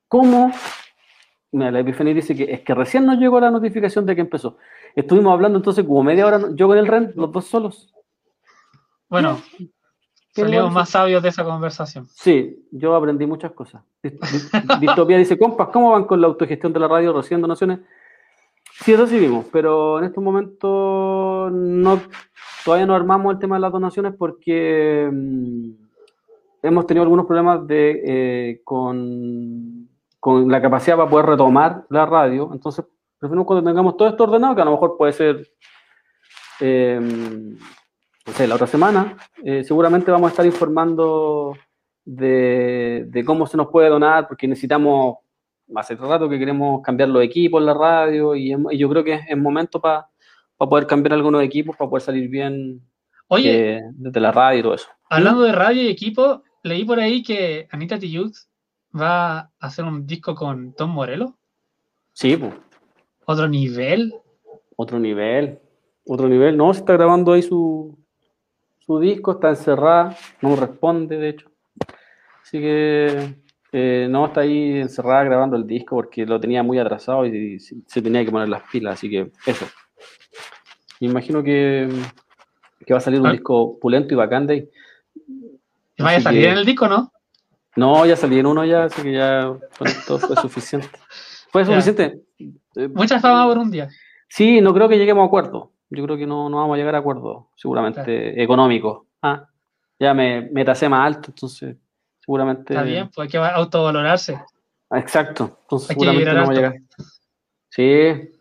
¿cómo? 0.07 0.51
Mira, 1.53 1.71
la 1.71 1.79
Epifanía 1.79 2.13
dice 2.13 2.35
que 2.35 2.43
es 2.43 2.61
que 2.61 2.75
recién 2.75 3.07
nos 3.07 3.17
llegó 3.17 3.39
la 3.39 3.49
notificación 3.49 4.05
de 4.05 4.13
que 4.13 4.21
empezó. 4.21 4.59
Estuvimos 4.95 5.33
hablando 5.33 5.57
entonces 5.57 5.83
como 5.83 6.03
media 6.03 6.27
hora, 6.27 6.39
yo 6.53 6.67
con 6.67 6.77
el 6.77 6.85
REN, 6.85 7.13
los 7.15 7.31
dos 7.31 7.45
solos. 7.45 7.91
Bueno, 9.09 9.39
salimos 10.33 10.71
más 10.71 10.89
sabios 10.89 11.21
de 11.21 11.29
esa 11.29 11.43
conversación. 11.43 12.07
Sí, 12.09 12.67
yo 12.71 12.95
aprendí 12.95 13.25
muchas 13.25 13.51
cosas. 13.51 13.83
Dis- 14.01 14.19
dis- 14.19 14.79
Distopía 14.79 15.17
dice, 15.17 15.37
compas, 15.37 15.69
¿cómo 15.69 15.91
van 15.91 16.05
con 16.05 16.19
la 16.21 16.27
autogestión 16.27 16.71
de 16.73 16.79
la 16.79 16.87
radio 16.87 17.13
recién 17.13 17.41
donaciones? 17.41 17.79
Sí, 18.83 18.95
recibimos, 18.95 19.45
pero 19.51 19.99
en 19.99 20.05
estos 20.05 20.23
momentos 20.23 21.51
no, 21.51 22.01
todavía 22.65 22.85
no 22.87 22.95
armamos 22.95 23.33
el 23.33 23.39
tema 23.39 23.55
de 23.57 23.61
las 23.61 23.71
donaciones 23.71 24.13
porque 24.17 25.07
mm, 25.11 25.69
hemos 26.63 26.87
tenido 26.87 27.03
algunos 27.03 27.25
problemas 27.27 27.67
de, 27.67 28.01
eh, 28.05 28.61
con, 28.63 29.87
con 30.19 30.49
la 30.49 30.61
capacidad 30.61 30.97
para 30.97 31.09
poder 31.09 31.25
retomar 31.27 31.83
la 31.89 32.05
radio. 32.05 32.49
Entonces, 32.53 32.85
preferimos 33.19 33.45
cuando 33.45 33.69
tengamos 33.69 33.97
todo 33.97 34.07
esto 34.07 34.23
ordenado, 34.23 34.55
que 34.55 34.61
a 34.61 34.65
lo 34.65 34.71
mejor 34.71 34.97
puede 34.97 35.13
ser, 35.13 35.47
eh, 36.59 37.55
no 38.25 38.33
sé, 38.33 38.47
la 38.47 38.55
otra 38.55 38.67
semana, 38.67 39.17
eh, 39.43 39.63
seguramente 39.63 40.11
vamos 40.11 40.27
a 40.27 40.31
estar 40.31 40.45
informando 40.45 41.57
de, 42.05 43.05
de 43.07 43.25
cómo 43.25 43.47
se 43.47 43.57
nos 43.57 43.67
puede 43.67 43.89
donar, 43.89 44.27
porque 44.27 44.47
necesitamos, 44.47 45.17
hace 45.75 45.95
rato 45.95 46.29
que 46.29 46.39
queremos 46.39 46.81
cambiar 46.81 47.09
los 47.09 47.23
equipos 47.23 47.59
en 47.61 47.65
la 47.65 47.73
radio 47.73 48.35
y, 48.35 48.55
yo 48.77 48.89
creo 48.89 49.03
que 49.03 49.13
es, 49.13 49.21
es 49.27 49.37
momento 49.37 49.79
para 49.81 50.07
poder 50.57 50.85
cambiar 50.85 51.13
algunos 51.13 51.41
equipos, 51.43 51.75
para 51.75 51.89
poder 51.89 52.03
salir 52.03 52.29
bien 52.29 52.81
Oye, 53.27 53.77
eh, 53.77 53.81
desde 53.93 54.19
la 54.19 54.31
radio 54.31 54.59
y 54.59 54.63
todo 54.63 54.73
eso. 54.75 54.89
hablando 55.09 55.41
de 55.43 55.51
radio 55.51 55.81
y 55.81 55.87
equipo, 55.87 56.43
leí 56.63 56.85
por 56.85 56.99
ahí 56.99 57.23
que 57.23 57.67
Anita 57.71 57.97
Tijoux 57.97 58.49
va 58.99 59.39
a 59.39 59.51
hacer 59.59 59.85
un 59.85 60.05
disco 60.05 60.35
con 60.35 60.73
Tom 60.73 60.91
Morello. 60.91 61.37
Sí, 62.13 62.35
pues, 62.35 62.53
Otro 63.25 63.47
nivel. 63.47 64.13
otro 64.75 64.99
nivel, 64.99 65.59
otro 66.05 66.27
nivel. 66.27 66.57
No, 66.57 66.73
se 66.73 66.81
está 66.81 66.93
grabando 66.93 67.33
ahí 67.33 67.41
su, 67.41 67.97
su 68.91 68.99
disco, 68.99 69.31
está 69.33 69.49
encerrada, 69.49 70.15
no 70.41 70.55
responde, 70.55 71.17
de 71.17 71.29
hecho. 71.29 71.49
Así 72.43 72.59
que 72.59 73.35
eh, 73.71 74.07
no 74.09 74.25
está 74.25 74.41
ahí 74.41 74.79
encerrada 74.79 75.23
grabando 75.23 75.55
el 75.55 75.65
disco 75.65 75.95
porque 75.95 76.25
lo 76.25 76.39
tenía 76.39 76.61
muy 76.63 76.77
atrasado 76.77 77.25
y, 77.25 77.59
se, 77.59 77.75
se 77.87 78.01
tenía 78.01 78.25
que 78.25 78.31
poner 78.31 78.49
las 78.49 78.63
pilas, 78.69 78.95
así 78.95 79.09
que 79.09 79.31
eso. 79.45 79.65
Me 80.99 81.07
imagino 81.07 81.41
que, 81.41 81.87
que 82.85 82.93
va 82.93 82.97
a 82.97 83.01
salir 83.01 83.21
un 83.21 83.27
Ah. 83.27 83.31
disco 83.31 83.79
pulento 83.79 84.13
y 84.13 84.17
bacán 84.17 84.45
de 84.47 84.53
ahí. 84.53 84.69
¿Y 85.97 86.03
vaya 86.03 86.17
a 86.17 86.21
salir 86.21 86.41
que- 86.43 86.49
en 86.49 86.57
el 86.57 86.65
disco, 86.65 86.87
no? 86.87 87.11
No, 87.77 88.05
ya 88.05 88.17
salí 88.17 88.37
en 88.39 88.45
uno 88.47 88.65
ya, 88.65 88.83
así 88.85 89.01
que 89.01 89.13
ya 89.13 89.53
esto 89.85 90.19
fue 90.19 90.35
suficiente. 90.35 90.89
¿Fue 91.51 91.63
suficiente? 91.65 92.21
Mucha 92.93 93.19
fama 93.21 93.45
por 93.47 93.57
un 93.57 93.71
día. 93.71 93.87
Sí, 94.27 94.59
no 94.59 94.73
creo 94.73 94.89
que 94.89 94.97
lleguemos 94.97 95.23
a 95.23 95.27
acuerdo. 95.27 95.71
Yo 95.91 96.05
creo 96.05 96.17
que 96.17 96.25
no, 96.25 96.49
no 96.49 96.57
vamos 96.57 96.75
a 96.75 96.77
llegar 96.77 96.95
a 96.95 96.99
acuerdo, 96.99 97.49
seguramente 97.55 98.41
económico. 98.41 99.07
Ah, 99.21 99.45
ya 99.99 100.13
me, 100.13 100.41
me 100.49 100.63
tasé 100.63 100.87
más 100.87 101.05
alto, 101.05 101.31
entonces 101.31 101.75
seguramente. 102.19 102.73
Está 102.73 102.83
bien, 102.83 103.09
pues 103.13 103.25
hay 103.25 103.29
que 103.29 103.37
autovalorarse. 103.37 104.41
Exacto, 104.91 105.59
entonces 105.63 105.89
Hay 105.89 105.95
seguramente 105.95 106.29
no 106.29 106.35
vamos 106.35 106.49
a 106.49 106.53
llegar. 106.53 106.75
Sí, 107.69 108.31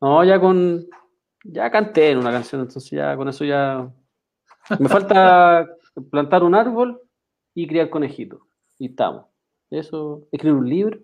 no, 0.00 0.24
ya 0.24 0.40
con. 0.40 0.86
Ya 1.44 1.70
canté 1.70 2.10
en 2.10 2.18
una 2.18 2.30
canción, 2.30 2.60
entonces 2.60 2.90
ya 2.90 3.16
con 3.16 3.28
eso 3.28 3.44
ya. 3.44 3.88
Me 4.78 4.88
falta 4.88 5.66
plantar 6.10 6.42
un 6.42 6.54
árbol 6.54 7.00
y 7.54 7.66
criar 7.66 7.90
conejitos. 7.90 8.40
Y 8.78 8.90
estamos. 8.90 9.26
Eso, 9.70 10.26
escribir 10.32 10.58
un 10.58 10.68
libro. 10.68 10.98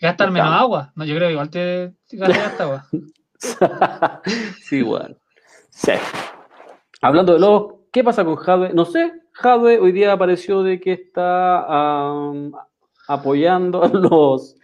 Gastar 0.00 0.30
menos 0.30 0.52
agua. 0.52 0.92
No, 0.94 1.04
yo 1.04 1.14
creo 1.14 1.28
que 1.28 1.32
igual 1.32 1.50
te, 1.50 1.94
te 2.08 2.16
gasta 2.16 2.64
agua. 2.64 2.86
sí, 4.62 4.76
igual. 4.76 5.18
Sí. 5.70 5.92
Hablando 7.02 7.34
de 7.34 7.38
los, 7.40 7.74
¿qué 7.92 8.02
pasa 8.02 8.24
con 8.24 8.36
Jadwe? 8.36 8.72
No 8.72 8.84
sé, 8.84 9.12
Jadwe 9.32 9.78
hoy 9.78 9.92
día 9.92 10.12
apareció 10.12 10.62
de 10.62 10.80
que 10.80 10.92
está 10.92 11.66
apoyando 13.08 13.84
a 13.84 13.88
los 13.88 14.56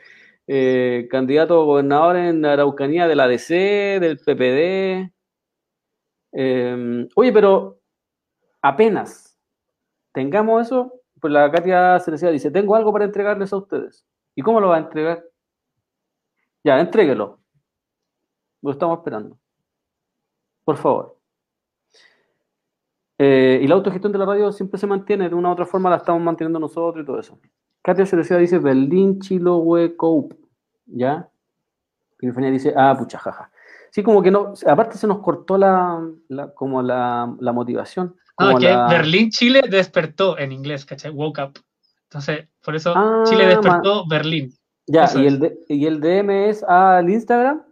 eh, 0.46 1.06
candidatos 1.10 1.64
gobernadores 1.64 2.30
en 2.30 2.42
la 2.42 2.54
Araucanía 2.54 3.06
de 3.06 3.16
la 3.16 3.28
del 3.28 4.18
PPD. 4.18 5.12
Eh, 6.32 7.08
oye, 7.14 7.32
pero 7.32 7.80
apenas 8.62 9.38
tengamos 10.12 10.66
eso, 10.66 11.02
pues 11.20 11.32
la 11.32 11.50
Katia 11.50 12.00
Cereceda 12.00 12.30
dice, 12.30 12.50
tengo 12.50 12.74
algo 12.74 12.92
para 12.92 13.04
entregarles 13.04 13.52
a 13.52 13.58
ustedes. 13.58 14.06
¿Y 14.34 14.42
cómo 14.42 14.60
lo 14.60 14.68
va 14.68 14.76
a 14.76 14.80
entregar? 14.80 15.24
Ya, 16.64 16.80
entréguelo. 16.80 17.41
Lo 18.62 18.70
estamos 18.70 18.98
esperando. 18.98 19.36
Por 20.64 20.76
favor. 20.76 21.18
Eh, 23.18 23.60
y 23.62 23.66
la 23.68 23.74
autogestión 23.74 24.12
de 24.12 24.18
la 24.18 24.24
radio 24.26 24.50
siempre 24.52 24.78
se 24.78 24.86
mantiene, 24.86 25.28
de 25.28 25.34
una 25.34 25.50
u 25.50 25.52
otra 25.52 25.66
forma 25.66 25.90
la 25.90 25.96
estamos 25.96 26.22
manteniendo 26.22 26.58
nosotros 26.58 27.02
y 27.02 27.06
todo 27.06 27.20
eso. 27.20 27.38
Katia 27.82 28.06
Cereceda 28.06 28.38
dice 28.38 28.58
Berlín, 28.58 29.20
Chiloé, 29.20 29.96
Coup. 29.96 30.32
¿Ya? 30.86 31.28
Y 32.20 32.26
Epifania 32.26 32.50
dice, 32.50 32.72
ah, 32.76 32.94
pucha, 32.98 33.18
jaja. 33.18 33.50
Sí, 33.90 34.02
como 34.02 34.22
que 34.22 34.30
no, 34.30 34.54
aparte 34.66 34.96
se 34.96 35.06
nos 35.06 35.18
cortó 35.18 35.58
la, 35.58 36.00
la- 36.28 36.52
como 36.54 36.82
la, 36.82 37.34
la 37.40 37.52
motivación. 37.52 38.16
No, 38.38 38.46
como 38.46 38.58
que 38.58 38.68
la- 38.70 38.86
Berlín, 38.88 39.30
Chile 39.30 39.62
despertó 39.68 40.38
en 40.38 40.52
inglés, 40.52 40.84
¿cachai? 40.86 41.10
Woke 41.10 41.38
up. 41.42 41.52
Entonces, 42.04 42.48
por 42.64 42.74
eso 42.74 42.92
Ah, 42.96 43.24
Chile 43.26 43.46
despertó 43.46 44.06
Berlín. 44.08 44.52
Ya, 44.86 45.08
y 45.16 45.26
el, 45.26 45.38
de- 45.38 45.58
y 45.68 45.86
el 45.86 46.00
DM 46.00 46.48
es 46.48 46.62
al 46.64 47.08
Instagram, 47.08 47.62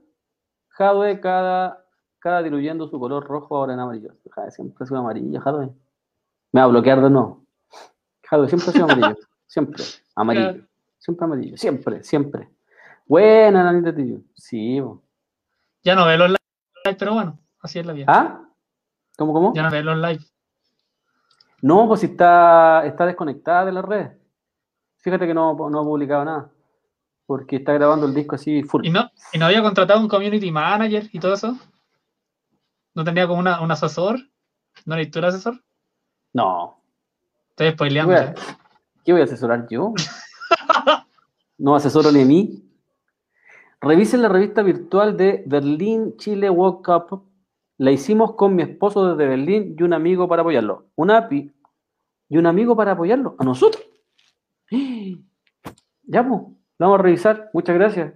Jadwe 0.81 1.21
cada, 1.21 1.85
cada 2.19 2.43
diluyendo 2.43 2.89
su 2.89 2.99
color 2.99 3.23
rojo 3.27 3.55
ahora 3.55 3.75
en 3.75 3.81
amarillo. 3.81 4.15
Jadwe 4.31 4.51
siempre 4.51 4.83
ha 4.83 4.87
sido 4.87 5.01
amarillo, 5.01 5.39
Jadwe. 5.39 5.69
Me 6.53 6.61
va 6.61 6.65
a 6.65 6.69
bloquear 6.69 7.03
de 7.03 7.11
nuevo. 7.11 7.45
Jadwe 8.23 8.49
siempre 8.49 8.71
ha 8.71 8.73
sido 8.73 8.85
amarillo, 8.87 9.17
siempre, 9.47 9.85
amarillo, 10.15 10.65
siempre 10.99 11.25
amarillo, 11.27 11.57
siempre, 11.59 12.03
siempre. 12.03 12.49
Buena, 13.05 13.63
Nanita 13.63 13.95
Tío. 13.95 14.23
Sí, 14.35 14.81
bo. 14.81 15.03
Ya 15.83 15.95
no 15.95 16.07
ve 16.07 16.17
los 16.17 16.31
live, 16.31 16.97
pero 16.99 17.13
bueno, 17.13 17.39
así 17.61 17.79
es 17.79 17.85
la 17.85 17.93
vida. 17.93 18.07
¿Ah? 18.09 18.41
¿Cómo, 19.19 19.35
cómo? 19.35 19.53
Ya 19.53 19.65
no 19.65 19.71
ve 19.71 19.83
los 19.83 19.99
live. 19.99 20.25
No, 21.61 21.89
pues 21.89 22.01
si 22.01 22.07
está, 22.07 22.87
está 22.87 23.05
desconectada 23.05 23.67
de 23.67 23.73
las 23.73 23.85
redes. 23.85 24.13
Fíjate 24.97 25.27
que 25.27 25.35
no, 25.35 25.53
no 25.69 25.81
ha 25.81 25.85
publicado 25.85 26.25
nada. 26.25 26.51
Porque 27.31 27.55
está 27.59 27.75
grabando 27.75 28.07
el 28.07 28.13
disco 28.13 28.35
así 28.35 28.65
full. 28.65 28.85
¿Y 28.85 28.91
no, 28.91 29.09
¿Y 29.33 29.39
no 29.39 29.47
había 29.47 29.63
contratado 29.63 30.01
un 30.01 30.09
community 30.09 30.51
manager 30.51 31.09
y 31.13 31.21
todo 31.21 31.35
eso? 31.35 31.57
¿No 32.93 33.05
tenía 33.05 33.29
como 33.29 33.39
una, 33.39 33.61
un 33.61 33.71
asesor? 33.71 34.19
¿No 34.85 34.97
eres 34.97 35.13
tú 35.13 35.21
el 35.21 35.27
asesor? 35.27 35.63
No, 36.33 36.83
Estoy 37.51 37.69
¿Qué 37.69 37.73
spoileando. 37.75 38.13
voy, 38.13 38.21
a, 38.21 38.35
qué 39.05 39.13
voy 39.13 39.21
a 39.21 39.25
asesorar 39.27 39.69
yo? 39.71 39.95
No 41.57 41.77
asesoro 41.77 42.11
ni 42.11 42.23
a 42.23 42.25
mí. 42.25 42.65
Revisen 43.81 44.23
la 44.23 44.29
revista 44.29 44.63
virtual 44.63 45.17
de 45.17 45.45
Berlín 45.47 46.17
Chile 46.17 46.51
World 46.51 46.85
Cup. 46.85 47.23
La 47.79 47.93
hicimos 47.93 48.35
con 48.35 48.57
mi 48.57 48.65
esposo 48.65 49.15
desde 49.15 49.29
Berlín 49.29 49.77
y 49.79 49.85
un 49.85 49.93
amigo 49.93 50.27
para 50.27 50.43
apoyarlo. 50.43 50.89
Un 50.97 51.13
API 51.13 51.53
y 52.29 52.39
un 52.39 52.47
amigo 52.47 52.75
para 52.75 52.91
apoyarlo. 52.91 53.37
A 53.39 53.45
nosotros. 53.45 53.85
Ya, 56.13 56.25
Vamos 56.81 56.99
a 56.99 57.03
revisar. 57.03 57.51
Muchas 57.53 57.75
gracias. 57.75 58.15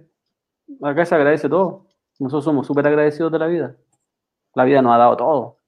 acá 0.81 1.05
se 1.05 1.13
agradece 1.13 1.47
todo. 1.47 1.85
Nosotros 2.19 2.43
somos 2.43 2.65
súper 2.65 2.87
agradecidos 2.87 3.31
de 3.31 3.37
la 3.37 3.45
vida. 3.45 3.75
La 4.55 4.63
vida 4.63 4.81
nos 4.81 4.95
ha 4.95 4.97
dado 4.97 5.17
todo. 5.17 5.59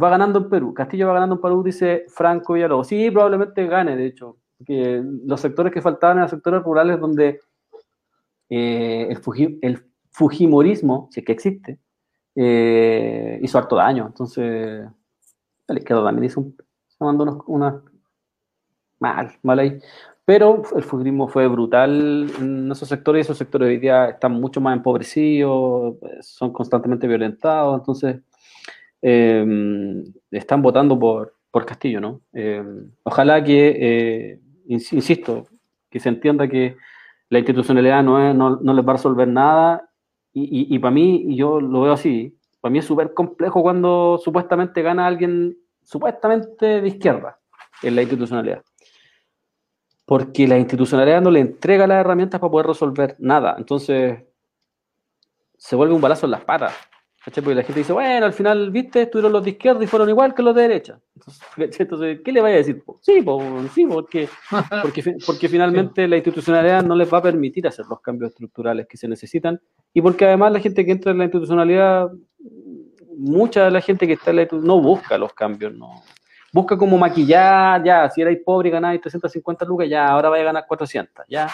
Va 0.00 0.10
ganando 0.10 0.40
en 0.40 0.50
Perú. 0.50 0.74
Castillo 0.74 1.06
va 1.06 1.14
ganando 1.14 1.36
en 1.36 1.40
Perú, 1.40 1.62
dice 1.62 2.04
Franco 2.08 2.52
Villalobos. 2.52 2.88
Sí, 2.88 3.10
probablemente 3.10 3.66
gane, 3.66 3.96
de 3.96 4.04
hecho. 4.04 4.36
Porque 4.58 5.02
los 5.24 5.40
sectores 5.40 5.72
que 5.72 5.80
faltaban 5.80 6.18
eran 6.18 6.28
sectores 6.28 6.62
rurales 6.62 7.00
donde 7.00 7.40
eh, 8.50 9.08
el, 9.08 9.58
el, 9.62 9.90
Fujimorismo, 10.10 11.08
si 11.10 11.20
es 11.20 11.26
que 11.26 11.32
existe, 11.32 11.80
eh, 12.34 13.40
hizo 13.42 13.56
harto 13.56 13.76
daño. 13.76 14.06
Entonces, 14.06 14.86
la 15.66 15.78
izquierda 15.78 16.04
también 16.04 16.24
hizo 16.24 16.40
un, 16.40 16.56
se 16.86 17.02
mandó 17.02 17.42
unas 17.46 17.82
mal, 19.00 19.32
mal 19.42 19.58
ahí. 19.58 19.80
Pero 20.26 20.62
el 20.74 20.82
fujimorismo 20.82 21.28
fue 21.28 21.46
brutal 21.48 22.30
en 22.38 22.72
esos 22.72 22.88
sectores 22.88 23.20
y 23.20 23.22
esos 23.22 23.36
sectores 23.36 23.68
hoy 23.68 23.78
día 23.78 24.06
están 24.06 24.32
mucho 24.32 24.58
más 24.60 24.74
empobrecidos, 24.74 25.96
son 26.22 26.50
constantemente 26.52 27.06
violentados, 27.06 27.78
entonces 27.78 28.22
em, 29.02 30.02
están 30.30 30.62
votando 30.62 30.98
por, 30.98 31.34
por 31.50 31.66
Castillo, 31.66 32.00
¿no? 32.00 32.22
Em, 32.32 32.90
ojalá 33.02 33.44
que, 33.44 33.76
eh, 33.78 34.40
insisto, 34.66 35.46
que 35.90 36.00
se 36.00 36.08
entienda 36.08 36.48
que 36.48 36.76
la 37.28 37.38
institucionalidad 37.40 38.02
no, 38.02 38.32
no, 38.32 38.56
no 38.62 38.74
les 38.74 38.86
va 38.86 38.92
a 38.92 38.96
resolver 38.96 39.28
nada 39.28 39.90
y, 40.32 40.42
y, 40.44 40.74
y 40.74 40.78
para 40.78 40.92
mí, 40.92 41.36
yo 41.36 41.60
lo 41.60 41.82
veo 41.82 41.92
así, 41.92 42.38
para 42.62 42.72
mí 42.72 42.78
es 42.78 42.86
súper 42.86 43.12
complejo 43.12 43.60
cuando 43.62 44.18
supuestamente 44.22 44.80
gana 44.80 45.06
alguien 45.06 45.58
supuestamente 45.82 46.80
de 46.80 46.88
izquierda 46.88 47.38
en 47.82 47.94
la 47.94 48.02
institucionalidad 48.02 48.62
porque 50.04 50.46
la 50.46 50.58
institucionalidad 50.58 51.22
no 51.22 51.30
le 51.30 51.40
entrega 51.40 51.86
las 51.86 52.00
herramientas 52.00 52.40
para 52.40 52.50
poder 52.50 52.66
resolver 52.66 53.16
nada. 53.18 53.54
Entonces, 53.58 54.22
se 55.56 55.76
vuelve 55.76 55.94
un 55.94 56.00
balazo 56.00 56.26
en 56.26 56.32
las 56.32 56.44
patas. 56.44 56.74
Porque 57.24 57.54
la 57.54 57.62
gente 57.62 57.80
dice, 57.80 57.92
bueno, 57.94 58.26
al 58.26 58.34
final, 58.34 58.70
viste, 58.70 59.02
estuvieron 59.02 59.32
los 59.32 59.42
de 59.42 59.50
izquierda 59.52 59.82
y 59.82 59.86
fueron 59.86 60.10
igual 60.10 60.34
que 60.34 60.42
los 60.42 60.54
de 60.54 60.62
derecha. 60.62 61.00
Entonces, 61.56 62.20
¿qué 62.24 62.32
le 62.32 62.42
vaya 62.42 62.56
a 62.56 62.58
decir? 62.58 62.84
Sí, 63.00 63.24
sí 63.74 63.86
porque, 63.86 64.28
porque, 64.82 65.16
porque 65.24 65.48
finalmente 65.48 66.06
la 66.06 66.16
institucionalidad 66.16 66.82
no 66.84 66.94
les 66.94 67.12
va 67.12 67.18
a 67.18 67.22
permitir 67.22 67.66
hacer 67.66 67.86
los 67.88 68.02
cambios 68.02 68.30
estructurales 68.30 68.86
que 68.86 68.98
se 68.98 69.08
necesitan 69.08 69.58
y 69.94 70.02
porque 70.02 70.26
además 70.26 70.52
la 70.52 70.60
gente 70.60 70.84
que 70.84 70.92
entra 70.92 71.12
en 71.12 71.18
la 71.18 71.24
institucionalidad, 71.24 72.10
mucha 73.16 73.64
de 73.64 73.70
la 73.70 73.80
gente 73.80 74.06
que 74.06 74.14
está 74.14 74.30
en 74.30 74.36
la 74.36 74.42
institucionalidad 74.42 74.82
no 74.82 74.86
busca 74.86 75.16
los 75.16 75.32
cambios, 75.32 75.72
no, 75.72 76.02
busca 76.54 76.78
como 76.78 76.96
maquillar, 76.96 77.82
ya, 77.82 78.08
si 78.08 78.22
erais 78.22 78.38
pobre 78.44 78.68
y 78.68 78.72
ganáis 78.72 79.00
350 79.00 79.64
lucas, 79.64 79.88
ya, 79.88 80.06
ahora 80.06 80.28
vais 80.28 80.42
a 80.42 80.44
ganar 80.44 80.64
400, 80.68 81.26
ya. 81.28 81.48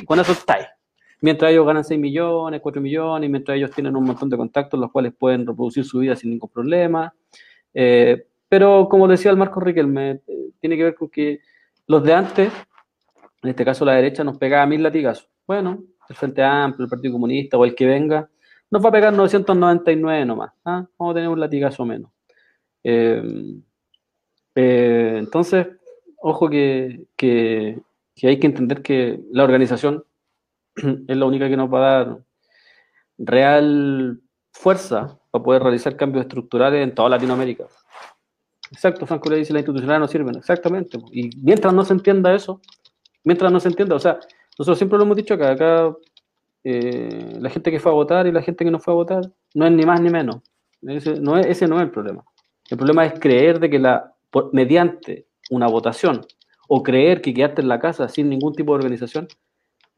Y 0.00 0.04
con 0.04 0.20
eso 0.20 0.30
estáis. 0.30 0.66
Mientras 1.20 1.50
ellos 1.50 1.66
ganan 1.66 1.82
6 1.82 1.98
millones, 1.98 2.60
4 2.60 2.80
millones, 2.80 3.28
mientras 3.28 3.56
ellos 3.56 3.72
tienen 3.72 3.96
un 3.96 4.04
montón 4.04 4.30
de 4.30 4.36
contactos, 4.36 4.78
los 4.78 4.92
cuales 4.92 5.12
pueden 5.18 5.44
reproducir 5.44 5.84
su 5.84 5.98
vida 5.98 6.14
sin 6.14 6.30
ningún 6.30 6.48
problema. 6.48 7.12
Eh, 7.74 8.28
pero 8.48 8.88
como 8.88 9.08
decía 9.08 9.32
el 9.32 9.36
Marco 9.36 9.58
Riquelme, 9.58 10.20
eh, 10.28 10.50
tiene 10.60 10.76
que 10.76 10.84
ver 10.84 10.94
con 10.94 11.08
que 11.08 11.40
los 11.88 12.04
de 12.04 12.14
antes, 12.14 12.52
en 13.42 13.50
este 13.50 13.64
caso 13.64 13.84
la 13.84 13.94
derecha, 13.94 14.22
nos 14.22 14.38
pegaba 14.38 14.64
mil 14.64 14.80
latigazos. 14.80 15.28
Bueno, 15.44 15.82
el 16.08 16.14
Frente 16.14 16.40
Amplio, 16.40 16.84
el 16.84 16.90
Partido 16.90 17.14
Comunista 17.14 17.58
o 17.58 17.64
el 17.64 17.74
que 17.74 17.84
venga, 17.84 18.30
nos 18.70 18.84
va 18.84 18.90
a 18.90 18.92
pegar 18.92 19.12
999 19.12 20.24
nomás. 20.24 20.52
¿ah? 20.64 20.86
Vamos 20.96 21.12
a 21.12 21.14
tener 21.14 21.28
un 21.28 21.40
latigazo 21.40 21.84
menos. 21.84 22.12
Eh, 22.84 23.60
eh, 24.54 25.16
entonces, 25.18 25.66
ojo 26.18 26.48
que, 26.48 27.06
hay 28.22 28.38
que 28.38 28.46
entender 28.46 28.82
que 28.82 29.20
la 29.30 29.44
organización 29.44 30.04
es 30.76 31.16
la 31.16 31.26
única 31.26 31.48
que 31.48 31.56
nos 31.56 31.72
va 31.72 31.78
a 31.78 32.04
dar 32.04 32.18
real 33.18 34.20
fuerza 34.52 35.18
para 35.30 35.44
poder 35.44 35.62
realizar 35.62 35.96
cambios 35.96 36.24
estructurales 36.24 36.82
en 36.82 36.94
toda 36.94 37.08
Latinoamérica. 37.08 37.64
Exacto, 38.70 39.06
Franco 39.06 39.28
le 39.30 39.36
dice 39.36 39.52
la 39.52 39.60
institucionalidad 39.60 40.00
no 40.00 40.08
sirven, 40.08 40.36
exactamente. 40.36 40.98
Y 41.12 41.30
mientras 41.42 41.72
no 41.74 41.84
se 41.84 41.92
entienda 41.92 42.34
eso, 42.34 42.60
mientras 43.24 43.52
no 43.52 43.60
se 43.60 43.68
entienda, 43.68 43.96
o 43.96 44.00
sea, 44.00 44.18
nosotros 44.58 44.78
siempre 44.78 44.98
lo 44.98 45.04
hemos 45.04 45.16
dicho 45.16 45.34
acá, 45.34 45.52
acá 45.52 45.94
eh, 46.64 47.36
la 47.40 47.50
gente 47.50 47.70
que 47.70 47.78
fue 47.78 47.92
a 47.92 47.94
votar 47.94 48.26
y 48.26 48.32
la 48.32 48.42
gente 48.42 48.64
que 48.64 48.70
no 48.70 48.80
fue 48.80 48.94
a 48.94 48.96
votar 48.96 49.30
no 49.54 49.66
es 49.66 49.72
ni 49.72 49.84
más 49.84 50.00
ni 50.00 50.10
menos. 50.10 50.36
No 50.80 50.92
es, 51.38 51.46
ese 51.46 51.66
no 51.66 51.76
es 51.76 51.82
el 51.82 51.90
problema. 51.90 52.24
El 52.70 52.78
problema 52.78 53.06
es 53.06 53.18
creer 53.18 53.60
de 53.60 53.70
que 53.70 53.78
la 53.78 54.13
mediante 54.52 55.26
una 55.50 55.66
votación 55.66 56.26
o 56.68 56.82
creer 56.82 57.20
que 57.20 57.34
quedarte 57.34 57.62
en 57.62 57.68
la 57.68 57.78
casa 57.78 58.08
sin 58.08 58.28
ningún 58.28 58.54
tipo 58.54 58.72
de 58.72 58.78
organización 58.78 59.28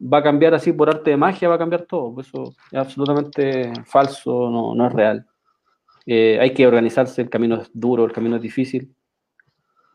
va 0.00 0.18
a 0.18 0.22
cambiar 0.22 0.54
así 0.54 0.72
por 0.72 0.88
arte 0.88 1.10
de 1.10 1.16
magia, 1.16 1.48
va 1.48 1.54
a 1.54 1.58
cambiar 1.58 1.82
todo. 1.82 2.20
Eso 2.20 2.54
es 2.70 2.78
absolutamente 2.78 3.72
falso, 3.84 4.50
no, 4.50 4.74
no 4.74 4.86
es 4.86 4.92
real. 4.92 5.26
Eh, 6.04 6.38
hay 6.40 6.52
que 6.52 6.66
organizarse, 6.66 7.22
el 7.22 7.30
camino 7.30 7.56
es 7.56 7.70
duro, 7.72 8.04
el 8.04 8.12
camino 8.12 8.36
es 8.36 8.42
difícil. 8.42 8.94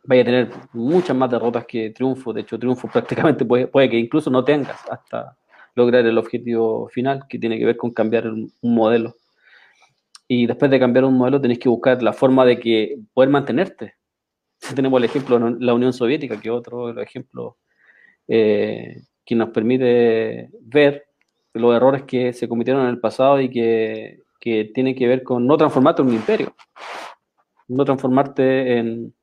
Vaya 0.04 0.24
a 0.24 0.26
tener 0.26 0.50
muchas 0.74 1.16
más 1.16 1.30
derrotas 1.30 1.66
que 1.66 1.92
triunfos. 1.92 2.34
De 2.34 2.42
hecho, 2.42 2.58
triunfo 2.58 2.88
prácticamente 2.92 3.46
puede, 3.46 3.68
puede 3.68 3.90
que 3.90 3.98
incluso 3.98 4.30
no 4.30 4.44
tengas 4.44 4.80
hasta 4.90 5.38
lograr 5.76 6.06
el 6.06 6.18
objetivo 6.18 6.90
final, 6.90 7.26
que 7.30 7.40
tiene 7.40 7.58
que 7.58 7.66
ver 7.66 7.78
con 7.78 7.92
cambiar 7.92 8.28
un 8.28 8.52
modelo. 8.62 9.16
Y 10.28 10.48
después 10.48 10.72
de 10.72 10.80
cambiar 10.80 11.06
un 11.06 11.18
modelo, 11.18 11.40
tenés 11.40 11.60
que 11.60 11.70
buscar 11.70 12.02
la 12.02 12.14
forma 12.14 12.46
de 12.46 12.60
que 12.60 12.98
poder 13.14 13.30
mantenerte 13.30 13.96
tenemos 14.76 14.98
el 15.00 15.06
ejemplo 15.06 15.40
de 15.40 15.56
la 15.60 15.74
Unión 15.74 15.94
Soviética, 15.94 16.40
que 16.40 16.50
es 16.50 16.54
otro 16.54 17.00
ejemplo 17.02 17.58
eh, 18.28 19.02
que 19.26 19.36
nos 19.36 19.50
permite 19.50 20.50
ver 20.62 21.06
los 21.54 21.76
errores 21.76 22.04
que 22.04 22.34
se 22.34 22.48
cometieron 22.48 22.84
en 22.84 22.90
el 22.90 23.00
pasado 23.00 23.42
y 23.42 23.50
que, 23.50 24.22
que 24.40 24.72
tienen 24.74 24.96
que 24.96 25.08
ver 25.08 25.24
con 25.24 25.46
no 25.46 25.58
transformarte 25.58 26.02
en 26.02 26.08
un 26.08 26.14
imperio, 26.16 26.56
no 27.68 27.84
transformarte 27.84 28.78
en, 28.78 29.14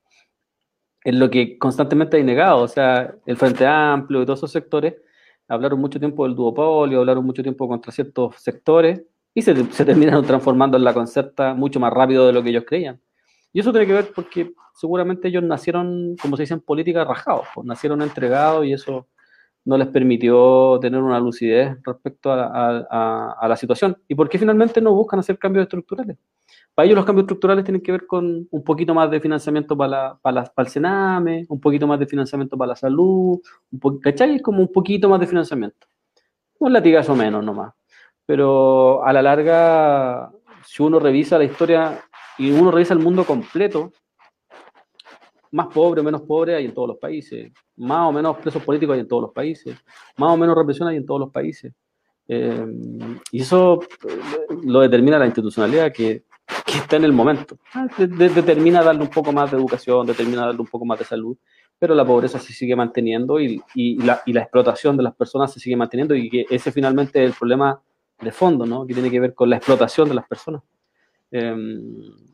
en 1.04 1.18
lo 1.18 1.30
que 1.30 1.58
constantemente 1.58 2.16
hay 2.16 2.24
negado, 2.24 2.62
o 2.62 2.68
sea, 2.68 3.14
el 3.24 3.36
Frente 3.36 3.66
Amplio 3.66 4.22
y 4.22 4.26
todos 4.26 4.40
esos 4.40 4.52
sectores 4.52 4.94
hablaron 5.48 5.80
mucho 5.80 5.98
tiempo 5.98 6.24
del 6.24 6.34
duopolio, 6.34 7.00
hablaron 7.00 7.24
mucho 7.24 7.42
tiempo 7.42 7.66
contra 7.66 7.92
ciertos 7.92 8.36
sectores 8.36 9.02
y 9.32 9.42
se, 9.42 9.54
se 9.72 9.84
terminaron 9.84 10.24
transformando 10.26 10.76
en 10.76 10.84
la 10.84 10.92
concerta 10.92 11.54
mucho 11.54 11.80
más 11.80 11.92
rápido 11.92 12.26
de 12.26 12.32
lo 12.32 12.42
que 12.42 12.50
ellos 12.50 12.64
creían. 12.66 13.00
Y 13.52 13.60
eso 13.60 13.72
tiene 13.72 13.86
que 13.86 13.92
ver 13.92 14.12
porque 14.14 14.52
seguramente 14.74 15.28
ellos 15.28 15.42
nacieron, 15.42 16.16
como 16.20 16.36
se 16.36 16.42
dice 16.44 16.54
en 16.54 16.60
política, 16.60 17.04
rajados, 17.04 17.46
pues, 17.54 17.66
nacieron 17.66 18.02
entregados 18.02 18.64
y 18.66 18.72
eso 18.72 19.08
no 19.64 19.76
les 19.76 19.88
permitió 19.88 20.78
tener 20.80 21.02
una 21.02 21.20
lucidez 21.20 21.76
respecto 21.84 22.32
a, 22.32 23.46
la 23.48 23.56
situación. 23.56 23.98
¿Y 24.08 24.14
por 24.14 24.28
qué 24.28 24.38
finalmente 24.38 24.80
no 24.80 24.94
buscan 24.94 25.20
hacer 25.20 25.38
cambios 25.38 25.64
estructurales? 25.64 26.16
Para 26.74 26.86
ellos 26.86 26.96
los 26.96 27.04
cambios 27.04 27.24
estructurales 27.24 27.64
tienen 27.64 27.82
que 27.82 27.92
ver 27.92 28.06
con 28.06 28.48
un 28.50 28.64
poquito 28.64 28.94
más 28.94 29.10
de 29.10 29.20
financiamiento 29.20 29.76
para, 29.76 30.16
para, 30.22 30.44
para 30.44 30.66
el 30.66 30.72
Sename, 30.72 31.44
un 31.50 31.60
poquito 31.60 31.86
más 31.86 31.98
de 31.98 32.06
financiamiento 32.06 32.56
para 32.56 32.70
la 32.70 32.76
salud, 32.76 33.40
un 33.70 33.98
¿cachai? 34.00 34.36
Es 34.36 34.42
como 34.42 34.60
un 34.60 34.72
poquito 34.72 35.08
más 35.08 35.20
de 35.20 35.26
financiamiento. 35.26 35.86
Un 36.60 36.72
latigazo 36.72 37.14
menos 37.14 37.44
nomás. 37.44 37.74
Pero 38.24 39.04
a 39.04 39.12
la 39.12 39.20
larga, 39.20 40.30
si 40.64 40.82
uno 40.82 40.98
revisa 40.98 41.36
la 41.36 41.44
historia 41.44 42.07
y 42.38 42.50
uno 42.50 42.70
revisa 42.70 42.94
el 42.94 43.00
mundo 43.00 43.24
completo, 43.24 43.92
más 45.50 45.68
pobre 45.68 46.00
o 46.00 46.04
menos 46.04 46.22
pobre 46.22 46.54
hay 46.54 46.66
en 46.66 46.74
todos 46.74 46.88
los 46.88 46.98
países, 46.98 47.52
más 47.76 48.08
o 48.08 48.12
menos 48.12 48.36
presos 48.38 48.62
políticos 48.62 48.94
hay 48.94 49.00
en 49.00 49.08
todos 49.08 49.22
los 49.22 49.32
países, 49.32 49.76
más 50.16 50.32
o 50.32 50.36
menos 50.36 50.56
represión 50.56 50.88
hay 50.88 50.96
en 50.96 51.06
todos 51.06 51.20
los 51.20 51.30
países. 51.30 51.72
Eh, 52.30 52.66
y 53.32 53.40
eso 53.40 53.80
eh, 53.82 54.18
lo 54.64 54.80
determina 54.80 55.18
la 55.18 55.26
institucionalidad 55.26 55.92
que, 55.92 56.24
que 56.66 56.78
está 56.78 56.96
en 56.96 57.04
el 57.04 57.12
momento. 57.12 57.58
Ah, 57.72 57.88
determina 57.96 58.82
darle 58.82 59.02
un 59.02 59.10
poco 59.10 59.32
más 59.32 59.50
de 59.50 59.56
educación, 59.56 60.06
determina 60.06 60.46
darle 60.46 60.60
un 60.60 60.66
poco 60.66 60.84
más 60.84 60.98
de 60.98 61.06
salud, 61.06 61.36
pero 61.78 61.94
la 61.94 62.04
pobreza 62.04 62.38
se 62.38 62.52
sigue 62.52 62.76
manteniendo 62.76 63.40
y, 63.40 63.62
y, 63.74 64.02
la, 64.02 64.20
y 64.26 64.32
la, 64.32 64.42
explotación 64.42 64.96
de 64.96 65.04
las 65.04 65.14
personas 65.14 65.52
se 65.52 65.60
sigue 65.60 65.76
manteniendo 65.76 66.14
y 66.14 66.46
ese 66.50 66.70
finalmente 66.72 67.22
es 67.22 67.30
el 67.30 67.36
problema 67.36 67.80
de 68.20 68.32
fondo, 68.32 68.66
¿no? 68.66 68.86
que 68.86 68.94
tiene 68.94 69.10
que 69.10 69.20
ver 69.20 69.34
con 69.34 69.48
la 69.48 69.56
explotación 69.56 70.08
de 70.08 70.14
las 70.14 70.26
personas. 70.26 70.62
Eh, 71.30 71.54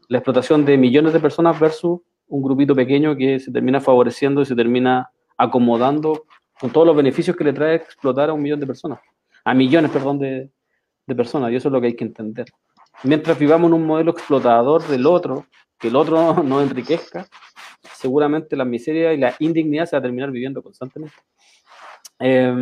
la 0.09 0.19
explotación 0.19 0.65
de 0.65 0.77
millones 0.77 1.13
de 1.13 1.21
personas 1.21 1.59
versus 1.59 2.01
un 2.29 2.43
grupito 2.43 2.75
pequeño 2.75 3.17
que 3.17 3.39
se 3.39 3.53
termina 3.53 3.81
favoreciendo 3.81 4.43
y 4.43 4.47
se 4.47 4.55
termina 4.55 5.11
acomodando 5.37 6.25
con 6.59 6.71
todos 6.71 6.87
los 6.87 6.97
beneficios 6.97 7.37
que 7.37 7.45
le 7.45 7.53
trae 7.53 7.77
explotar 7.77 8.31
a 8.31 8.33
un 8.33 8.43
millón 8.43 8.61
de 8.61 8.67
personas, 8.67 9.01
a 9.45 9.55
millones, 9.55 9.91
perdón, 9.91 10.19
de, 10.19 10.51
personas, 11.15 11.53
y 11.53 11.57
eso 11.57 11.69
es 11.69 11.73
lo 11.73 11.81
que 11.81 11.89
hay 11.89 11.97
que 11.97 12.05
entender. 12.05 12.47
Mientras 13.03 13.39
vivamos 13.39 13.69
en 13.69 13.75
un 13.75 13.87
modelo 13.87 14.13
explotador 14.13 14.87
del 14.87 15.07
otro, 15.07 15.47
que 15.79 15.89
el 15.89 15.97
otro 15.97 16.35
no 16.43 16.63
enriquezca, 16.63 17.27
seguramente 17.93 18.57
la 18.57 18.65
miseria 18.65 19.13
y 19.13 19.19
la 19.19 19.35
indignidad 19.39 19.87
se 19.87 19.97
va 19.97 19.99
a 19.99 20.03
terminar 20.03 20.31
viviendo 20.31 20.63
constantemente. 20.63 21.17
Eh, 22.21 22.55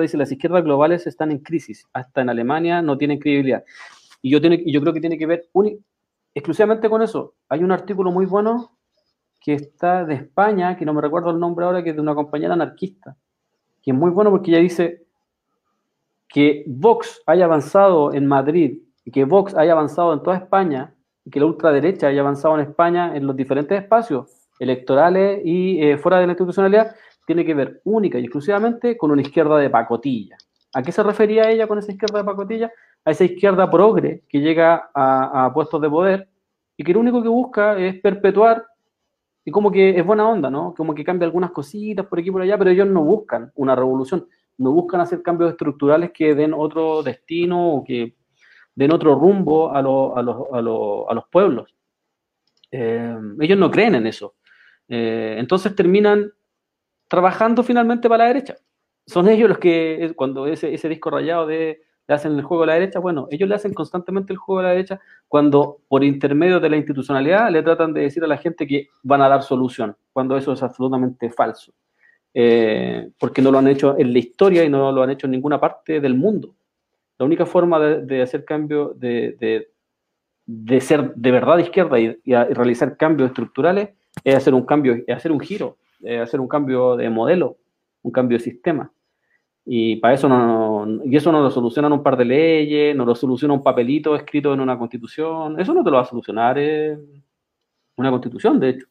dice, 0.00 0.16
las 0.16 0.32
izquierdas 0.32 0.64
globales 0.64 1.06
están 1.06 1.30
en 1.30 1.38
crisis, 1.38 1.86
hasta 1.92 2.22
en 2.22 2.30
Alemania 2.30 2.82
no 2.82 2.96
tienen 2.96 3.18
credibilidad. 3.18 3.62
Y 4.22 4.30
yo, 4.30 4.40
tiene, 4.40 4.64
yo 4.66 4.80
creo 4.80 4.92
que 4.92 5.00
tiene 5.00 5.18
que 5.18 5.26
ver 5.26 5.46
exclusivamente 6.36 6.90
con 6.90 7.00
eso. 7.00 7.34
Hay 7.48 7.64
un 7.64 7.72
artículo 7.72 8.12
muy 8.12 8.26
bueno 8.26 8.76
que 9.40 9.54
está 9.54 10.04
de 10.04 10.14
España, 10.14 10.76
que 10.76 10.84
no 10.84 10.92
me 10.92 11.00
recuerdo 11.00 11.30
el 11.30 11.38
nombre 11.38 11.64
ahora, 11.64 11.82
que 11.82 11.90
es 11.90 11.96
de 11.96 12.02
una 12.02 12.14
compañera 12.14 12.52
anarquista, 12.52 13.16
que 13.82 13.92
es 13.92 13.96
muy 13.96 14.10
bueno 14.10 14.30
porque 14.30 14.50
ella 14.50 14.60
dice, 14.60 15.06
que 16.28 16.64
Vox 16.66 17.22
haya 17.26 17.46
avanzado 17.46 18.12
en 18.12 18.26
Madrid 18.26 18.82
y 19.04 19.10
que 19.12 19.24
Vox 19.24 19.54
haya 19.54 19.72
avanzado 19.72 20.12
en 20.12 20.22
toda 20.22 20.36
España 20.36 20.94
y 21.24 21.30
que 21.30 21.40
la 21.40 21.46
ultraderecha 21.46 22.08
haya 22.08 22.20
avanzado 22.20 22.54
en 22.56 22.68
España 22.68 23.16
en 23.16 23.26
los 23.26 23.34
diferentes 23.34 23.80
espacios 23.80 24.50
electorales 24.58 25.40
y 25.42 25.82
eh, 25.82 25.96
fuera 25.96 26.18
de 26.18 26.26
la 26.26 26.32
institucionalidad, 26.32 26.94
tiene 27.26 27.46
que 27.46 27.54
ver 27.54 27.80
única 27.84 28.18
y 28.18 28.24
exclusivamente 28.24 28.98
con 28.98 29.10
una 29.10 29.22
izquierda 29.22 29.56
de 29.56 29.70
pacotilla. 29.70 30.36
¿A 30.74 30.82
qué 30.82 30.92
se 30.92 31.02
refería 31.02 31.48
ella 31.50 31.66
con 31.66 31.78
esa 31.78 31.92
izquierda 31.92 32.18
de 32.18 32.24
pacotilla? 32.24 32.70
A 33.06 33.12
esa 33.12 33.24
izquierda 33.24 33.70
progre 33.70 34.24
que 34.28 34.40
llega 34.40 34.90
a, 34.92 35.50
puestos 35.54 35.80
de 35.80 35.88
poder 35.88 36.28
y 36.76 36.82
que 36.82 36.92
lo 36.92 36.98
único 36.98 37.22
que 37.22 37.28
busca 37.28 37.78
es 37.78 38.00
perpetuar 38.00 38.66
y 39.44 39.52
como 39.52 39.70
que 39.70 39.96
es 39.96 40.04
buena 40.04 40.28
onda, 40.28 40.50
¿no? 40.50 40.74
Como 40.74 40.92
que 40.92 41.04
cambia 41.04 41.24
algunas 41.24 41.52
cositas 41.52 42.04
por 42.06 42.18
aquí 42.18 42.30
y 42.30 42.32
por 42.32 42.42
allá, 42.42 42.58
pero 42.58 42.70
ellos 42.70 42.88
no 42.88 43.04
buscan 43.04 43.52
una 43.54 43.76
revolución, 43.76 44.26
no 44.58 44.72
buscan 44.72 45.00
hacer 45.00 45.22
cambios 45.22 45.52
estructurales 45.52 46.10
que 46.10 46.34
den 46.34 46.52
otro 46.52 47.04
destino 47.04 47.74
o 47.74 47.84
que 47.84 48.16
den 48.74 48.92
otro 48.92 49.14
rumbo 49.14 49.70
a, 49.70 49.78
a, 49.78 49.82
los, 49.82 50.16
a, 50.52 50.58
a 50.58 51.14
los, 51.14 51.28
pueblos. 51.30 51.76
Eh, 52.72 53.16
ellos 53.38 53.56
no 53.56 53.70
creen 53.70 53.94
en 53.94 54.08
eso. 54.08 54.34
Eh, 54.88 55.36
entonces 55.38 55.76
terminan 55.76 56.32
trabajando 57.06 57.62
finalmente 57.62 58.08
para 58.08 58.24
la 58.24 58.32
derecha. 58.32 58.56
Son 59.06 59.28
ellos 59.28 59.48
los 59.48 59.58
que, 59.58 60.12
cuando 60.16 60.48
ese, 60.48 60.74
ese 60.74 60.88
disco 60.88 61.10
rayado 61.10 61.46
de 61.46 61.85
le 62.08 62.14
hacen 62.14 62.32
el 62.32 62.42
juego 62.42 62.62
a 62.62 62.66
la 62.66 62.74
derecha, 62.74 63.00
bueno, 63.00 63.26
ellos 63.30 63.48
le 63.48 63.54
hacen 63.56 63.74
constantemente 63.74 64.32
el 64.32 64.38
juego 64.38 64.60
a 64.60 64.64
la 64.64 64.70
derecha 64.70 65.00
cuando 65.26 65.78
por 65.88 66.04
intermedio 66.04 66.60
de 66.60 66.70
la 66.70 66.76
institucionalidad 66.76 67.50
le 67.50 67.62
tratan 67.62 67.92
de 67.92 68.02
decir 68.02 68.22
a 68.22 68.28
la 68.28 68.36
gente 68.36 68.66
que 68.66 68.88
van 69.02 69.22
a 69.22 69.28
dar 69.28 69.42
solución, 69.42 69.96
cuando 70.12 70.36
eso 70.36 70.52
es 70.52 70.62
absolutamente 70.62 71.30
falso, 71.30 71.72
eh, 72.32 73.10
porque 73.18 73.42
no 73.42 73.50
lo 73.50 73.58
han 73.58 73.68
hecho 73.68 73.96
en 73.98 74.12
la 74.12 74.18
historia 74.18 74.64
y 74.64 74.68
no 74.68 74.92
lo 74.92 75.02
han 75.02 75.10
hecho 75.10 75.26
en 75.26 75.32
ninguna 75.32 75.60
parte 75.60 76.00
del 76.00 76.14
mundo. 76.14 76.54
La 77.18 77.26
única 77.26 77.46
forma 77.46 77.80
de, 77.80 78.22
hacer 78.22 78.44
cambio, 78.44 78.92
de, 78.94 79.66
de, 80.44 80.80
ser 80.80 81.14
de 81.14 81.30
verdad 81.30 81.58
izquierda 81.58 81.98
y, 81.98 82.14
realizar 82.24 82.96
cambios 82.98 83.30
estructurales 83.30 83.88
es 84.22 84.34
hacer 84.34 84.52
un 84.52 84.66
cambio, 84.66 85.02
hacer 85.08 85.32
un 85.32 85.40
giro, 85.40 85.78
hacer 86.22 86.40
un 86.40 86.46
cambio 86.46 86.94
de 86.94 87.08
modelo, 87.08 87.56
un 88.02 88.12
cambio 88.12 88.36
de 88.36 88.44
sistema. 88.44 88.92
Y 89.68 89.96
para 89.96 90.14
eso 90.14 90.28
no, 90.28 90.86
y 91.04 91.16
eso 91.16 91.32
no 91.32 91.42
lo 91.42 91.50
solucionan 91.50 91.92
un 91.92 92.02
par 92.02 92.16
de 92.16 92.24
leyes, 92.24 92.94
no 92.94 93.04
lo 93.04 93.16
soluciona 93.16 93.52
un 93.52 93.64
papelito 93.64 94.14
escrito 94.14 94.54
en 94.54 94.60
una 94.60 94.78
constitución. 94.78 95.58
Eso 95.58 95.74
no 95.74 95.82
te 95.82 95.90
lo 95.90 95.96
va 95.96 96.02
a 96.02 96.06
solucionar 96.06 96.56
eh, 96.56 96.96
una 97.96 98.10
constitución, 98.10 98.60
de 98.60 98.68
hecho. 98.70 98.86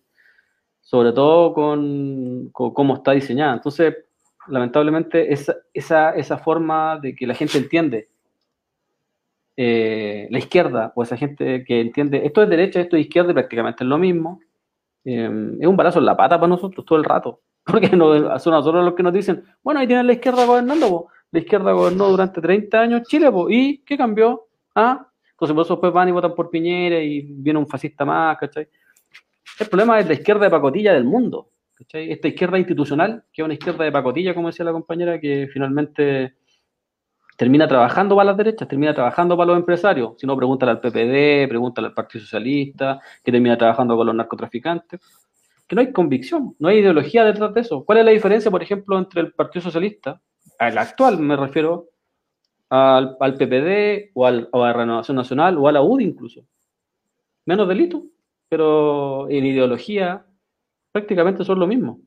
Sobre 0.82 1.14
todo 1.14 1.54
con, 1.54 2.50
cómo 2.52 2.96
está 2.96 3.14
diseñada. 3.14 3.54
Entonces, 3.54 3.96
lamentablemente, 4.48 5.32
esa, 5.32 5.56
esa, 5.74 6.12
esa 6.12 6.38
forma 6.40 7.00
de 7.00 7.16
que 7.16 7.26
la 7.26 7.36
gente 7.36 7.58
entiende 7.58 8.10
eh, 9.56 10.28
la 10.30 10.38
izquierda, 10.40 10.92
o 10.96 11.04
esa 11.04 11.16
gente 11.16 11.64
que 11.64 11.80
entiende 11.80 12.26
esto 12.26 12.44
es 12.44 12.50
derecha, 12.50 12.82
esto 12.82 12.98
es 12.98 13.04
izquierda 13.04 13.32
y 13.32 13.36
prácticamente 13.36 13.86
es 13.86 13.88
lo 13.88 13.98
mismo, 13.98 14.42
eh, 15.06 15.58
es 15.62 15.68
un 15.68 15.78
balazo 15.78 16.00
en 16.00 16.06
la 16.06 16.18
pata 16.18 16.38
para 16.38 16.50
nosotros 16.50 16.86
todo 16.86 16.98
el 16.98 17.06
rato. 17.06 17.40
Porque 17.66 17.90
no, 17.90 18.40
son 18.40 18.54
nosotros 18.54 18.86
los 18.86 18.94
que 18.94 19.04
nos 19.04 19.14
dicen, 19.14 19.44
bueno, 19.64 19.80
ahí 19.80 19.88
tienen 19.88 20.06
la 20.06 20.14
izquierda 20.14 20.46
gobernando, 20.46 21.08
la 21.32 21.40
izquierda 21.40 21.72
gobernó 21.72 22.10
durante 22.10 22.40
30 22.40 22.80
años 22.80 23.02
Chile, 23.08 23.30
¿y 23.50 23.80
qué 23.80 23.98
cambió? 23.98 24.48
¿Ah? 24.76 25.08
Entonces, 25.32 25.54
por 25.54 25.66
eso 25.66 25.74
después 25.74 25.92
van 25.92 26.08
y 26.08 26.12
votan 26.12 26.36
por 26.36 26.50
Piñera 26.50 27.00
y 27.00 27.22
viene 27.22 27.60
un 27.60 27.68
fascista 27.68 28.06
más, 28.06 28.38
¿cachai? 28.38 28.70
El 29.60 29.68
problema 29.68 30.00
es 30.00 30.08
la 30.08 30.14
izquierda 30.14 30.46
de 30.46 30.52
pacotilla 30.52 30.94
del 30.94 31.06
mundo, 31.06 31.50
¿cachai? 31.74 32.12
Esta 32.12 32.28
izquierda 32.28 32.60
institucional, 32.60 33.24
que 33.34 33.42
es 33.42 33.46
una 33.46 33.56
izquierda 33.56 33.84
de 33.84 33.92
pacotilla, 33.92 34.36
como 34.36 34.48
decía 34.48 34.64
la 34.64 34.72
compañera, 34.72 35.20
que 35.20 35.50
finalmente 35.52 36.36
termina 37.36 37.68
trabajando 37.68 38.16
para 38.16 38.28
las 38.28 38.38
derechas, 38.38 38.68
termina 38.68 38.94
trabajando 38.94 39.36
para 39.36 39.48
los 39.48 39.58
empresarios. 39.58 40.14
Si 40.18 40.28
no, 40.28 40.38
pregúntale 40.38 40.72
al 40.72 40.80
PPD, 40.80 41.50
pregúntale 41.50 41.88
al 41.88 41.94
Partido 41.94 42.22
Socialista, 42.24 43.02
que 43.24 43.32
termina 43.32 43.58
trabajando 43.58 43.98
con 43.98 44.06
los 44.06 44.16
narcotraficantes 44.16 45.02
que 45.68 45.76
no 45.76 45.82
hay 45.82 45.92
convicción, 45.92 46.56
no 46.60 46.68
hay 46.68 46.80
ideología 46.80 47.24
detrás 47.24 47.54
de 47.54 47.62
eso. 47.62 47.84
¿Cuál 47.86 48.00
es 48.00 48.06
la 48.06 48.12
diferencia, 48.12 48.52
por 48.52 48.62
ejemplo, 48.62 48.98
entre 48.98 49.22
el 49.22 49.34
Partido 49.34 49.64
Socialista, 49.64 50.22
el 50.60 50.78
actual 50.78 51.20
me 51.20 51.36
refiero, 51.36 51.90
al, 52.70 53.16
PPD 53.18 54.12
o, 54.14 54.26
al, 54.26 54.50
a 54.52 54.58
la 54.58 54.74
Renovación 54.74 55.18
Nacional 55.18 55.58
o 55.58 55.68
a 55.68 55.72
la 55.72 55.82
UDI 55.82 56.04
incluso? 56.04 56.42
Menos 57.46 57.68
delito, 57.68 58.04
pero 58.50 59.30
en 59.30 59.46
ideología 59.46 60.26
prácticamente 60.92 61.44
son 61.44 61.60
lo 61.60 61.68
mismo. 61.68 62.00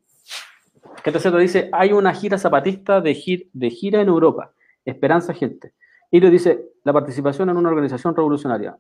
Que 1.03 1.13
tercero 1.13 1.39
dice, 1.39 1.69
hay 1.73 1.93
una 1.93 2.15
gira 2.15 2.39
zapatista 2.39 3.01
de, 3.01 3.49
de 3.53 3.71
gira 3.71 4.01
en 4.01 4.09
Europa, 4.09 4.53
esperanza 4.85 5.35
gente. 5.35 5.75
Y 6.11 6.21
le 6.21 6.31
dice, 6.31 6.61
la 6.85 6.93
participación 6.93 7.51
en 7.51 7.57
una 7.57 7.69
organización 7.69 8.17
revolucionaria. 8.17 8.77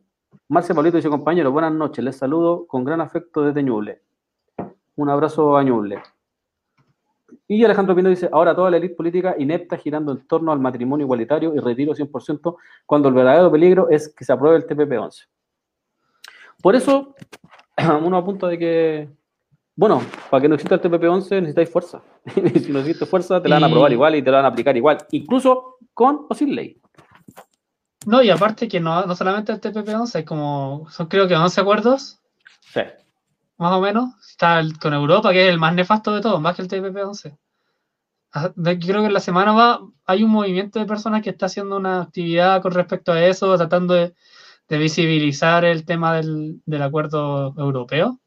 Marcia 0.48 0.74
Paulito 0.74 0.96
dice, 0.96 1.10
compañero, 1.10 1.52
buenas 1.52 1.72
noches, 1.72 2.05
les 2.05 2.16
saludo 2.16 2.66
con 2.66 2.84
gran 2.84 3.00
afecto 3.00 3.42
desde 3.42 3.62
Ñuble. 3.62 4.02
Un 4.99 5.09
abrazo 5.09 5.57
a 5.57 5.62
Ñuble. 5.62 6.03
Y 7.47 7.65
Alejandro 7.65 7.95
Pino 7.95 8.09
dice, 8.09 8.29
ahora 8.33 8.53
toda 8.53 8.69
la 8.69 8.79
élite 8.79 8.97
política 8.97 9.37
inepta 9.39 9.77
girando 9.77 10.11
en 10.11 10.27
torno 10.27 10.51
al 10.51 10.59
matrimonio 10.59 11.05
igualitario 11.05 11.55
y 11.55 11.61
retiro 11.61 11.95
100% 11.95 12.57
cuando 12.85 13.09
el 13.09 13.15
verdadero 13.15 13.49
peligro 13.49 13.89
es 13.91 14.12
que 14.12 14.25
se 14.25 14.33
apruebe 14.33 14.57
el 14.57 14.66
TPP-11. 14.66 15.29
Por 16.61 16.75
eso, 16.75 17.15
uno 18.03 18.16
apunta 18.16 18.49
de 18.49 18.59
que, 18.59 19.09
bueno, 19.77 20.03
para 20.31 20.41
que 20.41 20.49
no 20.49 20.57
exista 20.57 20.75
el 20.75 20.81
TPP-11 20.81 21.31
necesitáis 21.43 21.70
fuerza. 21.70 22.03
si 22.35 22.73
no 22.73 22.81
existe 22.81 23.07
fuerza, 23.07 23.41
te 23.41 23.49
la 23.49 23.57
van 23.57 23.65
a 23.65 23.66
aprobar 23.69 23.93
igual 23.93 24.16
y 24.16 24.23
te 24.23 24.33
la 24.33 24.39
van 24.39 24.47
a 24.47 24.49
aplicar 24.49 24.77
igual, 24.77 24.99
incluso 25.12 25.77
con 25.95 26.27
o 26.29 26.35
sin 26.35 26.57
ley. 26.57 26.77
No, 28.05 28.20
y 28.20 28.31
aparte 28.31 28.66
que 28.66 28.81
no, 28.81 29.07
no 29.07 29.15
solamente 29.15 29.53
el 29.53 29.61
TPP-11, 29.61 30.19
es 30.19 30.25
como, 30.25 30.89
son 30.91 31.07
creo 31.07 31.29
que 31.29 31.37
11 31.37 31.61
acuerdos. 31.61 32.19
Sí 32.62 32.81
más 33.59 33.72
o 33.72 33.80
menos. 33.80 34.14
Está 34.30 34.62
con 34.80 34.94
Europa, 34.94 35.32
que 35.32 35.47
es 35.47 35.52
el 35.52 35.59
más 35.59 35.74
nefasto 35.74 36.14
de 36.14 36.20
todos, 36.22 36.40
más 36.40 36.56
que 36.56 36.62
el 36.62 36.68
TPP-11. 36.68 37.36
Ah, 38.32 38.52
creo 38.55 39.01
que 39.01 39.06
en 39.06 39.12
la 39.12 39.20
semana 39.20 39.52
va, 39.52 39.80
hay 40.06 40.22
un 40.22 40.30
movimiento 40.30 40.78
de 40.78 40.86
personas 40.86 41.22
que 41.22 41.30
está 41.30 41.47
haciendo 41.47 41.76
una 41.76 42.02
actividad 42.02 42.62
con 42.62 42.72
respecto 42.72 43.12
a 43.12 43.24
eso, 43.24 43.56
tratando 43.56 43.94
de, 43.94 44.14
visibilizar 44.68 45.64
el 45.64 45.85
tema 45.86 46.14
del, 46.14 46.62
acuerdo 46.82 47.55
europeo, 47.56 48.20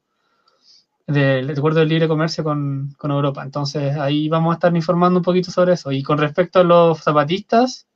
del, 1.05 1.51
acuerdo 1.51 1.81
de 1.81 1.85
libre 1.85 2.07
comercio 2.07 2.43
con, 2.43 2.95
Europa. 3.03 3.43
Entonces 3.43 3.95
ahí 3.97 4.27
vamos 4.27 4.51
a 4.51 4.55
estar 4.55 4.75
informando 4.75 5.19
un 5.19 5.23
poquito 5.23 5.51
sobre 5.51 5.73
eso. 5.73 5.91
Y 5.91 6.03
con 6.03 6.17
respecto 6.17 6.59
a 6.59 6.63
los 6.63 7.03
zapatistas, 7.03 7.87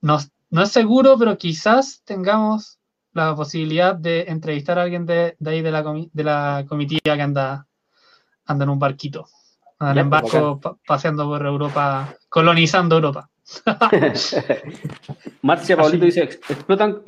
no, 0.00 0.18
no 0.50 0.62
es 0.62 0.72
seguro, 0.72 1.16
pero 1.16 1.38
quizás 1.38 2.02
tengamos 2.04 2.78
la 3.14 3.34
posibilidad 3.34 3.94
de 3.94 4.22
entrevistar 4.28 4.78
a 4.78 4.82
alguien 4.82 5.06
de, 5.06 5.36
ahí 5.46 5.62
de 5.62 5.70
la, 5.70 5.82
de 6.12 6.24
la 6.24 6.64
comitiva 6.68 7.00
que 7.16 7.22
anda, 7.22 7.66
anda 8.44 8.64
en 8.64 8.68
un 8.70 8.78
barquito, 8.78 9.26
anda 9.78 10.00
en 10.00 10.10
barco 10.10 10.60
paseando 10.86 11.24
por 11.26 11.46
Europa, 11.46 12.14
colonizando 12.28 12.96
Europa. 12.96 13.30
Marcia 15.42 15.76
Paulito 15.76 16.06
dice, 16.06 16.22
explotan, 16.22 17.02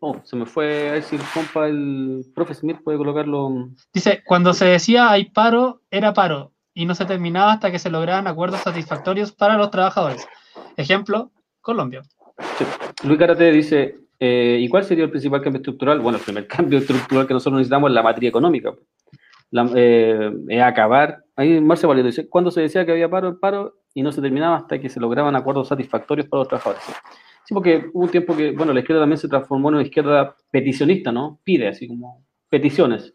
oh, 0.00 0.20
se 0.24 0.34
me 0.34 0.46
fue 0.46 0.88
a 0.88 0.92
decir, 0.94 1.20
compa, 1.32 1.66
el 1.68 2.24
profe 2.34 2.54
Smith 2.54 2.78
puede 2.82 2.98
colocarlo. 2.98 3.68
Dice, 3.92 4.22
cuando 4.24 4.54
se 4.54 4.64
decía 4.64 5.10
hay 5.10 5.26
paro, 5.26 5.82
era 5.90 6.14
paro, 6.14 6.52
y 6.72 6.86
no 6.86 6.94
se 6.94 7.04
terminaba 7.04 7.52
hasta 7.52 7.70
que 7.70 7.78
se 7.78 7.90
lograran 7.90 8.26
acuerdos 8.26 8.60
satisfactorios 8.62 9.32
para 9.32 9.56
los 9.56 9.70
trabajadores. 9.70 10.26
Ejemplo, 10.76 11.30
Colombia. 11.60 12.02
Luis 13.04 13.18
Karate 13.18 13.52
dice, 13.52 14.03
eh, 14.18 14.58
¿Y 14.60 14.68
cuál 14.68 14.84
sería 14.84 15.04
el 15.04 15.10
principal 15.10 15.42
cambio 15.42 15.58
estructural? 15.58 16.00
Bueno, 16.00 16.18
el 16.18 16.24
primer 16.24 16.46
cambio 16.48 16.78
estructural 16.78 17.26
que 17.26 17.34
nosotros 17.34 17.58
necesitamos 17.58 17.90
es 17.90 17.94
la 17.94 18.02
materia 18.02 18.28
económica. 18.28 18.74
Eh, 19.76 20.32
es 20.48 20.62
acabar. 20.62 21.24
Ahí 21.36 21.60
Marcio 21.60 21.88
Valido 21.88 22.06
dice, 22.06 22.28
cuando 22.28 22.50
se 22.50 22.60
decía 22.60 22.84
que 22.84 22.92
había 22.92 23.08
paro, 23.08 23.28
el 23.28 23.36
paro, 23.36 23.76
y 23.92 24.02
no 24.02 24.10
se 24.12 24.20
terminaba 24.20 24.56
hasta 24.56 24.80
que 24.80 24.88
se 24.88 25.00
lograban 25.00 25.36
acuerdos 25.36 25.68
satisfactorios 25.68 26.28
para 26.28 26.40
los 26.40 26.48
trabajadores. 26.48 26.82
Sí, 27.44 27.54
porque 27.54 27.90
hubo 27.92 28.04
un 28.04 28.10
tiempo 28.10 28.36
que, 28.36 28.52
bueno, 28.52 28.72
la 28.72 28.80
izquierda 28.80 29.02
también 29.02 29.18
se 29.18 29.28
transformó 29.28 29.68
en 29.68 29.76
una 29.76 29.84
izquierda 29.84 30.34
peticionista, 30.50 31.12
¿no? 31.12 31.40
Pide, 31.44 31.68
así 31.68 31.86
como 31.86 32.24
peticiones. 32.48 33.14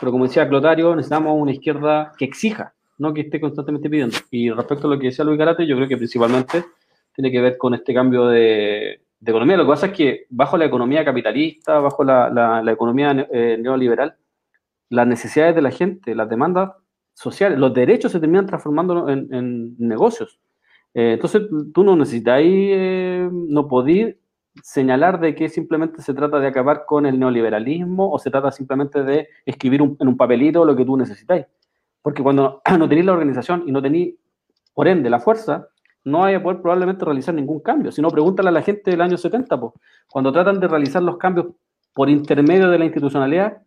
Pero 0.00 0.12
como 0.12 0.26
decía 0.26 0.48
Clotario, 0.48 0.94
necesitamos 0.94 1.34
una 1.40 1.52
izquierda 1.52 2.12
que 2.16 2.24
exija, 2.24 2.74
no 2.98 3.12
que 3.12 3.22
esté 3.22 3.40
constantemente 3.40 3.88
pidiendo. 3.88 4.16
Y 4.30 4.50
respecto 4.50 4.86
a 4.86 4.90
lo 4.90 4.98
que 4.98 5.06
decía 5.06 5.24
Luis 5.24 5.38
Garate, 5.38 5.66
yo 5.66 5.76
creo 5.76 5.88
que 5.88 5.96
principalmente 5.96 6.64
tiene 7.14 7.30
que 7.30 7.40
ver 7.40 7.56
con 7.56 7.74
este 7.74 7.94
cambio 7.94 8.26
de, 8.26 9.03
de 9.20 9.30
economía. 9.30 9.56
Lo 9.56 9.64
que 9.64 9.70
pasa 9.70 9.86
es 9.86 9.92
que 9.92 10.26
bajo 10.30 10.56
la 10.56 10.66
economía 10.66 11.04
capitalista, 11.04 11.78
bajo 11.78 12.04
la, 12.04 12.30
la, 12.30 12.72
economía 12.72 13.26
eh, 13.32 13.56
neoliberal, 13.60 14.16
las 14.90 15.06
necesidades 15.06 15.54
de 15.54 15.62
la 15.62 15.70
gente, 15.70 16.14
las 16.14 16.28
demandas 16.28 16.70
sociales, 17.14 17.58
los 17.58 17.72
derechos 17.72 18.12
se 18.12 18.20
terminan 18.20 18.46
transformando 18.46 19.08
en, 19.08 19.76
negocios. 19.78 20.40
Eh, 20.92 21.12
entonces, 21.14 21.42
tú 21.72 21.84
no 21.84 21.96
necesitas, 21.96 22.40
eh, 22.42 23.28
no 23.32 23.66
podís 23.66 24.14
señalar 24.62 25.18
de 25.18 25.34
que 25.34 25.48
simplemente 25.48 26.00
se 26.02 26.14
trata 26.14 26.38
de 26.38 26.46
acabar 26.46 26.84
con 26.86 27.06
el 27.06 27.18
neoliberalismo 27.18 28.10
o 28.10 28.18
se 28.18 28.30
trata 28.30 28.52
simplemente 28.52 29.02
de 29.02 29.28
escribir 29.44 29.80
en 29.80 30.08
un 30.08 30.16
papelito 30.16 30.64
lo 30.64 30.76
que 30.76 30.84
tú 30.84 30.96
necesitáis. 30.96 31.46
Porque 32.02 32.22
cuando 32.22 32.62
no 32.78 32.88
tenéis 32.88 33.06
la 33.06 33.12
organización 33.12 33.64
y 33.66 33.72
no 33.72 33.82
tenéis, 33.82 34.14
por 34.74 34.86
ende, 34.88 35.10
la 35.10 35.20
fuerza, 35.20 35.68
no 36.04 36.20
vaya 36.20 36.38
a 36.38 36.42
poder 36.42 36.60
probablemente 36.60 37.04
realizar 37.04 37.34
ningún 37.34 37.60
cambio. 37.60 37.90
Si 37.90 38.02
no, 38.02 38.08
pregúntale 38.08 38.50
a 38.50 38.52
la 38.52 38.62
gente 38.62 38.90
del 38.90 39.00
año 39.00 39.16
70, 39.16 39.58
pues, 39.58 39.72
cuando 40.08 40.32
tratan 40.32 40.60
de 40.60 40.68
realizar 40.68 41.02
los 41.02 41.16
cambios 41.16 41.46
por 41.94 42.10
intermedio 42.10 42.68
de 42.68 42.78
la 42.78 42.84
institucionalidad, 42.84 43.62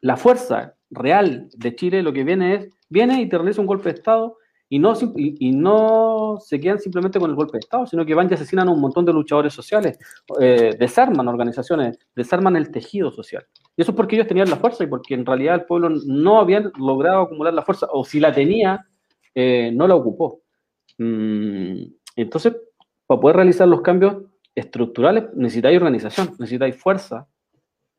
la 0.00 0.16
fuerza 0.16 0.74
real 0.90 1.48
de 1.56 1.74
Chile 1.74 2.02
lo 2.02 2.12
que 2.12 2.24
viene 2.24 2.54
es, 2.54 2.68
viene 2.88 3.20
y 3.20 3.28
te 3.28 3.38
realiza 3.38 3.60
un 3.60 3.66
golpe 3.66 3.90
de 3.90 3.94
Estado 3.94 4.36
y 4.68 4.78
no, 4.78 4.94
no 4.94 6.38
se 6.40 6.58
quedan 6.58 6.78
simplemente 6.78 7.20
con 7.20 7.28
el 7.28 7.36
golpe 7.36 7.52
de 7.52 7.58
Estado, 7.58 7.86
sino 7.86 8.06
que 8.06 8.14
van 8.14 8.28
y 8.30 8.34
asesinan 8.34 8.68
a 8.68 8.72
un 8.72 8.80
montón 8.80 9.04
de 9.04 9.12
luchadores 9.12 9.52
sociales, 9.52 9.98
eh, 10.40 10.74
desarman 10.78 11.28
organizaciones, 11.28 11.98
desarman 12.16 12.56
el 12.56 12.70
tejido 12.70 13.10
social. 13.10 13.44
Y 13.76 13.82
eso 13.82 13.90
es 13.90 13.96
porque 13.96 14.16
ellos 14.16 14.28
tenían 14.28 14.48
la 14.48 14.56
fuerza 14.56 14.82
y 14.82 14.86
porque 14.86 15.12
en 15.12 15.26
realidad 15.26 15.56
el 15.56 15.64
pueblo 15.66 15.90
no 16.06 16.40
había 16.40 16.62
logrado 16.78 17.20
acumular 17.20 17.52
la 17.52 17.60
fuerza, 17.60 17.86
o 17.92 18.02
si 18.02 18.18
la 18.18 18.32
tenía, 18.32 18.86
eh, 19.34 19.70
no 19.74 19.86
la 19.86 19.94
ocupó. 19.94 20.40
Mm, 20.98 21.84
entonces, 22.16 22.54
para 23.06 23.20
poder 23.20 23.36
realizar 23.36 23.68
los 23.68 23.82
cambios 23.82 24.16
estructurales 24.54 25.24
necesitáis 25.34 25.76
organización, 25.76 26.30
necesitáis 26.38 26.76
fuerza 26.76 27.26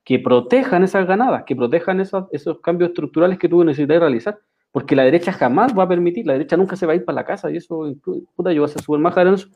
que 0.04 0.20
protejan 0.20 0.84
esas 0.84 1.08
ganadas, 1.08 1.44
que 1.46 1.56
protejan 1.56 2.00
esos, 2.02 2.28
cambios 2.62 2.90
estructurales 2.90 3.40
que 3.40 3.50
tú 3.50 3.64
necesitáis 3.64 4.00
realizar 4.00 4.40
porque 4.74 4.96
la 4.96 5.04
derecha 5.04 5.32
jamás 5.32 5.78
va 5.78 5.84
a 5.84 5.88
permitir, 5.88 6.26
la 6.26 6.34
derecha 6.34 6.58
nunca 6.58 6.76
se 6.76 6.88
va 6.88 6.94
a 6.94 6.96
ir 6.96 7.06
para 7.06 7.18
la 7.18 7.26
casa, 7.26 7.52
y 7.52 7.58
eso, 7.58 7.94
puta, 8.36 8.52
yo 8.52 8.62
voy 8.62 8.72
a 8.72 8.74
ser 8.74 8.82
súper 8.82 9.00
más 9.02 9.16
eso. 9.16 9.48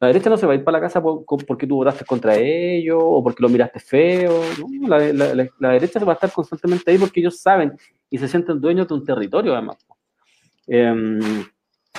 La 0.00 0.06
derecha 0.06 0.30
no 0.30 0.38
se 0.38 0.46
va 0.46 0.54
a 0.54 0.56
ir 0.56 0.64
para 0.64 0.78
la 0.78 0.82
casa 0.82 1.02
porque 1.02 1.66
tú 1.66 1.76
votaste 1.76 2.06
contra 2.06 2.36
ellos 2.36 2.98
o 2.98 3.22
porque 3.22 3.42
lo 3.42 3.50
miraste 3.50 3.80
feo, 3.80 4.40
¿no? 4.58 4.88
la, 4.88 5.72
derecha 5.72 5.98
se 5.98 6.06
va 6.06 6.12
a 6.12 6.14
estar 6.14 6.32
constantemente 6.32 6.90
ahí 6.90 6.96
porque 6.96 7.20
ellos 7.20 7.38
saben 7.38 7.76
y 8.08 8.16
se 8.16 8.26
sienten 8.26 8.62
dueños 8.62 8.88
de 8.88 8.94
un 8.94 9.04
territorio, 9.04 9.52
además. 9.52 9.76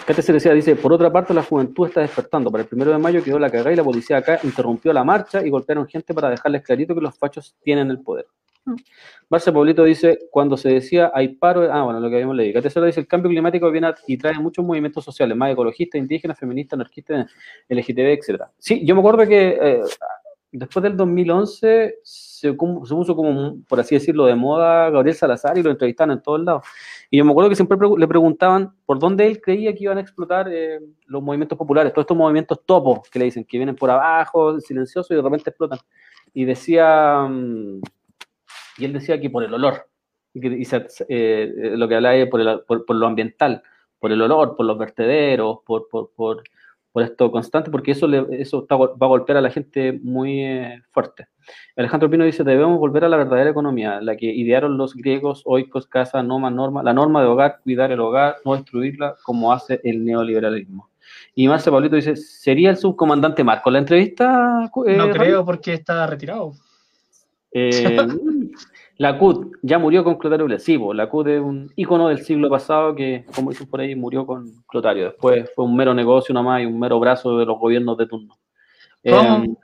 Se 0.07 0.33
decía, 0.33 0.53
dice, 0.53 0.75
por 0.75 0.93
otra 0.93 1.11
parte, 1.11 1.33
la 1.33 1.43
juventud 1.43 1.87
está 1.87 2.01
despertando. 2.01 2.51
Para 2.51 2.63
el 2.63 2.69
primero 2.69 2.91
de 2.91 2.97
mayo 2.97 3.23
quedó 3.23 3.39
la 3.39 3.49
cagada 3.49 3.71
y 3.71 3.75
la 3.75 3.83
policía 3.83 4.17
acá 4.17 4.39
interrumpió 4.43 4.91
la 4.93 5.03
marcha 5.03 5.45
y 5.45 5.49
golpearon 5.49 5.87
gente 5.87 6.13
para 6.13 6.29
dejarles 6.29 6.63
clarito 6.63 6.93
que 6.93 7.01
los 7.01 7.17
fachos 7.17 7.55
tienen 7.61 7.89
el 7.89 8.01
poder. 8.01 8.25
Marce 9.29 9.51
Paulito 9.51 9.83
dice, 9.83 10.19
cuando 10.31 10.55
se 10.55 10.69
decía 10.69 11.11
hay 11.13 11.29
paro, 11.29 11.71
ah, 11.71 11.83
bueno, 11.83 11.99
lo 11.99 12.09
que 12.09 12.15
habíamos 12.15 12.35
leído. 12.35 12.53
Catesora 12.53 12.85
dice, 12.85 13.01
el 13.01 13.07
cambio 13.07 13.29
climático 13.29 13.69
viene 13.71 13.91
y 14.07 14.17
trae 14.17 14.35
muchos 14.35 14.63
movimientos 14.63 15.03
sociales, 15.03 15.35
más 15.35 15.51
ecologistas, 15.51 15.99
indígenas, 15.99 16.39
feministas, 16.39 16.77
anarquistas, 16.77 17.31
LGTB, 17.67 17.99
etc. 17.99 18.43
Sí, 18.57 18.85
yo 18.85 18.95
me 18.95 19.01
acuerdo 19.01 19.27
que 19.27 19.57
eh, 19.61 19.81
después 20.51 20.83
del 20.83 20.95
2011 20.95 21.95
se, 22.43 22.53
puso 22.53 23.15
como, 23.15 23.57
por 23.67 23.79
así 23.79 23.95
decirlo, 23.95 24.25
de 24.25 24.35
moda 24.35 24.89
Gabriel 24.89 25.15
Salazar 25.15 25.57
y 25.57 25.63
lo 25.63 25.71
entrevistaban 25.71 26.11
en 26.11 26.21
todos 26.21 26.41
lados. 26.41 26.65
Y 27.09 27.17
yo 27.17 27.25
me 27.25 27.31
acuerdo 27.31 27.49
que 27.49 27.55
siempre 27.55 27.77
le 27.97 28.07
preguntaban 28.07 28.73
por 28.85 28.99
dónde 28.99 29.25
él 29.25 29.41
creía 29.41 29.73
que 29.73 29.83
iban 29.85 29.97
a 29.97 30.01
explotar 30.01 30.47
eh, 30.51 30.79
los 31.05 31.23
movimientos 31.23 31.57
populares, 31.57 31.93
todos 31.93 32.03
estos 32.03 32.17
movimientos 32.17 32.59
topos 32.65 33.09
que 33.09 33.19
le 33.19 33.25
dicen, 33.25 33.45
que 33.45 33.57
vienen 33.57 33.75
por 33.75 33.89
abajo, 33.89 34.59
silenciosos 34.59 35.11
y 35.11 35.15
de 35.15 35.21
repente 35.21 35.49
explotan. 35.49 35.79
Y 36.33 36.45
decía... 36.45 37.25
Mm, 37.29 37.81
y 38.77 38.85
él 38.85 38.93
decía 38.93 39.21
que 39.21 39.29
por 39.29 39.43
el 39.43 39.53
olor, 39.53 39.87
y, 40.33 40.63
eh, 41.07 41.53
lo 41.75 41.87
que 41.87 41.95
hablaba 41.95 42.25
por, 42.25 42.85
por, 42.85 42.95
lo 42.95 43.05
ambiental, 43.05 43.61
por 43.99 44.11
el 44.11 44.21
olor, 44.21 44.55
por 44.55 44.65
los 44.65 44.77
vertederos, 44.79 45.59
por, 45.63 45.87
por 45.87 47.03
esto 47.03 47.31
constante, 47.31 47.71
porque 47.71 47.91
eso, 47.91 48.07
eso 48.31 48.67
va 48.69 49.05
a 49.05 49.09
golpear 49.09 49.37
a 49.37 49.41
la 49.41 49.51
gente 49.51 49.93
muy 49.93 50.43
eh, 50.43 50.81
fuerte. 50.91 51.27
Alejandro 51.75 52.09
Pino 52.09 52.25
dice, 52.25 52.43
debemos 52.43 52.79
volver 52.79 53.05
a 53.05 53.09
la 53.09 53.17
verdadera 53.17 53.49
economía, 53.49 54.01
la 54.01 54.15
que 54.15 54.25
idearon 54.25 54.77
los 54.77 54.95
griegos, 54.95 55.43
oikos, 55.45 55.87
casa, 55.87 56.21
norma, 56.23 56.49
norma, 56.49 56.83
la 56.83 56.93
norma 56.93 57.21
de 57.21 57.27
hogar, 57.27 57.59
cuidar 57.63 57.91
el 57.91 57.99
hogar, 57.99 58.37
no 58.45 58.55
destruirla, 58.55 59.15
como 59.23 59.51
hace 59.51 59.79
el 59.83 60.03
neoliberalismo. 60.05 60.89
Y 61.35 61.47
Marce 61.47 61.71
Pablito 61.71 61.95
dice, 61.95 62.15
¿sería 62.15 62.69
el 62.69 62.77
subcomandante 62.77 63.43
Marco? 63.43 63.71
¿La 63.71 63.79
entrevista? 63.79 64.69
Eh, 64.85 64.97
no 64.97 65.09
creo 65.09 65.43
porque 65.45 65.73
está 65.73 66.05
retirado. 66.05 66.53
Eh, 67.51 67.97
la 68.97 69.17
CUT 69.17 69.57
ya 69.61 69.79
murió 69.79 70.03
con 70.03 70.17
Clotario 70.17 70.59
Sí, 70.59 70.79
la 70.93 71.09
CUT 71.09 71.27
es 71.27 71.41
un 71.41 71.71
ícono 71.75 72.09
del 72.09 72.23
siglo 72.23 72.49
pasado 72.49 72.95
que, 72.95 73.25
como 73.35 73.51
dicen 73.51 73.67
por 73.67 73.81
ahí, 73.81 73.95
murió 73.95 74.25
con 74.25 74.63
Clotario. 74.67 75.05
Después 75.05 75.49
fue 75.55 75.65
un 75.65 75.75
mero 75.75 75.93
negocio 75.93 76.33
nomás 76.33 76.61
y 76.61 76.65
un 76.65 76.79
mero 76.79 76.99
brazo 76.99 77.37
de 77.37 77.45
los 77.45 77.57
gobiernos 77.59 77.97
de 77.97 78.07
turno. 78.07 78.37
¿Cómo? 79.03 79.43
Eh, 79.43 79.55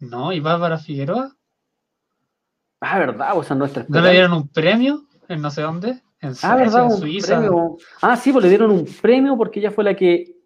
no, 0.00 0.32
¿y 0.32 0.40
Bárbara 0.40 0.78
Figueroa? 0.78 1.36
Ah, 2.80 2.98
verdad, 2.98 3.36
o 3.36 3.42
sea, 3.42 3.56
nuestra 3.56 3.84
¿No 3.88 4.00
le 4.00 4.10
dieron 4.10 4.32
un 4.32 4.48
premio 4.48 5.04
en 5.28 5.42
no 5.42 5.50
sé 5.50 5.62
dónde? 5.62 6.02
En, 6.20 6.32
ah, 6.42 6.56
¿verdad? 6.56 6.86
en 6.86 6.96
Suiza. 6.98 7.42
Ah, 8.02 8.16
sí, 8.16 8.32
pues 8.32 8.42
le 8.42 8.48
dieron 8.48 8.70
un 8.70 8.86
premio 9.00 9.36
porque 9.36 9.60
ella 9.60 9.70
fue 9.70 9.84
la 9.84 9.94
que 9.94 10.36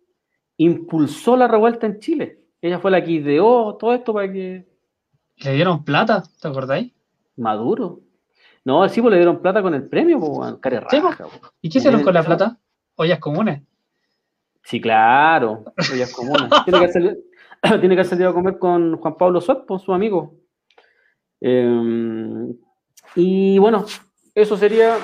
impulsó 0.57 1.37
la 1.37 1.49
revuelta 1.49 1.87
en 1.87 1.99
Chile. 2.01 2.41
Ella 2.61 2.79
fue 2.79 2.91
la 2.91 3.03
que 3.03 3.13
ideó 3.13 3.77
todo 3.77 3.95
esto 3.95 4.13
para 4.13 4.31
que 4.33 4.67
le 5.37 5.53
dieron 5.53 5.85
plata, 5.85 6.23
¿te 6.41 6.49
acordáis? 6.49 6.93
Maduro. 7.37 8.01
No, 8.65 8.89
sí, 8.89 9.01
pues 9.03 9.13
le 9.13 9.19
dieron 9.19 9.43
plata 9.43 9.61
con 9.63 9.75
el 9.75 9.89
premio, 9.89 10.19
pues, 10.19 10.55
¿Y 11.61 11.69
qué 11.69 11.79
hicieron 11.79 12.03
con 12.03 12.15
la 12.15 12.23
plata? 12.23 12.59
Ollas 12.97 13.19
comunes. 13.19 13.63
Sí, 14.63 14.81
claro, 14.81 15.65
ollas 15.93 16.13
comunes. 16.13 16.49
tiene, 16.65 16.81
que 16.81 16.93
salir, 16.93 17.19
tiene 17.81 17.97
que 17.97 18.05
salir 18.05 18.27
a 18.27 18.33
comer 18.33 18.59
con 18.59 18.97
Juan 18.99 19.17
Pablo 19.17 19.41
Suárez, 19.41 19.65
su 19.83 19.93
amigo. 19.93 20.35
Em, 21.41 22.55
y 23.17 23.59
bueno, 23.59 23.85
eso 24.35 24.57
sería 24.57 24.97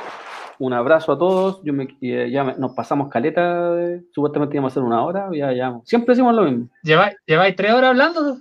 un 0.59 0.73
abrazo 0.73 1.13
a 1.13 1.19
todos. 1.19 1.63
Yo 1.65 1.73
me, 1.73 1.89
eh, 2.01 2.31
ya 2.31 2.45
nos 2.45 2.73
pasamos 2.73 3.09
caleta, 3.09 3.75
supuestamente 4.13 4.57
íbamos 4.57 4.73
a 4.73 4.75
hacer 4.75 4.83
una 4.83 5.05
hora, 5.05 5.29
ya, 5.33 5.53
ya. 5.53 5.81
Siempre 5.85 6.13
decimos 6.13 6.35
lo 6.35 6.45
mismo. 6.45 6.69
¿Lleváis, 6.83 7.17
¿Lleváis 7.27 7.57
tres 7.57 7.73
horas 7.73 7.91
hablando? 7.91 8.39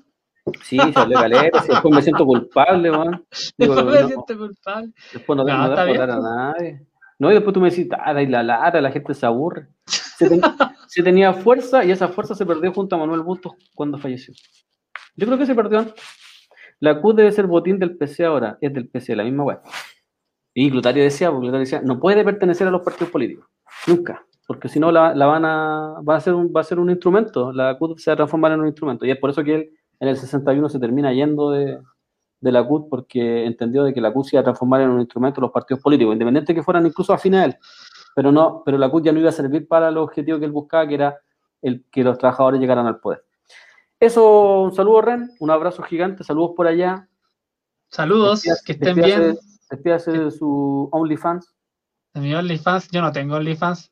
Sí, 0.63 0.77
se 0.77 0.99
hablé 0.99 1.15
caleta, 1.15 1.63
después 1.67 1.95
me 1.95 2.01
siento 2.01 2.25
culpable, 2.25 2.91
man. 2.91 3.23
después 3.57 3.85
me 3.85 4.07
siento 4.07 4.37
culpable. 4.37 4.91
Después 5.13 5.37
no, 5.37 5.45
tengo 5.45 5.57
no, 5.59 5.67
no 5.67 6.13
a 6.13 6.53
nadie. 6.53 6.85
No, 7.19 7.29
y 7.29 7.33
después 7.33 7.53
tú 7.53 7.59
me 7.59 7.69
decís, 7.69 7.87
ah, 7.91 8.13
la 8.13 8.43
lata, 8.43 8.79
la 8.79 8.91
gente 8.91 9.13
se 9.13 9.25
aburre. 9.25 9.67
Se, 9.85 10.29
tenía 11.03 11.33
fuerza 11.33 11.83
y 11.85 11.91
esa 11.91 12.07
fuerza 12.09 12.35
se 12.35 12.45
perdió 12.45 12.73
junto 12.73 12.95
a 12.95 12.99
Manuel 12.99 13.21
Bustos 13.21 13.53
cuando 13.75 13.97
falleció. 13.97 14.33
Yo 15.15 15.25
creo 15.25 15.37
que 15.37 15.45
se 15.45 15.55
perdió 15.55 15.93
La 16.79 17.01
Q 17.01 17.13
debe 17.13 17.31
ser 17.31 17.47
botín 17.47 17.79
del 17.79 17.97
PC 17.97 18.25
ahora, 18.25 18.57
es 18.61 18.73
del 18.73 18.87
PC, 18.87 19.15
la 19.15 19.23
misma 19.23 19.43
web. 19.43 19.59
Y 20.53 20.69
Glutario 20.69 21.03
decía, 21.03 21.29
porque 21.29 21.47
Glutario 21.47 21.65
decía, 21.65 21.81
no 21.81 21.99
puede 21.99 22.23
pertenecer 22.23 22.67
a 22.67 22.71
los 22.71 22.81
partidos 22.81 23.11
políticos, 23.11 23.47
nunca, 23.87 24.25
porque 24.47 24.67
si 24.67 24.79
no 24.79 24.91
la, 24.91 25.13
van 25.13 25.45
a, 25.45 26.01
va 26.07 26.15
a 26.15 26.19
ser 26.19 26.33
un, 26.33 26.51
va 26.55 26.61
a 26.61 26.63
ser 26.63 26.79
un 26.79 26.89
instrumento, 26.89 27.51
la 27.51 27.77
Q 27.77 27.95
se 27.97 28.09
va 28.09 28.13
a 28.13 28.17
transformar 28.17 28.53
en 28.53 28.61
un 28.61 28.67
instrumento, 28.67 29.05
y 29.05 29.11
es 29.11 29.17
por 29.17 29.29
eso 29.29 29.43
que 29.43 29.55
él 29.55 29.69
en 29.99 30.07
el 30.07 30.17
61 30.17 30.69
se 30.69 30.79
termina 30.79 31.13
yendo 31.13 31.51
de, 31.51 31.79
la 32.41 32.65
CUT 32.65 32.87
porque 32.89 33.45
entendió 33.45 33.83
de 33.83 33.93
que 33.93 34.01
la 34.01 34.13
CUT 34.13 34.25
se 34.25 34.35
iba 34.35 34.41
a 34.41 34.45
transformar 34.45 34.81
en 34.81 34.89
un 34.89 35.01
instrumento 35.01 35.41
de 35.41 35.47
los 35.47 35.51
partidos 35.51 35.83
políticos, 35.83 36.13
independiente 36.13 36.55
que 36.55 36.63
fueran 36.63 36.85
incluso 36.85 37.13
afines 37.13 37.41
a 37.41 37.45
él. 37.45 37.55
Pero, 38.15 38.31
no, 38.31 38.63
pero 38.65 38.77
la 38.77 38.89
CUT 38.89 39.05
ya 39.05 39.11
no 39.11 39.19
iba 39.19 39.29
a 39.29 39.33
servir 39.33 39.67
para 39.67 39.89
el 39.89 39.97
objetivo 39.97 40.39
que 40.39 40.45
él 40.45 40.51
buscaba, 40.51 40.87
que 40.87 40.95
era 40.95 41.19
el 41.61 41.85
que 41.91 42.03
los 42.03 42.17
trabajadores 42.17 42.59
llegaran 42.59 42.87
al 42.87 42.99
poder. 42.99 43.23
Eso, 43.99 44.61
un 44.61 44.73
saludo, 44.73 45.01
Ren, 45.01 45.31
un 45.39 45.51
abrazo 45.51 45.83
gigante, 45.83 46.23
saludos 46.23 46.51
por 46.55 46.67
allá. 46.67 47.07
Saludos, 47.89 48.43
que 48.65 48.73
estén 48.73 48.95
bien. 48.95 49.37
Despídase 49.69 50.11
de 50.11 50.31
su 50.31 50.89
OnlyFans. 50.91 51.53
De 52.13 52.21
mi 52.21 52.33
OnlyFans, 52.33 52.89
yo 52.91 53.01
no 53.01 53.11
tengo 53.11 53.35
OnlyFans. 53.35 53.91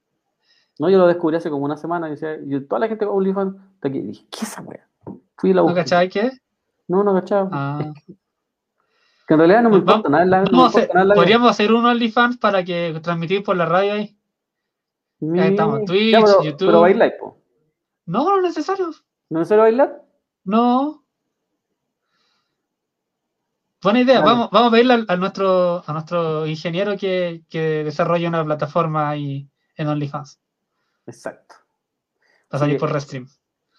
No, 0.80 0.89
yo 0.89 0.98
lo 0.98 1.07
descubrí 1.07 1.38
hace 1.38 1.49
como 1.49 1.65
una 1.65 1.77
semana 1.77 2.07
y, 2.07 2.11
decía, 2.11 2.35
y 2.35 2.60
toda 2.61 2.80
la 2.80 2.88
gente 2.88 3.06
con 3.06 3.18
OnlyFans 3.18 3.56
está 3.76 3.88
aquí. 3.89 3.99
Dije, 4.02 4.26
¿qué 4.31 4.39
es 4.41 4.52
esa 4.52 4.61
wea? 4.61 4.88
Fui 5.35 5.53
la 5.53 5.61
¿No 5.61 5.73
cachai 5.73 6.10
qué? 6.10 6.31
No, 6.88 7.03
no 7.03 7.14
cachaba. 7.14 7.49
Ah. 7.52 7.94
Que 8.06 8.14
en 9.34 9.40
realidad 9.40 9.64
no 9.64 9.70
me 9.70 9.78
importa 9.78 10.10
nada. 10.10 10.26
La, 10.26 10.44
no 10.44 10.66
hacer, 10.66 10.90
podríamos 10.90 11.52
hacer 11.52 11.74
un 11.74 11.86
OnlyFans 11.86 12.38
para 12.38 12.64
que 12.64 12.98
transmitir 13.02 13.44
por 13.44 13.58
la 13.58 13.66
radio 13.66 13.94
ahí. 13.94 14.18
Ahí 15.22 15.49
estamos, 15.49 15.86
Twitch, 15.86 16.16
YouTube. 16.44 16.68
Pero 16.68 16.82
bailar, 16.82 17.14
po. 17.20 17.38
No, 18.06 18.24
no 18.24 18.38
es 18.38 18.44
necesario. 18.44 18.86
¿No 18.86 19.40
es 19.40 19.49
necesario 19.49 19.64
bailar? 19.64 20.02
No. 20.44 21.04
Buena 23.84 24.02
idea. 24.02 24.22
Vamos, 24.22 24.49
vamos 24.52 24.70
a 24.70 24.72
pedirle 24.72 25.06
a, 25.08 25.16
nuestro, 25.18 25.84
a 25.86 25.94
nuestro 25.94 26.48
ingeniero 26.48 26.98
que, 26.98 27.44
que 27.49 27.84
desarrolle 27.84 28.28
una 28.28 28.44
plataforma 28.45 29.10
ahí 29.10 29.49
en 29.76 29.88
OnlyFans. 29.88 30.40
Exacto. 31.06 31.56
Para 32.48 32.60
salir 32.60 32.80
por 32.80 32.91
Restream. 32.91 33.28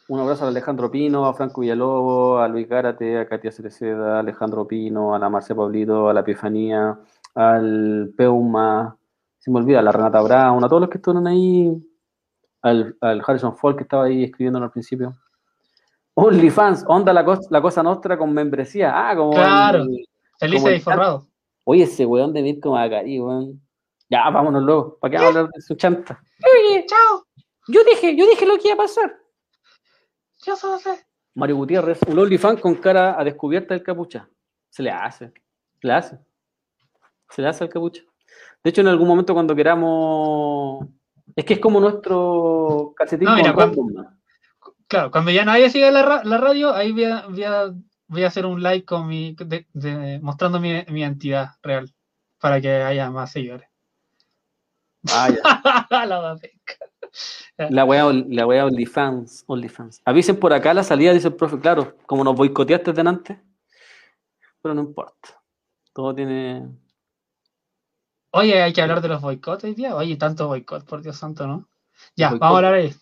Un 0.09 0.21
abrazo 0.21 0.47
a 0.47 0.49
Alejandro 0.49 0.91
Pino, 0.91 1.27
a 1.27 1.35
Franco 1.35 1.61
Villalobos, 1.61 2.41
a 2.41 2.49
Luis 2.49 2.67
Gárate, 2.67 3.19
a 3.19 3.29
Katia 3.29 3.53
Cereceda, 3.53 4.17
a 4.17 4.21
Alejandro 4.21 4.67
Pino, 4.67 5.15
a 5.15 5.19
la 5.19 5.29
Marcia 5.29 5.55
Pablito, 5.55 6.09
a 6.09 6.15
la 6.15 6.21
Epifanía, 6.21 6.99
al 7.35 8.11
Peuma, 8.17 8.97
se 9.39 9.51
me 9.51 9.59
olvida, 9.59 9.81
a 9.81 9.83
la 9.83 9.93
Renata 9.93 10.23
Brown, 10.23 10.65
a 10.65 10.69
todos 10.69 10.81
los 10.81 10.89
que 10.89 10.97
estuvieron 10.97 11.27
ahí, 11.27 11.77
al, 12.63 12.97
Harrison 13.01 13.55
Ford 13.55 13.77
que 13.77 13.83
estaba 13.83 14.05
ahí 14.05 14.25
escribiendo 14.25 14.59
al 14.59 14.71
principio. 14.71 15.15
OnlyFans, 16.15 16.87
onda 16.89 17.13
la, 17.13 17.23
cosa, 17.23 17.43
la 17.51 17.61
cosa 17.61 17.83
nuestra 17.83 18.17
con 18.17 18.33
membresía. 18.33 18.93
Ah, 18.95 19.15
como. 19.15 19.33
Claro, 19.33 19.85
Elise 20.41 20.71
disforrado. 20.71 21.27
Oye, 21.65 21.83
ese 21.83 22.07
weón 22.07 22.33
de 22.33 22.41
Mirko 22.41 22.71
Macari, 22.71 23.21
weón. 23.21 23.61
Ya, 24.09 24.31
vámonos 24.31 24.63
luego. 24.63 24.97
¿Para 24.99 25.11
qué 25.11 25.19
hablar 25.19 25.49
de 25.49 25.61
su 25.61 25.75
chanta? 25.75 26.19
chao. 26.87 27.27
Yo 27.69 27.85
dije, 27.85 28.17
yo 28.17 28.27
dije 28.27 28.47
lo 28.47 28.57
que 28.57 28.69
iba 28.69 28.75
a 28.75 28.79
pasar. 28.79 29.28
Yo 30.45 30.57
solo 30.57 30.79
sé. 30.79 31.07
Mario 31.35 31.57
Gutiérrez, 31.57 32.01
un 32.09 32.19
OnlyFans 32.19 32.61
con 32.61 32.75
cara 32.77 33.19
a 33.21 33.25
descubierta 33.25 33.75
del 33.75 33.83
capucha. 33.83 34.29
Se 34.71 34.83
le 34.83 34.91
hace, 34.91 35.33
se 35.81 35.87
le 35.87 35.93
hace. 35.93 36.19
Se 37.31 37.43
le 37.43 37.49
hace 37.49 37.65
al 37.65 37.71
capucha. 37.71 38.03
De 38.63 38.71
hecho, 38.71 38.81
en 38.81 38.89
algún 38.89 39.07
momento 39.09 39.35
cuando 39.35 39.55
queramos... 39.55 40.87
Es 41.37 41.45
que 41.45 41.55
es 41.55 41.61
como 41.61 41.79
nuestro 41.81 42.93
calcetín 42.97 43.27
No, 43.27 43.37
mira, 43.37 43.53
cuando-. 43.53 43.85
Claro, 44.89 45.11
cuando 45.11 45.31
ya 45.31 45.45
nadie 45.45 45.69
siga 45.71 45.91
la, 45.91 46.03
ra- 46.03 46.25
la 46.25 46.39
radio, 46.39 46.75
ahí 46.75 46.93
voy 46.93 47.05
a, 47.05 47.27
voy 47.27 47.45
a- 47.45 47.75
voy 48.07 48.25
a 48.25 48.29
hacer 48.29 48.47
un 48.47 48.63
like 48.63 48.87
con 48.87 49.07
mi, 49.07 49.35
de- 49.39 49.67
de- 49.73 50.19
mostrando 50.23 50.59
mi, 50.59 50.83
mi 50.89 51.01
identidad 51.01 51.51
real 51.63 51.93
para 52.41 52.61
que 52.61 52.71
haya 52.71 53.11
más 53.11 53.31
seguidores. 53.31 53.69
Ah, 55.11 55.29
ya. 55.91 56.05
la 56.07 56.19
vapeca. 56.19 56.75
La 57.57 57.85
wea, 57.85 58.13
la 58.13 58.47
wea 58.47 58.67
OnlyFans, 58.67 59.45
OnlyFans. 59.47 60.03
Avisen 60.05 60.37
por 60.37 60.53
acá 60.53 60.75
la 60.75 60.85
salida, 60.85 61.13
dice 61.13 61.29
el 61.29 61.35
profe, 61.35 61.59
claro, 61.59 61.97
como 62.07 62.23
nos 62.23 62.37
boicoteaste 62.37 62.93
delante. 62.93 63.41
Pero 64.63 64.75
no 64.75 64.83
importa. 64.83 65.41
Todo 65.93 66.15
tiene. 66.15 66.69
Oye, 68.31 68.63
hay 68.63 68.73
que 68.73 68.83
hablar 68.83 69.01
de 69.01 69.09
los 69.09 69.21
boicots 69.21 69.65
hoy 69.65 69.75
día. 69.75 69.97
Oye, 69.97 70.17
tanto 70.17 70.47
boicot, 70.47 70.85
por 70.85 71.03
Dios 71.03 71.17
santo, 71.17 71.47
¿no? 71.47 71.69
Ya, 72.15 72.31
vamos 72.31 72.43
a 72.43 72.57
hablar 72.57 72.75
ahí. 72.75 72.95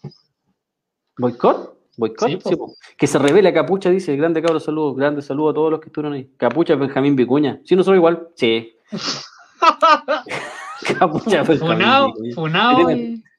¿Boicot? 1.19 1.77
¿Boicot? 1.97 2.29
Sí. 2.29 2.39
Sí. 2.45 2.57
Que 2.97 3.07
se 3.07 3.19
revele 3.19 3.53
Capucha, 3.53 3.91
dice, 3.91 4.17
grande 4.17 4.43
cabro, 4.43 4.61
saludos, 4.61 4.97
grande 4.97 5.23
saludo 5.23 5.51
a 5.51 5.55
todos 5.55 5.71
los 5.71 5.81
que 5.81 5.87
estuvieron 5.87 6.15
ahí. 6.15 6.31
Capucha, 6.37 6.77
Benjamín 6.77 7.17
Vicuña. 7.17 7.61
Sí, 7.65 7.75
nosotros 7.75 7.97
igual. 7.97 8.29
Sí. 8.35 8.77
Capucha, 10.99 11.43
Benjamín 11.43 12.35
funao 12.35 12.89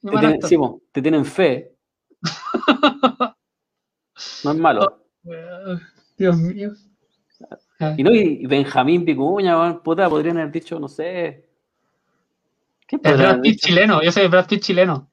Te 0.02 0.10
tienen- 0.18 0.42
sí, 0.44 0.58
po, 0.58 0.82
te 0.92 1.24
fe. 1.24 1.74
No 4.44 4.52
es 4.52 4.58
malo. 4.58 5.04
Dios 6.18 6.38
mío. 6.38 6.72
Y 7.96 8.04
no, 8.04 8.12
y 8.12 8.46
Benjamín 8.48 9.06
Vicuña, 9.06 9.60
weón, 9.60 9.84
puta, 9.84 10.10
podrían 10.10 10.38
haber 10.38 10.52
dicho, 10.52 10.80
no 10.80 10.88
sé. 10.88 11.48
¿Qué 12.88 12.98
El 13.04 13.18
Brad 13.18 13.42
Pitt 13.42 13.60
chileno, 13.60 14.02
yo 14.02 14.12
soy 14.12 14.24
el 14.24 14.30
Brad 14.30 14.48
Pitt 14.48 14.64
chileno. 14.64 15.12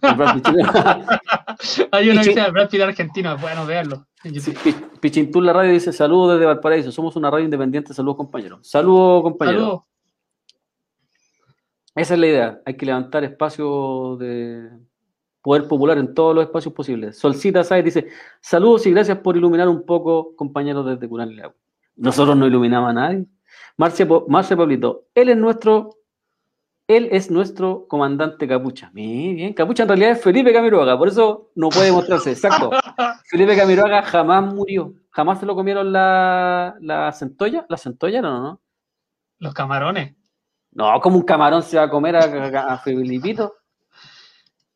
El 0.00 0.14
Brad 0.16 0.34
Pitt 0.34 0.46
chileno. 0.46 0.72
Hay 1.92 2.08
uno 2.10 2.22
que 2.22 2.30
Pichi- 2.30 2.32
se 2.32 2.34
llama 2.34 2.46
el 2.46 2.52
Brad 2.52 2.70
Pitt 2.70 2.80
argentino, 2.80 3.38
bueno, 3.38 3.66
veanlo. 3.66 4.06
en 4.24 4.40
Sí, 4.40 4.52
Pichintún 5.00 5.46
la 5.46 5.52
radio 5.52 5.72
dice 5.72 5.92
saludos 5.92 6.32
desde 6.34 6.46
Valparaíso, 6.46 6.90
somos 6.90 7.14
una 7.14 7.30
radio 7.30 7.44
independiente, 7.44 7.94
saludos 7.94 8.16
compañeros. 8.16 8.66
Saludos 8.68 9.22
compañeros. 9.22 9.60
Saludos. 9.62 9.82
Esa 11.94 12.14
es 12.14 12.20
la 12.20 12.26
idea, 12.26 12.62
hay 12.64 12.76
que 12.76 12.86
levantar 12.86 13.22
espacio 13.22 14.16
de 14.16 14.70
poder 15.42 15.68
popular 15.68 15.98
en 15.98 16.14
todos 16.14 16.34
los 16.34 16.44
espacios 16.44 16.72
posibles. 16.72 17.18
Solcita 17.18 17.64
Sáez 17.64 17.84
dice, 17.84 18.06
saludos 18.40 18.86
y 18.86 18.92
gracias 18.92 19.18
por 19.18 19.36
iluminar 19.36 19.68
un 19.68 19.84
poco, 19.84 20.34
compañeros 20.36 20.86
desde 20.86 21.08
Curán 21.08 21.36
Lago. 21.36 21.54
Nosotros 21.96 22.36
no 22.36 22.46
iluminamos 22.46 22.90
a 22.90 22.92
nadie. 22.94 23.26
Marcia, 23.76 24.06
Marcia 24.28 24.56
Pablito, 24.56 25.08
él 25.14 25.28
es 25.28 25.36
nuestro, 25.36 25.90
él 26.86 27.08
es 27.10 27.30
nuestro 27.30 27.86
comandante 27.88 28.48
Capucha. 28.48 28.90
Muy 28.94 29.34
bien, 29.34 29.52
Capucha 29.52 29.82
en 29.82 29.90
realidad 29.90 30.12
es 30.12 30.22
Felipe 30.22 30.52
Camiroaga, 30.52 30.96
por 30.96 31.08
eso 31.08 31.50
no 31.56 31.68
puede 31.68 31.92
mostrarse, 31.92 32.30
exacto. 32.30 32.70
Felipe 33.26 33.54
Camiroaga 33.54 34.02
jamás 34.02 34.54
murió, 34.54 34.94
jamás 35.10 35.40
se 35.40 35.46
lo 35.46 35.54
comieron 35.54 35.92
la, 35.92 36.74
la 36.80 37.12
centolla, 37.12 37.66
la 37.68 37.76
centolla 37.76 38.22
no, 38.22 38.40
no. 38.40 38.60
Los 39.38 39.52
camarones. 39.52 40.14
No, 40.72 41.00
como 41.00 41.16
un 41.16 41.22
camarón 41.22 41.62
se 41.62 41.76
va 41.76 41.84
a 41.84 41.90
comer 41.90 42.16
a, 42.16 42.20
a- 42.24 42.74
a 42.74 42.78
Felipito. 42.78 43.54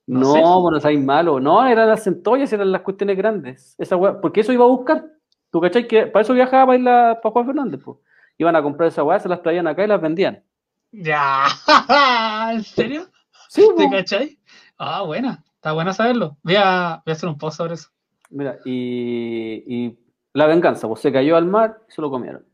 No 0.06 0.20
No, 0.20 0.32
sé. 0.32 0.42
bueno, 0.90 1.04
malo. 1.04 1.40
No, 1.40 1.66
eran 1.66 1.88
las 1.88 2.04
centollas, 2.04 2.52
eran 2.52 2.70
las 2.70 2.82
cuestiones 2.82 3.16
grandes. 3.16 3.74
Esa 3.78 3.96
weá, 3.96 4.20
porque 4.20 4.40
eso 4.40 4.52
iba 4.52 4.64
a 4.64 4.68
buscar. 4.68 5.04
¿Tú 5.50 5.60
cachai? 5.60 5.88
Que 5.88 6.06
para 6.06 6.22
eso 6.22 6.34
viajaba 6.34 6.66
para, 6.66 6.78
ir 6.78 6.84
la- 6.84 7.18
para 7.22 7.32
Juan 7.32 7.46
Fernández. 7.46 7.80
pues. 7.84 7.98
Iban 8.38 8.54
a 8.56 8.62
comprar 8.62 8.88
esa 8.88 9.02
weá, 9.02 9.18
se 9.18 9.28
las 9.28 9.42
traían 9.42 9.66
acá 9.66 9.84
y 9.84 9.88
las 9.88 10.00
vendían. 10.00 10.44
Ya. 10.92 11.46
¿En 12.52 12.62
serio? 12.62 13.06
Sí, 13.48 13.66
¿Te 13.76 13.88
cachai? 13.90 14.38
Ah, 14.78 15.02
buena. 15.02 15.42
Está 15.54 15.72
buena 15.72 15.92
saberlo. 15.92 16.36
Voy 16.42 16.56
a, 16.56 17.02
voy 17.04 17.10
a 17.12 17.14
hacer 17.14 17.28
un 17.28 17.38
post 17.38 17.56
sobre 17.56 17.74
eso. 17.74 17.88
Mira, 18.30 18.58
y, 18.64 19.64
y 19.66 19.98
la 20.34 20.46
venganza, 20.46 20.86
pues 20.86 21.00
se 21.00 21.10
cayó 21.12 21.36
al 21.36 21.46
mar 21.46 21.80
y 21.88 21.92
se 21.92 22.02
lo 22.02 22.10
comieron. 22.10 22.44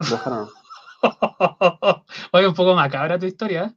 Lo 0.00 0.06
dejaron. 0.06 0.48
Oye, 2.32 2.48
un 2.48 2.54
poco 2.54 2.74
macabra 2.74 3.18
tu 3.18 3.26
historia. 3.26 3.64
¿eh? 3.64 3.72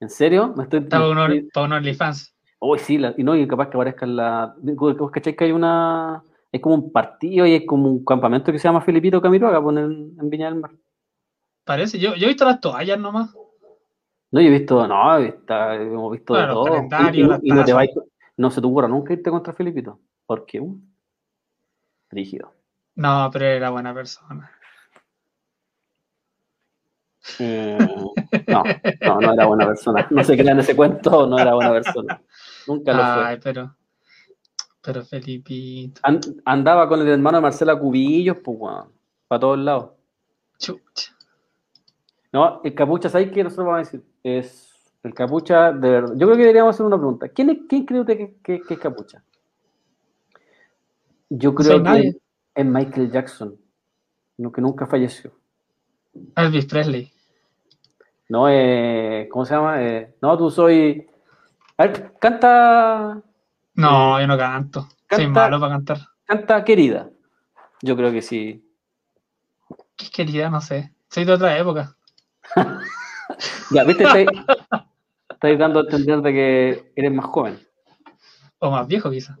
¿En 0.00 0.10
serio? 0.10 0.52
Me 0.56 0.64
estoy. 0.64 0.80
Para 0.80 1.06
me- 1.28 1.42
para 1.52 1.66
unos 1.66 1.78
OnlyFans. 1.78 2.34
Uy, 2.60 2.78
sí, 2.78 2.98
la- 2.98 3.14
y 3.16 3.22
no, 3.24 3.34
y 3.36 3.46
capaz 3.46 3.68
que 3.68 3.76
aparezca 3.76 4.04
en 4.06 4.16
la. 4.16 4.54
¿Vos 4.58 5.10
cachai 5.10 5.36
que 5.36 5.44
hay 5.44 5.52
una. 5.52 6.22
Es 6.52 6.60
como 6.60 6.74
un 6.74 6.90
partido 6.92 7.46
y 7.46 7.54
es 7.54 7.62
como 7.66 7.88
un 7.88 8.04
campamento 8.04 8.50
que 8.50 8.58
se 8.58 8.64
llama 8.68 8.80
Felipito 8.80 9.20
Camiroaga, 9.22 9.62
ponen 9.62 9.84
en, 9.84 10.16
en 10.20 10.30
Viña 10.30 10.46
del 10.50 10.56
Mar. 10.60 10.72
Parece. 11.64 11.98
Yo, 11.98 12.14
yo 12.16 12.24
he 12.26 12.28
visto 12.28 12.44
las 12.44 12.60
toallas 12.60 12.98
nomás. 12.98 13.32
No, 14.32 14.40
yo 14.40 14.46
he 14.48 14.50
visto, 14.50 14.86
no, 14.86 15.18
he 15.18 15.24
visto- 15.24 15.54
hemos 15.72 16.12
visto 16.12 16.32
Bueno, 16.34 16.46
de 16.48 16.54
los 16.54 16.64
todo. 16.64 16.74
calendarios, 16.74 17.40
Y, 17.42 17.46
y- 17.48 17.50
y 17.50 17.54
no 17.54 17.64
te 17.64 17.72
vais- 17.74 18.02
no 18.36 18.50
se 18.50 18.60
te 18.60 18.66
ocurra 18.66 18.88
nunca 18.88 19.12
irte 19.12 19.30
contra 19.30 19.52
Felipito. 19.52 20.00
Porque, 20.26 20.60
uh, 20.60 20.80
rígido. 22.10 22.52
No, 22.96 23.28
pero 23.32 23.44
era 23.46 23.70
buena 23.70 23.94
persona. 23.94 24.50
Mm, 27.38 27.76
no, 28.48 28.62
no, 29.02 29.20
no 29.20 29.32
era 29.34 29.46
buena 29.46 29.66
persona. 29.66 30.06
No 30.10 30.24
se 30.24 30.36
crean 30.36 30.58
ese 30.60 30.74
cuento, 30.74 31.26
no 31.26 31.38
era 31.38 31.54
buena 31.54 31.70
persona. 31.72 32.22
Nunca 32.66 32.92
lo 32.92 32.98
fue. 33.02 33.24
Ay, 33.24 33.38
pero. 33.42 33.76
Pero 34.82 35.04
Felipito. 35.04 36.00
An- 36.04 36.20
andaba 36.46 36.88
con 36.88 37.00
el 37.00 37.08
hermano 37.08 37.36
de 37.38 37.42
Marcela 37.42 37.78
Cubillos, 37.78 38.38
pues, 38.42 38.56
weón, 38.58 38.88
para 39.28 39.40
todos 39.40 39.58
lados. 39.58 39.90
Chucha. 40.58 41.12
No, 42.32 42.60
el 42.64 42.74
capucha, 42.74 43.08
¿sabes 43.08 43.30
qué 43.32 43.42
nosotros 43.44 43.66
vamos 43.66 43.78
a 43.88 43.90
decir? 43.90 44.02
Es 44.22 44.72
el 45.02 45.12
capucha, 45.12 45.72
de 45.72 45.90
verdad. 45.90 46.12
Yo 46.16 46.26
creo 46.26 46.36
que 46.36 46.42
deberíamos 46.42 46.74
hacer 46.74 46.86
una 46.86 46.96
pregunta. 46.96 47.28
¿Quién, 47.28 47.50
es, 47.50 47.58
quién 47.68 47.84
cree 47.84 48.00
usted 48.00 48.16
que, 48.16 48.34
que- 48.42 48.60
que 48.62 48.74
es 48.74 48.80
capucha? 48.80 49.22
Yo 51.28 51.54
creo 51.54 51.78
que 51.78 51.82
nadie. 51.82 52.20
es 52.54 52.64
Michael 52.66 53.10
Jackson, 53.10 53.56
no, 54.38 54.50
que 54.50 54.60
nunca 54.60 54.86
falleció. 54.86 55.32
Elvis 56.36 56.66
Presley. 56.66 57.12
No, 58.28 58.48
eh, 58.48 59.28
¿cómo 59.30 59.44
se 59.44 59.54
llama? 59.54 59.82
Eh, 59.82 60.14
no, 60.22 60.38
tú 60.38 60.50
soy. 60.50 61.06
A 61.76 61.86
ver, 61.86 62.14
canta, 62.20 63.20
No, 63.74 64.20
yo 64.20 64.26
no 64.26 64.36
canto. 64.38 64.88
Soy 65.10 65.26
malo 65.26 65.58
para 65.58 65.72
cantar. 65.74 65.98
canta 66.24 66.64
querida. 66.64 67.10
Yo 67.82 67.96
creo 67.96 68.12
que 68.12 68.22
sí. 68.22 68.64
¿Qué 69.96 70.10
quería? 70.10 70.50
No 70.50 70.60
sé. 70.60 70.92
Soy 71.08 71.24
de 71.24 71.32
otra 71.32 71.56
época. 71.58 71.96
Ya, 73.70 73.84
viste, 73.84 74.02
estáis 74.02 74.26
estáis 75.30 75.58
dando 75.58 75.78
a 75.78 75.82
entender 75.84 76.20
de 76.20 76.32
que 76.32 76.92
eres 76.96 77.12
más 77.12 77.26
joven. 77.26 77.58
O 78.58 78.70
más 78.72 78.86
viejo, 78.88 79.08
quizá. 79.08 79.38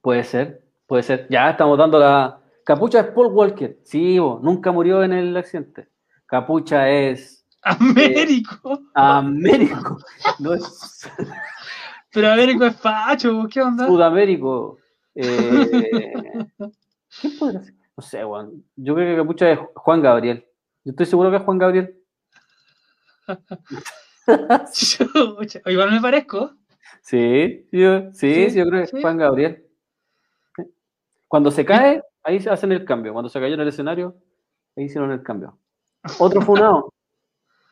Puede 0.00 0.22
ser, 0.22 0.62
puede 0.86 1.02
ser. 1.02 1.26
Ya 1.30 1.50
estamos 1.50 1.78
dando 1.78 1.98
la. 1.98 2.40
Capucha 2.64 3.00
es 3.00 3.06
Paul 3.08 3.32
Walker. 3.32 3.78
Sí, 3.84 4.18
bo, 4.18 4.40
nunca 4.42 4.72
murió 4.72 5.02
en 5.02 5.12
el 5.12 5.36
accidente. 5.36 5.88
Capucha 6.26 6.88
es 6.90 7.44
Américo. 7.62 8.80
Américo. 8.94 9.98
No 10.38 10.54
es 10.54 11.08
Pero 12.12 12.32
Américo 12.32 12.64
es 12.64 12.76
facho. 12.76 13.46
¿Qué 13.50 13.60
onda? 13.60 13.86
Sudamérico. 13.86 14.78
Eh, 15.14 15.26
¿Quién 17.20 17.38
podría 17.38 17.62
ser? 17.62 17.74
No 17.96 18.02
sé, 18.02 18.22
Juan. 18.22 18.62
Yo 18.76 18.94
creo 18.94 19.08
que 19.08 19.22
Capucha 19.22 19.50
es 19.50 19.58
Juan 19.74 20.02
Gabriel. 20.02 20.46
Yo 20.84 20.90
estoy 20.90 21.06
seguro 21.06 21.30
que 21.30 21.36
es 21.36 21.42
Juan 21.42 21.58
Gabriel. 21.58 21.96
Igual 25.66 25.90
me 25.90 26.00
parezco. 26.00 26.54
Sí, 27.02 27.66
yo, 27.72 28.12
sí, 28.12 28.50
Sí, 28.50 28.58
yo 28.58 28.66
creo 28.66 28.84
que 28.84 28.96
es 28.96 29.02
Juan 29.02 29.18
Gabriel. 29.18 29.65
Cuando 31.28 31.50
se 31.50 31.64
cae, 31.64 32.02
ahí 32.22 32.40
se 32.40 32.50
hacen 32.50 32.72
el 32.72 32.84
cambio. 32.84 33.12
Cuando 33.12 33.28
se 33.28 33.40
cayó 33.40 33.54
en 33.54 33.60
el 33.60 33.68
escenario, 33.68 34.14
ahí 34.76 34.84
hicieron 34.84 35.10
el 35.10 35.22
cambio. 35.22 35.58
Otro 36.18 36.40
funado. 36.40 36.92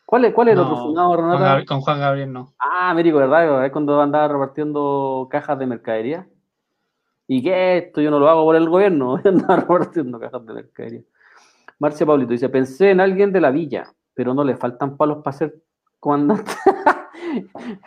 ¿Cuál 0.06 0.26
es, 0.26 0.34
cuál 0.34 0.48
es 0.48 0.54
el 0.54 0.60
otro 0.60 0.76
funado, 0.76 1.16
Renata? 1.16 1.44
Gabriel- 1.44 1.66
con 1.66 1.80
Juan 1.80 1.98
Gabriel 1.98 2.32
no. 2.32 2.52
Ah, 2.58 2.90
Américo, 2.90 3.18
¿verdad? 3.18 3.64
Es 3.64 3.72
cuando 3.72 4.00
andaba 4.00 4.28
repartiendo 4.28 5.28
cajas 5.30 5.58
de 5.58 5.66
mercadería. 5.66 6.28
¿Y 7.26 7.42
qué 7.42 7.78
es 7.78 7.84
esto? 7.84 8.00
Yo 8.00 8.10
no 8.10 8.18
lo 8.18 8.28
hago 8.28 8.44
por 8.44 8.56
el 8.56 8.68
gobierno. 8.68 9.16
Andaba 9.24 9.56
repartiendo 9.56 10.20
cajas 10.20 10.44
de 10.44 10.52
mercadería. 10.52 11.02
Marcia 11.78 12.06
Pablito 12.06 12.32
dice: 12.32 12.48
Pensé 12.48 12.90
en 12.90 13.00
alguien 13.00 13.32
de 13.32 13.40
la 13.40 13.50
villa, 13.50 13.92
pero 14.12 14.34
no 14.34 14.44
le 14.44 14.56
faltan 14.56 14.96
palos 14.96 15.22
para 15.22 15.36
ser 15.36 15.54
comandante. 15.98 16.52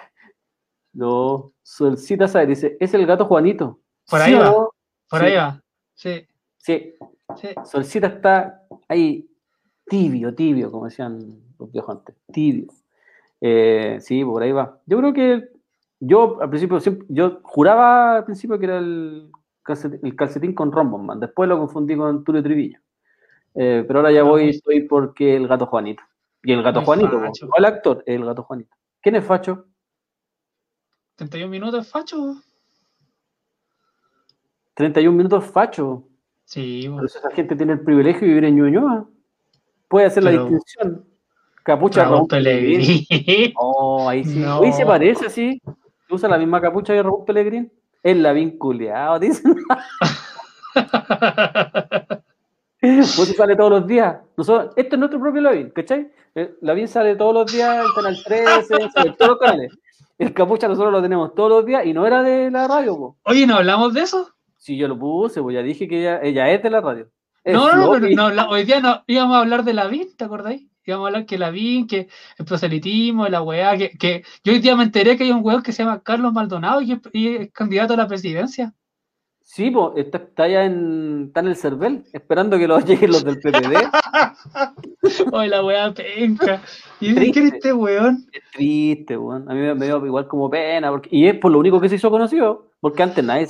no, 0.93 1.51
Solcita 1.61 2.27
sabe, 2.27 2.47
dice: 2.47 2.77
Es 2.79 2.93
el 2.93 3.05
gato 3.05 3.25
Juanito. 3.25 3.79
Por 4.09 4.19
¿Sí 4.21 4.33
ahí 4.33 4.35
o 4.35 4.39
va. 4.39 4.69
No? 5.11 5.17
Por 5.17 5.19
Sí. 5.21 5.25
ahí 5.25 5.35
va. 5.35 5.63
Sí, 5.95 6.27
Sí, 6.57 6.95
sí. 7.37 7.47
Solcita 7.65 8.07
está 8.07 8.63
ahí 8.89 9.29
tibio, 9.87 10.35
tibio, 10.35 10.71
como 10.71 10.85
decían 10.85 11.39
los 11.59 11.71
viejos 11.71 11.97
antes. 11.97 12.15
Tibio. 12.33 12.67
Eh, 13.41 13.97
sí, 14.01 14.23
por 14.25 14.43
ahí 14.43 14.51
va. 14.51 14.81
Yo 14.85 14.97
creo 14.97 15.13
que 15.13 15.49
yo 15.99 16.41
al 16.41 16.49
principio, 16.49 16.79
siempre, 16.79 17.05
yo 17.09 17.39
juraba 17.43 18.17
al 18.17 18.25
principio 18.25 18.59
que 18.59 18.65
era 18.65 18.77
el 18.79 19.31
calcetín, 19.63 19.99
el 20.03 20.15
calcetín 20.15 20.53
con 20.53 20.71
Rombosman. 20.71 21.19
Después 21.19 21.47
lo 21.49 21.57
confundí 21.57 21.95
con 21.95 22.23
Tulio 22.23 22.43
Triviño. 22.43 22.79
Eh, 23.55 23.83
pero 23.87 23.99
ahora 23.99 24.11
ya 24.11 24.23
voy, 24.23 24.49
estoy 24.49 24.81
porque 24.83 25.35
el 25.35 25.47
gato 25.47 25.65
Juanito. 25.67 26.03
Y 26.43 26.53
el 26.53 26.63
gato 26.63 26.81
Juanito, 26.83 27.19
facho. 27.19 27.47
¿cuál 27.49 27.65
actor? 27.65 28.03
El 28.05 28.25
gato 28.25 28.43
Juanito. 28.43 28.75
¿Quién 29.01 29.15
es 29.15 29.25
Facho? 29.25 29.65
31 31.15 31.49
minutos, 31.49 31.89
facho. 31.89 32.35
31 34.77 35.17
minutos 35.17 35.43
Facho. 35.45 36.03
Sí, 36.45 36.87
bueno. 36.87 37.07
si 37.07 37.17
esa 37.17 37.31
gente 37.31 37.55
tiene 37.55 37.73
el 37.73 37.79
privilegio 37.79 38.21
de 38.21 38.27
vivir 38.27 38.45
en 38.45 38.55
Ñuñoa, 38.57 39.07
puede 39.87 40.05
hacer 40.05 40.23
la 40.23 40.29
distinción. 40.29 41.03
Capucha 41.63 42.05
Raúl 42.05 42.27
Pellegrín. 42.27 43.03
Oh, 43.57 44.07
ahí 44.07 44.23
sí. 44.23 44.37
No. 44.37 44.59
Oye, 44.59 44.71
se 44.71 44.85
parece 44.85 45.25
así. 45.25 45.59
Usa 46.11 46.29
la 46.29 46.37
misma 46.37 46.61
capucha 46.61 46.93
de 46.93 47.01
Raúl 47.01 47.25
Pellegrín. 47.25 47.71
Es 48.03 48.15
la 48.17 48.33
vinculeado, 48.33 49.17
dicen. 49.19 49.55
Pues 52.79 53.35
sale 53.35 53.55
todos 53.55 53.71
los 53.71 53.87
días. 53.87 54.17
Nosotros, 54.37 54.73
esto 54.75 54.95
es 54.95 54.99
nuestro 54.99 55.19
propio 55.19 55.41
Lavín, 55.41 55.71
¿cachai? 55.71 56.11
Lavín 56.61 56.87
sale 56.87 57.15
todos 57.15 57.33
los 57.33 57.51
días 57.51 57.83
en 57.83 57.91
Canal 57.95 58.17
13, 58.23 58.63
sale 58.93 59.09
en 59.09 59.15
todos 59.17 59.31
los 59.31 59.39
canales. 59.39 59.73
El 60.19 60.33
capucha 60.35 60.67
nosotros 60.67 60.93
lo 60.93 61.01
tenemos 61.01 61.33
todos 61.33 61.49
los 61.49 61.65
días 61.65 61.83
y 61.83 61.93
no 61.93 62.05
era 62.05 62.21
de 62.21 62.51
la 62.51 62.67
radio, 62.67 62.95
po. 62.95 63.17
Oye, 63.23 63.47
¿no 63.47 63.55
hablamos 63.55 63.95
de 63.95 64.01
eso? 64.01 64.36
Si 64.57 64.77
yo 64.77 64.87
lo 64.87 64.97
puse, 64.97 65.41
pues 65.41 65.53
ya 65.53 65.61
dije 65.61 65.87
que 65.87 65.99
ella, 65.99 66.19
ella 66.21 66.51
es 66.51 66.61
de 66.63 66.69
la 66.69 66.81
radio. 66.81 67.09
Es 67.43 67.53
No, 67.53 67.71
no, 67.71 67.77
no, 67.77 67.91
pero 67.91 68.09
no 68.09 68.49
hoy 68.49 68.63
día 68.65 68.79
no, 68.79 69.03
íbamos 69.07 69.37
a 69.37 69.39
hablar 69.39 69.63
de 69.63 69.73
Lavín, 69.73 70.15
¿te 70.17 70.25
acordáis? 70.25 70.67
Íbamos 70.85 71.05
a 71.05 71.07
hablar 71.07 71.25
que 71.25 71.37
Lavín, 71.37 71.87
que 71.87 72.07
el 72.37 72.45
proselitismo, 72.45 73.27
la 73.27 73.41
weá, 73.41 73.77
que, 73.77 73.91
que 73.91 74.23
yo 74.43 74.53
hoy 74.53 74.59
día 74.59 74.75
me 74.75 74.83
enteré 74.83 75.17
que 75.17 75.23
hay 75.23 75.31
un 75.31 75.43
weón 75.43 75.63
que 75.63 75.71
se 75.71 75.83
llama 75.83 76.01
Carlos 76.01 76.33
Maldonado 76.33 76.81
y 76.81 76.93
es, 76.93 76.99
y 77.13 77.27
es 77.35 77.51
candidato 77.51 77.93
a 77.93 77.97
la 77.97 78.07
presidencia. 78.07 78.73
Sí, 79.49 79.71
pues 79.71 79.93
está, 79.95 80.17
está 80.17 80.43
allá 80.43 80.65
en, 80.65 81.27
está 81.27 81.39
en 81.39 81.47
el 81.47 81.55
CERVEL, 81.55 82.03
esperando 82.11 82.57
que 82.57 82.67
los 82.67 82.83
lleguen 82.85 83.11
los 83.11 83.23
del 83.23 83.39
PPD. 83.39 83.77
Oye, 85.31 85.47
la 85.47 85.63
weá 85.63 85.93
penca. 85.93 86.61
¿Y 86.99 87.15
Triste. 87.15 87.39
es 87.39 87.53
este 87.53 87.73
weón? 87.73 88.27
Es 88.33 88.43
triste, 88.51 89.17
weón. 89.17 89.49
A 89.49 89.53
mí 89.53 89.61
me, 89.61 89.73
me 89.73 89.85
dio 89.85 90.05
igual 90.05 90.27
como 90.27 90.49
pena. 90.49 90.89
Porque, 90.91 91.07
y 91.13 91.27
es 91.27 91.35
por 91.35 91.53
lo 91.53 91.59
único 91.59 91.79
que 91.79 91.87
se 91.87 91.95
hizo 91.95 92.11
conocido. 92.11 92.71
Porque 92.81 93.03
antes 93.03 93.23
nadie, 93.23 93.47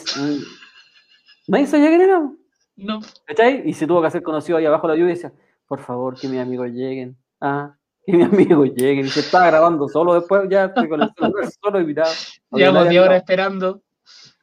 nadie 1.47 1.67
sabía 1.67 1.89
quién 1.89 2.01
era. 2.01 2.31
No, 2.75 2.99
¿Cachai? 3.25 3.63
Y 3.67 3.73
se 3.73 3.87
tuvo 3.87 4.01
que 4.01 4.07
hacer 4.07 4.21
conocido 4.21 4.57
ahí 4.57 4.65
abajo 4.65 4.87
la 4.87 4.95
lluvia 4.95 5.11
y 5.11 5.15
decía, 5.15 5.33
por 5.67 5.79
favor, 5.79 6.19
que 6.19 6.27
mis 6.27 6.39
amigos 6.39 6.69
lleguen. 6.69 7.17
Ah, 7.41 7.75
que 8.05 8.13
mis 8.13 8.25
amigos 8.31 8.69
lleguen. 8.75 9.05
Y 9.05 9.09
se 9.09 9.21
estaba 9.21 9.47
grabando 9.47 9.87
solo 9.87 10.13
después, 10.13 10.43
ya 10.49 10.65
estoy 10.65 10.87
con 10.87 11.01
el 11.01 11.09
celular 11.13 11.45
solo 11.61 11.79
invitado. 11.79 12.11
llevamos 12.51 12.89
10 12.89 13.03
horas 13.03 13.17
esperando. 13.17 13.81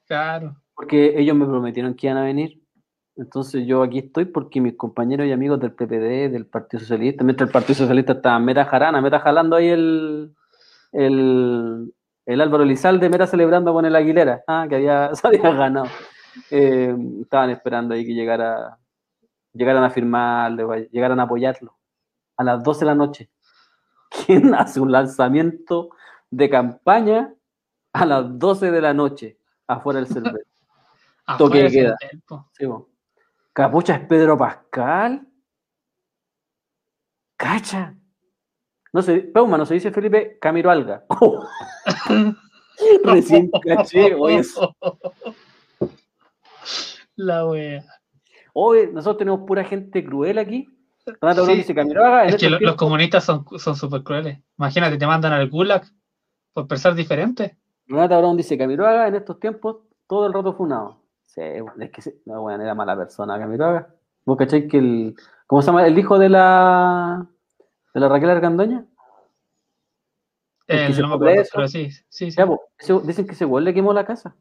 Claro. 0.06 0.56
Porque 0.74 1.14
ellos 1.16 1.36
me 1.36 1.47
prometieron 1.47 1.94
que 1.94 2.09
iban 2.09 2.18
a 2.18 2.24
venir. 2.24 2.60
Entonces 3.16 3.64
yo 3.64 3.82
aquí 3.82 3.98
estoy 3.98 4.24
porque 4.24 4.60
mis 4.60 4.76
compañeros 4.76 5.26
y 5.26 5.32
amigos 5.32 5.60
del 5.60 5.72
PPD, 5.72 6.32
del 6.32 6.47
Partido 6.47 6.81
Socialista, 6.81 7.22
mientras 7.22 7.48
el 7.48 7.52
Partido 7.52 7.76
Socialista 7.76 8.14
estaba 8.14 8.40
meta 8.40 8.64
jarana, 8.64 9.01
meta 9.01 9.20
jalando 9.20 9.55
ahí 9.55 9.68
el, 9.68 10.35
el, 10.90 11.94
el 12.26 12.40
Álvaro 12.40 12.64
Elizalde, 12.64 13.09
meta 13.09 13.28
celebrando 13.28 13.72
con 13.72 13.85
el 13.85 13.94
Aguilera, 13.94 14.43
ah, 14.48 14.66
que 14.68 14.74
había, 14.74 15.10
se 15.14 15.28
había 15.28 15.52
ganado. 15.52 15.86
Eh, 16.51 16.94
estaban 17.23 17.51
esperando 17.51 17.94
ahí 17.94 18.05
que 18.05 18.15
llegara, 18.15 18.78
llegaran 19.52 19.85
a 19.85 19.90
firmarle, 19.90 20.89
llegaran 20.90 21.20
a 21.20 21.24
apoyarlo. 21.24 21.77
A 22.36 22.44
las 22.44 22.62
12 22.62 22.81
de 22.81 22.86
la 22.86 22.94
noche. 22.94 23.31
¿Quién 24.27 24.55
hace 24.55 24.81
un 24.81 24.93
lanzamiento 24.93 25.90
de 26.31 26.51
campaña 26.51 27.35
a 27.93 28.06
las 28.06 28.39
12 28.39 28.70
de 28.70 28.81
la 28.81 28.94
noche 28.94 29.39
afuera 29.66 30.01
del 30.01 30.09
server? 30.09 30.47
Toque 31.39 31.62
de 31.62 31.70
queda. 31.70 31.97
Sí. 32.52 32.66
Capucha 33.52 33.94
es 33.94 34.06
Pedro 34.06 34.36
Pascal. 34.36 35.27
Cacha. 37.36 37.94
No 38.93 39.02
se, 39.02 39.20
Peuma, 39.20 39.59
no 39.59 39.66
se 39.66 39.74
dice 39.74 39.90
Felipe 39.90 40.39
Camilo 40.40 40.70
Alga. 40.70 41.05
Recién 43.05 43.51
caché, 43.51 44.15
oye, 44.15 44.39
eso. 44.39 44.74
La 47.16 47.47
wea. 47.47 47.85
Oye, 48.53 48.89
nosotros 48.89 49.19
tenemos 49.19 49.41
pura 49.47 49.65
gente 49.65 50.05
cruel 50.05 50.39
aquí. 50.39 50.69
Renata 51.07 51.43
Brown 51.43 51.51
Sí. 51.51 51.57
dice 51.57 51.73
en 51.73 51.91
Es 51.91 52.36
que 52.36 52.47
estos 52.47 52.51
lo- 52.51 52.61
los 52.61 52.77
comunistas 52.77 53.24
son 53.24 53.45
son 53.59 53.77
súper 53.77 54.03
crueles. 54.03 54.39
Imagínate, 54.59 54.97
te 54.97 55.07
mandan 55.07 55.32
al 55.32 55.51
gulag 55.51 55.85
por 56.53 56.66
pensar 56.66 56.95
diferente. 56.95 57.59
Renata 57.86 58.19
Brown 58.19 58.36
dice 58.36 58.57
Camiroaga 58.57 59.09
en 59.09 59.16
estos 59.16 59.39
tiempos 59.39 59.78
todo 60.07 60.27
el 60.27 60.32
rato 60.32 60.55
funado. 60.55 61.03
Sí, 61.27 61.41
es 61.43 61.91
que 61.91 62.01
sí, 62.03 62.15
no, 62.27 62.43
bueno, 62.43 62.62
era 62.62 62.74
mala 62.74 62.97
persona 62.97 63.39
Camiroaga. 63.39 63.95
¿Vos 64.24 64.36
cacháis 64.39 64.70
que 64.70 64.78
el. 64.78 65.15
¿Cómo 65.47 65.61
se 65.61 65.66
llama? 65.66 65.86
El 65.86 65.99
hijo 65.99 66.19
de 66.19 66.28
la. 66.31 67.27
de 67.93 68.01
la 68.01 68.09
Raquel 68.09 68.31
Argandoña? 68.31 68.86
El 70.66 70.78
que 70.86 70.93
Eh, 70.93 70.95
se 70.95 71.03
no 71.03 71.09
me 71.09 71.15
acuerdo, 71.16 71.43
pero 71.53 71.69
sí, 71.69 71.91
sí, 71.91 72.05
sí. 72.09 72.31
Ya, 72.31 72.47
po, 72.47 72.62
ese- 72.78 73.01
dicen 73.01 73.27
que 73.27 73.32
ese 73.32 73.45
weón 73.45 73.65
le 73.65 73.74
quemó 73.74 73.93
la 73.93 74.07
casa. 74.07 74.35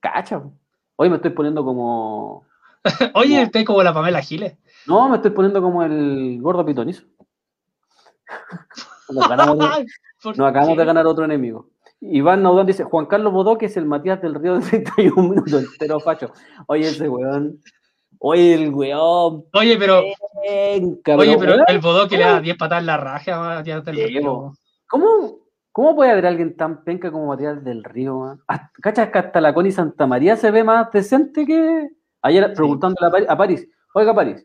Cacha, 0.00 0.40
po. 0.40 0.52
Hoy 1.00 1.08
me 1.08 1.16
estoy 1.16 1.30
poniendo 1.30 1.64
como. 1.64 2.44
Oye, 3.14 3.42
está 3.42 3.64
como 3.64 3.84
la 3.84 3.94
Pamela 3.94 4.20
Giles. 4.20 4.56
No, 4.84 5.08
me 5.08 5.16
estoy 5.16 5.30
poniendo 5.30 5.62
como 5.62 5.84
el 5.84 6.40
gordo 6.42 6.66
pitonizo. 6.66 7.04
Nos, 9.08 9.28
ganamos 9.28 9.58
de- 9.58 9.64
Ay, 9.64 9.86
¿por 10.22 10.36
nos 10.36 10.48
acabamos 10.48 10.76
de 10.76 10.84
ganar 10.84 11.06
otro 11.06 11.24
enemigo. 11.24 11.70
Iván 12.00 12.42
Naudán 12.42 12.66
dice, 12.66 12.84
Juan 12.84 13.06
Carlos 13.06 13.32
Bodó, 13.32 13.56
que 13.56 13.66
es 13.66 13.76
el 13.76 13.86
Matías 13.86 14.20
del 14.20 14.34
Río 14.34 14.58
de 14.58 14.66
31 14.68 15.22
minutos, 15.22 15.52
entero 15.72 16.00
facho. 16.00 16.32
Oye, 16.66 16.88
ese 16.88 17.08
weón. 17.08 17.60
Oye, 18.18 18.54
el 18.54 18.74
weón. 18.74 19.44
Oye, 19.52 19.76
pero, 19.78 20.02
penca, 20.42 21.16
oye, 21.16 21.38
pero 21.38 21.64
el 21.64 21.78
bodó 21.78 22.08
que 22.08 22.18
le 22.18 22.24
da 22.24 22.40
10 22.40 22.56
patadas 22.56 22.82
en 22.82 22.86
la 22.86 22.96
raja 22.96 23.36
a 23.36 23.54
Matías 23.56 23.84
del 23.84 23.94
Río. 23.94 24.52
¿Cómo, 24.88 25.38
¿Cómo 25.78 25.94
puede 25.94 26.10
haber 26.10 26.26
alguien 26.26 26.56
tan 26.56 26.82
penca 26.82 27.12
como 27.12 27.28
Matías 27.28 27.62
del 27.62 27.84
Río? 27.84 28.18
man? 28.18 28.40
Hasta- 28.48 28.72
¿Cachas 28.82 29.10
que 29.10 29.18
hasta 29.20 29.40
la 29.40 29.54
Connie 29.54 29.70
Santa 29.70 30.08
María 30.08 30.34
se 30.34 30.50
ve 30.50 30.64
más 30.64 30.90
decente 30.90 31.46
que 31.46 31.90
ayer 32.20 32.52
preguntándole 32.52 33.06
a 33.06 33.10
París, 33.12 33.28
a 33.30 33.36
París, 33.36 33.68
oiga 33.94 34.12
París, 34.12 34.44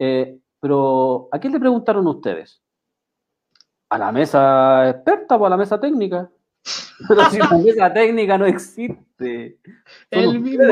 eh, 0.00 0.36
pero 0.58 1.28
¿a 1.30 1.38
quién 1.38 1.52
le 1.52 1.60
preguntaron 1.60 2.04
ustedes? 2.08 2.60
A 3.88 3.98
la 3.98 4.10
mesa 4.10 4.90
experta 4.90 5.36
o 5.36 5.46
a 5.46 5.50
la 5.50 5.56
mesa 5.56 5.78
técnica. 5.78 6.28
Pero 7.08 7.24
si 7.26 7.38
la 7.38 7.50
mesa 7.50 7.92
técnica 7.92 8.36
no 8.36 8.46
existe. 8.46 9.60
El 10.10 10.40
mismo. 10.40 10.64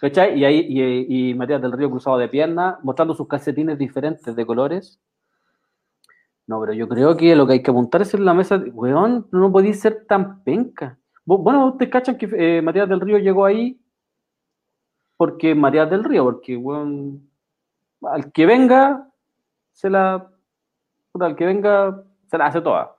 ¿Cachai? 0.00 0.36
Y 0.36 0.44
ahí 0.44 0.66
y, 0.68 1.30
y 1.30 1.34
Matías 1.34 1.62
del 1.62 1.70
Río 1.70 1.88
cruzado 1.92 2.18
de 2.18 2.28
pierna, 2.28 2.80
mostrando 2.82 3.14
sus 3.14 3.28
calcetines 3.28 3.78
diferentes 3.78 4.34
de 4.34 4.44
colores. 4.44 5.00
No, 6.46 6.60
pero 6.60 6.72
yo 6.72 6.88
creo 6.88 7.16
que 7.16 7.34
lo 7.36 7.46
que 7.46 7.54
hay 7.54 7.62
que 7.62 7.70
apuntar 7.70 8.02
es 8.02 8.12
en 8.14 8.24
la 8.24 8.34
mesa. 8.34 8.62
Weón, 8.72 9.28
no 9.32 9.50
podéis 9.52 9.80
ser 9.80 10.04
tan 10.06 10.42
penca. 10.44 10.98
Bu- 11.24 11.42
Bueno, 11.42 11.66
ustedes 11.68 11.90
cachan 11.92 12.18
que 12.18 12.28
eh, 12.32 12.60
Matías 12.62 12.88
del 12.88 13.00
Río 13.00 13.18
llegó 13.18 13.44
ahí 13.44 13.80
porque 15.16 15.54
Matías 15.54 15.88
del 15.88 16.04
Río, 16.04 16.24
porque 16.24 16.56
weón, 16.56 17.28
al 18.02 18.32
que 18.32 18.44
venga, 18.46 19.08
se 19.72 19.88
la. 19.88 20.28
al 21.20 21.36
que 21.36 21.46
venga, 21.46 22.02
se 22.26 22.38
la 22.38 22.46
hace 22.46 22.60
toda. 22.60 22.96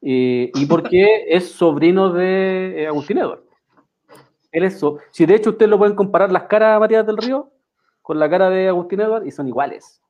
Eh, 0.00 0.52
y 0.54 0.66
porque 0.66 1.24
es 1.28 1.50
sobrino 1.52 2.12
de 2.12 2.82
eh, 2.84 2.86
Agustín 2.86 3.18
Edward. 3.18 3.42
Él 4.52 4.64
es 4.64 4.78
so- 4.78 4.98
si 5.10 5.26
de 5.26 5.34
hecho 5.34 5.50
ustedes 5.50 5.68
lo 5.70 5.78
pueden 5.78 5.96
comparar 5.96 6.30
las 6.30 6.44
caras 6.44 6.76
a 6.76 6.80
Matías 6.80 7.04
del 7.06 7.16
Río 7.16 7.50
con 8.02 8.18
la 8.20 8.30
cara 8.30 8.50
de 8.50 8.68
Agustín 8.68 9.00
Edward 9.00 9.26
y 9.26 9.32
son 9.32 9.48
iguales. 9.48 10.00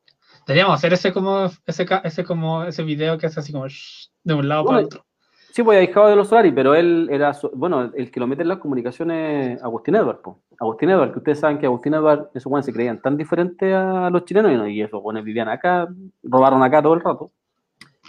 Deberíamos 0.46 0.76
hacer 0.76 0.92
ese 0.92 1.12
como 1.12 1.46
ese, 1.66 1.86
ese 2.04 2.24
como 2.24 2.64
ese 2.64 2.82
video 2.82 3.16
que 3.18 3.26
hace 3.26 3.40
así 3.40 3.52
como 3.52 3.66
shh, 3.68 4.10
de 4.22 4.34
un 4.34 4.48
lado 4.48 4.64
para 4.64 4.76
Bueno, 4.76 4.86
otro. 4.86 5.04
Sí, 5.54 5.62
pues 5.62 5.78
ahijado 5.78 6.08
de 6.08 6.16
los 6.16 6.26
Solari, 6.26 6.50
pero 6.50 6.74
él 6.74 7.08
era, 7.12 7.32
bueno, 7.52 7.92
el 7.94 8.10
que 8.10 8.18
lo 8.18 8.26
mete 8.26 8.42
en 8.42 8.48
las 8.48 8.58
comunicaciones 8.58 9.56
es 9.56 9.62
Agustín 9.62 9.94
Edward, 9.94 10.20
po. 10.20 10.40
Agustín 10.58 10.90
Edward, 10.90 11.12
que 11.12 11.18
ustedes 11.18 11.38
saben 11.38 11.58
que 11.58 11.66
Agustín 11.66 11.94
Edward, 11.94 12.30
esos 12.34 12.50
buenos 12.50 12.66
se 12.66 12.72
creían 12.72 13.00
tan 13.00 13.16
diferentes 13.16 13.72
a 13.72 14.10
los 14.10 14.24
chilenos 14.24 14.50
y, 14.50 14.56
no, 14.56 14.66
y 14.66 14.82
esos 14.82 15.00
buenos 15.00 15.22
vivían 15.22 15.48
acá, 15.48 15.86
robaron 16.24 16.60
acá 16.64 16.82
todo 16.82 16.94
el 16.94 17.02
rato, 17.02 17.30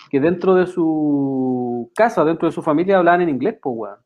que 0.10 0.20
dentro 0.20 0.56
de 0.56 0.66
su 0.66 1.91
casa, 1.94 2.26
dentro 2.26 2.48
de 2.48 2.52
su 2.52 2.64
familia, 2.64 2.98
hablaban 2.98 3.22
en 3.22 3.30
inglés, 3.30 3.60
pues, 3.62 3.76
weón. 3.78 3.99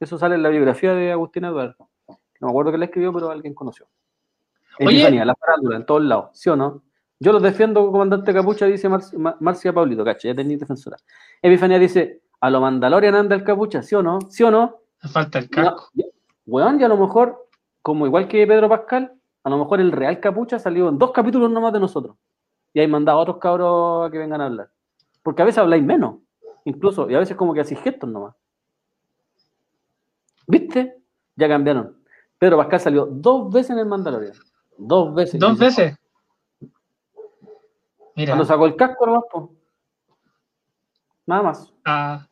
Eso 0.00 0.18
sale 0.18 0.34
en 0.34 0.42
la 0.42 0.48
biografía 0.48 0.92
de 0.92 1.12
Agustín 1.12 1.44
Edward. 1.44 1.76
No 1.78 2.18
me 2.40 2.48
acuerdo 2.48 2.72
que 2.72 2.78
la 2.78 2.86
escribió, 2.86 3.12
pero 3.12 3.30
alguien 3.30 3.54
conoció. 3.54 3.86
Oye. 4.80 4.96
Epifanía, 4.96 5.24
la 5.24 5.36
farándula, 5.36 5.76
en 5.76 5.86
todos 5.86 6.02
lados, 6.02 6.30
¿sí 6.32 6.50
o 6.50 6.56
no? 6.56 6.82
Yo 7.22 7.32
los 7.32 7.42
defiendo, 7.42 7.90
comandante 7.92 8.32
Capucha, 8.32 8.64
dice 8.66 8.88
Mar- 8.88 9.02
Ma- 9.18 9.36
Marcia 9.40 9.72
Paulito, 9.74 10.02
caché, 10.04 10.28
ya 10.28 10.34
tenéis 10.34 10.58
defensora. 10.60 10.96
Epifanía 11.42 11.78
dice, 11.78 12.22
a 12.40 12.48
lo 12.48 12.62
Mandalorian 12.62 13.14
anda 13.14 13.36
el 13.36 13.44
Capucha, 13.44 13.82
¿sí 13.82 13.94
o 13.94 14.02
no? 14.02 14.18
¿Sí 14.30 14.42
o 14.42 14.50
no? 14.50 14.78
Falta 15.00 15.38
el 15.38 15.44
No, 15.44 15.50
casco. 15.50 15.90
ya- 15.92 16.06
weón, 16.46 16.80
y 16.80 16.84
a 16.84 16.88
lo 16.88 16.96
mejor, 16.96 17.46
como 17.82 18.06
igual 18.06 18.26
que 18.26 18.46
Pedro 18.46 18.70
Pascal, 18.70 19.12
a 19.44 19.50
lo 19.50 19.58
mejor 19.58 19.80
el 19.80 19.92
Real 19.92 20.18
Capucha 20.18 20.58
salió 20.58 20.88
en 20.88 20.96
dos 20.98 21.12
capítulos 21.12 21.50
nomás 21.50 21.72
de 21.74 21.80
nosotros. 21.80 22.16
Y 22.72 22.80
hay 22.80 22.86
mandado 22.88 23.18
a 23.18 23.22
otros 23.22 23.36
cabros 23.38 24.08
a 24.08 24.10
que 24.10 24.18
vengan 24.18 24.40
a 24.40 24.46
hablar. 24.46 24.70
Porque 25.22 25.42
a 25.42 25.44
veces 25.44 25.58
habláis 25.58 25.82
menos. 25.84 26.16
incluso, 26.64 27.08
y 27.10 27.14
a 27.14 27.18
veces 27.18 27.36
como 27.36 27.52
que 27.54 27.60
así 27.60 27.74
gestos 27.74 28.08
nomás. 28.08 28.34
¿Viste? 30.46 30.96
Ya 31.36 31.48
cambiaron. 31.48 31.96
Pedro 32.38 32.56
Pascal 32.58 32.80
salió 32.80 33.06
dos 33.06 33.50
veces 33.52 33.70
en 33.70 33.78
el 33.78 33.86
Mandalorian. 33.86 34.34
Dos 34.76 35.14
veces. 35.14 35.40
¿Dos 35.40 35.58
veces? 35.58 35.96
Mira. 38.16 38.32
Cuando 38.32 38.44
sacó 38.44 38.66
el 38.66 38.76
casco 38.76 39.06
nomás, 39.06 39.24
po. 39.30 39.54
Nada 41.26 41.42
más. 41.42 41.72
Ah. 41.84 42.26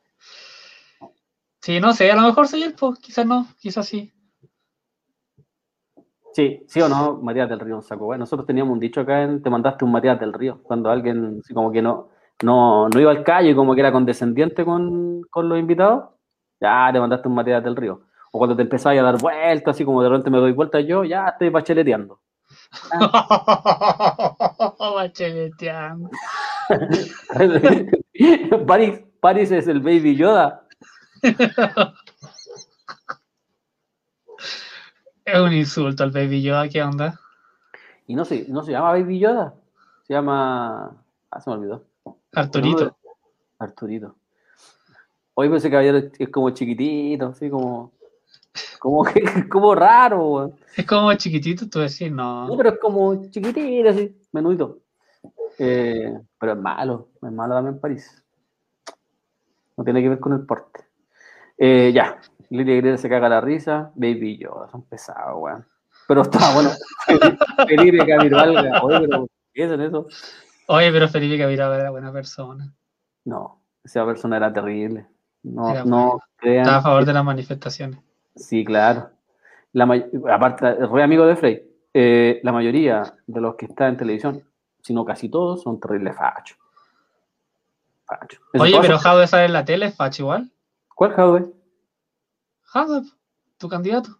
Sí, 1.61 1.81
no 1.81 1.93
sé, 1.93 2.11
a 2.11 2.17
lo 2.17 2.23
mejor 2.23 2.49
sí, 2.49 2.75
pues 2.79 2.99
quizás 2.99 3.27
no, 3.27 3.47
quizás 3.61 3.87
sí. 3.87 4.13
Sí, 6.33 6.65
sí 6.69 6.81
o 6.81 6.89
no, 6.89 7.17
Matías 7.17 7.49
del 7.49 7.61
Río 7.61 7.77
un 7.77 7.83
saco. 7.83 8.05
Bueno, 8.07 8.21
nosotros 8.21 8.47
teníamos 8.47 8.73
un 8.73 8.81
dicho 8.81 9.01
acá 9.01 9.23
en 9.23 9.43
Te 9.43 9.51
mandaste 9.51 9.85
un 9.85 9.93
Matías 9.93 10.21
del 10.21 10.33
Río, 10.33 10.63
cuando 10.63 10.91
alguien 10.91 11.41
así 11.43 11.53
como 11.53 11.73
que 11.73 11.83
no, 11.83 12.11
no, 12.43 12.89
no 12.89 13.01
iba 13.01 13.11
al 13.11 13.25
calle 13.25 13.51
y 13.51 13.55
como 13.55 13.75
que 13.75 13.81
era 13.81 13.93
condescendiente 13.93 14.65
con, 14.65 15.23
con 15.31 15.49
los 15.49 15.59
invitados, 15.59 16.11
ya 16.61 16.91
te 16.93 17.01
mandaste 17.01 17.29
un 17.29 17.35
Matías 17.35 17.63
del 17.65 17.77
Río. 17.77 18.03
O 18.31 18.39
cuando 18.39 18.55
te 18.55 18.63
empezabas 18.63 18.99
a 18.99 19.03
dar 19.03 19.21
vueltas, 19.21 19.75
así 19.75 19.85
como 19.85 20.03
de 20.03 20.11
repente 20.11 20.31
me 20.31 20.39
doy 20.39 20.53
vuelta 20.53 20.81
yo, 20.81 21.05
ya 21.05 21.27
estoy 21.29 21.49
bacheleteando. 21.49 22.21
Bacheleteando. 24.79 26.11
Paris, 28.67 29.01
Paris 29.21 29.51
es 29.51 29.67
el 29.69 29.81
Baby 29.81 30.17
Yoda. 30.17 30.67
Es 35.25 35.39
un 35.39 35.53
insulto 35.53 36.05
al 36.05 36.11
Baby 36.11 36.41
Yoda, 36.41 36.71
¿qué 36.71 36.83
onda? 36.83 37.21
Y 38.07 38.15
no 38.15 38.25
se, 38.25 38.47
no 38.49 38.63
se 38.63 38.73
llama 38.73 38.93
Baby 38.93 39.19
Yoda, 39.19 39.55
se 40.07 40.15
llama... 40.15 40.97
Ah, 41.31 41.41
se 41.43 41.51
me 41.51 41.57
olvidó. 41.57 41.85
Arturito. 42.33 42.97
Arturito. 43.59 44.17
Hoy 45.35 45.55
ese 45.55 45.71
caballero 45.71 45.99
es 46.19 46.29
como 46.31 46.49
chiquitito, 46.49 47.27
así 47.27 47.51
como... 47.51 47.93
Como, 48.79 49.05
que, 49.05 49.21
como 49.49 49.75
raro, 49.75 50.29
weón. 50.29 50.55
Es 50.77 50.87
como 50.87 51.13
chiquitito, 51.15 51.69
tú 51.69 51.81
decís, 51.81 52.11
no. 52.11 52.47
No, 52.47 52.57
pero 52.57 52.71
es 52.71 52.79
como 52.79 53.29
chiquitito, 53.31 53.89
así, 53.89 54.17
menudito. 54.33 54.81
Eh, 55.59 56.17
pero 56.39 56.53
es 56.53 56.59
malo, 56.59 57.09
es 57.21 57.33
malo 57.33 57.55
también 57.55 57.81
París. 57.81 58.23
No 59.77 59.85
tiene 59.85 60.03
que 60.03 60.09
ver 60.09 60.21
con 60.21 60.33
el 60.33 60.47
porte. 60.47 60.85
Eh, 61.57 61.93
ya, 61.93 62.21
Lilia 62.51 62.75
Guerrero 62.77 62.97
se 62.97 63.09
caga 63.09 63.29
la 63.29 63.41
risa, 63.41 63.93
Baby 63.95 64.39
Yoda, 64.39 64.71
son 64.71 64.83
pesados, 64.83 65.37
weón. 65.37 65.65
Pero 66.07 66.23
está 66.23 66.55
bueno. 66.55 66.71
Felipe 67.69 68.07
Camiroalga, 68.07 68.83
oye, 68.83 69.01
pero 69.01 69.29
¿qué 69.53 69.65
es 69.65 69.71
en 69.73 69.81
eso? 69.83 70.07
Oye, 70.69 70.93
pero 70.93 71.09
Felipe 71.09 71.39
Camiroaga 71.39 71.77
era 71.77 71.91
buena 71.91 72.13
persona. 72.13 72.73
No, 73.25 73.63
esa 73.85 74.07
persona 74.07 74.37
era 74.37 74.53
terrible. 74.53 75.07
No, 75.43 75.71
Era 75.71 75.85
no 75.85 76.19
crean. 76.37 76.63
Estaba 76.63 76.79
a 76.79 76.83
favor 76.83 77.05
de 77.05 77.13
las 77.13 77.25
manifestaciones. 77.25 78.01
Sí, 78.39 78.65
claro. 78.65 79.11
La 79.73 79.85
aparte, 80.33 80.75
re 80.75 81.03
amigo 81.03 81.27
de 81.27 81.37
Frey, 81.37 81.63
eh, 81.93 82.41
la 82.43 82.53
mayoría 82.53 83.15
de 83.27 83.41
los 83.41 83.55
que 83.57 83.67
están 83.67 83.91
en 83.91 83.97
televisión, 83.97 84.45
si 84.83 84.95
no 84.95 85.05
casi 85.05 85.29
todos, 85.29 85.63
son 85.63 85.79
terribles 85.79 86.17
fachos. 86.17 86.59
Facho. 88.07 88.41
Oye, 88.59 88.79
pero 88.81 88.99
Jadwe 88.99 89.27
sale 89.27 89.45
en 89.47 89.53
la 89.53 89.65
tele, 89.65 89.87
es 89.87 89.97
facho 89.97 90.23
igual. 90.23 90.51
¿Cuál 90.95 91.13
Jadwe? 91.13 91.53
Jadwe, 92.63 93.03
tu 93.59 93.69
candidato. 93.69 94.11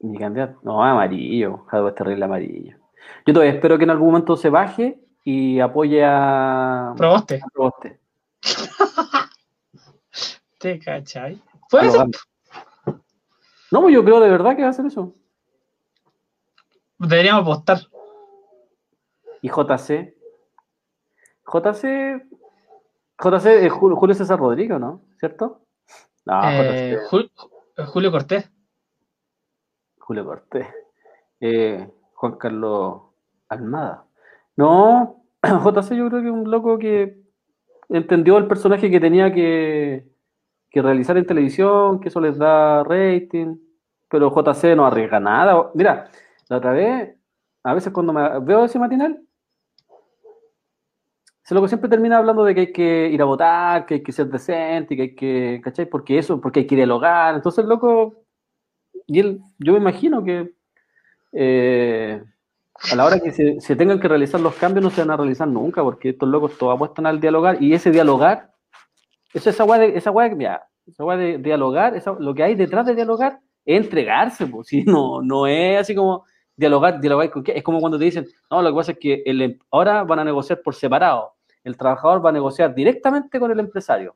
Mi 0.00 0.18
candidato. 0.18 0.60
No, 0.62 0.84
amarillo. 0.84 1.64
Jadwe 1.68 1.88
es 1.88 1.94
terrible 1.94 2.24
amarillo. 2.24 2.76
Yo 3.26 3.32
todavía 3.32 3.54
espero 3.54 3.78
que 3.78 3.84
en 3.84 3.90
algún 3.90 4.08
momento 4.08 4.36
se 4.36 4.50
baje 4.50 5.00
y 5.24 5.60
apoye 5.60 6.04
a, 6.04 6.94
Proboste. 6.96 7.40
a 7.42 7.46
Proboste. 7.52 8.00
¿Te 10.58 10.78
cachai? 10.78 11.40
Puede 11.70 11.90
ser. 11.90 12.06
No, 13.70 13.88
yo 13.90 14.04
creo 14.04 14.20
de 14.20 14.30
verdad 14.30 14.56
que 14.56 14.62
va 14.62 14.68
a 14.68 14.70
hacer 14.70 14.86
eso. 14.86 15.14
Deberíamos 16.98 17.42
apostar. 17.42 17.78
Y 19.42 19.48
JC. 19.48 20.14
JC. 21.46 22.26
JC 23.20 23.46
es 23.64 23.72
Julio, 23.72 24.14
César 24.14 24.38
Rodrigo, 24.38 24.78
¿no? 24.78 25.02
¿Cierto? 25.18 25.62
No, 26.24 26.40
Eh. 26.50 26.98
Jul- 27.10 27.30
Julio 27.86 28.10
Cortés. 28.10 28.50
Julio 29.98 30.24
Cortés. 30.24 30.66
Eh, 31.40 31.88
Juan 32.14 32.36
Carlos 32.36 33.02
Almada. 33.48 34.04
No, 34.56 35.22
JC 35.42 35.94
yo 35.96 36.08
creo 36.08 36.22
que 36.22 36.28
es 36.28 36.32
un 36.34 36.50
loco 36.50 36.78
que 36.78 37.20
entendió 37.88 38.38
el 38.38 38.46
personaje 38.48 38.90
que 38.90 39.00
tenía 39.00 39.32
que, 39.32 40.08
que 40.70 40.82
realizar 40.82 41.16
en 41.16 41.26
televisión, 41.26 42.00
que 42.00 42.08
eso 42.08 42.20
les 42.20 42.38
da 42.38 42.84
rating, 42.84 43.56
pero 44.08 44.30
JC 44.30 44.76
no 44.76 44.86
arriesga 44.86 45.20
nada. 45.20 45.70
Mira, 45.74 46.08
la 46.48 46.56
otra 46.56 46.72
vez, 46.72 47.16
a 47.62 47.74
veces 47.74 47.92
cuando 47.92 48.12
me 48.12 48.40
veo 48.40 48.64
ese 48.64 48.78
matinal, 48.78 49.20
ese 51.44 51.54
loco 51.54 51.68
siempre 51.68 51.88
termina 51.88 52.18
hablando 52.18 52.44
de 52.44 52.54
que 52.54 52.60
hay 52.60 52.72
que 52.72 53.08
ir 53.08 53.22
a 53.22 53.24
votar, 53.24 53.86
que 53.86 53.94
hay 53.94 54.02
que 54.02 54.12
ser 54.12 54.28
decente, 54.28 54.94
que 54.94 55.02
hay 55.02 55.14
que, 55.14 55.60
¿cachai? 55.64 55.86
Porque 55.86 56.18
eso, 56.18 56.40
porque 56.40 56.60
hay 56.60 56.66
que 56.66 56.76
dialogar. 56.76 57.34
Entonces, 57.34 57.64
loco, 57.64 58.24
y 59.06 59.20
él, 59.20 59.40
yo 59.58 59.72
me 59.72 59.78
imagino 59.78 60.22
que 60.22 60.52
eh, 61.32 62.22
a 62.92 62.94
la 62.94 63.04
hora 63.04 63.18
que 63.20 63.32
se, 63.32 63.60
se 63.60 63.76
tengan 63.76 63.98
que 63.98 64.08
realizar 64.08 64.40
los 64.40 64.54
cambios 64.56 64.84
no 64.84 64.90
se 64.90 65.00
van 65.00 65.10
a 65.10 65.16
realizar 65.16 65.48
nunca, 65.48 65.82
porque 65.82 66.10
estos 66.10 66.28
locos 66.28 66.58
todos 66.58 66.74
apuestan 66.74 67.06
al 67.06 67.20
dialogar, 67.20 67.62
y 67.62 67.72
ese 67.72 67.90
dialogar, 67.90 68.47
eso 69.34 69.50
esa 69.50 69.64
weá 69.64 69.78
de, 69.78 69.96
esa 69.96 70.10
weá, 70.10 70.28
mira, 70.34 70.66
esa 70.86 71.04
weá 71.04 71.16
de 71.16 71.38
dialogar, 71.38 71.94
esa- 71.96 72.16
lo 72.18 72.34
que 72.34 72.42
hay 72.42 72.54
detrás 72.54 72.86
de 72.86 72.94
dialogar 72.94 73.40
es 73.64 73.76
entregarse, 73.78 74.46
pues, 74.46 74.68
si 74.68 74.82
no, 74.84 75.20
no 75.22 75.46
es 75.46 75.78
así 75.80 75.94
como 75.94 76.24
dialogar, 76.56 77.00
dialogar 77.00 77.30
con 77.30 77.42
qué, 77.44 77.52
es 77.56 77.62
como 77.62 77.80
cuando 77.80 77.98
te 77.98 78.04
dicen, 78.06 78.26
no, 78.50 78.62
lo 78.62 78.70
que 78.70 78.76
pasa 78.76 78.92
es 78.92 78.98
que 78.98 79.22
el, 79.26 79.42
em- 79.42 79.58
ahora 79.70 80.02
van 80.04 80.18
a 80.20 80.24
negociar 80.24 80.60
por 80.62 80.74
separado, 80.74 81.34
el 81.64 81.76
trabajador 81.76 82.24
va 82.24 82.30
a 82.30 82.32
negociar 82.32 82.74
directamente 82.74 83.38
con 83.38 83.50
el 83.50 83.60
empresario. 83.60 84.14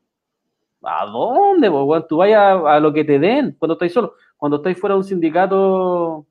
¿A 0.84 1.06
dónde? 1.06 1.68
weón? 1.68 2.06
Tú 2.08 2.16
vayas 2.16 2.40
a, 2.40 2.74
a 2.74 2.80
lo 2.80 2.92
que 2.92 3.04
te 3.04 3.18
den 3.18 3.54
cuando 3.58 3.74
estáis 3.74 3.92
solo. 3.92 4.14
Cuando 4.36 4.56
estáis 4.56 4.80
fuera 4.80 4.94
de 4.94 4.98
un 4.98 5.04
sindicato. 5.04 6.26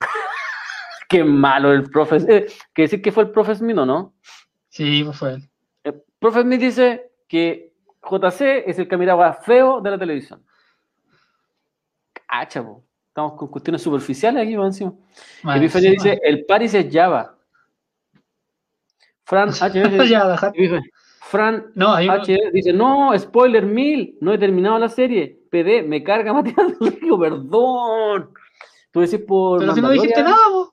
Qué 1.08 1.24
malo 1.24 1.72
el 1.72 1.84
profe. 1.84 2.16
Eh, 2.28 2.46
que 2.74 2.82
decir 2.82 3.00
que 3.02 3.12
fue 3.12 3.22
el 3.24 3.30
profe 3.30 3.54
Smith, 3.54 3.78
¿o 3.78 3.86
¿no? 3.86 4.12
Sí, 4.68 5.02
pues 5.04 5.16
fue 5.18 5.34
él. 5.34 5.50
El 5.84 6.02
profe 6.18 6.42
Smith 6.42 6.60
dice 6.60 7.09
que 7.30 7.72
JC 8.02 8.64
es 8.66 8.76
el 8.80 8.88
que 8.88 8.96
miraba 8.96 9.32
feo 9.34 9.80
de 9.80 9.90
la 9.92 9.98
televisión. 9.98 10.42
Cacha, 12.26 12.62
po. 12.62 12.82
Estamos 13.08 13.34
con 13.34 13.48
cuestiones 13.48 13.82
superficiales 13.82 14.42
aquí, 14.42 14.56
por 14.56 14.66
encima. 14.66 14.92
Epifanio 15.54 15.90
encima. 15.92 16.12
dice: 16.14 16.20
el 16.24 16.44
Paris 16.44 16.74
es 16.74 16.92
Java. 16.92 17.36
Fran 19.24 19.50
H. 19.60 20.08
Ya. 20.08 20.38
Fran 21.20 21.66
No, 21.76 21.94
H 21.94 22.36
dice, 22.52 22.72
no, 22.72 23.16
spoiler 23.16 23.64
mil, 23.64 24.18
no 24.20 24.32
he 24.32 24.38
terminado 24.38 24.78
la 24.80 24.88
serie. 24.88 25.38
PD, 25.50 25.82
me 25.86 26.02
carga 26.02 26.32
Matías 26.34 26.56
Río, 26.80 27.16
perdón. 27.18 28.30
Tú 28.90 29.00
decís 29.00 29.20
por 29.20 29.60
Pero 29.60 29.72
si 29.74 29.80
no 29.80 29.90
dijiste 29.90 30.22
nada, 30.22 30.48
vos. 30.50 30.70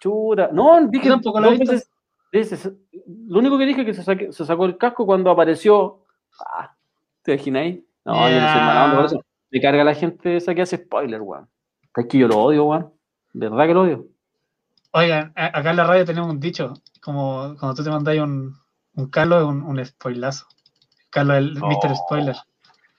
Chura. 0.00 0.50
No, 0.52 0.84
dije 0.88 1.08
tampoco 1.08 1.38
lo 1.40 1.50
dos 1.50 1.58
veces- 1.60 1.90
lo 2.32 3.38
único 3.38 3.58
que 3.58 3.66
dije 3.66 3.80
es 3.82 3.86
que 3.86 3.94
se, 3.94 4.02
saque- 4.02 4.32
se 4.32 4.44
sacó 4.44 4.64
el 4.66 4.76
casco 4.78 5.06
cuando 5.06 5.30
apareció. 5.30 6.02
Ah, 6.40 6.74
¿Te 7.22 7.34
imagináis? 7.34 7.80
No, 8.04 8.14
yo 8.28 8.40
no 8.40 8.52
soy 8.52 8.60
mala 8.60 8.98
onda. 9.00 9.20
Me 9.50 9.60
carga 9.60 9.84
la 9.84 9.94
gente 9.94 10.36
esa 10.36 10.54
que 10.54 10.62
hace 10.62 10.76
spoiler, 10.76 11.20
weón. 11.22 11.48
Es 11.96 12.06
que 12.06 12.18
yo 12.18 12.28
lo 12.28 12.38
odio, 12.38 12.64
weón. 12.66 12.92
De 13.32 13.48
verdad 13.48 13.66
que 13.66 13.74
lo 13.74 13.82
odio. 13.82 14.06
Oigan, 14.92 15.32
acá 15.36 15.70
en 15.70 15.76
la 15.76 15.84
radio 15.86 16.04
tenemos 16.04 16.30
un 16.30 16.40
dicho, 16.40 16.74
como 17.02 17.54
cuando 17.58 17.74
tú 17.74 17.84
te 17.84 17.90
mandáis 17.90 18.20
un, 18.22 18.54
un 18.94 19.10
Carlos, 19.10 19.44
un, 19.48 19.62
un 19.62 19.84
spoilazo. 19.84 20.46
Carlos, 21.10 21.36
el 21.36 21.58
Oh. 21.62 21.68
Mr. 21.68 21.94
Spoiler. 21.96 22.36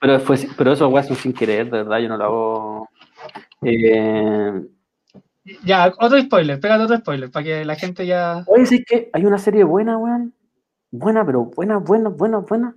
Pero, 0.00 0.20
fue, 0.20 0.36
pero 0.56 0.72
eso, 0.72 0.88
weón, 0.88 1.04
sin 1.16 1.32
querer, 1.32 1.66
de 1.70 1.78
verdad, 1.78 1.98
yo 1.98 2.08
no 2.08 2.16
lo 2.16 2.24
hago. 2.24 2.88
Eh, 3.62 4.62
Ya, 5.64 5.92
otro 5.98 6.20
spoiler, 6.20 6.58
pégate 6.60 6.84
otro 6.84 6.96
spoiler, 6.98 7.30
para 7.30 7.44
que 7.44 7.64
la 7.64 7.74
gente 7.76 8.06
ya... 8.06 8.44
Oye, 8.46 8.66
sí 8.66 8.84
que 8.84 9.10
hay 9.12 9.24
una 9.24 9.38
serie 9.38 9.64
buena, 9.64 9.96
weón. 9.98 10.34
Buena, 10.90 11.24
pero 11.24 11.44
buena, 11.44 11.78
buena, 11.78 12.08
buena, 12.08 12.38
buena. 12.38 12.74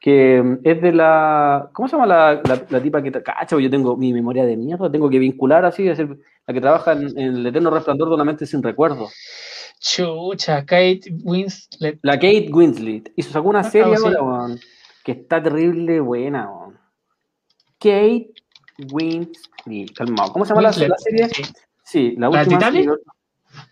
Que 0.00 0.42
mm, 0.42 0.58
es 0.64 0.82
de 0.82 0.92
la. 0.92 1.70
¿Cómo 1.72 1.86
se 1.88 1.94
llama 1.94 2.06
la, 2.06 2.34
la, 2.44 2.60
la 2.68 2.82
tipa 2.82 3.00
que. 3.02 3.12
Cacha, 3.12 3.56
yo 3.60 3.70
tengo 3.70 3.96
mi 3.96 4.12
memoria 4.12 4.44
de 4.44 4.56
mierda, 4.56 4.90
tengo 4.90 5.08
que 5.08 5.20
vincular 5.20 5.64
así, 5.64 5.86
es 5.88 5.98
el- 6.00 6.18
la 6.44 6.52
que 6.54 6.60
trabaja 6.60 6.90
en, 6.92 7.02
en 7.16 7.36
el 7.36 7.46
eterno 7.46 7.70
resplandor 7.70 8.08
de 8.08 8.14
una 8.16 8.24
mente 8.24 8.44
sin 8.46 8.64
recuerdo. 8.64 9.08
Chucha, 9.78 10.64
Kate 10.66 11.02
Winslet. 11.22 12.00
La 12.02 12.14
Kate 12.14 12.48
Winslet. 12.52 13.12
Y 13.14 13.22
se 13.22 13.30
sacó 13.30 13.48
una 13.48 13.60
Ah, 13.60 13.64
serie 13.64 13.96
sí. 13.96 14.02
ahora, 14.04 14.22
weón. 14.22 14.60
Que 15.04 15.12
está 15.12 15.40
terrible 15.40 16.00
buena, 16.00 16.50
weón. 16.50 16.78
Kate 17.78 18.32
Winslet. 18.90 19.92
Calmado. 19.94 20.32
¿Cómo 20.32 20.44
se 20.44 20.50
llama 20.50 20.62
la, 20.62 20.68
Winslet, 20.70 20.88
la 20.88 20.98
serie? 20.98 21.28
Sí. 21.92 22.14
La 22.16 22.28
¿La 22.28 22.38
de 22.38 22.54
última. 22.54 22.58
Titanic? 22.70 22.90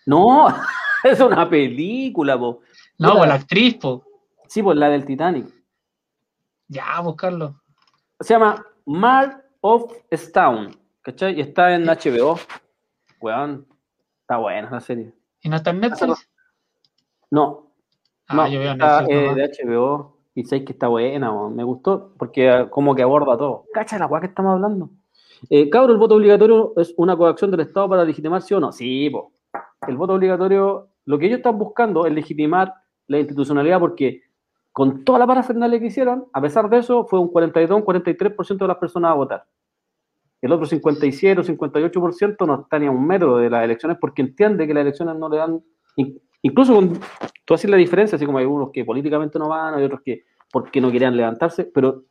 No, 0.07 0.47
es 1.05 1.21
una 1.21 1.49
película, 1.49 2.39
po. 2.39 2.61
No, 2.99 3.17
pues 3.17 3.29
la 3.29 3.35
actriz, 3.35 3.77
po. 3.77 4.05
Sí, 4.49 4.63
pues 4.63 4.77
la 4.77 4.89
del 4.89 5.05
Titanic. 5.07 5.47
Ya, 6.69 7.01
buscarlo. 7.01 7.61
Se 8.21 8.35
llama 8.35 8.65
Mar 8.87 9.45
of 9.61 9.93
Stone, 10.11 10.71
¿cachai? 11.03 11.37
Y 11.39 11.41
está 11.41 11.75
en 11.75 11.85
HBO. 11.87 12.39
Weón, 13.21 13.67
está 14.21 14.37
buena 14.37 14.71
la 14.71 14.81
serie. 14.81 15.13
¿Y 15.43 15.49
no 15.49 15.57
está 15.57 15.71
en 15.71 15.81
Netflix? 15.81 16.29
No, 17.31 17.73
Ah, 18.29 18.35
no, 18.37 18.49
yo 18.49 18.61
veo 18.61 18.73
está 18.73 19.03
Netflix. 19.03 19.19
eh, 19.19 19.35
de 19.35 19.67
HBO 19.69 20.17
y 20.35 20.45
sé 20.45 20.65
que 20.65 20.73
está 20.73 20.87
buena, 20.89 21.33
me 21.49 21.65
gustó 21.65 22.15
porque 22.17 22.69
como 22.71 22.95
que 22.95 23.03
aborda 23.03 23.37
todo. 23.37 23.65
Cacha 23.73 23.99
la 23.99 24.07
weá 24.07 24.21
que 24.21 24.29
estamos 24.29 24.53
hablando. 24.55 24.91
Eh, 25.49 25.71
cabro, 25.71 25.93
¿el 25.93 25.99
voto 25.99 26.17
obligatorio 26.17 26.75
es 26.77 26.93
una 26.97 27.17
coacción 27.17 27.51
del 27.51 27.61
Estado 27.61 27.89
para 27.89 28.05
legitimar 28.05 28.43
sí 28.43 28.55
o 28.55 28.61
no? 28.61 28.73
Sí. 28.73 29.11
El 29.89 29.97
voto 29.97 30.13
obligatorio, 30.15 30.89
lo 31.07 31.19
que 31.19 31.27
ellos 31.27 31.39
están 31.39 31.59
buscando 31.59 32.07
es 32.07 32.13
legitimar 32.13 32.75
la 33.07 33.19
institucionalidad 33.19 33.81
porque 33.81 34.23
con 34.73 35.03
toda 35.05 35.19
la 35.19 35.27
parafernalia 35.27 35.81
que 35.81 35.87
hicieron, 35.87 36.27
a 36.33 36.41
pesar 36.41 36.69
de 36.69 36.79
eso, 36.79 37.05
fue 37.07 37.19
un 37.19 37.29
42, 37.29 37.79
un 37.81 37.85
43% 37.85 38.59
de 38.59 38.69
las 38.69 38.77
personas 38.77 39.11
a 39.11 39.15
votar. 39.15 39.45
El 40.43 40.53
otro 40.53 40.65
57 40.67 41.41
o 41.41 41.45
58% 41.45 42.47
no 42.47 42.63
está 42.63 42.79
ni 42.79 42.87
a 42.87 42.91
un 42.91 43.07
metro 43.07 43.37
de 43.39 43.51
las 43.51 43.65
elecciones 43.65 43.99
porque 44.01 44.23
entiende 44.23 44.67
que 44.67 44.75
las 44.75 44.83
elecciones 44.83 45.17
no 45.17 45.29
le 45.29 45.37
dan, 45.39 45.63
in- 45.97 46.21
incluso 46.43 46.75
con, 46.75 46.99
tú 47.45 47.55
haces 47.55 47.69
la 47.71 47.77
diferencia, 47.77 48.17
así 48.17 48.25
como 48.25 48.39
hay 48.39 48.47
unos 48.47 48.71
que 48.71 48.85
políticamente 48.85 49.39
no 49.39 49.49
van, 49.49 49.75
hay 49.75 49.85
otros 49.85 50.01
que 50.03 50.23
porque 50.53 50.81
no 50.81 50.91
querían 50.91 51.17
levantarse, 51.17 51.65
pero 51.65 52.05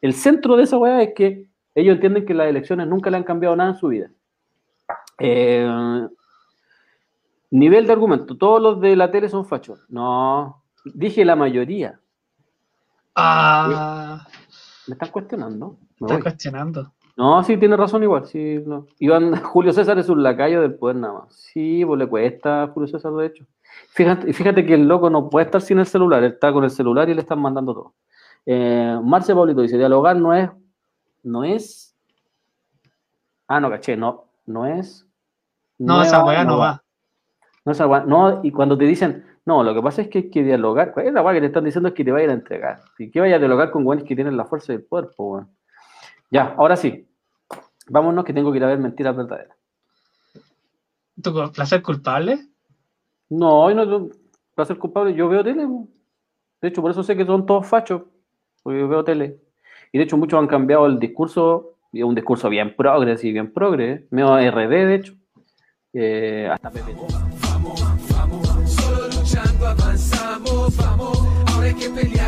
el 0.00 0.12
centro 0.14 0.56
de 0.56 0.64
esa 0.64 0.78
weá 0.78 1.02
es 1.02 1.12
que 1.14 1.46
ellos 1.80 1.94
entienden 1.94 2.26
que 2.26 2.34
las 2.34 2.48
elecciones 2.48 2.86
nunca 2.86 3.10
le 3.10 3.16
han 3.16 3.24
cambiado 3.24 3.54
nada 3.56 3.70
en 3.70 3.76
su 3.76 3.88
vida. 3.88 4.10
Eh, 5.18 6.08
nivel 7.50 7.86
de 7.86 7.92
argumento, 7.92 8.36
todos 8.36 8.60
los 8.60 8.80
de 8.80 8.96
la 8.96 9.10
tele 9.10 9.28
son 9.28 9.44
fachos. 9.44 9.84
No, 9.88 10.64
dije 10.84 11.24
la 11.24 11.36
mayoría. 11.36 12.00
Ah, 13.14 14.26
¿Me 14.86 14.94
están 14.94 15.10
cuestionando? 15.10 15.76
Me 15.98 16.06
está 16.06 16.14
voy. 16.14 16.22
cuestionando. 16.22 16.92
No, 17.16 17.42
sí, 17.42 17.56
tiene 17.56 17.76
razón 17.76 18.04
igual. 18.04 18.26
Sí, 18.26 18.62
no. 18.64 18.86
Iván, 19.00 19.34
Julio 19.42 19.72
César 19.72 19.98
es 19.98 20.08
un 20.08 20.22
lacayo 20.22 20.62
del 20.62 20.74
poder 20.76 20.96
nada 20.96 21.14
más. 21.14 21.34
Sí, 21.34 21.84
pues 21.84 21.98
le 21.98 22.06
cuesta 22.06 22.62
a 22.62 22.68
Julio 22.68 22.88
César, 22.88 23.12
de 23.12 23.26
hecho. 23.26 23.44
Fíjate, 23.90 24.32
fíjate 24.32 24.64
que 24.64 24.74
el 24.74 24.86
loco 24.86 25.10
no 25.10 25.28
puede 25.28 25.46
estar 25.46 25.60
sin 25.60 25.80
el 25.80 25.86
celular. 25.86 26.22
Él 26.22 26.32
está 26.32 26.52
con 26.52 26.62
el 26.62 26.70
celular 26.70 27.08
y 27.08 27.14
le 27.14 27.20
están 27.20 27.40
mandando 27.40 27.74
todo. 27.74 27.94
Eh, 28.46 28.98
Marce 29.02 29.34
Paulito 29.34 29.62
dice, 29.62 29.76
dialogar 29.76 30.16
no 30.16 30.32
es... 30.32 30.48
No 31.28 31.44
es... 31.44 31.94
Ah, 33.46 33.60
no, 33.60 33.70
caché. 33.70 33.96
No, 33.96 34.24
no 34.46 34.66
es... 34.66 35.06
No, 35.78 36.02
esa 36.02 36.24
weá 36.24 36.44
no 36.44 36.58
va. 36.58 36.82
No, 37.64 37.72
esa 37.72 37.86
weá- 37.86 38.04
no, 38.04 38.40
y 38.42 38.50
cuando 38.50 38.76
te 38.76 38.84
dicen, 38.84 39.24
no, 39.44 39.62
lo 39.62 39.74
que 39.74 39.82
pasa 39.82 40.02
es 40.02 40.08
que 40.08 40.18
hay 40.18 40.30
que 40.30 40.42
dialogar. 40.42 40.92
¿Cuál 40.92 41.06
es 41.06 41.12
la 41.12 41.22
weá 41.22 41.34
que 41.34 41.40
te 41.40 41.46
están 41.46 41.64
diciendo? 41.64 41.88
Es 41.88 41.94
que 41.94 42.04
te 42.04 42.12
vayan 42.12 42.30
a 42.30 42.34
entregar. 42.34 42.80
¿Y 42.98 43.10
que 43.10 43.20
vaya 43.20 43.36
a 43.36 43.38
dialogar 43.38 43.70
con 43.70 43.86
weones 43.86 44.04
que 44.04 44.14
tienen 44.14 44.36
la 44.36 44.44
fuerza 44.44 44.72
del 44.72 44.82
poder, 44.82 45.10
po, 45.16 45.32
weón? 45.32 45.56
Ya, 46.30 46.54
ahora 46.56 46.76
sí. 46.76 47.08
Vámonos 47.88 48.24
que 48.24 48.32
tengo 48.32 48.50
que 48.50 48.58
ir 48.58 48.64
a 48.64 48.68
ver 48.68 48.78
mentiras 48.78 49.16
verdaderas. 49.16 49.56
¿Tu 51.22 51.52
placer 51.52 51.82
culpable? 51.82 52.48
No, 53.28 53.62
hoy 53.62 53.74
no 53.74 54.08
ser 54.64 54.78
culpable, 54.78 55.14
yo 55.14 55.28
veo 55.28 55.44
tele. 55.44 55.66
De 56.60 56.68
hecho, 56.68 56.82
por 56.82 56.90
eso 56.90 57.02
sé 57.02 57.16
que 57.16 57.24
son 57.24 57.46
todos 57.46 57.66
fachos, 57.66 58.02
porque 58.62 58.80
yo 58.80 58.88
veo 58.88 59.04
tele. 59.04 59.40
Y 59.92 59.98
de 59.98 60.04
hecho, 60.04 60.16
muchos 60.16 60.38
han 60.38 60.46
cambiado 60.46 60.86
el 60.86 60.98
discurso, 60.98 61.74
y 61.92 62.02
un 62.02 62.14
discurso 62.14 62.48
bien 62.48 62.74
progre, 62.76 63.16
sí, 63.16 63.32
bien 63.32 63.52
progre, 63.52 64.06
medio 64.10 64.36
RD, 64.50 64.68
de 64.70 64.94
hecho. 64.94 65.14
Eh, 65.92 66.48
hasta 66.50 66.70
Pepe. 66.70 66.94
Vamos, 67.42 67.82
vamos, 68.10 68.70
solo 68.70 69.08
luchando 69.08 69.66
avanzamos, 69.66 70.76
vamos. 70.76 71.18
Ahora 71.46 71.66
hay 71.66 71.74
que 71.74 71.88
pelear 71.88 72.27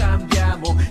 cambiamos, 0.61 0.83
que 0.83 0.90